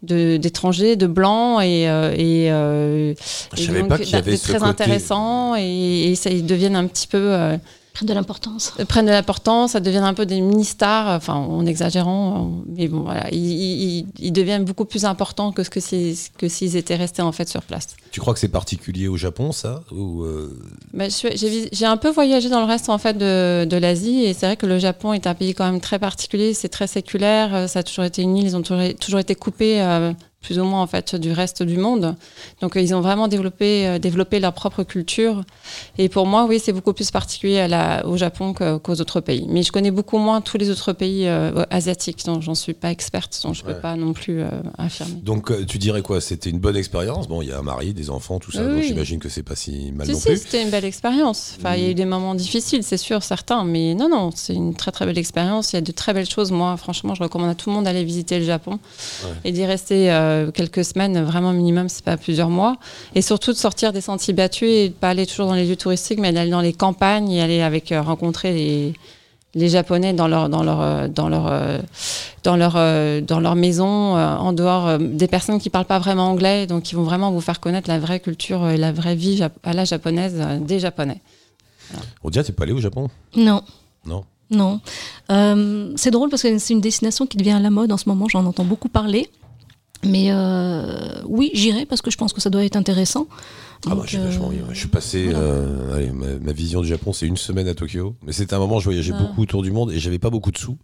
de- 0.04 0.38
d'étrangers, 0.38 0.96
de, 0.96 1.08
blancs 1.08 1.60
et, 1.64 1.88
donc, 3.80 3.88
pas 3.90 3.98
qu'il 3.98 4.12
y 4.12 4.16
avait 4.16 4.32
d'être 4.32 4.40
ce 4.42 4.48
très 4.50 4.60
côté- 4.60 4.70
intéressant 4.70 5.56
et, 5.58 6.12
et 6.12 6.16
ça, 6.16 6.30
ils 6.30 6.46
deviennent 6.46 6.76
un 6.76 6.86
petit 6.86 7.08
peu 7.08 7.18
Prennent 7.98 8.10
de 8.10 8.14
l'importance. 8.14 8.74
prennent 8.88 9.08
de 9.08 9.12
l'importance, 9.12 9.72
ça 9.72 9.80
devient 9.80 9.98
un 9.98 10.14
peu 10.14 10.28
des 10.28 10.40
mini-stars, 10.40 11.08
enfin 11.16 11.34
en 11.34 11.66
exagérant, 11.66 12.44
euh, 12.44 12.64
mais 12.76 12.88
bon 12.88 13.02
voilà, 13.02 13.28
ils, 13.32 13.40
ils- 14.00 14.08
ils 14.20 14.32
deviennent 14.32 14.66
beaucoup 14.66 14.86
plus 14.86 15.04
importants 15.06 15.52
que 15.52 15.64
ce 15.64 15.70
que 15.72 15.80
s'ils 15.80 16.16
que 16.38 16.48
s'ils 16.48 16.76
étaient 16.76 16.96
restés 16.96 17.24
en 17.24 17.32
fait 17.32 17.50
sur 17.50 17.64
place. 17.64 17.96
Tu 18.12 18.20
crois 18.20 18.34
que 18.36 18.40
c'est 18.40 18.48
particulier 18.50 19.08
au 19.08 19.18
Japon, 19.18 19.52
ça 19.52 19.82
ou 19.92 20.22
euh, 20.24 20.56
suis- 21.10 21.70
J'ai 21.72 21.86
un 21.86 21.98
peu 21.98 22.10
voyagé 22.12 22.50
dans 22.50 22.60
le 22.60 22.68
reste 22.68 22.90
en 22.90 23.00
fait 23.00 23.18
de, 23.18 23.66
de 23.66 23.78
l'Asie 23.78 24.26
et 24.26 24.34
c'est 24.34 24.46
vrai 24.46 24.58
que 24.58 24.68
le 24.68 24.78
Japon 24.78 25.14
est 25.14 25.26
un 25.26 25.34
pays 25.34 25.54
quand 25.56 25.66
même 25.66 25.82
très 25.82 25.98
particulier, 25.98 26.54
c'est 26.54 26.70
très 26.70 26.86
séculaire, 26.88 27.56
euh, 27.56 27.68
ça 27.68 27.80
a 27.80 27.84
toujours 27.84 28.06
été 28.06 28.22
une 28.22 28.38
île, 28.38 28.46
ils 28.46 28.56
ont 28.56 28.62
toujours, 28.62 28.84
toujours 29.00 29.20
été 29.20 29.34
coupés 29.34 29.82
euh, 29.82 30.14
plus 30.48 30.60
ou 30.60 30.64
moins 30.64 30.82
en 30.82 30.88
fait 30.88 31.14
du 31.16 31.32
reste 31.34 31.62
du 31.62 31.78
monde. 31.78 32.16
Donc 32.62 32.78
euh, 32.78 32.82
ils 32.82 32.96
ont 32.96 33.02
vraiment 33.02 33.28
développé, 33.28 33.86
euh, 33.86 34.00
développé 34.00 34.40
leur 34.40 34.54
propre 34.54 34.84
culture. 34.84 35.44
Et 35.98 36.08
pour 36.08 36.26
moi, 36.26 36.46
oui, 36.48 36.58
c'est 36.64 36.72
beaucoup 36.72 36.94
plus 36.94 37.12
particulier 37.12 37.60
à 37.60 37.68
la, 37.68 38.06
au 38.08 38.16
Japon 38.16 38.54
qu'aux 38.54 39.00
autres 39.04 39.20
pays. 39.20 39.46
Mais 39.50 39.62
je 39.64 39.72
connais 39.74 39.92
beaucoup 39.92 40.18
moins 40.20 40.40
tous 40.40 40.58
les 40.58 40.70
autres 40.70 40.94
pays 40.94 41.28
euh, 41.28 41.66
asiatiques, 41.70 42.24
donc 42.26 42.42
j'en 42.44 42.56
suis 42.56 42.74
pas 42.74 42.92
experte, 42.92 43.38
donc 43.44 43.56
je 43.56 43.64
peux 43.64 43.68
Ouais. 43.74 43.82
pas 43.82 43.98
non 43.98 44.14
plus 44.14 44.40
euh, 44.42 44.48
affirmer. 44.78 45.16
Donc 45.22 45.52
tu 45.68 45.78
dirais 45.78 46.02
quoi? 46.02 46.22
C'était 46.22 46.50
une 46.50 46.60
bonne 46.60 46.78
expérience? 46.78 47.28
Bon, 47.28 47.42
il 47.42 47.50
y 47.50 47.52
a 47.52 47.58
un 47.60 47.62
mari, 47.74 47.94
des 47.94 48.10
enfants, 48.10 48.40
tout 48.40 48.52
ça. 48.54 48.64
Oui, 48.64 48.76
donc 48.76 48.84
j'imagine 48.84 49.20
que 49.20 49.28
c'est 49.28 49.44
pas 49.44 49.58
si 49.58 49.92
mal 49.92 50.08
Si, 50.08 50.14
non 50.14 50.20
si, 50.20 50.28
plus. 50.30 50.38
c'était 50.44 50.64
une 50.64 50.70
belle 50.70 50.86
expérience. 50.86 51.56
Enfin, 51.60 51.76
il 51.76 51.84
y 51.84 51.86
a 51.88 51.90
eu 51.90 51.94
des 51.96 52.06
moments 52.06 52.34
difficiles, 52.36 52.84
c'est 52.84 52.96
sûr, 53.10 53.22
certains, 53.24 53.66
mais 53.66 53.94
non, 53.96 54.08
non, 54.08 54.30
c'est 54.34 54.54
une 54.54 54.74
très 54.74 54.92
très 54.94 55.06
belle 55.06 55.18
expérience. 55.18 55.74
Il 55.74 55.76
y 55.76 55.80
a 55.80 55.82
de 55.82 55.92
très 55.92 56.14
belles 56.14 56.30
choses. 56.30 56.52
Moi, 56.52 56.78
franchement, 56.78 57.14
je 57.16 57.22
recommande 57.24 57.50
à 57.50 57.56
tout 57.56 57.70
le 57.70 57.76
monde 57.76 57.84
d'aller 57.86 58.06
visiter 58.06 58.40
le 58.40 58.46
Japon 58.46 58.80
et 59.44 59.52
d'y 59.52 59.66
rester 59.66 60.12
euh, 60.12 60.37
quelques 60.54 60.84
semaines, 60.84 61.22
vraiment 61.24 61.54
minimum, 61.54 61.90
c'est 61.90 62.04
pas 62.04 62.18
plusieurs 62.18 62.50
mois. 62.50 62.78
Et 63.16 63.22
surtout 63.22 63.52
de 63.52 63.58
sortir 63.58 63.94
des 63.94 64.02
sentiers 64.02 64.34
battus 64.34 64.70
et 64.70 64.90
de 64.90 64.94
pas 64.94 65.10
aller 65.10 65.26
toujours 65.26 65.48
dans 65.48 65.54
les 65.54 65.66
lieux 65.66 65.76
touristiques, 65.76 66.20
mais 66.20 66.32
d'aller 66.32 66.52
dans 66.52 66.62
les 66.62 66.74
campagnes 66.74 67.32
et 67.32 67.42
aller 67.42 67.62
avec 67.62 67.92
euh, 67.92 68.02
rencontrer 68.02 68.54
les 68.54 68.94
les 69.56 69.70
Japonais 69.70 70.14
dans 70.14 70.28
leur 70.28 70.50
dans 70.50 70.62
leur 70.62 70.82
euh, 70.82 71.08
dans 71.08 71.30
leur 71.30 71.48
euh, 71.48 71.80
dans 72.44 72.58
leur 72.58 72.74
euh, 72.76 73.22
dans 73.22 73.40
leur 73.40 73.56
maison 73.56 74.16
euh, 74.16 74.36
en 74.36 74.54
dehors 74.54 74.88
euh, 74.88 74.98
des 75.00 75.28
personnes 75.28 75.60
qui 75.60 75.72
parlent 75.72 75.86
pas 75.86 75.98
vraiment 75.98 76.28
anglais 76.28 76.68
donc 76.68 76.84
qui 76.84 76.94
vont 76.94 77.04
vraiment 77.04 77.32
vous 77.32 77.42
faire 77.42 77.60
connaître 77.60 77.90
la 77.90 77.98
vraie 77.98 78.20
culture 78.20 78.64
euh, 78.64 78.72
et 78.72 78.78
la 78.78 78.92
vraie 78.92 79.16
vie 79.16 79.42
à 79.64 79.74
la 79.74 79.86
japonaise 79.86 80.36
euh, 80.38 80.60
des 80.60 80.80
japonais. 80.80 81.22
On 82.24 82.30
dirait, 82.30 82.44
t'es 82.44 82.52
pas 82.52 82.64
allé 82.64 82.74
au 82.74 82.82
Japon? 82.82 83.10
Non. 83.36 83.64
Non. 84.06 84.26
Non. 84.52 84.80
Euh, 85.32 85.92
c'est 85.96 86.12
drôle 86.12 86.30
parce 86.30 86.44
que 86.44 86.58
c'est 86.60 86.74
une 86.74 86.82
destination 86.82 87.26
qui 87.26 87.38
devient 87.38 87.52
à 87.52 87.60
la 87.60 87.70
mode 87.70 87.92
en 87.92 87.98
ce 87.98 88.08
moment, 88.10 88.28
j'en 88.28 88.46
entends 88.46 88.66
beaucoup 88.66 88.90
parler. 88.90 89.30
Mais 90.04 90.28
euh, 90.30 91.22
oui, 91.26 91.52
j'irai 91.54 91.86
parce 91.86 92.02
que 92.02 92.12
je 92.12 92.18
pense 92.18 92.34
que 92.34 92.42
ça 92.42 92.50
doit 92.50 92.64
être 92.64 92.76
intéressant. 92.76 93.28
Ah 93.88 93.96
bah, 93.96 94.02
Donc, 94.02 94.08
j'ai 94.08 94.18
vachement 94.20 94.48
euh, 94.50 94.52
ouais. 94.68 94.74
Je 94.74 94.80
suis 94.80 94.88
passé. 94.88 95.26
voilà. 95.26 95.40
euh, 95.40 95.96
allez, 95.96 96.12
ma, 96.12 96.28
ma 96.40 96.52
vision 96.52 96.82
du 96.82 96.88
Japon, 96.88 97.14
c'est 97.14 97.26
une 97.28 97.38
semaine 97.38 97.68
à 97.68 97.74
Tokyo. 97.74 98.16
Mais 98.24 98.32
c'était 98.32 98.54
un 98.54 98.60
moment 98.60 98.78
où 98.78 98.80
je 98.80 98.86
voyageais 98.86 99.14
Ah. 99.16 99.22
beaucoup 99.22 99.42
autour 99.42 99.64
du 99.64 99.72
monde 99.72 99.92
et 99.92 100.00
j'avais 100.00 100.20
pas 100.20 100.30
beaucoup 100.30 100.52
de 100.52 100.58
sous. 100.58 100.78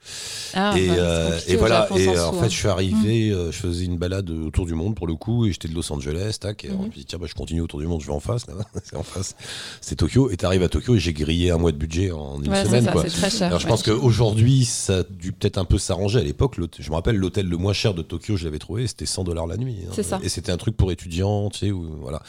Ah, 0.53 0.73
et 0.77 0.87
bah, 0.87 0.93
c'est 0.95 0.99
euh, 0.99 1.39
et 1.47 1.55
voilà. 1.55 1.81
Japon 1.81 1.95
Et 1.97 2.07
euh, 2.09 2.25
en 2.27 2.33
fait, 2.33 2.45
hein. 2.45 2.49
je 2.49 2.55
suis 2.55 2.67
arrivé, 2.67 3.29
euh, 3.31 3.51
je 3.51 3.57
faisais 3.57 3.85
une 3.85 3.97
balade 3.97 4.29
autour 4.29 4.65
du 4.65 4.73
monde 4.73 4.95
pour 4.95 5.07
le 5.07 5.15
coup, 5.15 5.45
et 5.45 5.51
j'étais 5.51 5.67
de 5.67 5.73
Los 5.75 5.91
Angeles, 5.91 6.37
tac. 6.39 6.65
Et 6.65 6.69
Mhm. 6.69 6.77
on 6.79 6.83
me 6.83 6.89
dit 6.89 7.05
tiens, 7.05 7.19
bah, 7.19 7.27
je 7.29 7.33
continue 7.35 7.61
autour 7.61 7.79
du 7.79 7.87
monde, 7.87 8.01
je 8.01 8.07
vais 8.07 8.13
en 8.13 8.19
face. 8.19 8.45
c'est 8.83 8.95
en 8.95 9.03
face. 9.03 9.35
C'est 9.81 9.95
Tokyo. 9.95 10.29
Et 10.31 10.37
t'arrives 10.37 10.63
à 10.63 10.69
Tokyo 10.69 10.95
et 10.95 10.99
j'ai 10.99 11.13
grillé 11.13 11.51
un 11.51 11.57
mois 11.57 11.71
de 11.71 11.77
budget 11.77 12.11
en 12.11 12.41
une 12.41 12.49
Ouais, 12.49 12.63
semaine. 12.65 12.85
ça, 12.85 12.91
quoi. 12.91 13.03
c'est 13.03 13.09
très 13.17 13.29
cher. 13.29 13.47
Alors 13.47 13.59
je 13.59 13.65
ouais. 13.65 13.69
pense 13.71 13.83
qu'aujourd'hui, 13.83 14.65
ça 14.65 14.99
a 14.99 15.03
dû 15.03 15.31
peut-être 15.33 15.57
un 15.57 15.65
peu 15.65 15.77
s'arranger. 15.77 16.19
À 16.19 16.23
l'époque, 16.23 16.57
je 16.79 16.89
me 16.89 16.95
rappelle, 16.95 17.15
l'hôtel 17.15 17.47
le 17.47 17.57
moins 17.57 17.73
cher 17.73 17.93
de 17.93 18.01
Tokyo, 18.01 18.37
je 18.37 18.45
l'avais 18.45 18.59
trouvé, 18.59 18.87
c'était 18.87 19.05
100 19.05 19.23
dollars 19.23 19.47
la 19.47 19.57
nuit. 19.57 19.77
hein. 19.85 19.91
C'est 19.93 20.03
ça. 20.03 20.19
Et 20.23 20.29
c'était 20.29 20.51
un 20.51 20.57
truc 20.57 20.75
pour 20.77 20.91
étudiants, 20.91 21.49
tu 21.49 21.59
sais, 21.59 21.71
où, 21.71 21.97
voilà. 22.01 22.21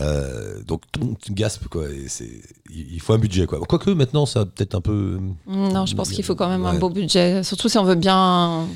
Euh, 0.00 0.62
donc, 0.62 0.82
tu 1.22 1.32
gaspes, 1.32 1.68
quoi. 1.68 1.88
Et 1.90 2.08
c'est, 2.08 2.42
il 2.70 3.00
faut 3.00 3.12
un 3.12 3.18
budget, 3.18 3.46
quoi. 3.46 3.60
Quoique 3.60 3.90
maintenant, 3.90 4.26
ça 4.26 4.40
a 4.40 4.46
peut-être 4.46 4.74
un 4.74 4.80
peu. 4.80 5.18
Non, 5.46 5.86
je 5.86 5.94
pense 5.94 6.10
qu'il 6.10 6.24
faut 6.24 6.34
quand 6.34 6.48
même 6.48 6.66
un 6.66 6.78
beau 6.78 6.90
budget, 6.90 7.42
surtout 7.42 7.68
si 7.68 7.78
on 7.78 7.84
veut 7.84 7.94
bien 7.96 8.66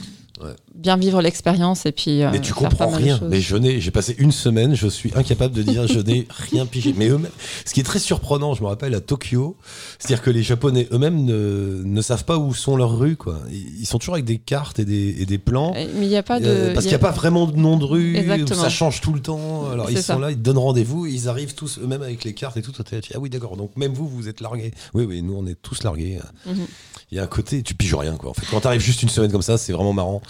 Ouais. 0.40 0.54
Bien 0.74 0.96
vivre 0.96 1.20
l'expérience 1.22 1.86
et 1.86 1.92
puis. 1.92 2.22
euh, 2.22 2.30
Mais 2.32 2.40
tu 2.40 2.52
comprends 2.52 2.90
de 2.90 2.96
rien. 2.96 3.20
Mais 3.28 3.40
je 3.40 3.56
n'ai, 3.56 3.80
j'ai 3.80 3.90
passé 3.90 4.14
une 4.18 4.32
semaine, 4.32 4.74
je 4.74 4.88
suis 4.88 5.12
incapable 5.14 5.54
de 5.54 5.62
dire 5.62 5.86
je 5.86 6.00
n'ai 6.00 6.26
rien 6.50 6.66
pigé. 6.66 6.94
Mais 6.96 7.08
eux-mêmes, 7.08 7.30
ce 7.64 7.72
qui 7.72 7.80
est 7.80 7.84
très 7.84 7.98
surprenant, 7.98 8.54
je 8.54 8.62
me 8.62 8.66
rappelle 8.68 8.94
à 8.94 9.00
Tokyo, 9.00 9.56
c'est-à-dire 9.98 10.22
que 10.22 10.30
les 10.30 10.42
Japonais 10.42 10.88
eux-mêmes 10.92 11.24
ne, 11.24 11.82
ne 11.84 12.02
savent 12.02 12.24
pas 12.24 12.36
où 12.38 12.52
sont 12.54 12.76
leurs 12.76 12.98
rues, 12.98 13.16
quoi. 13.16 13.38
Ils 13.50 13.86
sont 13.86 13.98
toujours 13.98 14.14
avec 14.14 14.24
des 14.24 14.38
cartes 14.38 14.78
et 14.78 14.84
des, 14.84 15.16
et 15.20 15.26
des 15.26 15.38
plans. 15.38 15.72
Euh, 15.76 15.86
Mais 15.96 16.06
il 16.06 16.08
n'y 16.08 16.16
a 16.16 16.22
pas 16.22 16.40
de. 16.40 16.46
Euh, 16.46 16.74
parce 16.74 16.86
il 16.86 16.88
qu'il 16.88 16.98
n'y 16.98 17.02
a 17.04 17.06
pas 17.06 17.12
vraiment 17.12 17.46
de 17.46 17.56
nom 17.56 17.76
de 17.76 17.84
rue, 17.84 18.16
Exactement. 18.16 18.62
ça 18.62 18.68
change 18.68 19.00
tout 19.00 19.12
le 19.12 19.20
temps. 19.20 19.70
Alors 19.70 19.90
ils 19.90 19.96
sont 19.98 20.02
ça. 20.02 20.18
là, 20.18 20.30
ils 20.30 20.36
te 20.36 20.42
donnent 20.42 20.58
rendez-vous, 20.58 21.06
ils 21.06 21.28
arrivent 21.28 21.54
tous 21.54 21.78
eux-mêmes 21.82 22.02
avec 22.02 22.24
les 22.24 22.34
cartes 22.34 22.56
et 22.56 22.62
tout. 22.62 22.72
Ah 23.14 23.18
oui, 23.18 23.30
d'accord. 23.30 23.56
Donc 23.56 23.76
même 23.76 23.92
vous, 23.92 24.08
vous 24.08 24.28
êtes 24.28 24.40
largués. 24.40 24.72
Oui, 24.92 25.04
oui, 25.04 25.22
nous 25.22 25.34
on 25.36 25.46
est 25.46 25.54
tous 25.60 25.82
largués. 25.84 26.18
Mhm. 26.46 26.66
Il 27.12 27.16
y 27.16 27.20
a 27.20 27.22
un 27.22 27.26
côté, 27.28 27.62
tu 27.62 27.74
piges 27.74 27.94
rien 27.94 28.16
quoi. 28.16 28.30
En 28.30 28.34
fait, 28.34 28.46
quand 28.50 28.60
t'arrives 28.60 28.80
juste 28.80 29.02
une 29.02 29.08
semaine 29.08 29.30
comme 29.30 29.42
ça, 29.42 29.56
c'est 29.58 29.72
vraiment 29.72 29.92
marrant. 29.92 30.20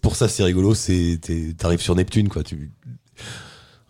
Pour 0.00 0.16
ça, 0.16 0.28
c'est 0.28 0.42
rigolo. 0.42 0.74
T'arrives 1.58 1.80
sur 1.80 1.94
Neptune 1.94 2.28
quoi. 2.28 2.42
Tu 2.42 2.70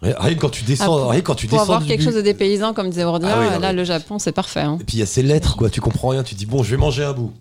rien 0.03 0.35
que 0.35 0.41
quand 0.41 0.51
tu 0.51 0.65
descends, 0.65 0.85
Ah, 0.85 0.87
pour- 1.03 1.11
rien 1.11 1.21
que 1.21 1.27
quand 1.27 1.35
tu 1.37 1.47
Pour 1.47 1.59
descends. 1.61 1.73
avoir 1.75 1.87
quelque 1.87 2.03
chose 2.03 2.15
de 2.17 2.21
dépaysant, 2.23 2.75
comme 2.75 2.91
disait 2.91 3.05
Ordia, 3.05 3.29
Ah 3.37 3.41
oui, 3.41 3.47
là, 3.47 3.59
mais- 3.61 3.73
le 3.73 3.85
Japon, 3.85 4.19
c'est 4.19 4.33
parfait. 4.33 4.61
hein. 4.61 4.79
Et 4.81 4.85
puis 4.85 4.97
il 4.97 5.01
y 5.01 5.03
a 5.03 5.07
ces 5.07 5.23
lettres 5.23 5.57
quoi. 5.57 5.71
Tu 5.71 5.81
comprends 5.81 6.09
rien. 6.09 6.23
Tu 6.25 6.35
dis 6.35 6.47
bon, 6.47 6.63
je 6.65 6.73
vais 6.73 6.77
manger 6.77 7.05
un 7.05 7.13
bout. 7.13 7.33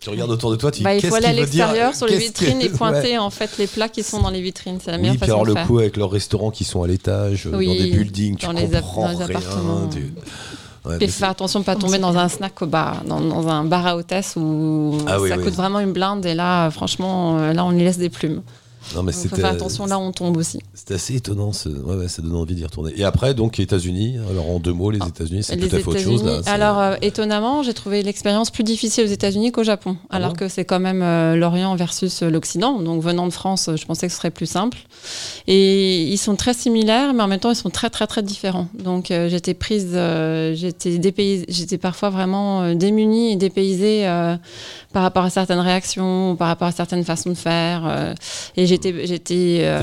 Tu 0.00 0.10
regardes 0.10 0.30
autour 0.32 0.50
de 0.50 0.56
toi, 0.56 0.70
tu 0.72 0.78
dis 0.78 0.84
Bah, 0.84 0.94
il 0.94 1.00
qu'est-ce 1.00 1.10
faut 1.10 1.14
aller 1.16 1.26
à 1.26 1.32
l'extérieur 1.32 1.94
sur 1.94 2.06
les 2.06 2.14
que- 2.14 2.18
vitrines 2.22 2.60
et 2.60 2.64
Ouais. 2.70 2.76
pointer 2.76 3.18
en 3.18 3.30
fait 3.30 3.56
les 3.58 3.66
plats 3.68 3.88
qui 3.88 4.02
sont 4.02 4.20
dans 4.20 4.30
les 4.30 4.40
vitrines. 4.42 4.78
C'est 4.82 4.90
la 4.90 4.96
Oui, 4.96 5.02
meilleure 5.02 5.14
puis 5.16 5.20
façon 5.20 5.32
alors 5.42 5.54
de 5.54 5.60
le 5.60 5.66
coup 5.66 5.78
avec 5.78 5.96
leurs 5.96 6.10
restaurants 6.10 6.50
qui 6.50 6.64
sont 6.64 6.82
à 6.82 6.88
l'étage, 6.88 7.46
euh, 7.46 7.56
Oui, 7.56 7.66
dans 7.68 7.74
des 7.74 7.90
buildings, 7.90 8.36
tu 8.36 8.46
dans 8.46 8.52
les 8.52 8.74
app- 8.74 8.82
comprends 8.82 9.12
dans 9.12 9.18
les 9.20 9.24
rien. 9.26 9.36
appartements. 9.36 9.88
tu- 9.88 10.12
Ouais, 10.84 10.96
mais 11.00 11.06
faire 11.06 11.30
attention 11.30 11.60
de 11.60 11.64
pas 11.64 11.76
tomber 11.76 11.98
dans 11.98 12.16
un 12.18 12.28
snack 12.28 12.60
au 12.60 12.66
bar, 12.66 13.02
dans, 13.06 13.20
dans 13.20 13.46
un 13.48 13.62
bar 13.64 13.86
à 13.86 13.96
hôtesse 13.96 14.34
où 14.36 14.98
Ah 15.06 15.12
ça 15.12 15.20
oui. 15.20 15.30
coûte 15.44 15.54
vraiment 15.54 15.78
une 15.78 15.92
blinde 15.92 16.26
et 16.26 16.34
là, 16.34 16.70
franchement, 16.70 17.38
euh, 17.38 17.52
là, 17.52 17.64
on 17.64 17.70
y 17.72 17.78
laisse 17.84 17.98
des 17.98 18.10
plumes. 18.10 18.42
C'est- 18.84 18.94
non, 18.96 19.02
mais 19.02 19.12
faut 19.12 19.28
faire 19.36 19.46
attention 19.46 19.86
là 19.86 19.98
on 19.98 20.12
tombe 20.12 20.36
aussi. 20.36 20.58
c'était 20.74 20.94
assez 20.94 21.16
étonnant. 21.16 21.52
ce- 21.52 21.68
Ouais, 21.68 21.96
ouais, 21.96 22.08
ça 22.08 22.22
donne 22.22 22.34
envie 22.36 22.54
d'y 22.54 22.64
retourner. 22.64 22.92
Et 22.96 23.04
après, 23.04 23.34
donc, 23.34 23.58
États-Unis. 23.60 24.18
Alors, 24.30 24.48
en 24.50 24.58
deux 24.58 24.72
mots, 24.72 24.90
les 24.90 24.98
États-Unis, 25.06 25.42
c'est 25.42 25.54
Ah, 25.54 25.56
tout 25.56 25.64
à 25.74 25.78
fait 25.78 25.86
autre 25.88 25.98
chose. 25.98 26.24
Là. 26.24 26.40
C'est- 26.42 26.50
Alors, 26.50 26.78
euh, 26.80 26.94
étonnamment, 27.02 27.62
j'ai 27.62 27.74
trouvé 27.74 28.02
l'expérience 28.02 28.50
plus 28.50 28.64
difficile 28.64 29.04
aux 29.04 29.08
États-Unis 29.10 29.52
qu'au 29.52 29.64
Japon, 29.64 29.96
Ah 30.10 30.16
alors 30.16 30.30
bon 30.30 30.36
que 30.36 30.48
c'est 30.48 30.64
quand 30.64 30.80
même 30.80 31.02
euh, 31.02 31.36
l'Orient 31.36 31.74
versus 31.76 32.22
euh, 32.22 32.30
l'Occident. 32.30 32.80
Donc, 32.80 33.02
venant 33.02 33.26
de 33.26 33.32
France, 33.32 33.70
je 33.74 33.84
pensais 33.84 34.06
que 34.06 34.12
ce 34.12 34.18
serait 34.18 34.30
plus 34.30 34.46
simple. 34.46 34.78
Et 35.46 36.02
ils 36.04 36.18
sont 36.18 36.36
très 36.36 36.54
similaires, 36.54 37.12
mais 37.14 37.22
en 37.22 37.28
même 37.28 37.40
temps, 37.40 37.50
ils 37.50 37.56
sont 37.56 37.70
très, 37.70 37.90
très, 37.90 38.06
très 38.06 38.22
différents. 38.22 38.68
Donc, 38.78 39.10
euh, 39.10 39.28
j'étais 39.28 39.54
prise, 39.54 39.90
j'étais 40.54 41.00
j'étais 41.48 41.78
parfois 41.78 42.10
vraiment 42.10 42.74
démunie 42.74 43.32
et 43.32 43.36
dépaysée 43.36 44.04
par 44.92 45.02
rapport 45.02 45.24
à 45.24 45.30
certaines 45.30 45.58
réactions, 45.60 46.36
par 46.36 46.48
rapport 46.48 46.68
à 46.68 46.72
certaines 46.72 47.04
façons 47.04 47.30
de 47.30 47.34
faire. 47.34 48.14
et 48.56 48.66
j'étais, 48.72 49.06
j'étais 49.06 49.58
euh, 49.60 49.82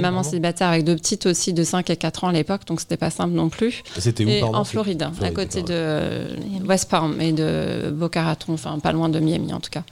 maman 0.00 0.22
célibataire 0.22 0.68
avec 0.68 0.84
deux 0.84 0.96
petites 0.96 1.26
aussi 1.26 1.52
de 1.52 1.64
5 1.64 1.88
et 1.90 1.96
4 1.96 2.24
ans 2.24 2.28
à 2.28 2.32
l'époque, 2.32 2.62
donc 2.66 2.80
c'était 2.80 2.96
pas 2.96 3.10
simple 3.10 3.34
non 3.34 3.48
plus. 3.48 3.82
C'était 3.98 4.24
où, 4.24 4.28
Et 4.28 4.40
pardon 4.40 4.58
en 4.58 4.64
Floride, 4.64 5.06
à 5.22 5.30
côté 5.30 5.62
de 5.62 6.26
West 6.66 6.88
Palm 6.90 7.20
et 7.20 7.32
de 7.32 7.90
Boca 7.90 8.22
Raton, 8.22 8.54
enfin 8.54 8.78
pas 8.78 8.92
loin 8.92 9.08
de 9.08 9.18
Miami 9.18 9.52
en 9.52 9.60
tout 9.60 9.70
cas, 9.70 9.82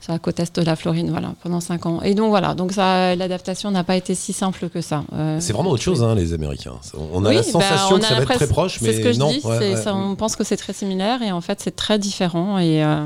sur 0.00 0.12
la 0.12 0.18
côte 0.18 0.40
est 0.40 0.58
de 0.58 0.64
la 0.64 0.76
Floride, 0.76 1.08
voilà, 1.10 1.34
pendant 1.42 1.60
cinq 1.60 1.86
ans. 1.86 2.00
Et 2.02 2.14
donc 2.14 2.28
voilà, 2.30 2.54
donc 2.54 2.72
ça, 2.72 3.14
l'adaptation 3.14 3.70
n'a 3.70 3.84
pas 3.84 3.96
été 3.96 4.14
si 4.14 4.32
simple 4.32 4.68
que 4.68 4.80
ça. 4.80 5.04
Euh, 5.12 5.38
C'est 5.40 5.52
vraiment 5.52 5.70
autre 5.70 5.82
chose, 5.82 6.02
hein, 6.02 6.14
les 6.14 6.32
Américains. 6.32 6.74
On 7.12 7.24
a 7.24 7.28
oui, 7.28 7.36
la 7.36 7.42
bah, 7.42 7.48
sensation 7.48 7.96
on 7.96 7.98
que 7.98 8.04
ça 8.04 8.14
va 8.14 8.22
être 8.22 8.34
très 8.34 8.46
proche, 8.46 8.80
mais 8.80 8.92
ce 8.92 9.00
que 9.00 9.12
je 9.12 9.18
non. 9.18 9.30
dis, 9.30 9.40
ouais, 9.44 9.58
ouais. 9.58 9.76
ça, 9.76 9.94
on 9.94 10.14
pense 10.14 10.36
que 10.36 10.44
c'est 10.44 10.56
très 10.56 10.72
similaire 10.72 11.22
et 11.22 11.32
en 11.32 11.40
fait 11.40 11.60
c'est 11.60 11.76
très 11.76 11.98
différent. 11.98 12.58
Et 12.58 12.82
euh, 12.82 13.04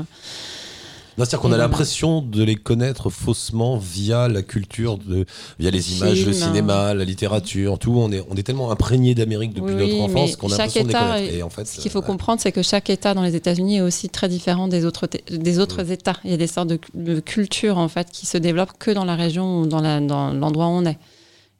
C'est-à-dire 1.25 1.39
qu'on 1.41 1.51
a 1.51 1.57
l'impression 1.57 2.21
de 2.21 2.43
les 2.43 2.55
connaître 2.55 3.09
faussement 3.09 3.77
via 3.77 4.27
la 4.27 4.41
culture, 4.41 4.97
de, 4.97 5.25
via 5.59 5.71
les 5.71 5.95
images, 5.97 6.25
le 6.25 6.33
cinéma, 6.33 6.93
la 6.93 7.03
littérature, 7.05 7.77
tout. 7.79 7.93
On 7.95 8.11
est, 8.11 8.23
on 8.29 8.35
est 8.35 8.43
tellement 8.43 8.71
imprégné 8.71 9.15
d'Amérique 9.15 9.53
depuis 9.53 9.73
Oui, 9.75 9.87
notre 9.97 10.01
enfance 10.03 10.35
qu'on 10.35 10.47
a 10.47 10.57
l'impression 10.57 10.81
de 10.83 10.87
les 10.87 10.91
État 10.91 11.07
connaître. 11.13 11.33
est- 11.33 11.37
Et 11.37 11.43
en 11.43 11.49
fait, 11.49 11.65
ce 11.67 11.79
qu'il 11.81 11.91
faut 11.91 11.99
euh, 11.99 12.01
comprendre, 12.01 12.39
c'est 12.41 12.51
que 12.51 12.61
chaque 12.61 12.89
État 12.89 13.13
dans 13.13 13.21
les 13.23 13.35
États-Unis 13.35 13.77
est 13.77 13.81
aussi 13.81 14.09
très 14.09 14.29
différent 14.29 14.67
des 14.67 14.85
autres, 14.85 15.07
des 15.31 15.59
autres 15.59 15.91
États. 15.91 16.17
Il 16.23 16.31
y 16.31 16.33
a 16.33 16.37
des 16.37 16.47
sortes 16.47 16.67
de, 16.69 16.75
cu- 16.77 16.91
de 16.95 17.19
cultures 17.19 17.77
en 17.77 17.87
fait 17.89 18.09
qui 18.11 18.25
se 18.25 18.37
développent 18.37 18.77
que 18.79 18.91
dans 18.91 19.05
la 19.05 19.15
région 19.15 19.61
ou 19.61 19.65
dans 19.67 19.81
l'endroit 19.81 20.67
où 20.67 20.71
on 20.71 20.85
est. 20.85 20.97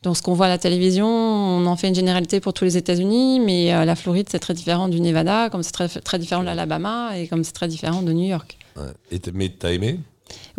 Donc, 0.03 0.15
ce 0.15 0.21
qu'on 0.21 0.33
voit 0.33 0.45
à 0.45 0.49
la 0.49 0.57
télévision, 0.57 1.07
on 1.07 1.65
en 1.65 1.75
fait 1.75 1.89
une 1.89 1.95
généralité 1.95 2.39
pour 2.39 2.53
tous 2.53 2.63
les 2.63 2.77
États-Unis, 2.77 3.41
mais 3.41 3.73
euh, 3.73 3.83
la 3.83 3.97
Floride, 3.97 4.27
c'est 4.31 4.39
très 4.39 4.53
différent 4.53 4.87
du 4.87 5.01
Nevada, 5.01 5.49
comme 5.49 5.61
c'est 5.61 5.73
très, 5.73 5.89
très 5.89 6.17
différent 6.17 6.39
de 6.39 6.45
l'Alabama 6.45 7.17
et 7.17 7.27
comme 7.27 7.43
c'est 7.43 7.51
très 7.51 7.67
différent 7.67 8.01
de 8.01 8.13
New 8.13 8.23
York. 8.29 8.57
Ouais. 8.75 8.91
Et 9.11 9.19
mais 9.33 9.49
t'as 9.49 9.73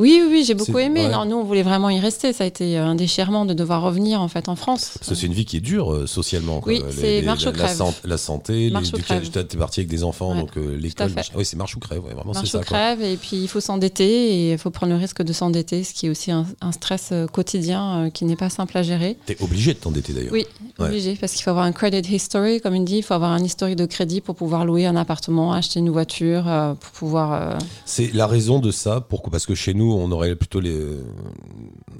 Oui, 0.01 0.21
oui, 0.23 0.29
oui, 0.31 0.45
j'ai 0.45 0.55
beaucoup 0.55 0.79
aimé. 0.79 1.05
ouais. 1.07 1.13
Non, 1.13 1.25
nous, 1.27 1.37
on 1.37 1.45
voulait 1.45 1.63
vraiment 1.63 1.91
y 1.91 2.01
rester. 2.01 2.33
Ça 2.33 2.45
a 2.45 2.47
été 2.47 2.77
un 2.79 2.95
déchirement 2.95 3.45
de 3.45 3.53
devoir 3.55 3.83
revenir 3.83 4.21
en 4.23 4.29
fait 4.29 4.49
en 4.49 4.57
France. 4.57 4.93
Parce 4.99 5.11
que 5.11 5.15
c'est 5.15 5.27
une 5.27 5.35
vie 5.35 5.45
qui 5.45 5.59
est 5.59 5.61
dure 5.61 5.93
euh, 5.93 6.07
socialement. 6.07 6.63
Oui, 6.67 6.83
c'est 6.91 7.21
marche 7.23 7.45
la, 7.45 7.51
ou 7.51 7.55
la, 7.55 7.65
crève. 7.65 7.77
san- 7.77 7.93
la 8.05 8.17
santé, 8.17 8.73
crève. 9.03 9.29
T'es 9.31 9.57
parti 9.59 9.81
avec 9.81 9.89
des 9.91 10.03
enfants, 10.03 10.33
Ouais, 10.35 10.41
donc 10.41 10.57
euh, 10.57 10.77
l'école. 10.77 11.13
Oui, 11.37 11.45
c'est 11.45 11.57
marche 11.57 11.77
ou 11.77 11.81
crève. 11.81 12.03
ouais, 12.05 12.15
vraiment, 12.15 12.33
c'est 12.33 12.41
marche 12.41 12.49
ça. 12.51 12.59
ou 12.59 12.63
quoi. 12.63 12.77
crève 12.79 13.03
et 13.03 13.17
puis 13.17 13.37
il 13.37 13.49
faut 13.49 13.61
s'endetter 13.61 14.05
et 14.49 14.53
il 14.53 14.59
faut 14.59 14.71
prendre 14.71 14.93
le 14.93 14.99
risque 14.99 15.23
de 15.23 15.33
s'endetter, 15.33 15.85
ce 15.85 15.93
qui 15.93 16.07
est 16.07 16.11
aussi 16.11 16.31
un, 16.31 16.47
un 16.63 16.73
stress 16.73 17.11
euh, 17.13 17.27
quotidien 17.27 18.07
euh, 18.07 18.11
qui 18.11 18.25
n'est 18.25 18.37
pas 18.37 18.49
simple 18.51 18.77
à 18.79 18.83
gérer. 18.83 19.17
T'es 19.27 19.37
obligé 19.43 19.75
de 19.75 19.79
t'endetter 19.79 20.15
d'ailleurs. 20.15 20.33
Oui, 20.33 20.47
obligé, 20.79 21.15
parce 21.17 21.33
qu'il 21.35 21.43
faut 21.43 21.51
avoir 21.51 21.67
un 21.67 21.73
credit 21.73 22.11
history, 22.15 22.61
comme 22.63 22.75
il 22.75 22.85
dit, 22.85 22.97
il 22.99 23.03
faut 23.03 23.15
avoir 23.15 23.33
un 23.33 23.45
historique 23.45 23.77
de 23.77 23.85
crédit 23.87 24.23
pour 24.23 24.35
pouvoir 24.35 24.65
louer 24.65 24.87
un 24.87 24.97
appartement, 24.97 25.53
acheter 25.53 25.79
une 25.81 25.91
voiture, 25.91 26.45
euh, 26.49 26.73
pour 26.75 26.91
pouvoir... 26.93 27.33
euh, 27.35 27.59
C'est 27.85 28.15
la 28.15 28.27
raison 28.27 28.61
de 28.61 28.71
ça. 28.71 29.01
Pourquoi 29.07 29.31
Parce 29.31 29.45
que 29.45 29.55
chez 29.55 29.75
nous, 29.75 29.90
on 29.93 30.11
aurait 30.13 30.35
plutôt 30.37 30.61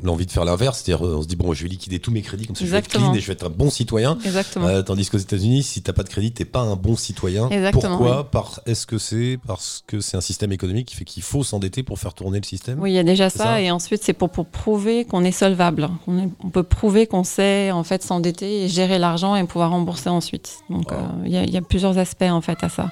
l'envie 0.03 0.27
de 0.27 0.31
faire 0.31 0.45
l'inverse. 0.45 0.83
C'est-à-dire, 0.83 1.07
euh, 1.07 1.17
on 1.19 1.23
se 1.23 1.27
dit, 1.29 1.37
bon, 1.37 1.53
je 1.53 1.63
vais 1.63 1.69
liquider 1.69 1.99
tous 1.99 2.11
mes 2.11 2.23
crédits, 2.23 2.47
comme 2.47 2.57
ça 2.57 2.65
je 2.65 2.71
vais 2.71 2.79
être 2.79 2.89
clean 2.89 3.13
et 3.15 3.21
je 3.21 3.27
vais 3.27 3.33
être 3.35 3.47
un 3.47 3.51
bon 3.51 3.71
citoyen. 3.71 4.19
Exactement. 4.25 4.67
Euh, 4.67 4.83
tandis 4.83 5.09
qu'aux 5.09 5.19
États-Unis, 5.19 5.63
si 5.63 5.83
t'as 5.83 5.93
pas 5.93 6.03
de 6.03 6.09
crédit, 6.09 6.33
t'es 6.33 6.45
pas 6.45 6.61
un 6.61 6.77
bon 6.77 6.97
citoyen. 6.97 7.49
Exactement, 7.51 7.97
Pourquoi 7.99 8.31
Par 8.31 8.61
Est-ce 8.67 8.87
que 8.87 8.99
c'est 8.99 9.39
parce 9.47 9.85
que 9.87 10.01
c'est 10.01 10.17
un 10.17 10.21
système 10.21 10.53
économique 10.53 10.89
qui 10.89 10.97
fait 10.97 11.05
qu'il 11.05 11.23
faut 11.23 11.45
s'endetter 11.45 11.83
pour 11.83 11.99
faire 11.99 12.15
tourner 12.15 12.39
le 12.41 12.47
système? 12.47 12.81
Oui, 12.81 12.93
il 12.93 12.95
y 12.95 12.99
a 12.99 13.03
déjà 13.05 13.31
ça, 13.31 13.45
ça? 13.45 13.61
et 13.61 13.71
ensuite 13.71 14.03
c'est 14.03 14.13
pour, 14.13 14.31
pour 14.31 14.47
prouver 14.47 15.05
qu'on 15.05 15.25
est 15.25 15.33
solvable. 15.33 15.89
On, 16.07 16.19
est- 16.19 16.29
on 16.45 16.51
peut 16.51 16.63
prouver 16.63 17.07
qu'on 17.07 17.25
sait 17.25 17.71
en 17.71 17.85
fait 17.85 18.03
s'endetter 18.03 18.65
et 18.65 18.69
gérer 18.69 18.99
l'argent 18.99 19.37
et 19.37 19.45
pouvoir 19.45 19.71
rembourser 19.71 20.09
ensuite. 20.09 20.59
Donc 20.71 20.93
euh, 20.93 20.97
il 21.27 21.33
y, 21.33 21.37
a- 21.37 21.45
il 21.45 21.51
y 21.51 21.57
a 21.57 21.63
plusieurs 21.63 21.99
aspects 21.99 22.23
en 22.23 22.41
fait 22.41 22.59
à 22.63 22.69
ça. 22.69 22.91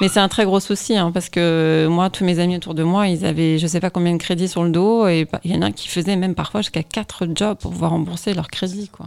Mais 0.00 0.08
c'est 0.08 0.20
un 0.20 0.28
très 0.28 0.44
gros 0.44 0.60
souci 0.60 0.96
hein, 0.96 1.10
parce 1.12 1.28
que 1.28 1.86
moi, 1.90 2.10
tous 2.10 2.24
mes 2.24 2.38
amis 2.38 2.56
autour 2.56 2.74
de 2.74 2.82
moi, 2.82 3.08
ils 3.08 3.24
avaient 3.24 3.58
je 3.58 3.66
sais 3.66 3.80
pas 3.80 3.90
combien 3.90 4.12
de 4.12 4.18
crédits 4.18 4.33
sur 4.48 4.64
le 4.64 4.70
dos 4.70 5.06
et 5.06 5.26
il 5.44 5.52
y 5.52 5.56
en 5.56 5.62
a 5.62 5.70
qui 5.70 5.88
faisaient 5.88 6.16
même 6.16 6.34
parfois 6.34 6.60
jusqu'à 6.62 6.82
quatre 6.82 7.26
jobs 7.34 7.58
pour 7.58 7.70
pouvoir 7.72 7.90
rembourser 7.92 8.34
leur 8.34 8.48
crédit 8.48 8.88
quoi. 8.88 9.06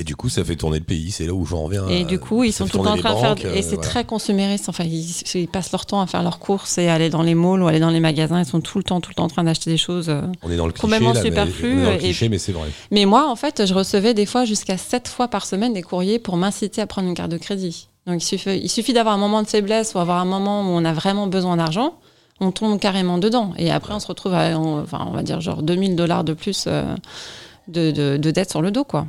Et 0.00 0.04
du 0.04 0.14
coup, 0.14 0.28
ça 0.28 0.44
fait 0.44 0.54
tourner 0.54 0.78
le 0.78 0.84
pays. 0.84 1.10
C'est 1.10 1.26
là 1.26 1.34
où 1.34 1.44
j'en 1.44 1.64
reviens. 1.64 1.88
Et 1.88 2.02
à- 2.02 2.04
du 2.04 2.20
coup, 2.20 2.44
ils 2.44 2.52
sont 2.52 2.68
tout 2.68 2.78
le 2.78 2.84
temps 2.84 2.92
en 2.92 2.96
train 2.98 3.14
de 3.14 3.18
faire. 3.40 3.52
et 3.52 3.58
euh, 3.58 3.62
c'est 3.62 3.74
voilà. 3.74 3.82
très 3.90 4.04
consumériste. 4.04 4.68
Enfin, 4.68 4.84
ils, 4.84 5.04
ils 5.34 5.48
passent 5.48 5.72
leur 5.72 5.86
temps 5.86 6.00
à 6.00 6.06
faire 6.06 6.22
leurs 6.22 6.38
courses 6.38 6.78
et 6.78 6.86
aller 6.86 7.10
dans 7.10 7.22
les 7.24 7.34
malls 7.34 7.60
ou 7.64 7.66
aller 7.66 7.80
dans 7.80 7.90
les 7.90 7.98
magasins. 7.98 8.38
Ils 8.38 8.46
sont 8.46 8.60
tout 8.60 8.78
le 8.78 8.84
temps, 8.84 9.00
tout 9.00 9.10
le 9.10 9.16
temps 9.16 9.24
en 9.24 9.28
train 9.28 9.42
d'acheter 9.42 9.70
des 9.72 9.76
choses. 9.76 10.08
euh. 10.08 10.22
On 10.44 10.52
est 10.52 10.56
dans 10.56 10.66
le 10.66 10.72
cliché, 10.72 10.82
complètement 10.82 11.12
là, 11.14 11.20
mais- 11.20 11.28
superflu, 11.30 11.74
on 11.74 11.78
est 11.80 11.84
dans 11.84 11.90
le 11.90 11.96
et- 11.96 11.98
cliché, 11.98 12.28
mais 12.28 12.38
c'est 12.38 12.52
vrai. 12.52 12.68
Mais 12.92 13.06
moi, 13.06 13.28
en 13.28 13.34
fait, 13.34 13.66
je 13.66 13.74
recevais 13.74 14.14
des 14.14 14.24
fois 14.26 14.44
jusqu'à 14.44 14.76
7 14.78 15.08
fois 15.08 15.26
par 15.26 15.44
semaine 15.44 15.72
des 15.72 15.82
courriers 15.82 16.20
pour 16.20 16.36
m'inciter 16.36 16.80
à 16.80 16.86
prendre 16.86 17.08
une 17.08 17.14
carte 17.14 17.32
de 17.32 17.38
crédit. 17.38 17.88
Donc, 18.06 18.22
il 18.22 18.24
suffit, 18.24 18.56
il 18.56 18.68
suffit 18.68 18.92
d'avoir 18.92 19.16
un 19.16 19.18
moment 19.18 19.42
de 19.42 19.48
faiblesse 19.48 19.94
ou 19.94 19.98
avoir 19.98 20.18
un 20.20 20.24
moment 20.24 20.60
où 20.62 20.66
on 20.76 20.84
a 20.84 20.92
vraiment 20.92 21.26
besoin 21.26 21.56
d'argent. 21.56 21.94
On 22.40 22.52
tombe 22.52 22.78
carrément 22.78 23.18
dedans. 23.18 23.52
Et 23.56 23.70
après, 23.70 23.94
on 23.94 24.00
se 24.00 24.06
retrouve 24.06 24.34
à, 24.34 24.58
on- 24.58 24.80
enfin, 24.82 25.04
on 25.08 25.12
va 25.12 25.22
dire, 25.22 25.40
genre 25.40 25.62
2000 25.62 25.96
dollars 25.96 26.22
de 26.24 26.34
plus 26.34 26.64
euh, 26.68 26.84
de, 27.66 27.90
de, 27.90 28.16
de 28.16 28.30
dette 28.30 28.50
sur 28.50 28.62
le 28.62 28.70
dos, 28.70 28.84
quoi. 28.84 29.06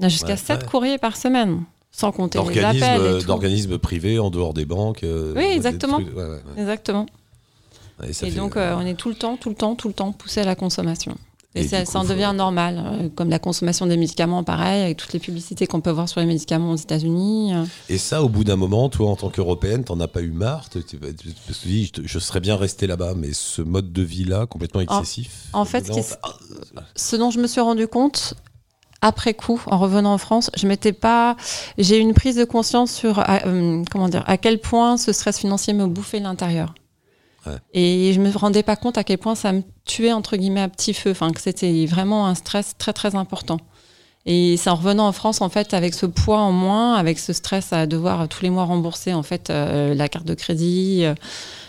On 0.00 0.04
a 0.06 0.08
jusqu'à 0.08 0.30
Ouais, 0.30 0.36
7 0.36 0.60
ouais. 0.62 0.66
courriers 0.68 0.98
par 0.98 1.16
semaine, 1.16 1.62
sans 1.90 2.12
compter 2.12 2.38
les 2.50 2.60
appels 2.64 3.24
d'organismes 3.24 3.78
privés 3.78 4.18
en 4.18 4.30
dehors 4.30 4.54
des 4.54 4.64
banques. 4.64 5.04
euh, 5.04 5.34
Oui, 5.36 5.44
exactement. 5.44 6.00
trucs- 6.00 6.16
ouais. 6.16 6.38
Exactement. 6.56 7.06
Et, 8.04 8.12
ça 8.12 8.26
Et 8.26 8.30
fait- 8.30 8.36
donc, 8.38 8.56
euh, 8.56 8.74
on 8.76 8.86
est 8.86 8.94
tout 8.94 9.08
le 9.10 9.14
temps, 9.14 9.36
tout 9.36 9.48
le 9.50 9.54
temps, 9.54 9.74
tout 9.76 9.88
le 9.88 9.94
temps 9.94 10.12
poussé 10.12 10.40
à 10.40 10.44
la 10.44 10.54
consommation. 10.56 11.16
Et, 11.54 11.60
Et 11.60 11.68
ça, 11.68 11.80
coup, 11.84 11.90
ça 11.92 11.98
en 11.98 12.02
faut- 12.02 12.08
devient 12.08 12.32
normal, 12.34 12.82
euh, 12.82 13.08
comme 13.14 13.28
la 13.28 13.38
consommation 13.38 13.84
des 13.86 13.98
médicaments, 13.98 14.42
pareil, 14.42 14.82
avec 14.84 14.96
toutes 14.96 15.12
les 15.12 15.18
publicités 15.18 15.66
qu'on 15.66 15.82
peut 15.82 15.90
voir 15.90 16.08
sur 16.08 16.20
les 16.20 16.26
médicaments 16.26 16.70
aux 16.72 16.76
États-Unis. 16.76 17.52
euh. 17.54 17.64
Et 17.90 17.98
ça, 17.98 18.22
au 18.22 18.30
bout 18.30 18.42
d'un 18.44 18.56
moment, 18.56 18.88
toi, 18.88 19.10
en 19.10 19.16
tant 19.16 19.28
qu'Européenne, 19.28 19.84
t'en 19.84 20.00
as 20.00 20.08
pas 20.08 20.22
eu 20.22 20.30
marre? 20.30 20.70
Tu 20.70 20.78
dis, 21.68 21.92
je, 21.94 22.02
je 22.04 22.18
serais 22.18 22.40
bien 22.40 22.56
resté 22.56 22.86
là-bas, 22.86 23.12
mais 23.14 23.34
ce 23.34 23.60
mode 23.60 23.92
de 23.92 24.02
vie-là, 24.02 24.46
complètement 24.46 24.80
excessif? 24.80 25.30
en 25.52 25.64
fait, 25.66 25.82
d'un 25.88 26.00
ce 26.96 27.16
dont 27.16 27.30
je 27.30 27.38
me 27.38 27.46
suis 27.46 27.60
rendu 27.60 27.86
compte 27.86 28.34
après 29.02 29.34
coup, 29.34 29.60
en 29.66 29.78
revenant 29.78 30.14
en 30.14 30.18
France, 30.18 30.50
je 30.56 30.66
m'étais 30.66 30.92
pas. 30.92 31.36
J'ai 31.76 31.98
eu 31.98 32.00
une 32.00 32.14
prise 32.14 32.36
de 32.36 32.44
conscience 32.44 32.92
sur 32.92 33.18
euh, 33.18 33.82
comment 33.90 34.08
dire 34.08 34.22
à 34.26 34.38
quel 34.38 34.60
point 34.60 34.96
ce 34.96 35.12
stress 35.12 35.38
financier 35.38 35.72
me 35.74 35.86
bouffait 35.86 36.20
l'intérieur. 36.20 36.72
Et 37.74 38.12
je 38.12 38.20
me 38.20 38.30
rendais 38.30 38.62
pas 38.62 38.76
compte 38.76 38.98
à 38.98 39.04
quel 39.04 39.18
point 39.18 39.34
ça 39.34 39.52
me 39.52 39.62
tuait 39.84 40.12
entre 40.12 40.36
guillemets 40.36 40.60
à 40.60 40.68
petit 40.68 40.94
feu. 40.94 41.10
Enfin, 41.10 41.30
que 41.30 41.40
c'était 41.40 41.86
vraiment 41.86 42.26
un 42.26 42.34
stress 42.34 42.74
très 42.78 42.92
très 42.92 43.14
important. 43.14 43.58
Et 44.24 44.56
c'est 44.56 44.70
en 44.70 44.76
revenant 44.76 45.08
en 45.08 45.12
France, 45.12 45.40
en 45.40 45.48
fait, 45.48 45.74
avec 45.74 45.94
ce 45.94 46.06
poids 46.06 46.38
en 46.38 46.52
moins, 46.52 46.94
avec 46.94 47.18
ce 47.18 47.32
stress 47.32 47.72
à 47.72 47.86
devoir 47.86 48.28
tous 48.28 48.42
les 48.42 48.50
mois 48.50 48.64
rembourser, 48.64 49.12
en 49.12 49.24
fait, 49.24 49.50
euh, 49.50 49.94
la 49.94 50.08
carte 50.08 50.26
de 50.26 50.34
crédit, 50.34 51.00
euh, 51.02 51.14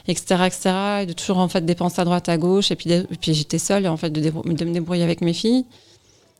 etc., 0.07 0.43
etc., 0.45 0.69
et 1.01 1.05
de 1.07 1.13
toujours, 1.13 1.39
en 1.39 1.47
fait, 1.47 1.65
dépenser 1.65 2.01
à 2.01 2.05
droite, 2.05 2.29
à 2.29 2.37
gauche. 2.37 2.69
Et 2.69 2.75
puis, 2.75 3.07
j'étais 3.21 3.57
seule, 3.57 3.87
en 3.87 3.97
fait, 3.97 4.11
de, 4.11 4.21
de 4.21 4.65
me 4.65 4.73
débrouiller 4.73 5.03
avec 5.03 5.21
mes 5.21 5.33
filles. 5.33 5.65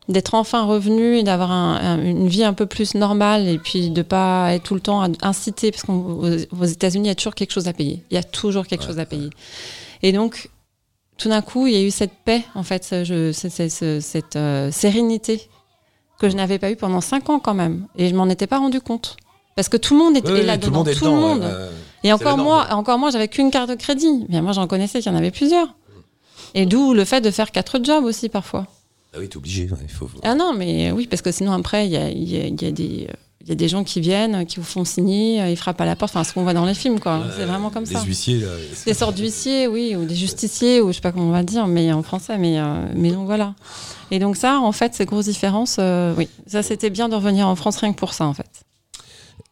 D'être 0.09 0.33
enfin 0.33 0.63
revenue 0.65 1.17
et 1.17 1.23
d'avoir 1.23 1.51
un- 1.51 1.75
un- 1.77 2.01
une 2.03 2.27
vie 2.27 2.43
un 2.43 2.51
peu 2.53 2.65
plus 2.65 2.93
normale 2.93 3.47
et 3.47 3.57
puis 3.57 3.89
de 3.89 4.01
pas 4.01 4.53
être 4.53 4.63
tout 4.63 4.73
le 4.75 4.81
temps 4.81 5.01
incité, 5.21 5.71
parce 5.71 5.83
qu'aux 5.83 6.21
aux 6.59 6.65
États-Unis, 6.65 7.05
il 7.05 7.07
y 7.07 7.11
a 7.11 7.15
toujours 7.15 7.35
quelque 7.35 7.51
chose 7.53 7.67
à 7.69 7.73
payer. 7.73 8.03
Il 8.11 8.15
y 8.15 8.17
a 8.17 8.23
toujours 8.23 8.67
quelque 8.67 8.83
chose 8.83 8.99
à 8.99 9.05
payer. 9.05 9.29
Et 10.01 10.11
donc, 10.11 10.49
tout 11.17 11.29
d'un 11.29 11.41
coup, 11.41 11.67
il 11.67 11.73
y 11.73 11.77
a 11.77 11.81
eu 11.81 11.91
cette 11.91 12.11
paix, 12.25 12.43
en 12.53 12.63
fait, 12.63 12.83
cette 12.83 14.35
euh, 14.35 14.71
sérénité 14.71 15.47
que 16.19 16.29
je 16.29 16.35
n'avais 16.35 16.59
pas 16.59 16.69
eu 16.71 16.75
pendant 16.75 16.99
cinq 17.01 17.29
ans 17.29 17.39
quand 17.39 17.53
même. 17.53 17.87
Et 17.95 18.09
je 18.09 18.15
m'en 18.15 18.27
étais 18.27 18.47
pas 18.47 18.57
rendu 18.57 18.81
compte. 18.81 19.15
Parce 19.55 19.69
que 19.69 19.77
tout 19.77 19.93
le 19.93 20.03
monde 20.03 20.17
était 20.17 20.43
là 20.43 20.53
ouais, 20.53 20.59
tout 20.59 20.65
le 20.65 20.71
dedans. 20.71 20.77
monde 20.79 20.87
est 20.89 20.95
tout 20.95 21.05
le 21.05 21.11
monde. 21.11 21.43
Et 22.03 22.11
encore 22.11 22.37
moi, 22.37 22.67
encore 22.71 22.99
moi, 22.99 23.09
j'avais 23.11 23.27
qu'une 23.29 23.51
carte 23.51 23.69
de 23.69 23.75
crédit. 23.75 24.25
Mais 24.27 24.41
moi, 24.41 24.51
j'en 24.51 24.67
connaissais 24.67 24.99
qu'il 24.99 25.11
y 25.11 25.15
en 25.15 25.17
avait 25.17 25.31
plusieurs. 25.31 25.67
Et 26.55 26.65
d'où 26.65 26.93
le 26.93 27.05
fait 27.05 27.21
de 27.21 27.31
faire 27.31 27.51
quatre 27.51 27.79
jobs 27.83 28.03
aussi 28.03 28.27
parfois. 28.29 28.67
Ah 29.13 29.17
oui, 29.19 29.29
t'es 29.29 29.37
obligé. 29.37 29.63
ouais, 29.69 29.77
il 29.83 29.89
faut... 29.89 30.09
Ah 30.23 30.35
non, 30.35 30.53
mais 30.57 30.91
oui, 30.91 31.07
parce 31.07 31.21
que 31.21 31.31
sinon 31.31 31.51
après, 31.53 31.85
il 31.85 31.91
y 31.91 31.97
a, 31.97 32.09
il 32.09 32.29
y 32.29 32.39
a- 32.41 32.45
il 32.47 32.61
y 32.61 32.65
a 32.65 32.71
des. 32.71 33.07
euh, 33.09 33.13
Il 33.45 33.49
y 33.49 33.51
a 33.51 33.55
des 33.55 33.67
gens 33.67 33.83
qui 33.83 33.99
viennent, 33.99 34.45
qui 34.45 34.55
vous 34.61 34.63
font 34.65 34.85
signer, 34.85 35.41
euh, 35.41 35.49
ils 35.49 35.57
frappent 35.57 35.81
à 35.81 35.85
la 35.85 35.97
porte, 35.97 36.15
enfin 36.15 36.23
ce 36.23 36.31
qu'on 36.33 36.43
voit 36.43 36.53
dans 36.53 36.63
les 36.65 36.73
films, 36.73 37.01
quoi. 37.01 37.25
c'est 37.37 37.43
vraiment 37.43 37.69
comme 37.71 37.85
ça. 37.85 38.01
huissiers, 38.01 38.39
là. 38.39 38.47
Des 38.85 38.93
sortes 38.93 39.15
d'huissiers, 39.15 39.67
oui, 39.67 39.97
ou 39.97 40.05
des 40.05 40.15
justiciers, 40.15 40.79
ou 40.79 40.87
je 40.87 40.93
sais 40.93 41.01
pas 41.01 41.11
comment 41.11 41.25
on 41.27 41.31
va 41.33 41.43
dire, 41.43 41.67
mais 41.67 41.91
en 41.91 42.03
français, 42.03 42.37
mais, 42.37 42.57
euh, 42.57 42.85
mais 42.95 43.11
donc 43.11 43.25
voilà. 43.25 43.53
Et 44.11 44.19
donc 44.19 44.37
ça, 44.37 44.59
en 44.61 44.71
fait, 44.71 44.95
ces 44.95 45.03
grosses 45.05 45.25
différences, 45.25 45.75
euh, 45.79 46.13
oui, 46.17 46.29
ça 46.47 46.63
c'était 46.63 46.89
bien 46.89 47.09
de 47.09 47.15
revenir 47.15 47.45
en 47.49 47.55
France 47.57 47.75
rien 47.79 47.91
que 47.91 47.99
pour 47.99 48.13
ça, 48.13 48.25
en 48.27 48.33
fait. 48.33 48.49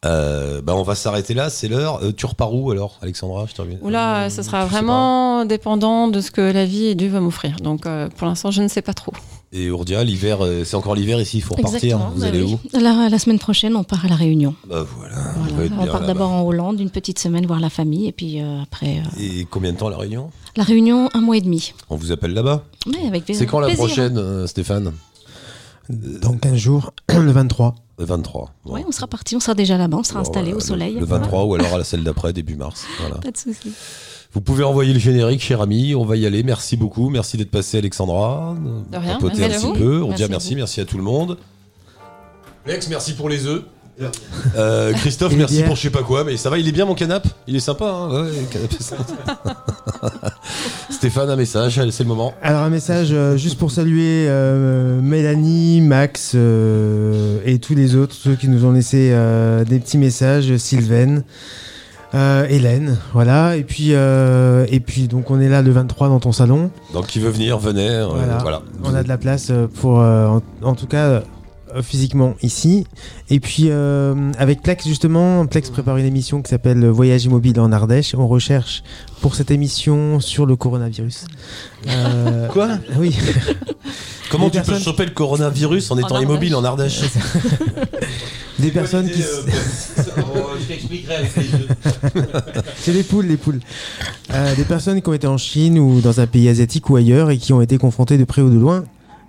Euh, 0.06 0.62
bah, 0.62 0.74
on 0.74 0.82
va 0.84 0.94
s'arrêter 0.94 1.34
là, 1.34 1.50
c'est 1.50 1.68
l'heure. 1.68 2.02
Euh, 2.02 2.12
tu 2.12 2.24
repars 2.24 2.54
où 2.54 2.70
alors, 2.70 2.98
Alexandra 3.02 3.44
je 3.46 3.52
te 3.52 3.60
reviens. 3.60 3.76
Oula, 3.82 4.22
Euh, 4.24 4.30
ce 4.30 4.42
sera 4.42 4.64
vraiment 4.64 5.44
dépendant 5.44 6.08
de 6.08 6.20
ce 6.22 6.30
que 6.30 6.40
la 6.40 6.64
vie 6.64 6.86
et 6.86 6.94
Dieu 6.94 7.08
va 7.08 7.20
m'offrir. 7.20 7.56
Donc 7.60 7.84
euh, 7.84 8.08
pour 8.16 8.26
l'instant, 8.26 8.50
je 8.50 8.62
ne 8.62 8.68
sais 8.68 8.82
pas 8.82 8.94
trop. 8.94 9.12
Et 9.54 9.64
Urdia, 9.66 10.02
l'hiver, 10.02 10.38
euh, 10.42 10.64
c'est 10.64 10.76
encore 10.76 10.94
l'hiver 10.94 11.20
ici, 11.20 11.36
il 11.36 11.40
faut 11.42 11.54
repartir. 11.54 11.76
Exactement, 11.76 12.10
Vous 12.14 12.20
bah 12.22 12.26
allez 12.28 12.42
oui. 12.42 12.56
où 12.72 12.78
la, 12.78 13.10
la 13.10 13.18
semaine 13.18 13.38
prochaine, 13.38 13.76
on 13.76 13.84
part 13.84 14.06
à 14.06 14.08
La 14.08 14.14
Réunion. 14.16 14.54
Bah 14.66 14.82
voilà, 14.96 15.14
Voilà. 15.36 15.74
on 15.78 15.86
part 15.86 16.06
d'abord 16.06 16.30
en 16.30 16.40
Hollande, 16.42 16.80
une 16.80 16.88
petite 16.88 17.18
semaine 17.18 17.44
voir 17.44 17.60
la 17.60 17.68
famille, 17.68 18.06
et 18.08 18.12
puis 18.12 18.40
euh, 18.40 18.62
après. 18.62 19.00
euh, 19.00 19.20
Et 19.20 19.46
combien 19.50 19.72
de 19.72 19.76
temps 19.76 19.90
la 19.90 19.98
réunion? 19.98 20.30
La 20.56 20.64
Réunion, 20.64 21.10
un 21.12 21.20
mois 21.20 21.36
et 21.36 21.42
demi. 21.42 21.74
On 21.90 21.96
vous 21.96 22.12
appelle 22.12 22.32
là-bas? 22.32 22.64
Ouais, 22.86 23.06
avec 23.06 23.24
C'est 23.34 23.44
quand 23.44 23.60
la 23.60 23.66
plaisir. 23.68 23.84
prochaine, 23.84 24.16
euh, 24.16 24.46
Stéphane? 24.46 24.92
Dans 25.90 26.36
15 26.38 26.56
jours, 26.56 26.94
le 27.10 27.30
23. 27.30 27.74
Le 27.98 28.06
23. 28.06 28.54
Bon. 28.64 28.72
Ouais, 28.72 28.84
on 28.88 28.92
sera 28.92 29.06
parti, 29.06 29.36
on 29.36 29.40
sera 29.40 29.54
déjà 29.54 29.76
là-bas, 29.76 29.98
on 29.98 30.02
sera 30.02 30.20
Alors, 30.20 30.28
installé 30.30 30.52
voilà, 30.52 30.56
au 30.56 30.60
le- 30.60 30.64
soleil. 30.66 30.94
Le, 30.98 31.04
23 31.04 31.44
ou 31.44 31.54
alors 31.56 31.74
à 31.74 31.78
la 31.78 31.84
celle 31.84 32.02
d'après, 32.04 32.32
début 32.32 32.56
mars. 32.56 32.86
Voilà. 33.00 33.16
Pas 33.16 33.30
de 33.30 33.36
souci. 33.36 33.70
Vous 34.34 34.40
pouvez 34.40 34.64
envoyer 34.64 34.94
le 34.94 34.98
générique, 34.98 35.42
cher 35.42 35.60
ami. 35.60 35.94
On 35.94 36.04
va 36.04 36.16
y 36.16 36.24
aller. 36.26 36.42
Merci 36.42 36.76
beaucoup. 36.76 37.10
Merci 37.10 37.36
d'être 37.36 37.50
passé, 37.50 37.78
Alexandra. 37.78 38.56
De 38.90 38.96
rien, 38.96 39.14
Papoter 39.14 39.40
merci 39.40 39.66
un 39.66 39.70
à 39.70 39.72
petit 39.72 39.78
vous. 39.82 39.84
peu. 39.86 40.02
On 40.02 40.08
Merci 40.08 40.16
dit 40.16 40.24
à 40.24 40.28
merci, 40.28 40.54
merci 40.54 40.80
à 40.80 40.84
tout 40.86 40.96
le 40.96 41.02
monde. 41.02 41.36
Lex, 42.66 42.88
merci 42.88 43.12
pour 43.12 43.28
les 43.28 43.46
œufs. 43.46 43.62
Euh, 44.56 44.92
Christophe, 44.94 45.34
merci 45.36 45.62
pour 45.64 45.76
je 45.76 45.82
sais 45.82 45.90
pas 45.90 46.02
quoi, 46.02 46.24
mais 46.24 46.38
ça 46.38 46.48
va, 46.48 46.58
il 46.58 46.66
est 46.66 46.72
bien 46.72 46.86
mon 46.86 46.94
canapé? 46.94 47.28
Il 47.46 47.54
est 47.54 47.60
sympa, 47.60 47.84
hein 47.84 48.24
ouais, 48.24 48.30
le 48.30 48.46
canapé, 48.50 48.76
c'est 48.80 48.96
sympa. 48.96 49.38
Stéphane, 50.90 51.28
un 51.28 51.36
message, 51.36 51.78
c'est 51.90 52.02
le 52.02 52.08
moment. 52.08 52.32
Alors 52.42 52.62
un 52.62 52.70
message 52.70 53.08
euh, 53.12 53.36
juste 53.36 53.58
pour 53.58 53.70
saluer 53.70 54.26
euh, 54.28 55.00
Mélanie, 55.02 55.82
Max 55.82 56.32
euh, 56.34 57.40
et 57.44 57.58
tous 57.58 57.74
les 57.74 57.94
autres, 57.94 58.14
ceux 58.14 58.34
qui 58.34 58.48
nous 58.48 58.64
ont 58.64 58.72
laissé 58.72 59.10
euh, 59.12 59.62
des 59.64 59.78
petits 59.78 59.98
messages, 59.98 60.56
Sylvaine, 60.56 61.22
euh, 62.14 62.46
Hélène, 62.48 62.98
voilà. 63.14 63.56
Et 63.56 63.62
puis 63.64 63.88
euh, 63.94 64.66
et 64.70 64.80
puis 64.80 65.08
donc 65.08 65.30
on 65.30 65.40
est 65.40 65.48
là 65.48 65.62
le 65.62 65.70
23 65.70 66.08
dans 66.08 66.20
ton 66.20 66.32
salon. 66.32 66.70
Donc, 66.92 67.06
qui 67.06 67.18
veut 67.20 67.30
venir, 67.30 67.58
venez. 67.58 67.88
euh, 67.88 68.06
Voilà. 68.06 68.38
voilà. 68.38 68.62
On 68.84 68.94
a 68.94 69.02
de 69.02 69.08
la 69.08 69.18
place 69.18 69.48
euh, 69.50 69.66
pour, 69.66 70.00
euh, 70.00 70.26
en, 70.26 70.42
en 70.62 70.74
tout 70.74 70.86
cas, 70.86 71.22
physiquement 71.80 72.34
ici. 72.42 72.86
Et 73.30 73.40
puis, 73.40 73.66
euh, 73.68 74.32
avec 74.38 74.62
Plex, 74.62 74.86
justement, 74.86 75.46
Plex 75.46 75.70
prépare 75.70 75.96
une 75.96 76.04
émission 76.04 76.42
qui 76.42 76.50
s'appelle 76.50 76.84
Voyage 76.86 77.24
immobile 77.24 77.58
en 77.60 77.72
Ardèche. 77.72 78.14
On 78.14 78.28
recherche 78.28 78.82
pour 79.20 79.34
cette 79.34 79.50
émission 79.50 80.20
sur 80.20 80.44
le 80.44 80.56
coronavirus. 80.56 81.24
Euh, 81.88 82.48
Quoi? 82.48 82.68
Oui. 82.98 83.16
Comment 84.30 84.48
Des 84.48 84.60
tu 84.62 84.70
peux 84.70 84.78
choper 84.78 85.04
le 85.04 85.10
coronavirus 85.12 85.90
en 85.90 85.98
étant 85.98 86.20
immobile 86.20 86.54
en 86.54 86.64
Ardèche? 86.64 87.00
Des 88.58 88.70
personnes 88.70 89.08
qui. 89.10 89.22
euh, 89.22 89.42
Je 90.60 90.66
t'expliquerai. 90.66 91.14
C'est 92.76 92.92
les 92.92 93.02
poules, 93.02 93.26
les 93.26 93.36
poules. 93.36 93.60
Euh, 94.32 94.54
des 94.54 94.64
personnes 94.64 95.00
qui 95.02 95.08
ont 95.08 95.12
été 95.14 95.26
en 95.26 95.38
Chine 95.38 95.78
ou 95.78 96.00
dans 96.00 96.20
un 96.20 96.26
pays 96.26 96.48
asiatique 96.48 96.88
ou 96.90 96.96
ailleurs 96.96 97.30
et 97.30 97.38
qui 97.38 97.52
ont 97.52 97.60
été 97.60 97.78
confrontées 97.78 98.18
de 98.18 98.24
près 98.24 98.42
ou 98.42 98.50
de 98.50 98.58
loin 98.58 98.84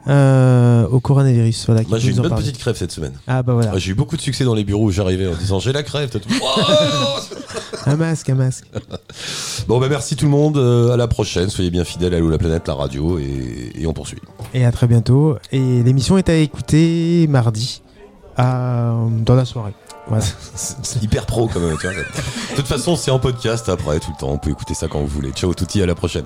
euh, 0.08 0.88
au 0.90 1.00
coronavirus. 1.00 1.66
Voilà, 1.68 1.82
Moi 1.88 1.98
j'ai 2.00 2.10
eu 2.10 2.12
une 2.12 2.18
bonne 2.18 2.30
parler. 2.30 2.44
petite 2.46 2.58
crève 2.60 2.76
cette 2.76 2.92
semaine. 2.92 3.14
Ah 3.28 3.42
bah 3.44 3.54
voilà, 3.54 3.78
J'ai 3.78 3.92
eu 3.92 3.96
beaucoup 3.96 4.18
de 4.18 4.22
succès 4.22 4.44
dans 4.44 4.54
les 4.54 4.64
bureaux 4.64 4.86
où 4.86 4.92
j'arrivais 4.92 5.28
en 5.28 5.34
disant 5.36 5.60
j'ai 5.60 5.72
la 5.74 5.84
crève. 5.84 6.10
Tout- 6.10 6.20
un 7.86 7.96
masque, 7.96 8.30
un 8.30 8.36
masque. 8.36 8.66
bon 9.68 9.80
bah 9.80 9.88
merci 9.90 10.16
tout 10.16 10.26
le 10.26 10.32
monde. 10.32 10.58
euh, 10.58 10.92
à 10.94 10.98
la 10.98 11.08
prochaine. 11.08 11.50
Soyez 11.50 11.72
bien 11.72 11.84
fidèles 11.84 12.14
à 12.14 12.18
Allô 12.18 12.30
la 12.30 12.38
planète, 12.38 12.68
la 12.68 12.74
radio 12.76 13.18
et, 13.20 13.72
et 13.76 13.88
on 13.88 13.94
poursuit. 13.94 14.20
Et 14.54 14.66
à 14.66 14.72
très 14.72 14.88
bientôt. 14.88 15.38
Et 15.52 15.84
l'émission 15.84 16.18
est 16.18 16.30
à 16.30 16.36
écouter 16.36 17.28
mardi 17.30 17.82
à, 18.38 18.94
dans 19.26 19.36
la 19.36 19.46
soirée. 19.46 19.74
C'est 20.20 20.36
c'est 20.84 21.04
hyper 21.04 21.26
pro 21.26 21.48
quand 21.48 21.62
même. 21.62 21.78
tu 21.80 21.88
vois. 21.88 21.96
De 21.96 22.56
toute 22.58 22.68
façon 22.68 22.96
c'est 22.98 23.10
en 23.12 23.20
podcast 23.20 23.70
après 23.70 24.00
tout 24.00 24.12
le 24.12 24.20
temps. 24.20 24.32
On 24.32 24.38
peut 24.38 24.50
écouter 24.50 24.74
ça 24.74 24.88
quand 24.90 25.00
vous 25.00 25.08
voulez. 25.08 25.32
Ciao 25.32 25.54
touti 25.54 25.82
à 25.82 25.86
la 25.86 25.96
prochaine. 25.96 26.26